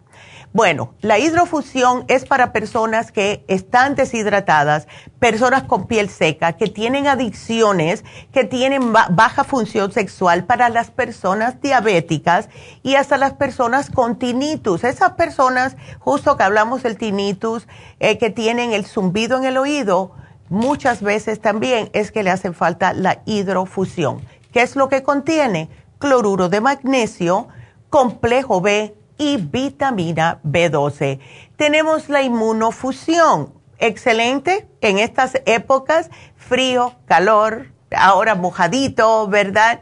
Bueno, 0.55 0.93
la 1.01 1.19
hidrofusión 1.19 2.05
es 2.09 2.27
para 2.27 2.53
personas 2.53 3.11
que 3.11 3.43
están 3.49 3.95
deshidratadas, 3.95 4.87
personas 5.19 5.63
con 5.63 5.87
piel 5.87 6.11
seca, 6.11 6.53
que 6.53 6.67
tienen 6.67 7.07
adicciones, 7.07 8.05
que 8.33 8.45
tienen 8.45 8.93
baja 8.93 9.45
función 9.45 9.93
sexual, 9.93 10.45
para 10.45 10.69
las 10.69 10.91
personas 10.91 11.63
diabéticas 11.63 12.51
y 12.83 12.97
hasta 12.97 13.17
las 13.17 13.33
personas 13.33 13.89
con 13.89 14.19
tinnitus. 14.19 14.85
Esas 14.85 15.13
personas, 15.13 15.79
justo 16.01 16.37
que 16.37 16.43
hablamos 16.43 16.83
del 16.83 16.99
tinnitus, 16.99 17.67
eh, 17.99 18.19
que 18.19 18.29
tienen 18.29 18.75
el 18.75 18.85
zumbido 18.85 19.39
en 19.39 19.45
el 19.45 19.57
oído, 19.57 20.13
muchas 20.51 21.01
veces 21.01 21.41
también 21.41 21.89
es 21.95 22.13
que 22.13 22.23
le 22.23 22.31
hace 22.31 22.53
falta 22.53 22.93
la 22.93 23.23
hidrofusión. 23.25 24.21
¿Qué 24.53 24.61
es 24.61 24.77
lo 24.77 24.91
que 24.91 25.03
contiene? 25.03 25.71
Cloruro 25.99 26.51
de 26.51 26.61
magnesio, 26.61 27.49
complejo 27.89 28.61
B, 28.61 28.95
y 29.23 29.37
vitamina 29.37 30.41
B12. 30.43 31.21
Tenemos 31.57 32.09
la 32.09 32.23
inmunofusión, 32.23 33.55
excelente 33.79 34.69
en 34.81 34.99
estas 34.99 35.35
épocas, 35.47 36.11
frío, 36.37 36.95
calor, 37.07 37.69
ahora 37.97 38.35
mojadito, 38.35 39.29
¿verdad? 39.29 39.81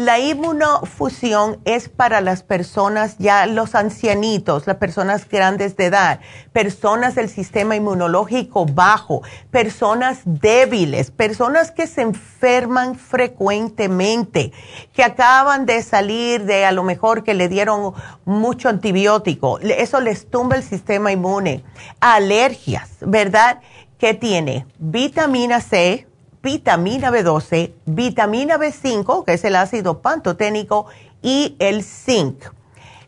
La 0.00 0.18
inmunofusión 0.18 1.60
es 1.66 1.90
para 1.90 2.22
las 2.22 2.42
personas 2.42 3.18
ya, 3.18 3.44
los 3.44 3.74
ancianitos, 3.74 4.66
las 4.66 4.78
personas 4.78 5.28
grandes 5.28 5.76
de 5.76 5.84
edad, 5.84 6.20
personas 6.54 7.14
del 7.14 7.28
sistema 7.28 7.76
inmunológico 7.76 8.64
bajo, 8.64 9.20
personas 9.50 10.20
débiles, 10.24 11.10
personas 11.10 11.70
que 11.70 11.86
se 11.86 12.00
enferman 12.00 12.94
frecuentemente, 12.94 14.52
que 14.94 15.04
acaban 15.04 15.66
de 15.66 15.82
salir 15.82 16.46
de 16.46 16.64
a 16.64 16.72
lo 16.72 16.82
mejor 16.82 17.22
que 17.22 17.34
le 17.34 17.50
dieron 17.50 17.92
mucho 18.24 18.70
antibiótico. 18.70 19.58
Eso 19.58 20.00
les 20.00 20.30
tumba 20.30 20.56
el 20.56 20.62
sistema 20.62 21.12
inmune. 21.12 21.62
Alergias, 22.00 22.88
¿verdad? 23.02 23.60
¿Qué 23.98 24.14
tiene? 24.14 24.64
Vitamina 24.78 25.60
C, 25.60 26.06
vitamina 26.42 27.10
B12, 27.10 27.72
vitamina 27.86 28.58
B5, 28.58 29.24
que 29.24 29.34
es 29.34 29.44
el 29.44 29.56
ácido 29.56 30.00
pantoténico, 30.00 30.86
y 31.22 31.56
el 31.58 31.82
zinc. 31.82 32.44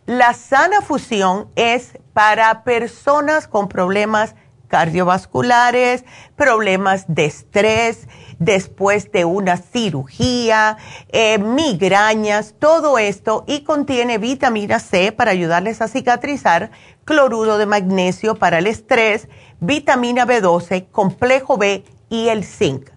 La 0.07 0.35
sana 0.35 0.83
fusión 0.83 1.49
es 1.55 1.99
para 2.13 2.65
personas 2.65 3.47
con 3.47 3.69
problemas 3.69 4.35
cardiovasculares, 4.69 6.05
problemas 6.35 7.05
de 7.07 7.27
estrés, 7.27 8.09
después 8.39 9.13
de 9.13 9.25
una 9.27 9.59
cirugía, 9.59 10.79
eh, 11.11 11.39
migrañas, 11.39 12.55
todo 12.59 12.99
esto 12.99 13.45
y 13.47 13.65
contiene 13.65 14.17
vitamina 14.17 14.81
C 14.81 15.13
para 15.13 15.31
ayudarles 15.31 15.83
a 15.83 15.89
cicatrizar, 15.89 16.71
cloruro 17.05 17.59
de 17.59 17.67
magnesio 17.67 18.35
para 18.35 18.59
el 18.59 18.67
estrés, 18.67 19.29
vitamina 19.61 20.27
B12, 20.27 20.87
complejo 20.91 21.59
B 21.59 21.85
y 22.09 22.29
el 22.29 22.43
zinc. 22.43 22.89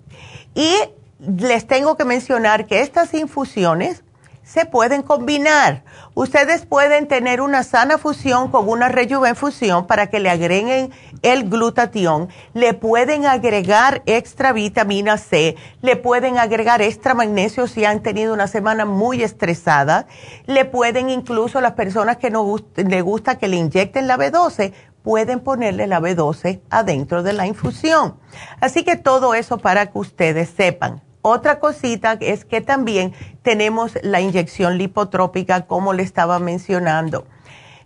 Y 0.56 0.73
les 1.19 1.68
tengo 1.68 1.95
que 1.95 2.06
mencionar 2.06 2.65
que 2.65 2.82
estas 2.82 3.14
infusiones 3.14 4.03
se 4.45 4.65
pueden 4.65 5.02
combinar. 5.02 5.84
Ustedes 6.14 6.65
pueden 6.65 7.07
tener 7.07 7.41
una 7.41 7.64
sana 7.64 7.98
fusión 7.98 8.52
con 8.52 8.69
una 8.69 8.90
rejuvenfusión 8.90 9.88
para 9.88 10.07
que 10.07 10.19
le 10.19 10.30
agreguen 10.30 10.91
el 11.23 11.49
glutatión. 11.49 12.30
Le 12.53 12.76
pueden 12.76 13.26
agregar 13.26 14.03
extra 14.06 14.53
vitamina 14.53 15.18
C. 15.18 15.56
Le 15.82 15.95
pueden 15.95 16.38
agregar 16.38 16.82
extra 16.84 17.15
magnesio 17.15 17.68
si 17.68 17.86
han 17.86 18.03
tenido 18.03 18.34
una 18.34 18.48
semana 18.48 18.86
muy 18.86 19.23
estresada. 19.23 20.06
Le 20.45 20.64
pueden 20.64 21.10
incluso 21.10 21.60
las 21.60 21.73
personas 21.73 22.18
que 22.18 22.30
no 22.30 22.56
le 22.76 23.02
gusta 23.02 23.40
que 23.40 23.48
le 23.48 23.57
inyecten 23.57 24.07
la 24.07 24.18
B12 24.18 24.73
pueden 25.06 25.40
ponerle 25.40 25.86
la 25.86 26.02
B12 26.02 26.61
adentro 26.72 27.22
de 27.22 27.32
la 27.32 27.45
infusión. 27.45 28.18
Así 28.60 28.84
que 28.84 28.98
todo 28.98 29.36
eso 29.36 29.60
para 29.60 29.86
que 29.86 29.99
ustedes 29.99 30.49
sepan. 30.49 31.03
Otra 31.22 31.60
cosita 31.60 32.18
es 32.19 32.44
que 32.44 32.60
también 32.60 33.14
tenemos 33.44 33.94
la 34.02 34.19
inyección 34.19 34.80
lipotrópica, 34.80 35.68
como 35.68 35.94
le 35.94 36.02
estaba 36.02 36.40
mencionando. 36.40 37.27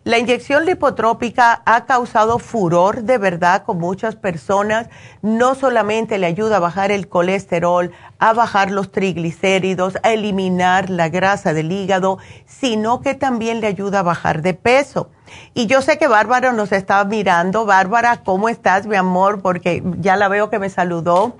La 0.05 0.17
inyección 0.17 0.65
lipotrópica 0.65 1.61
ha 1.65 1.85
causado 1.85 2.39
furor 2.39 3.03
de 3.03 3.17
verdad 3.17 3.63
con 3.63 3.79
muchas 3.79 4.15
personas. 4.15 4.87
No 5.21 5.55
solamente 5.55 6.17
le 6.17 6.25
ayuda 6.25 6.55
a 6.55 6.61
bajar 6.61 6.89
el 6.91 7.09
colesterol, 7.09 7.91
a 8.17 8.31
bajar 8.31 8.71
los 8.71 8.93
triglicéridos, 8.93 9.97
a 10.03 10.13
eliminar 10.13 10.89
la 10.89 11.09
grasa 11.09 11.53
del 11.53 11.73
hígado, 11.73 12.17
sino 12.45 13.01
que 13.01 13.13
también 13.13 13.59
le 13.59 13.67
ayuda 13.67 13.99
a 13.99 14.03
bajar 14.03 14.41
de 14.41 14.53
peso. 14.53 15.09
Y 15.53 15.67
yo 15.67 15.81
sé 15.81 15.97
que 15.97 16.07
Bárbara 16.07 16.53
nos 16.53 16.71
está 16.71 17.03
mirando. 17.03 17.65
Bárbara, 17.65 18.21
¿cómo 18.23 18.47
estás, 18.47 18.87
mi 18.87 18.95
amor? 18.95 19.41
Porque 19.41 19.83
ya 19.99 20.15
la 20.15 20.29
veo 20.29 20.49
que 20.49 20.59
me 20.59 20.69
saludó. 20.69 21.35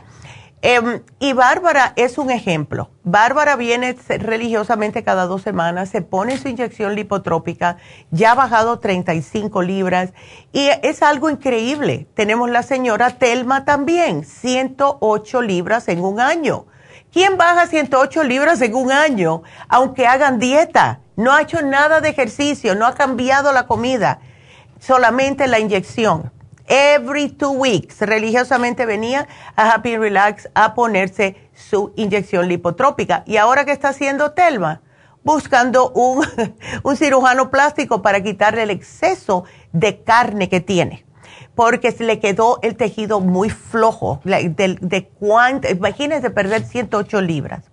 Em, 0.61 1.03
y 1.19 1.31
Bárbara 1.31 1.94
es 1.95 2.18
un 2.18 2.30
ejemplo. 2.30 2.90
Bárbara 3.03 3.56
viene 3.56 3.95
religiosamente 4.10 5.03
cada 5.03 5.26
dos 5.26 5.41
semanas, 5.41 5.88
se 5.88 6.02
pone 6.02 6.38
su 6.38 6.49
inyección 6.49 6.95
lipotrópica, 6.95 7.77
ya 8.11 8.34
ha 8.34 8.36
bajado 8.36 8.80
35 8.80 9.61
libras 9.61 10.11
y 10.52 10.69
es 10.84 11.02
algo 11.02 11.30
increíble. 11.30 12.07
Tenemos 12.14 12.49
la 12.49 12.64
señora 12.64 13.11
Telma 13.11 13.64
también, 13.64 14.26
108 14.26 15.41
libras 15.41 15.88
en 15.88 16.03
un 16.03 16.19
año. 16.19 16.65
¿Quién 17.14 17.38
baja 17.38 17.65
108 17.65 18.23
libras 18.23 18.61
en 18.61 18.76
un 18.76 18.91
año 18.91 19.44
aunque 19.69 20.07
hagan 20.07 20.40
dieta? 20.40 20.99
No 21.15 21.31
ha 21.31 21.41
hecho 21.41 21.61
nada 21.61 22.02
de 22.02 22.10
ejercicio, 22.10 22.76
no 22.76 22.86
ha 22.86 22.95
cambiado 22.95 23.53
la 23.53 23.65
comida, 23.65 24.19
solamente 24.80 25.48
la 25.48 25.60
inyección 25.60 26.34
every 26.70 27.30
two 27.30 27.52
weeks, 27.52 28.00
religiosamente 28.00 28.86
venía 28.86 29.28
a 29.56 29.72
Happy 29.72 29.98
Relax 29.98 30.50
a 30.54 30.74
ponerse 30.74 31.36
su 31.54 31.91
inyección 31.98 32.48
lipotrópica. 32.48 33.24
¿Y 33.26 33.38
ahora 33.38 33.66
qué 33.66 33.72
está 33.72 33.90
haciendo 33.90 34.32
Telma? 34.32 34.82
Buscando 35.24 35.91
un, 35.91 36.26
un 36.84 36.96
cirujano 36.96 37.50
plástico 37.52 38.02
para 38.02 38.24
quitarle 38.24 38.64
el 38.64 38.70
exceso 38.70 39.44
de 39.74 40.02
carne 40.04 40.48
que 40.48 40.62
tiene 40.62 41.06
porque 41.56 41.91
se 41.91 42.06
le 42.06 42.20
quedó 42.22 42.60
el 42.62 42.78
tejido 42.78 43.20
muy 43.20 43.50
flojo. 43.50 44.22
De, 44.24 44.78
de 44.80 45.12
imagínense 45.72 46.30
perder 46.30 46.64
108 46.64 47.20
libras. 47.20 47.70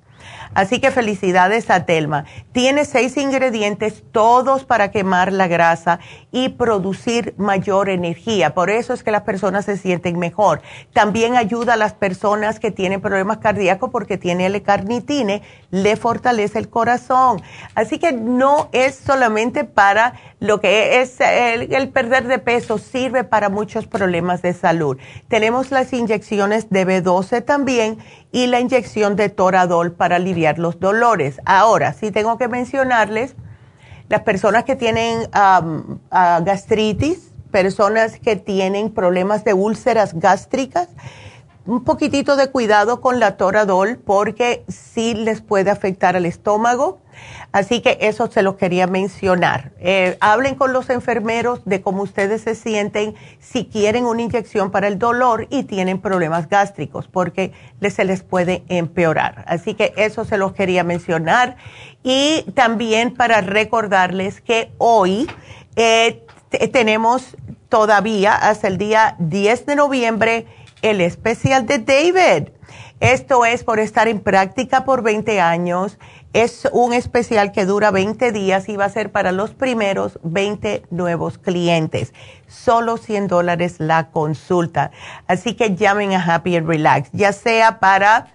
Así 0.54 0.80
que 0.80 0.90
felicidades 0.90 1.70
a 1.70 1.84
Telma. 1.86 2.24
Tiene 2.52 2.84
seis 2.84 3.16
ingredientes, 3.16 4.04
todos 4.12 4.64
para 4.64 4.90
quemar 4.90 5.32
la 5.32 5.48
grasa 5.48 6.00
y 6.32 6.50
producir 6.50 7.34
mayor 7.36 7.88
energía. 7.88 8.54
Por 8.54 8.70
eso 8.70 8.92
es 8.92 9.02
que 9.02 9.10
las 9.10 9.22
personas 9.22 9.64
se 9.64 9.76
sienten 9.76 10.18
mejor. 10.18 10.62
También 10.92 11.36
ayuda 11.36 11.74
a 11.74 11.76
las 11.76 11.94
personas 11.94 12.60
que 12.60 12.70
tienen 12.70 13.00
problemas 13.00 13.38
cardíacos 13.38 13.90
porque 13.90 14.18
tiene 14.18 14.46
L-carnitine, 14.46 15.42
le 15.70 15.96
fortalece 15.96 16.58
el 16.58 16.68
corazón. 16.68 17.42
Así 17.74 17.98
que 17.98 18.12
no 18.12 18.68
es 18.72 18.94
solamente 18.96 19.64
para 19.64 20.14
lo 20.38 20.60
que 20.60 21.00
es 21.00 21.20
el, 21.20 21.72
el 21.72 21.88
perder 21.88 22.26
de 22.26 22.38
peso, 22.38 22.78
sirve 22.78 23.24
para 23.24 23.48
muchos 23.48 23.86
problemas 23.86 24.42
de 24.42 24.52
salud. 24.52 24.98
Tenemos 25.28 25.70
las 25.70 25.92
inyecciones 25.92 26.68
de 26.70 26.86
B12 26.86 27.44
también 27.44 27.98
y 28.36 28.46
la 28.48 28.60
inyección 28.60 29.16
de 29.16 29.30
Toradol 29.30 29.92
para 29.92 30.16
aliviar 30.16 30.58
los 30.58 30.78
dolores. 30.78 31.40
Ahora, 31.46 31.94
sí 31.94 32.10
tengo 32.10 32.36
que 32.36 32.48
mencionarles, 32.48 33.34
las 34.10 34.24
personas 34.24 34.64
que 34.64 34.76
tienen 34.76 35.26
gastritis, 36.10 37.30
personas 37.50 38.20
que 38.20 38.36
tienen 38.36 38.92
problemas 38.92 39.42
de 39.42 39.54
úlceras 39.54 40.12
gástricas, 40.12 40.90
un 41.66 41.84
poquitito 41.84 42.36
de 42.36 42.50
cuidado 42.50 43.00
con 43.00 43.18
la 43.20 43.36
toradol 43.36 43.98
porque 43.98 44.64
sí 44.68 45.14
les 45.14 45.40
puede 45.40 45.70
afectar 45.70 46.16
al 46.16 46.26
estómago. 46.26 47.00
Así 47.50 47.80
que 47.80 47.96
eso 48.02 48.30
se 48.30 48.42
lo 48.42 48.56
quería 48.56 48.86
mencionar. 48.86 49.72
Eh, 49.78 50.18
hablen 50.20 50.54
con 50.54 50.72
los 50.72 50.90
enfermeros 50.90 51.62
de 51.64 51.80
cómo 51.80 52.02
ustedes 52.02 52.42
se 52.42 52.54
sienten 52.54 53.14
si 53.40 53.64
quieren 53.64 54.04
una 54.04 54.22
inyección 54.22 54.70
para 54.70 54.88
el 54.88 54.98
dolor 54.98 55.46
y 55.50 55.64
tienen 55.64 56.00
problemas 56.00 56.48
gástricos, 56.48 57.08
porque 57.08 57.52
se 57.88 58.04
les 58.04 58.22
puede 58.22 58.64
empeorar. 58.68 59.44
Así 59.48 59.74
que 59.74 59.94
eso 59.96 60.24
se 60.24 60.36
lo 60.36 60.52
quería 60.52 60.84
mencionar. 60.84 61.56
Y 62.02 62.44
también 62.54 63.14
para 63.14 63.40
recordarles 63.40 64.40
que 64.42 64.72
hoy 64.76 65.26
eh, 65.76 66.22
tenemos 66.72 67.36
todavía 67.68 68.34
hasta 68.34 68.68
el 68.68 68.78
día 68.78 69.16
10 69.18 69.66
de 69.66 69.76
noviembre 69.76 70.46
el 70.82 71.00
especial 71.00 71.66
de 71.66 71.78
David. 71.78 72.48
Esto 73.00 73.44
es 73.44 73.62
por 73.62 73.78
estar 73.78 74.08
en 74.08 74.20
práctica 74.20 74.84
por 74.84 75.02
20 75.02 75.40
años. 75.40 75.98
Es 76.32 76.66
un 76.72 76.92
especial 76.92 77.52
que 77.52 77.66
dura 77.66 77.90
20 77.90 78.32
días 78.32 78.68
y 78.68 78.76
va 78.76 78.86
a 78.86 78.90
ser 78.90 79.12
para 79.12 79.32
los 79.32 79.52
primeros 79.52 80.18
20 80.22 80.84
nuevos 80.90 81.38
clientes. 81.38 82.14
Solo 82.46 82.96
100 82.96 83.28
dólares 83.28 83.76
la 83.78 84.10
consulta. 84.10 84.92
Así 85.26 85.54
que 85.54 85.74
llamen 85.74 86.12
a 86.14 86.24
Happy 86.24 86.56
and 86.56 86.66
Relax, 86.66 87.10
ya 87.12 87.32
sea 87.32 87.80
para 87.80 88.28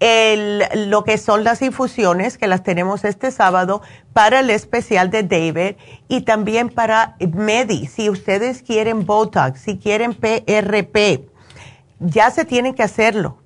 el, 0.00 0.64
lo 0.90 1.04
que 1.04 1.18
son 1.18 1.44
las 1.44 1.62
infusiones, 1.62 2.38
que 2.38 2.46
las 2.46 2.62
tenemos 2.62 3.04
este 3.04 3.30
sábado, 3.30 3.82
para 4.12 4.40
el 4.40 4.50
especial 4.50 5.10
de 5.10 5.22
David 5.22 5.76
y 6.08 6.22
también 6.22 6.68
para 6.68 7.16
Medi. 7.20 7.86
Si 7.86 8.10
ustedes 8.10 8.62
quieren 8.62 9.06
Botox, 9.06 9.60
si 9.60 9.78
quieren 9.78 10.14
PRP, 10.14 11.28
ya 12.00 12.30
se 12.30 12.44
tienen 12.44 12.74
que 12.74 12.82
hacerlo 12.82 13.38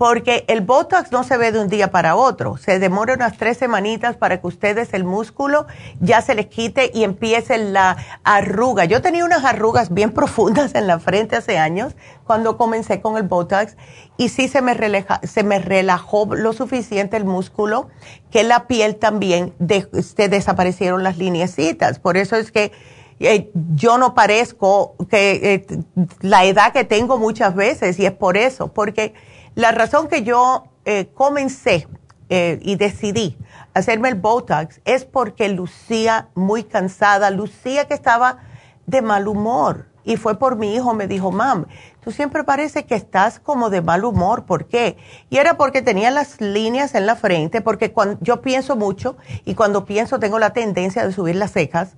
porque 0.00 0.46
el 0.48 0.62
Botox 0.62 1.12
no 1.12 1.24
se 1.24 1.36
ve 1.36 1.52
de 1.52 1.60
un 1.60 1.68
día 1.68 1.90
para 1.90 2.16
otro, 2.16 2.56
se 2.56 2.78
demora 2.78 3.12
unas 3.12 3.36
tres 3.36 3.58
semanitas 3.58 4.16
para 4.16 4.40
que 4.40 4.46
ustedes 4.46 4.94
el 4.94 5.04
músculo 5.04 5.66
ya 6.00 6.22
se 6.22 6.34
les 6.34 6.46
quite 6.46 6.90
y 6.94 7.04
empiece 7.04 7.58
la 7.58 7.98
arruga. 8.24 8.86
Yo 8.86 9.02
tenía 9.02 9.26
unas 9.26 9.44
arrugas 9.44 9.92
bien 9.92 10.10
profundas 10.14 10.74
en 10.74 10.86
la 10.86 11.00
frente 11.00 11.36
hace 11.36 11.58
años 11.58 11.96
cuando 12.24 12.56
comencé 12.56 13.02
con 13.02 13.18
el 13.18 13.24
Botox 13.24 13.76
y 14.16 14.30
sí 14.30 14.48
se 14.48 14.62
me, 14.62 14.74
se 15.22 15.42
me 15.42 15.58
relajó 15.58 16.34
lo 16.34 16.54
suficiente 16.54 17.18
el 17.18 17.26
músculo 17.26 17.90
que 18.30 18.42
la 18.42 18.66
piel 18.66 18.96
también 18.96 19.52
se 20.02 20.30
desaparecieron 20.30 21.02
las 21.02 21.18
lineecitas. 21.18 21.98
Por 21.98 22.16
eso 22.16 22.36
es 22.36 22.50
que 22.50 22.72
eh, 23.20 23.50
yo 23.74 23.98
no 23.98 24.14
parezco 24.14 24.96
que 25.08 25.54
eh, 25.54 25.66
la 26.20 26.44
edad 26.44 26.72
que 26.72 26.84
tengo 26.84 27.18
muchas 27.18 27.54
veces 27.54 27.98
y 27.98 28.06
es 28.06 28.12
por 28.12 28.36
eso, 28.36 28.68
porque 28.68 29.14
la 29.54 29.72
razón 29.72 30.08
que 30.08 30.22
yo 30.22 30.64
eh, 30.84 31.10
comencé 31.12 31.86
eh, 32.30 32.58
y 32.62 32.76
decidí 32.76 33.36
hacerme 33.74 34.08
el 34.08 34.14
Botox 34.14 34.80
es 34.84 35.04
porque 35.04 35.48
lucía 35.48 36.28
muy 36.34 36.64
cansada, 36.64 37.30
lucía 37.30 37.86
que 37.86 37.94
estaba 37.94 38.38
de 38.86 39.02
mal 39.02 39.28
humor. 39.28 39.86
Y 40.02 40.16
fue 40.16 40.38
por 40.38 40.56
mi 40.56 40.74
hijo, 40.74 40.94
me 40.94 41.06
dijo, 41.06 41.30
mam, 41.30 41.66
tú 42.00 42.10
siempre 42.10 42.42
parece 42.42 42.86
que 42.86 42.94
estás 42.94 43.38
como 43.38 43.68
de 43.68 43.82
mal 43.82 44.04
humor, 44.04 44.46
¿por 44.46 44.66
qué? 44.66 44.96
Y 45.28 45.36
era 45.36 45.58
porque 45.58 45.82
tenía 45.82 46.10
las 46.10 46.40
líneas 46.40 46.94
en 46.94 47.04
la 47.04 47.16
frente, 47.16 47.60
porque 47.60 47.92
cuando 47.92 48.16
yo 48.22 48.40
pienso 48.40 48.76
mucho 48.76 49.16
y 49.44 49.54
cuando 49.54 49.84
pienso 49.84 50.18
tengo 50.18 50.38
la 50.38 50.54
tendencia 50.54 51.06
de 51.06 51.12
subir 51.12 51.36
las 51.36 51.52
cejas. 51.52 51.96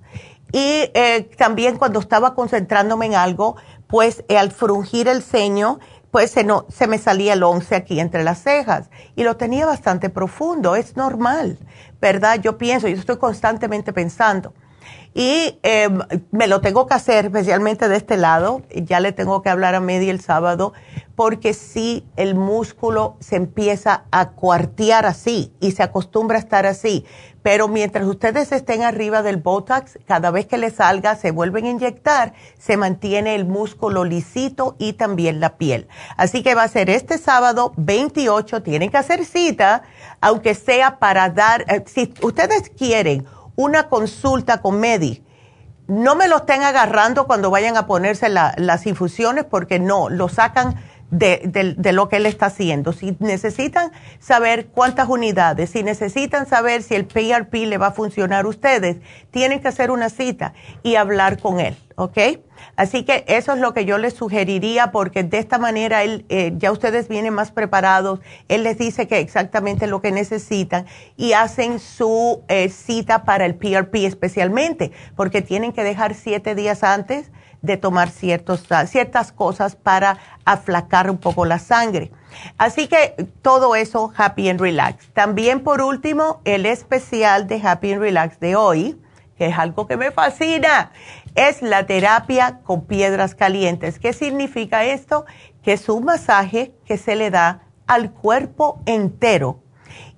Y 0.53 0.91
eh, 0.93 1.29
también 1.35 1.77
cuando 1.77 1.99
estaba 1.99 2.35
concentrándome 2.35 3.07
en 3.07 3.15
algo, 3.15 3.57
pues 3.87 4.23
al 4.29 4.51
frungir 4.51 5.07
el 5.07 5.23
ceño, 5.23 5.79
pues 6.11 6.29
se, 6.29 6.43
no, 6.43 6.67
se 6.69 6.85
me 6.85 6.99
salía 6.99 7.33
el 7.33 7.41
once 7.41 7.75
aquí 7.75 7.99
entre 7.99 8.23
las 8.23 8.43
cejas 8.43 8.91
y 9.15 9.23
lo 9.23 9.35
tenía 9.35 9.65
bastante 9.65 10.11
profundo, 10.11 10.75
es 10.75 10.95
normal, 10.95 11.57
¿verdad? 11.99 12.39
Yo 12.39 12.59
pienso, 12.59 12.87
yo 12.87 12.95
estoy 12.95 13.17
constantemente 13.17 13.93
pensando. 13.93 14.53
Y 15.15 15.59
em, 15.63 15.99
me 16.31 16.47
lo 16.47 16.61
tengo 16.61 16.85
que 16.85 16.93
hacer, 16.93 17.25
especialmente 17.25 17.87
de 17.87 17.97
este 17.97 18.17
lado, 18.17 18.61
ya 18.75 18.99
le 18.99 19.11
tengo 19.11 19.41
que 19.41 19.49
hablar 19.49 19.73
a 19.73 19.79
Medi 19.79 20.09
el 20.09 20.21
sábado, 20.21 20.73
porque 21.15 21.53
si 21.53 22.05
el 22.15 22.35
músculo 22.35 23.15
se 23.19 23.35
empieza 23.35 24.05
a 24.11 24.31
cuartear 24.31 25.07
así 25.07 25.51
y 25.59 25.71
se 25.71 25.83
acostumbra 25.83 26.37
a 26.37 26.39
estar 26.39 26.65
así. 26.65 27.05
Pero 27.43 27.67
mientras 27.67 28.07
ustedes 28.07 28.51
estén 28.53 28.83
arriba 28.83 29.21
del 29.21 29.37
Botox, 29.37 29.99
cada 30.07 30.31
vez 30.31 30.47
que 30.47 30.57
le 30.57 30.71
salga, 30.71 31.15
se 31.15 31.31
vuelven 31.31 31.65
a 31.65 31.69
inyectar, 31.69 32.33
se 32.57 32.77
mantiene 32.77 33.35
el 33.35 33.45
músculo 33.45 34.05
lisito 34.05 34.75
y 34.79 34.93
también 34.93 35.41
la 35.41 35.57
piel. 35.57 35.87
Así 36.15 36.41
que 36.41 36.55
va 36.55 36.63
a 36.63 36.67
ser 36.69 36.89
este 36.89 37.17
sábado 37.17 37.73
28, 37.75 38.63
tienen 38.63 38.89
que 38.89 38.97
hacer 38.97 39.25
cita, 39.25 39.83
aunque 40.21 40.55
sea 40.55 40.99
para 40.99 41.29
dar, 41.29 41.65
eh, 41.67 41.83
si 41.85 42.13
ustedes 42.21 42.69
quieren 42.69 43.25
una 43.57 43.89
consulta 43.89 44.61
con 44.61 44.79
Medi, 44.79 45.23
no 45.87 46.15
me 46.15 46.29
lo 46.29 46.37
estén 46.37 46.63
agarrando 46.63 47.27
cuando 47.27 47.49
vayan 47.51 47.75
a 47.75 47.85
ponerse 47.87 48.29
las 48.29 48.87
infusiones 48.87 49.43
porque 49.43 49.79
no, 49.79 50.09
lo 50.09 50.29
sacan 50.29 50.75
de, 51.13 51.75
de, 51.77 51.91
lo 51.91 52.09
que 52.09 52.17
él 52.17 52.25
está 52.25 52.47
haciendo. 52.47 52.91
Si 52.91 53.15
necesitan 53.19 53.91
saber 54.19 54.67
cuántas 54.67 55.07
unidades, 55.07 55.69
si 55.69 55.83
necesitan 55.83 56.47
saber 56.47 56.81
si 56.81 56.95
el 56.95 57.05
PRP 57.05 57.53
le 57.67 57.77
va 57.77 57.87
a 57.87 57.91
funcionar 57.91 58.45
a 58.45 58.47
ustedes, 58.47 58.97
tienen 59.31 59.61
que 59.61 59.67
hacer 59.67 59.91
una 59.91 60.09
cita 60.09 60.53
y 60.81 60.95
hablar 60.95 61.39
con 61.39 61.59
él, 61.59 61.77
¿ok? 61.95 62.17
Así 62.75 63.03
que 63.03 63.23
eso 63.27 63.53
es 63.53 63.59
lo 63.59 63.73
que 63.73 63.85
yo 63.85 63.97
les 63.97 64.13
sugeriría 64.13 64.91
porque 64.91 65.23
de 65.23 65.37
esta 65.37 65.59
manera 65.59 66.03
él, 66.03 66.25
eh, 66.29 66.53
ya 66.57 66.71
ustedes 66.71 67.07
vienen 67.07 67.33
más 67.33 67.51
preparados, 67.51 68.19
él 68.47 68.63
les 68.63 68.77
dice 68.79 69.07
que 69.07 69.19
exactamente 69.19 69.85
lo 69.85 70.01
que 70.01 70.11
necesitan 70.11 70.85
y 71.15 71.33
hacen 71.33 71.79
su 71.79 72.43
eh, 72.47 72.69
cita 72.69 73.23
para 73.25 73.45
el 73.45 73.55
PRP 73.55 74.05
especialmente 74.05 74.91
porque 75.15 75.41
tienen 75.41 75.73
que 75.73 75.83
dejar 75.83 76.15
siete 76.15 76.55
días 76.55 76.83
antes 76.83 77.29
de 77.63 77.77
tomar 77.77 78.09
ciertos, 78.09 78.65
ciertas 78.87 79.31
cosas 79.31 79.75
para 79.75 80.19
aflacar 80.45 81.09
un 81.09 81.17
poco 81.17 81.45
la 81.45 81.57
sangre. 81.57 82.11
Así 82.57 82.87
que 82.87 83.29
todo 83.41 83.75
eso, 83.75 84.13
Happy 84.15 84.49
and 84.49 84.59
Relax. 84.59 85.07
También 85.13 85.61
por 85.61 85.81
último, 85.81 86.41
el 86.43 86.65
especial 86.65 87.47
de 87.47 87.61
Happy 87.63 87.93
and 87.93 88.01
Relax 88.01 88.39
de 88.39 88.57
hoy, 88.57 89.01
que 89.37 89.47
es 89.47 89.57
algo 89.57 89.87
que 89.87 89.95
me 89.95 90.11
fascina, 90.11 90.91
es 91.35 91.61
la 91.61 91.85
terapia 91.85 92.59
con 92.63 92.85
piedras 92.85 93.33
calientes. 93.33 93.97
¿Qué 93.97 94.11
significa 94.11 94.83
esto? 94.83 95.25
Que 95.63 95.73
es 95.73 95.87
un 95.87 96.03
masaje 96.03 96.75
que 96.85 96.97
se 96.97 97.15
le 97.15 97.31
da 97.31 97.63
al 97.87 98.11
cuerpo 98.11 98.81
entero 98.85 99.63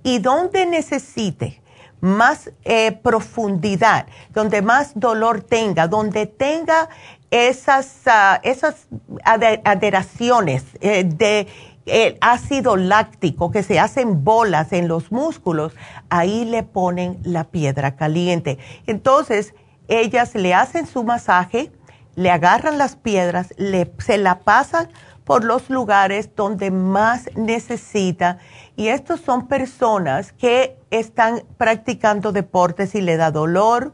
y 0.02 0.18
donde 0.18 0.66
necesite 0.66 1.62
más 2.06 2.52
eh, 2.64 2.92
profundidad, 2.92 4.06
donde 4.30 4.62
más 4.62 4.92
dolor 4.96 5.42
tenga, 5.42 5.88
donde 5.88 6.28
tenga 6.28 6.90
esas, 7.32 8.02
uh, 8.06 8.40
esas 8.44 8.88
adheraciones 9.24 10.64
eh, 10.82 11.04
de 11.04 11.48
eh, 11.88 12.18
ácido 12.22 12.78
láctico 12.78 13.52
que 13.52 13.62
se 13.62 13.80
hacen 13.80 14.24
bolas 14.24 14.74
en 14.74 14.88
los 14.88 15.12
músculos, 15.12 15.74
ahí 16.10 16.46
le 16.46 16.64
ponen 16.64 17.20
la 17.24 17.44
piedra 17.44 17.96
caliente. 17.96 18.58
Entonces, 18.88 19.54
ellas 19.88 20.34
le 20.34 20.54
hacen 20.54 20.88
su 20.88 21.04
masaje, 21.04 21.72
le 22.16 22.32
agarran 22.32 22.78
las 22.78 22.96
piedras, 22.96 23.54
le, 23.58 23.92
se 24.00 24.18
la 24.18 24.40
pasan 24.40 24.90
por 25.26 25.44
los 25.44 25.70
lugares 25.70 26.36
donde 26.36 26.72
más 26.72 27.30
necesita. 27.36 28.40
Y 28.76 28.88
estos 28.88 29.20
son 29.22 29.48
personas 29.48 30.32
que 30.32 30.78
están 30.92 31.44
practicando 31.58 32.32
deportes 32.32 32.96
y 32.96 33.02
le 33.02 33.18
da 33.18 33.32
dolor, 33.32 33.94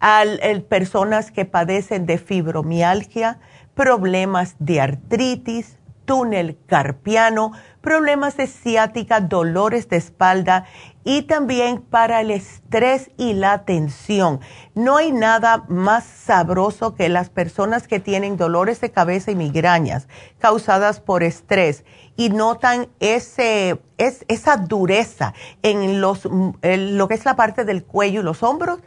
a 0.00 0.24
personas 0.68 1.30
que 1.30 1.44
padecen 1.44 2.06
de 2.06 2.18
fibromialgia, 2.18 3.38
problemas 3.74 4.56
de 4.58 4.80
artritis, 4.80 5.78
túnel 6.04 6.58
carpiano, 6.66 7.52
problemas 7.80 8.36
de 8.36 8.46
ciática, 8.46 9.20
dolores 9.20 9.88
de 9.88 9.96
espalda 9.96 10.64
y 11.04 11.22
también 11.22 11.82
para 11.82 12.20
el 12.20 12.30
estrés 12.30 13.10
y 13.16 13.34
la 13.34 13.64
tensión. 13.64 14.40
No 14.74 14.96
hay 14.96 15.12
nada 15.12 15.64
más 15.68 16.04
sabroso 16.04 16.94
que 16.94 17.08
las 17.08 17.30
personas 17.30 17.86
que 17.86 18.00
tienen 18.00 18.36
dolores 18.36 18.80
de 18.80 18.90
cabeza 18.90 19.30
y 19.30 19.34
migrañas 19.34 20.08
causadas 20.38 21.00
por 21.00 21.22
estrés 21.22 21.84
y 22.16 22.30
notan 22.30 22.88
ese, 23.00 23.80
es, 23.98 24.24
esa 24.28 24.56
dureza 24.56 25.34
en, 25.62 26.00
los, 26.00 26.28
en 26.62 26.96
lo 26.96 27.08
que 27.08 27.14
es 27.14 27.24
la 27.24 27.36
parte 27.36 27.64
del 27.64 27.84
cuello 27.84 28.20
y 28.20 28.24
los 28.24 28.42
hombros 28.42 28.80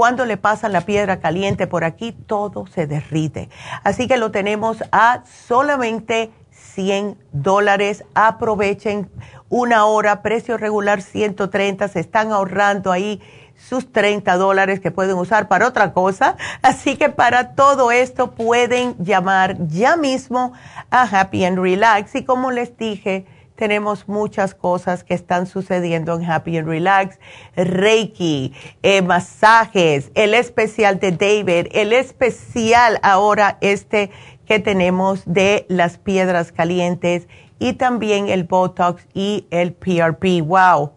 cuando 0.00 0.24
le 0.24 0.38
pasan 0.38 0.72
la 0.72 0.80
piedra 0.80 1.20
caliente 1.20 1.66
por 1.66 1.84
aquí, 1.84 2.12
todo 2.12 2.66
se 2.66 2.86
derrite. 2.86 3.50
Así 3.84 4.08
que 4.08 4.16
lo 4.16 4.30
tenemos 4.30 4.82
a 4.92 5.24
solamente 5.46 6.30
100 6.52 7.18
dólares. 7.32 8.06
Aprovechen 8.14 9.10
una 9.50 9.84
hora, 9.84 10.22
precio 10.22 10.56
regular 10.56 11.02
130, 11.02 11.86
se 11.88 12.00
están 12.00 12.32
ahorrando 12.32 12.92
ahí 12.92 13.20
sus 13.58 13.92
30 13.92 14.38
dólares 14.38 14.80
que 14.80 14.90
pueden 14.90 15.18
usar 15.18 15.48
para 15.48 15.66
otra 15.66 15.92
cosa. 15.92 16.38
Así 16.62 16.96
que 16.96 17.10
para 17.10 17.54
todo 17.54 17.92
esto 17.92 18.30
pueden 18.30 18.96
llamar 19.04 19.58
ya 19.68 19.98
mismo 19.98 20.54
a 20.90 21.02
Happy 21.02 21.44
and 21.44 21.58
Relax. 21.58 22.14
Y 22.14 22.24
como 22.24 22.52
les 22.52 22.74
dije, 22.78 23.26
tenemos 23.60 24.08
muchas 24.08 24.54
cosas 24.54 25.04
que 25.04 25.12
están 25.12 25.46
sucediendo 25.46 26.14
en 26.14 26.24
Happy 26.24 26.56
and 26.56 26.66
Relax. 26.66 27.18
Reiki, 27.54 28.54
eh, 28.82 29.02
masajes, 29.02 30.10
el 30.14 30.32
especial 30.32 30.98
de 30.98 31.12
David, 31.12 31.66
el 31.72 31.92
especial 31.92 32.98
ahora 33.02 33.58
este 33.60 34.10
que 34.46 34.60
tenemos 34.60 35.24
de 35.26 35.66
las 35.68 35.98
piedras 35.98 36.52
calientes 36.52 37.28
y 37.58 37.74
también 37.74 38.28
el 38.28 38.44
Botox 38.44 39.06
y 39.12 39.46
el 39.50 39.74
PRP. 39.74 40.40
¡Wow! 40.40 40.92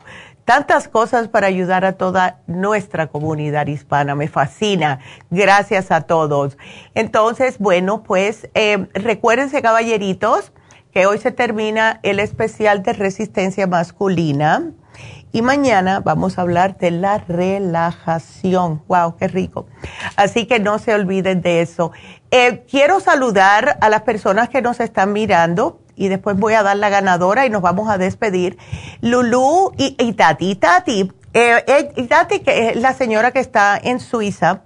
Tantas 0.45 0.87
cosas 0.87 1.27
para 1.27 1.47
ayudar 1.47 1.83
a 1.83 1.97
toda 1.97 2.39
nuestra 2.47 3.07
comunidad 3.07 3.67
hispana. 3.67 4.15
Me 4.15 4.29
fascina. 4.29 4.99
Gracias 5.29 5.91
a 5.91 6.01
todos. 6.01 6.57
Entonces, 6.95 7.59
bueno, 7.59 8.03
pues 8.03 8.47
eh, 8.53 8.87
recuérdense, 8.93 9.61
caballeritos, 9.61 10.53
que 10.93 11.07
hoy 11.07 11.17
se 11.17 11.31
termina 11.31 11.99
el 12.03 12.19
especial 12.19 12.83
de 12.83 12.93
resistencia 12.93 13.65
masculina. 13.67 14.71
Y 15.31 15.41
mañana 15.41 15.99
vamos 15.99 16.37
a 16.37 16.43
hablar 16.43 16.77
de 16.77 16.91
la 16.91 17.17
relajación. 17.17 18.83
¡Wow! 18.87 19.17
¡Qué 19.17 19.27
rico! 19.27 19.65
Así 20.15 20.45
que 20.45 20.59
no 20.59 20.77
se 20.77 20.93
olviden 20.93 21.41
de 21.41 21.61
eso. 21.61 21.91
Eh, 22.29 22.63
quiero 22.69 22.99
saludar 22.99 23.79
a 23.81 23.89
las 23.89 24.03
personas 24.03 24.49
que 24.49 24.61
nos 24.61 24.79
están 24.79 25.11
mirando 25.11 25.79
y 25.95 26.09
después 26.09 26.37
voy 26.37 26.53
a 26.53 26.61
dar 26.61 26.77
la 26.77 26.89
ganadora 26.89 27.47
y 27.47 27.49
nos 27.49 27.63
vamos 27.63 27.89
a 27.89 27.97
despedir. 27.97 28.59
Lulú 29.01 29.71
y, 29.75 30.13
Tati. 30.13 30.55
Tati, 30.55 31.11
eh, 31.33 31.63
eh, 31.65 32.07
Tati, 32.07 32.41
que 32.41 32.69
es 32.69 32.75
la 32.75 32.93
señora 32.93 33.31
que 33.31 33.39
está 33.39 33.79
en 33.81 33.99
Suiza, 33.99 34.61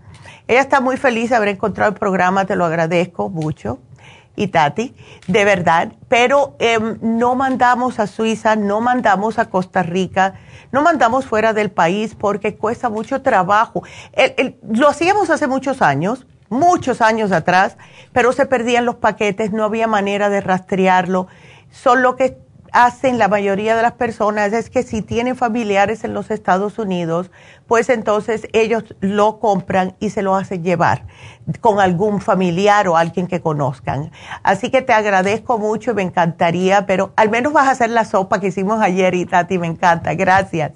ella 0.50 0.62
está 0.62 0.82
muy 0.82 0.98
feliz 0.98 1.30
de 1.30 1.38
haber 1.38 1.50
encontrado 1.50 1.92
el 1.92 1.98
programa, 1.98 2.46
te 2.46 2.58
lo 2.58 2.66
agradezco 2.66 3.30
mucho. 3.30 3.80
Y 4.40 4.50
Tati, 4.50 4.96
de 5.28 5.46
verdad, 5.46 5.94
pero 6.10 6.56
em, 6.60 7.00
no 7.02 7.34
mandamos 7.34 8.00
a 8.00 8.06
Suiza, 8.06 8.56
no 8.56 8.82
mandamos 8.82 9.40
a 9.40 9.50
Costa 9.50 9.82
Rica, 9.82 10.36
no 10.72 10.84
mandamos 10.84 11.26
fuera 11.26 11.54
del 11.54 11.72
país 11.72 12.14
porque 12.14 12.56
cuesta 12.56 12.88
mucho 12.88 13.24
trabajo. 13.24 13.82
lo 14.70 14.88
hacíamos 14.88 15.32
hace 15.32 15.48
muchos 15.48 15.82
años, 15.82 16.28
muchos 16.50 17.02
años 17.02 17.32
atrás, 17.32 17.78
pero 18.14 18.32
se 18.32 18.46
perdían 18.46 18.86
los 18.86 18.98
paquetes, 18.98 19.52
no 19.52 19.64
había 19.64 19.88
manera 19.88 20.30
de 20.30 20.40
rastrearlo. 20.40 21.28
Solo 21.72 22.16
que 22.16 22.38
hacen 22.78 23.18
la 23.18 23.28
mayoría 23.28 23.76
de 23.76 23.82
las 23.82 23.94
personas 23.94 24.54
es 24.54 24.70
que 24.70 24.84
si 24.84 25.02
tienen 25.02 25.36
familiares 25.36 26.04
en 26.04 26.14
los 26.14 26.30
Estados 26.30 26.78
Unidos, 26.78 27.32
pues 27.66 27.90
entonces 27.90 28.48
ellos 28.54 28.84
lo 29.00 29.40
compran 29.40 29.96
y 30.00 30.12
se 30.12 30.22
lo 30.22 30.36
hacen 30.36 30.64
llevar 30.64 31.04
con 31.60 31.80
algún 31.80 32.22
familiar 32.22 32.88
o 32.88 32.96
alguien 32.96 33.26
que 33.26 33.42
conozcan. 33.42 34.12
Así 34.44 34.70
que 34.70 34.84
te 34.84 34.94
agradezco 34.94 35.58
mucho 35.58 35.92
y 35.92 35.94
me 35.96 36.04
encantaría, 36.04 36.86
pero 36.86 37.14
al 37.16 37.32
menos 37.32 37.52
vas 37.52 37.68
a 37.68 37.72
hacer 37.72 37.90
la 37.90 38.06
sopa 38.06 38.40
que 38.40 38.48
hicimos 38.48 38.80
ayer 38.80 39.16
y 39.16 39.26
Tati, 39.26 39.58
me 39.58 39.66
encanta. 39.66 40.14
Gracias. 40.14 40.74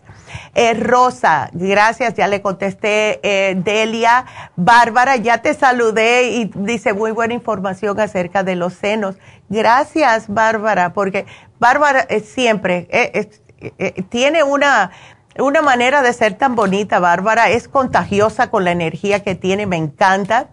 Eh, 0.56 0.74
Rosa, 0.74 1.50
gracias, 1.54 2.16
ya 2.16 2.28
le 2.28 2.42
contesté. 2.42 3.20
Eh, 3.22 3.56
Delia, 3.56 4.26
Bárbara, 4.56 5.18
ya 5.18 5.40
te 5.40 5.54
saludé 5.54 6.32
y 6.32 6.52
dice 6.56 6.94
muy 6.94 7.12
buena 7.12 7.36
información 7.36 8.00
acerca 8.00 8.44
de 8.44 8.56
los 8.56 8.74
senos. 8.74 9.18
Gracias, 9.50 10.30
Bárbara, 10.30 10.94
porque 10.94 11.26
Bárbara 11.62 12.02
es 12.10 12.28
siempre 12.28 12.88
eh, 12.92 14.04
tiene 14.10 14.42
una, 14.42 14.90
una 15.38 15.62
manera 15.62 16.02
de 16.02 16.12
ser 16.12 16.34
tan 16.34 16.56
bonita, 16.56 17.00
Bárbara, 17.00 17.52
es 17.52 17.68
contagiosa 17.68 18.50
con 18.50 18.66
la 18.66 18.72
energía 18.72 19.24
que 19.24 19.36
tiene, 19.36 19.68
me 19.68 19.78
encanta. 19.78 20.50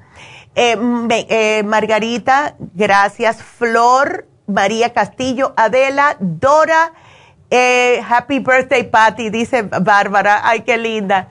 Margarita, 1.64 2.56
gracias. 2.74 3.43
Flor, 3.43 4.26
María 4.47 4.93
Castillo, 4.93 5.55
Adela, 5.56 6.16
Dora. 6.20 6.93
Eh, 7.51 8.02
happy 8.06 8.40
birthday, 8.40 8.82
Patty, 8.82 9.30
dice 9.30 9.62
Bárbara. 9.62 10.43
Ay, 10.44 10.60
qué 10.60 10.76
linda. 10.76 11.28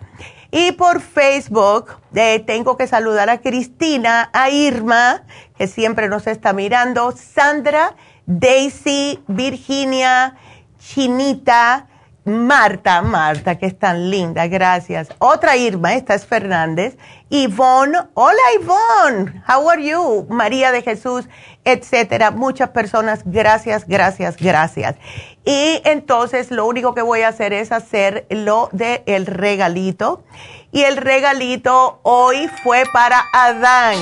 Y 0.50 0.72
por 0.72 1.02
Facebook 1.02 1.98
eh, 2.16 2.40
tengo 2.40 2.78
que 2.78 2.88
saludar 2.88 3.30
a 3.30 3.42
Cristina, 3.42 4.30
a 4.34 4.50
Irma, 4.50 5.24
que 5.58 5.68
siempre 5.68 6.08
nos 6.08 6.26
está 6.26 6.54
mirando, 6.54 7.12
Sandra, 7.12 7.96
Daisy, 8.28 9.24
Virginia, 9.28 10.36
Chinita, 10.78 11.88
Marta, 12.26 13.02
Marta, 13.02 13.58
que 13.58 13.68
es 13.68 13.80
tan 13.80 14.12
linda, 14.12 14.48
gracias. 14.48 15.08
Otra 15.20 15.56
Irma, 15.56 15.94
esta 15.94 16.14
es 16.14 16.26
Fernández. 16.26 16.98
Ivonne, 17.30 17.98
hola 18.16 18.42
Ivonne, 18.60 19.44
how 19.48 19.70
are 19.70 19.82
you? 19.82 20.28
María 20.30 20.74
de 20.74 20.82
Jesús, 20.82 21.30
etcétera. 21.64 22.32
Muchas 22.32 22.72
personas, 22.72 23.22
gracias, 23.24 23.88
gracias, 23.88 24.36
gracias. 24.36 24.98
Y 25.46 25.82
entonces 25.86 26.52
lo 26.52 26.66
único 26.66 26.94
que 26.94 27.02
voy 27.02 27.22
a 27.22 27.30
hacer 27.30 27.54
es 27.54 27.72
hacer 27.72 28.28
lo 28.30 28.68
del 28.74 29.04
el 29.06 29.26
regalito. 29.26 30.26
Y 30.72 30.84
el 30.84 30.98
regalito 30.98 32.00
hoy 32.04 32.50
fue 32.64 32.84
para 32.92 33.24
Adán. 33.34 33.98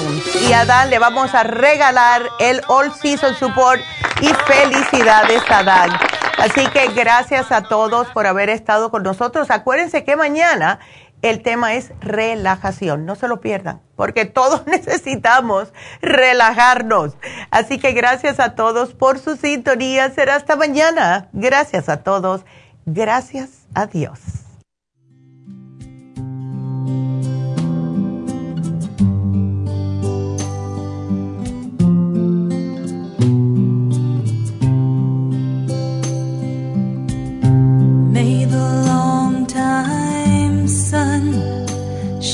Y 0.47 0.53
a 0.53 0.61
Adán 0.61 0.89
le 0.89 0.99
vamos 0.99 1.33
a 1.33 1.43
regalar 1.43 2.23
el 2.39 2.61
All 2.67 2.91
Season 2.93 3.35
Support. 3.35 3.81
Y 4.21 4.27
felicidades, 4.27 5.43
Adán. 5.49 5.91
Así 6.37 6.67
que 6.67 6.87
gracias 6.87 7.51
a 7.51 7.63
todos 7.63 8.07
por 8.09 8.27
haber 8.27 8.49
estado 8.49 8.91
con 8.91 9.03
nosotros. 9.03 9.49
Acuérdense 9.51 10.03
que 10.03 10.15
mañana 10.15 10.79
el 11.21 11.41
tema 11.41 11.73
es 11.73 11.91
relajación. 12.01 13.05
No 13.05 13.15
se 13.15 13.27
lo 13.27 13.41
pierdan, 13.41 13.81
porque 13.95 14.25
todos 14.25 14.67
necesitamos 14.67 15.73
relajarnos. 16.01 17.17
Así 17.51 17.79
que 17.79 17.93
gracias 17.93 18.39
a 18.39 18.55
todos 18.55 18.93
por 18.93 19.19
su 19.19 19.35
sintonía. 19.35 20.11
Será 20.11 20.35
hasta 20.35 20.55
mañana. 20.55 21.29
Gracias 21.33 21.89
a 21.89 22.03
todos. 22.03 22.45
Gracias 22.85 23.49
a 23.73 23.87
Dios. 23.87 24.44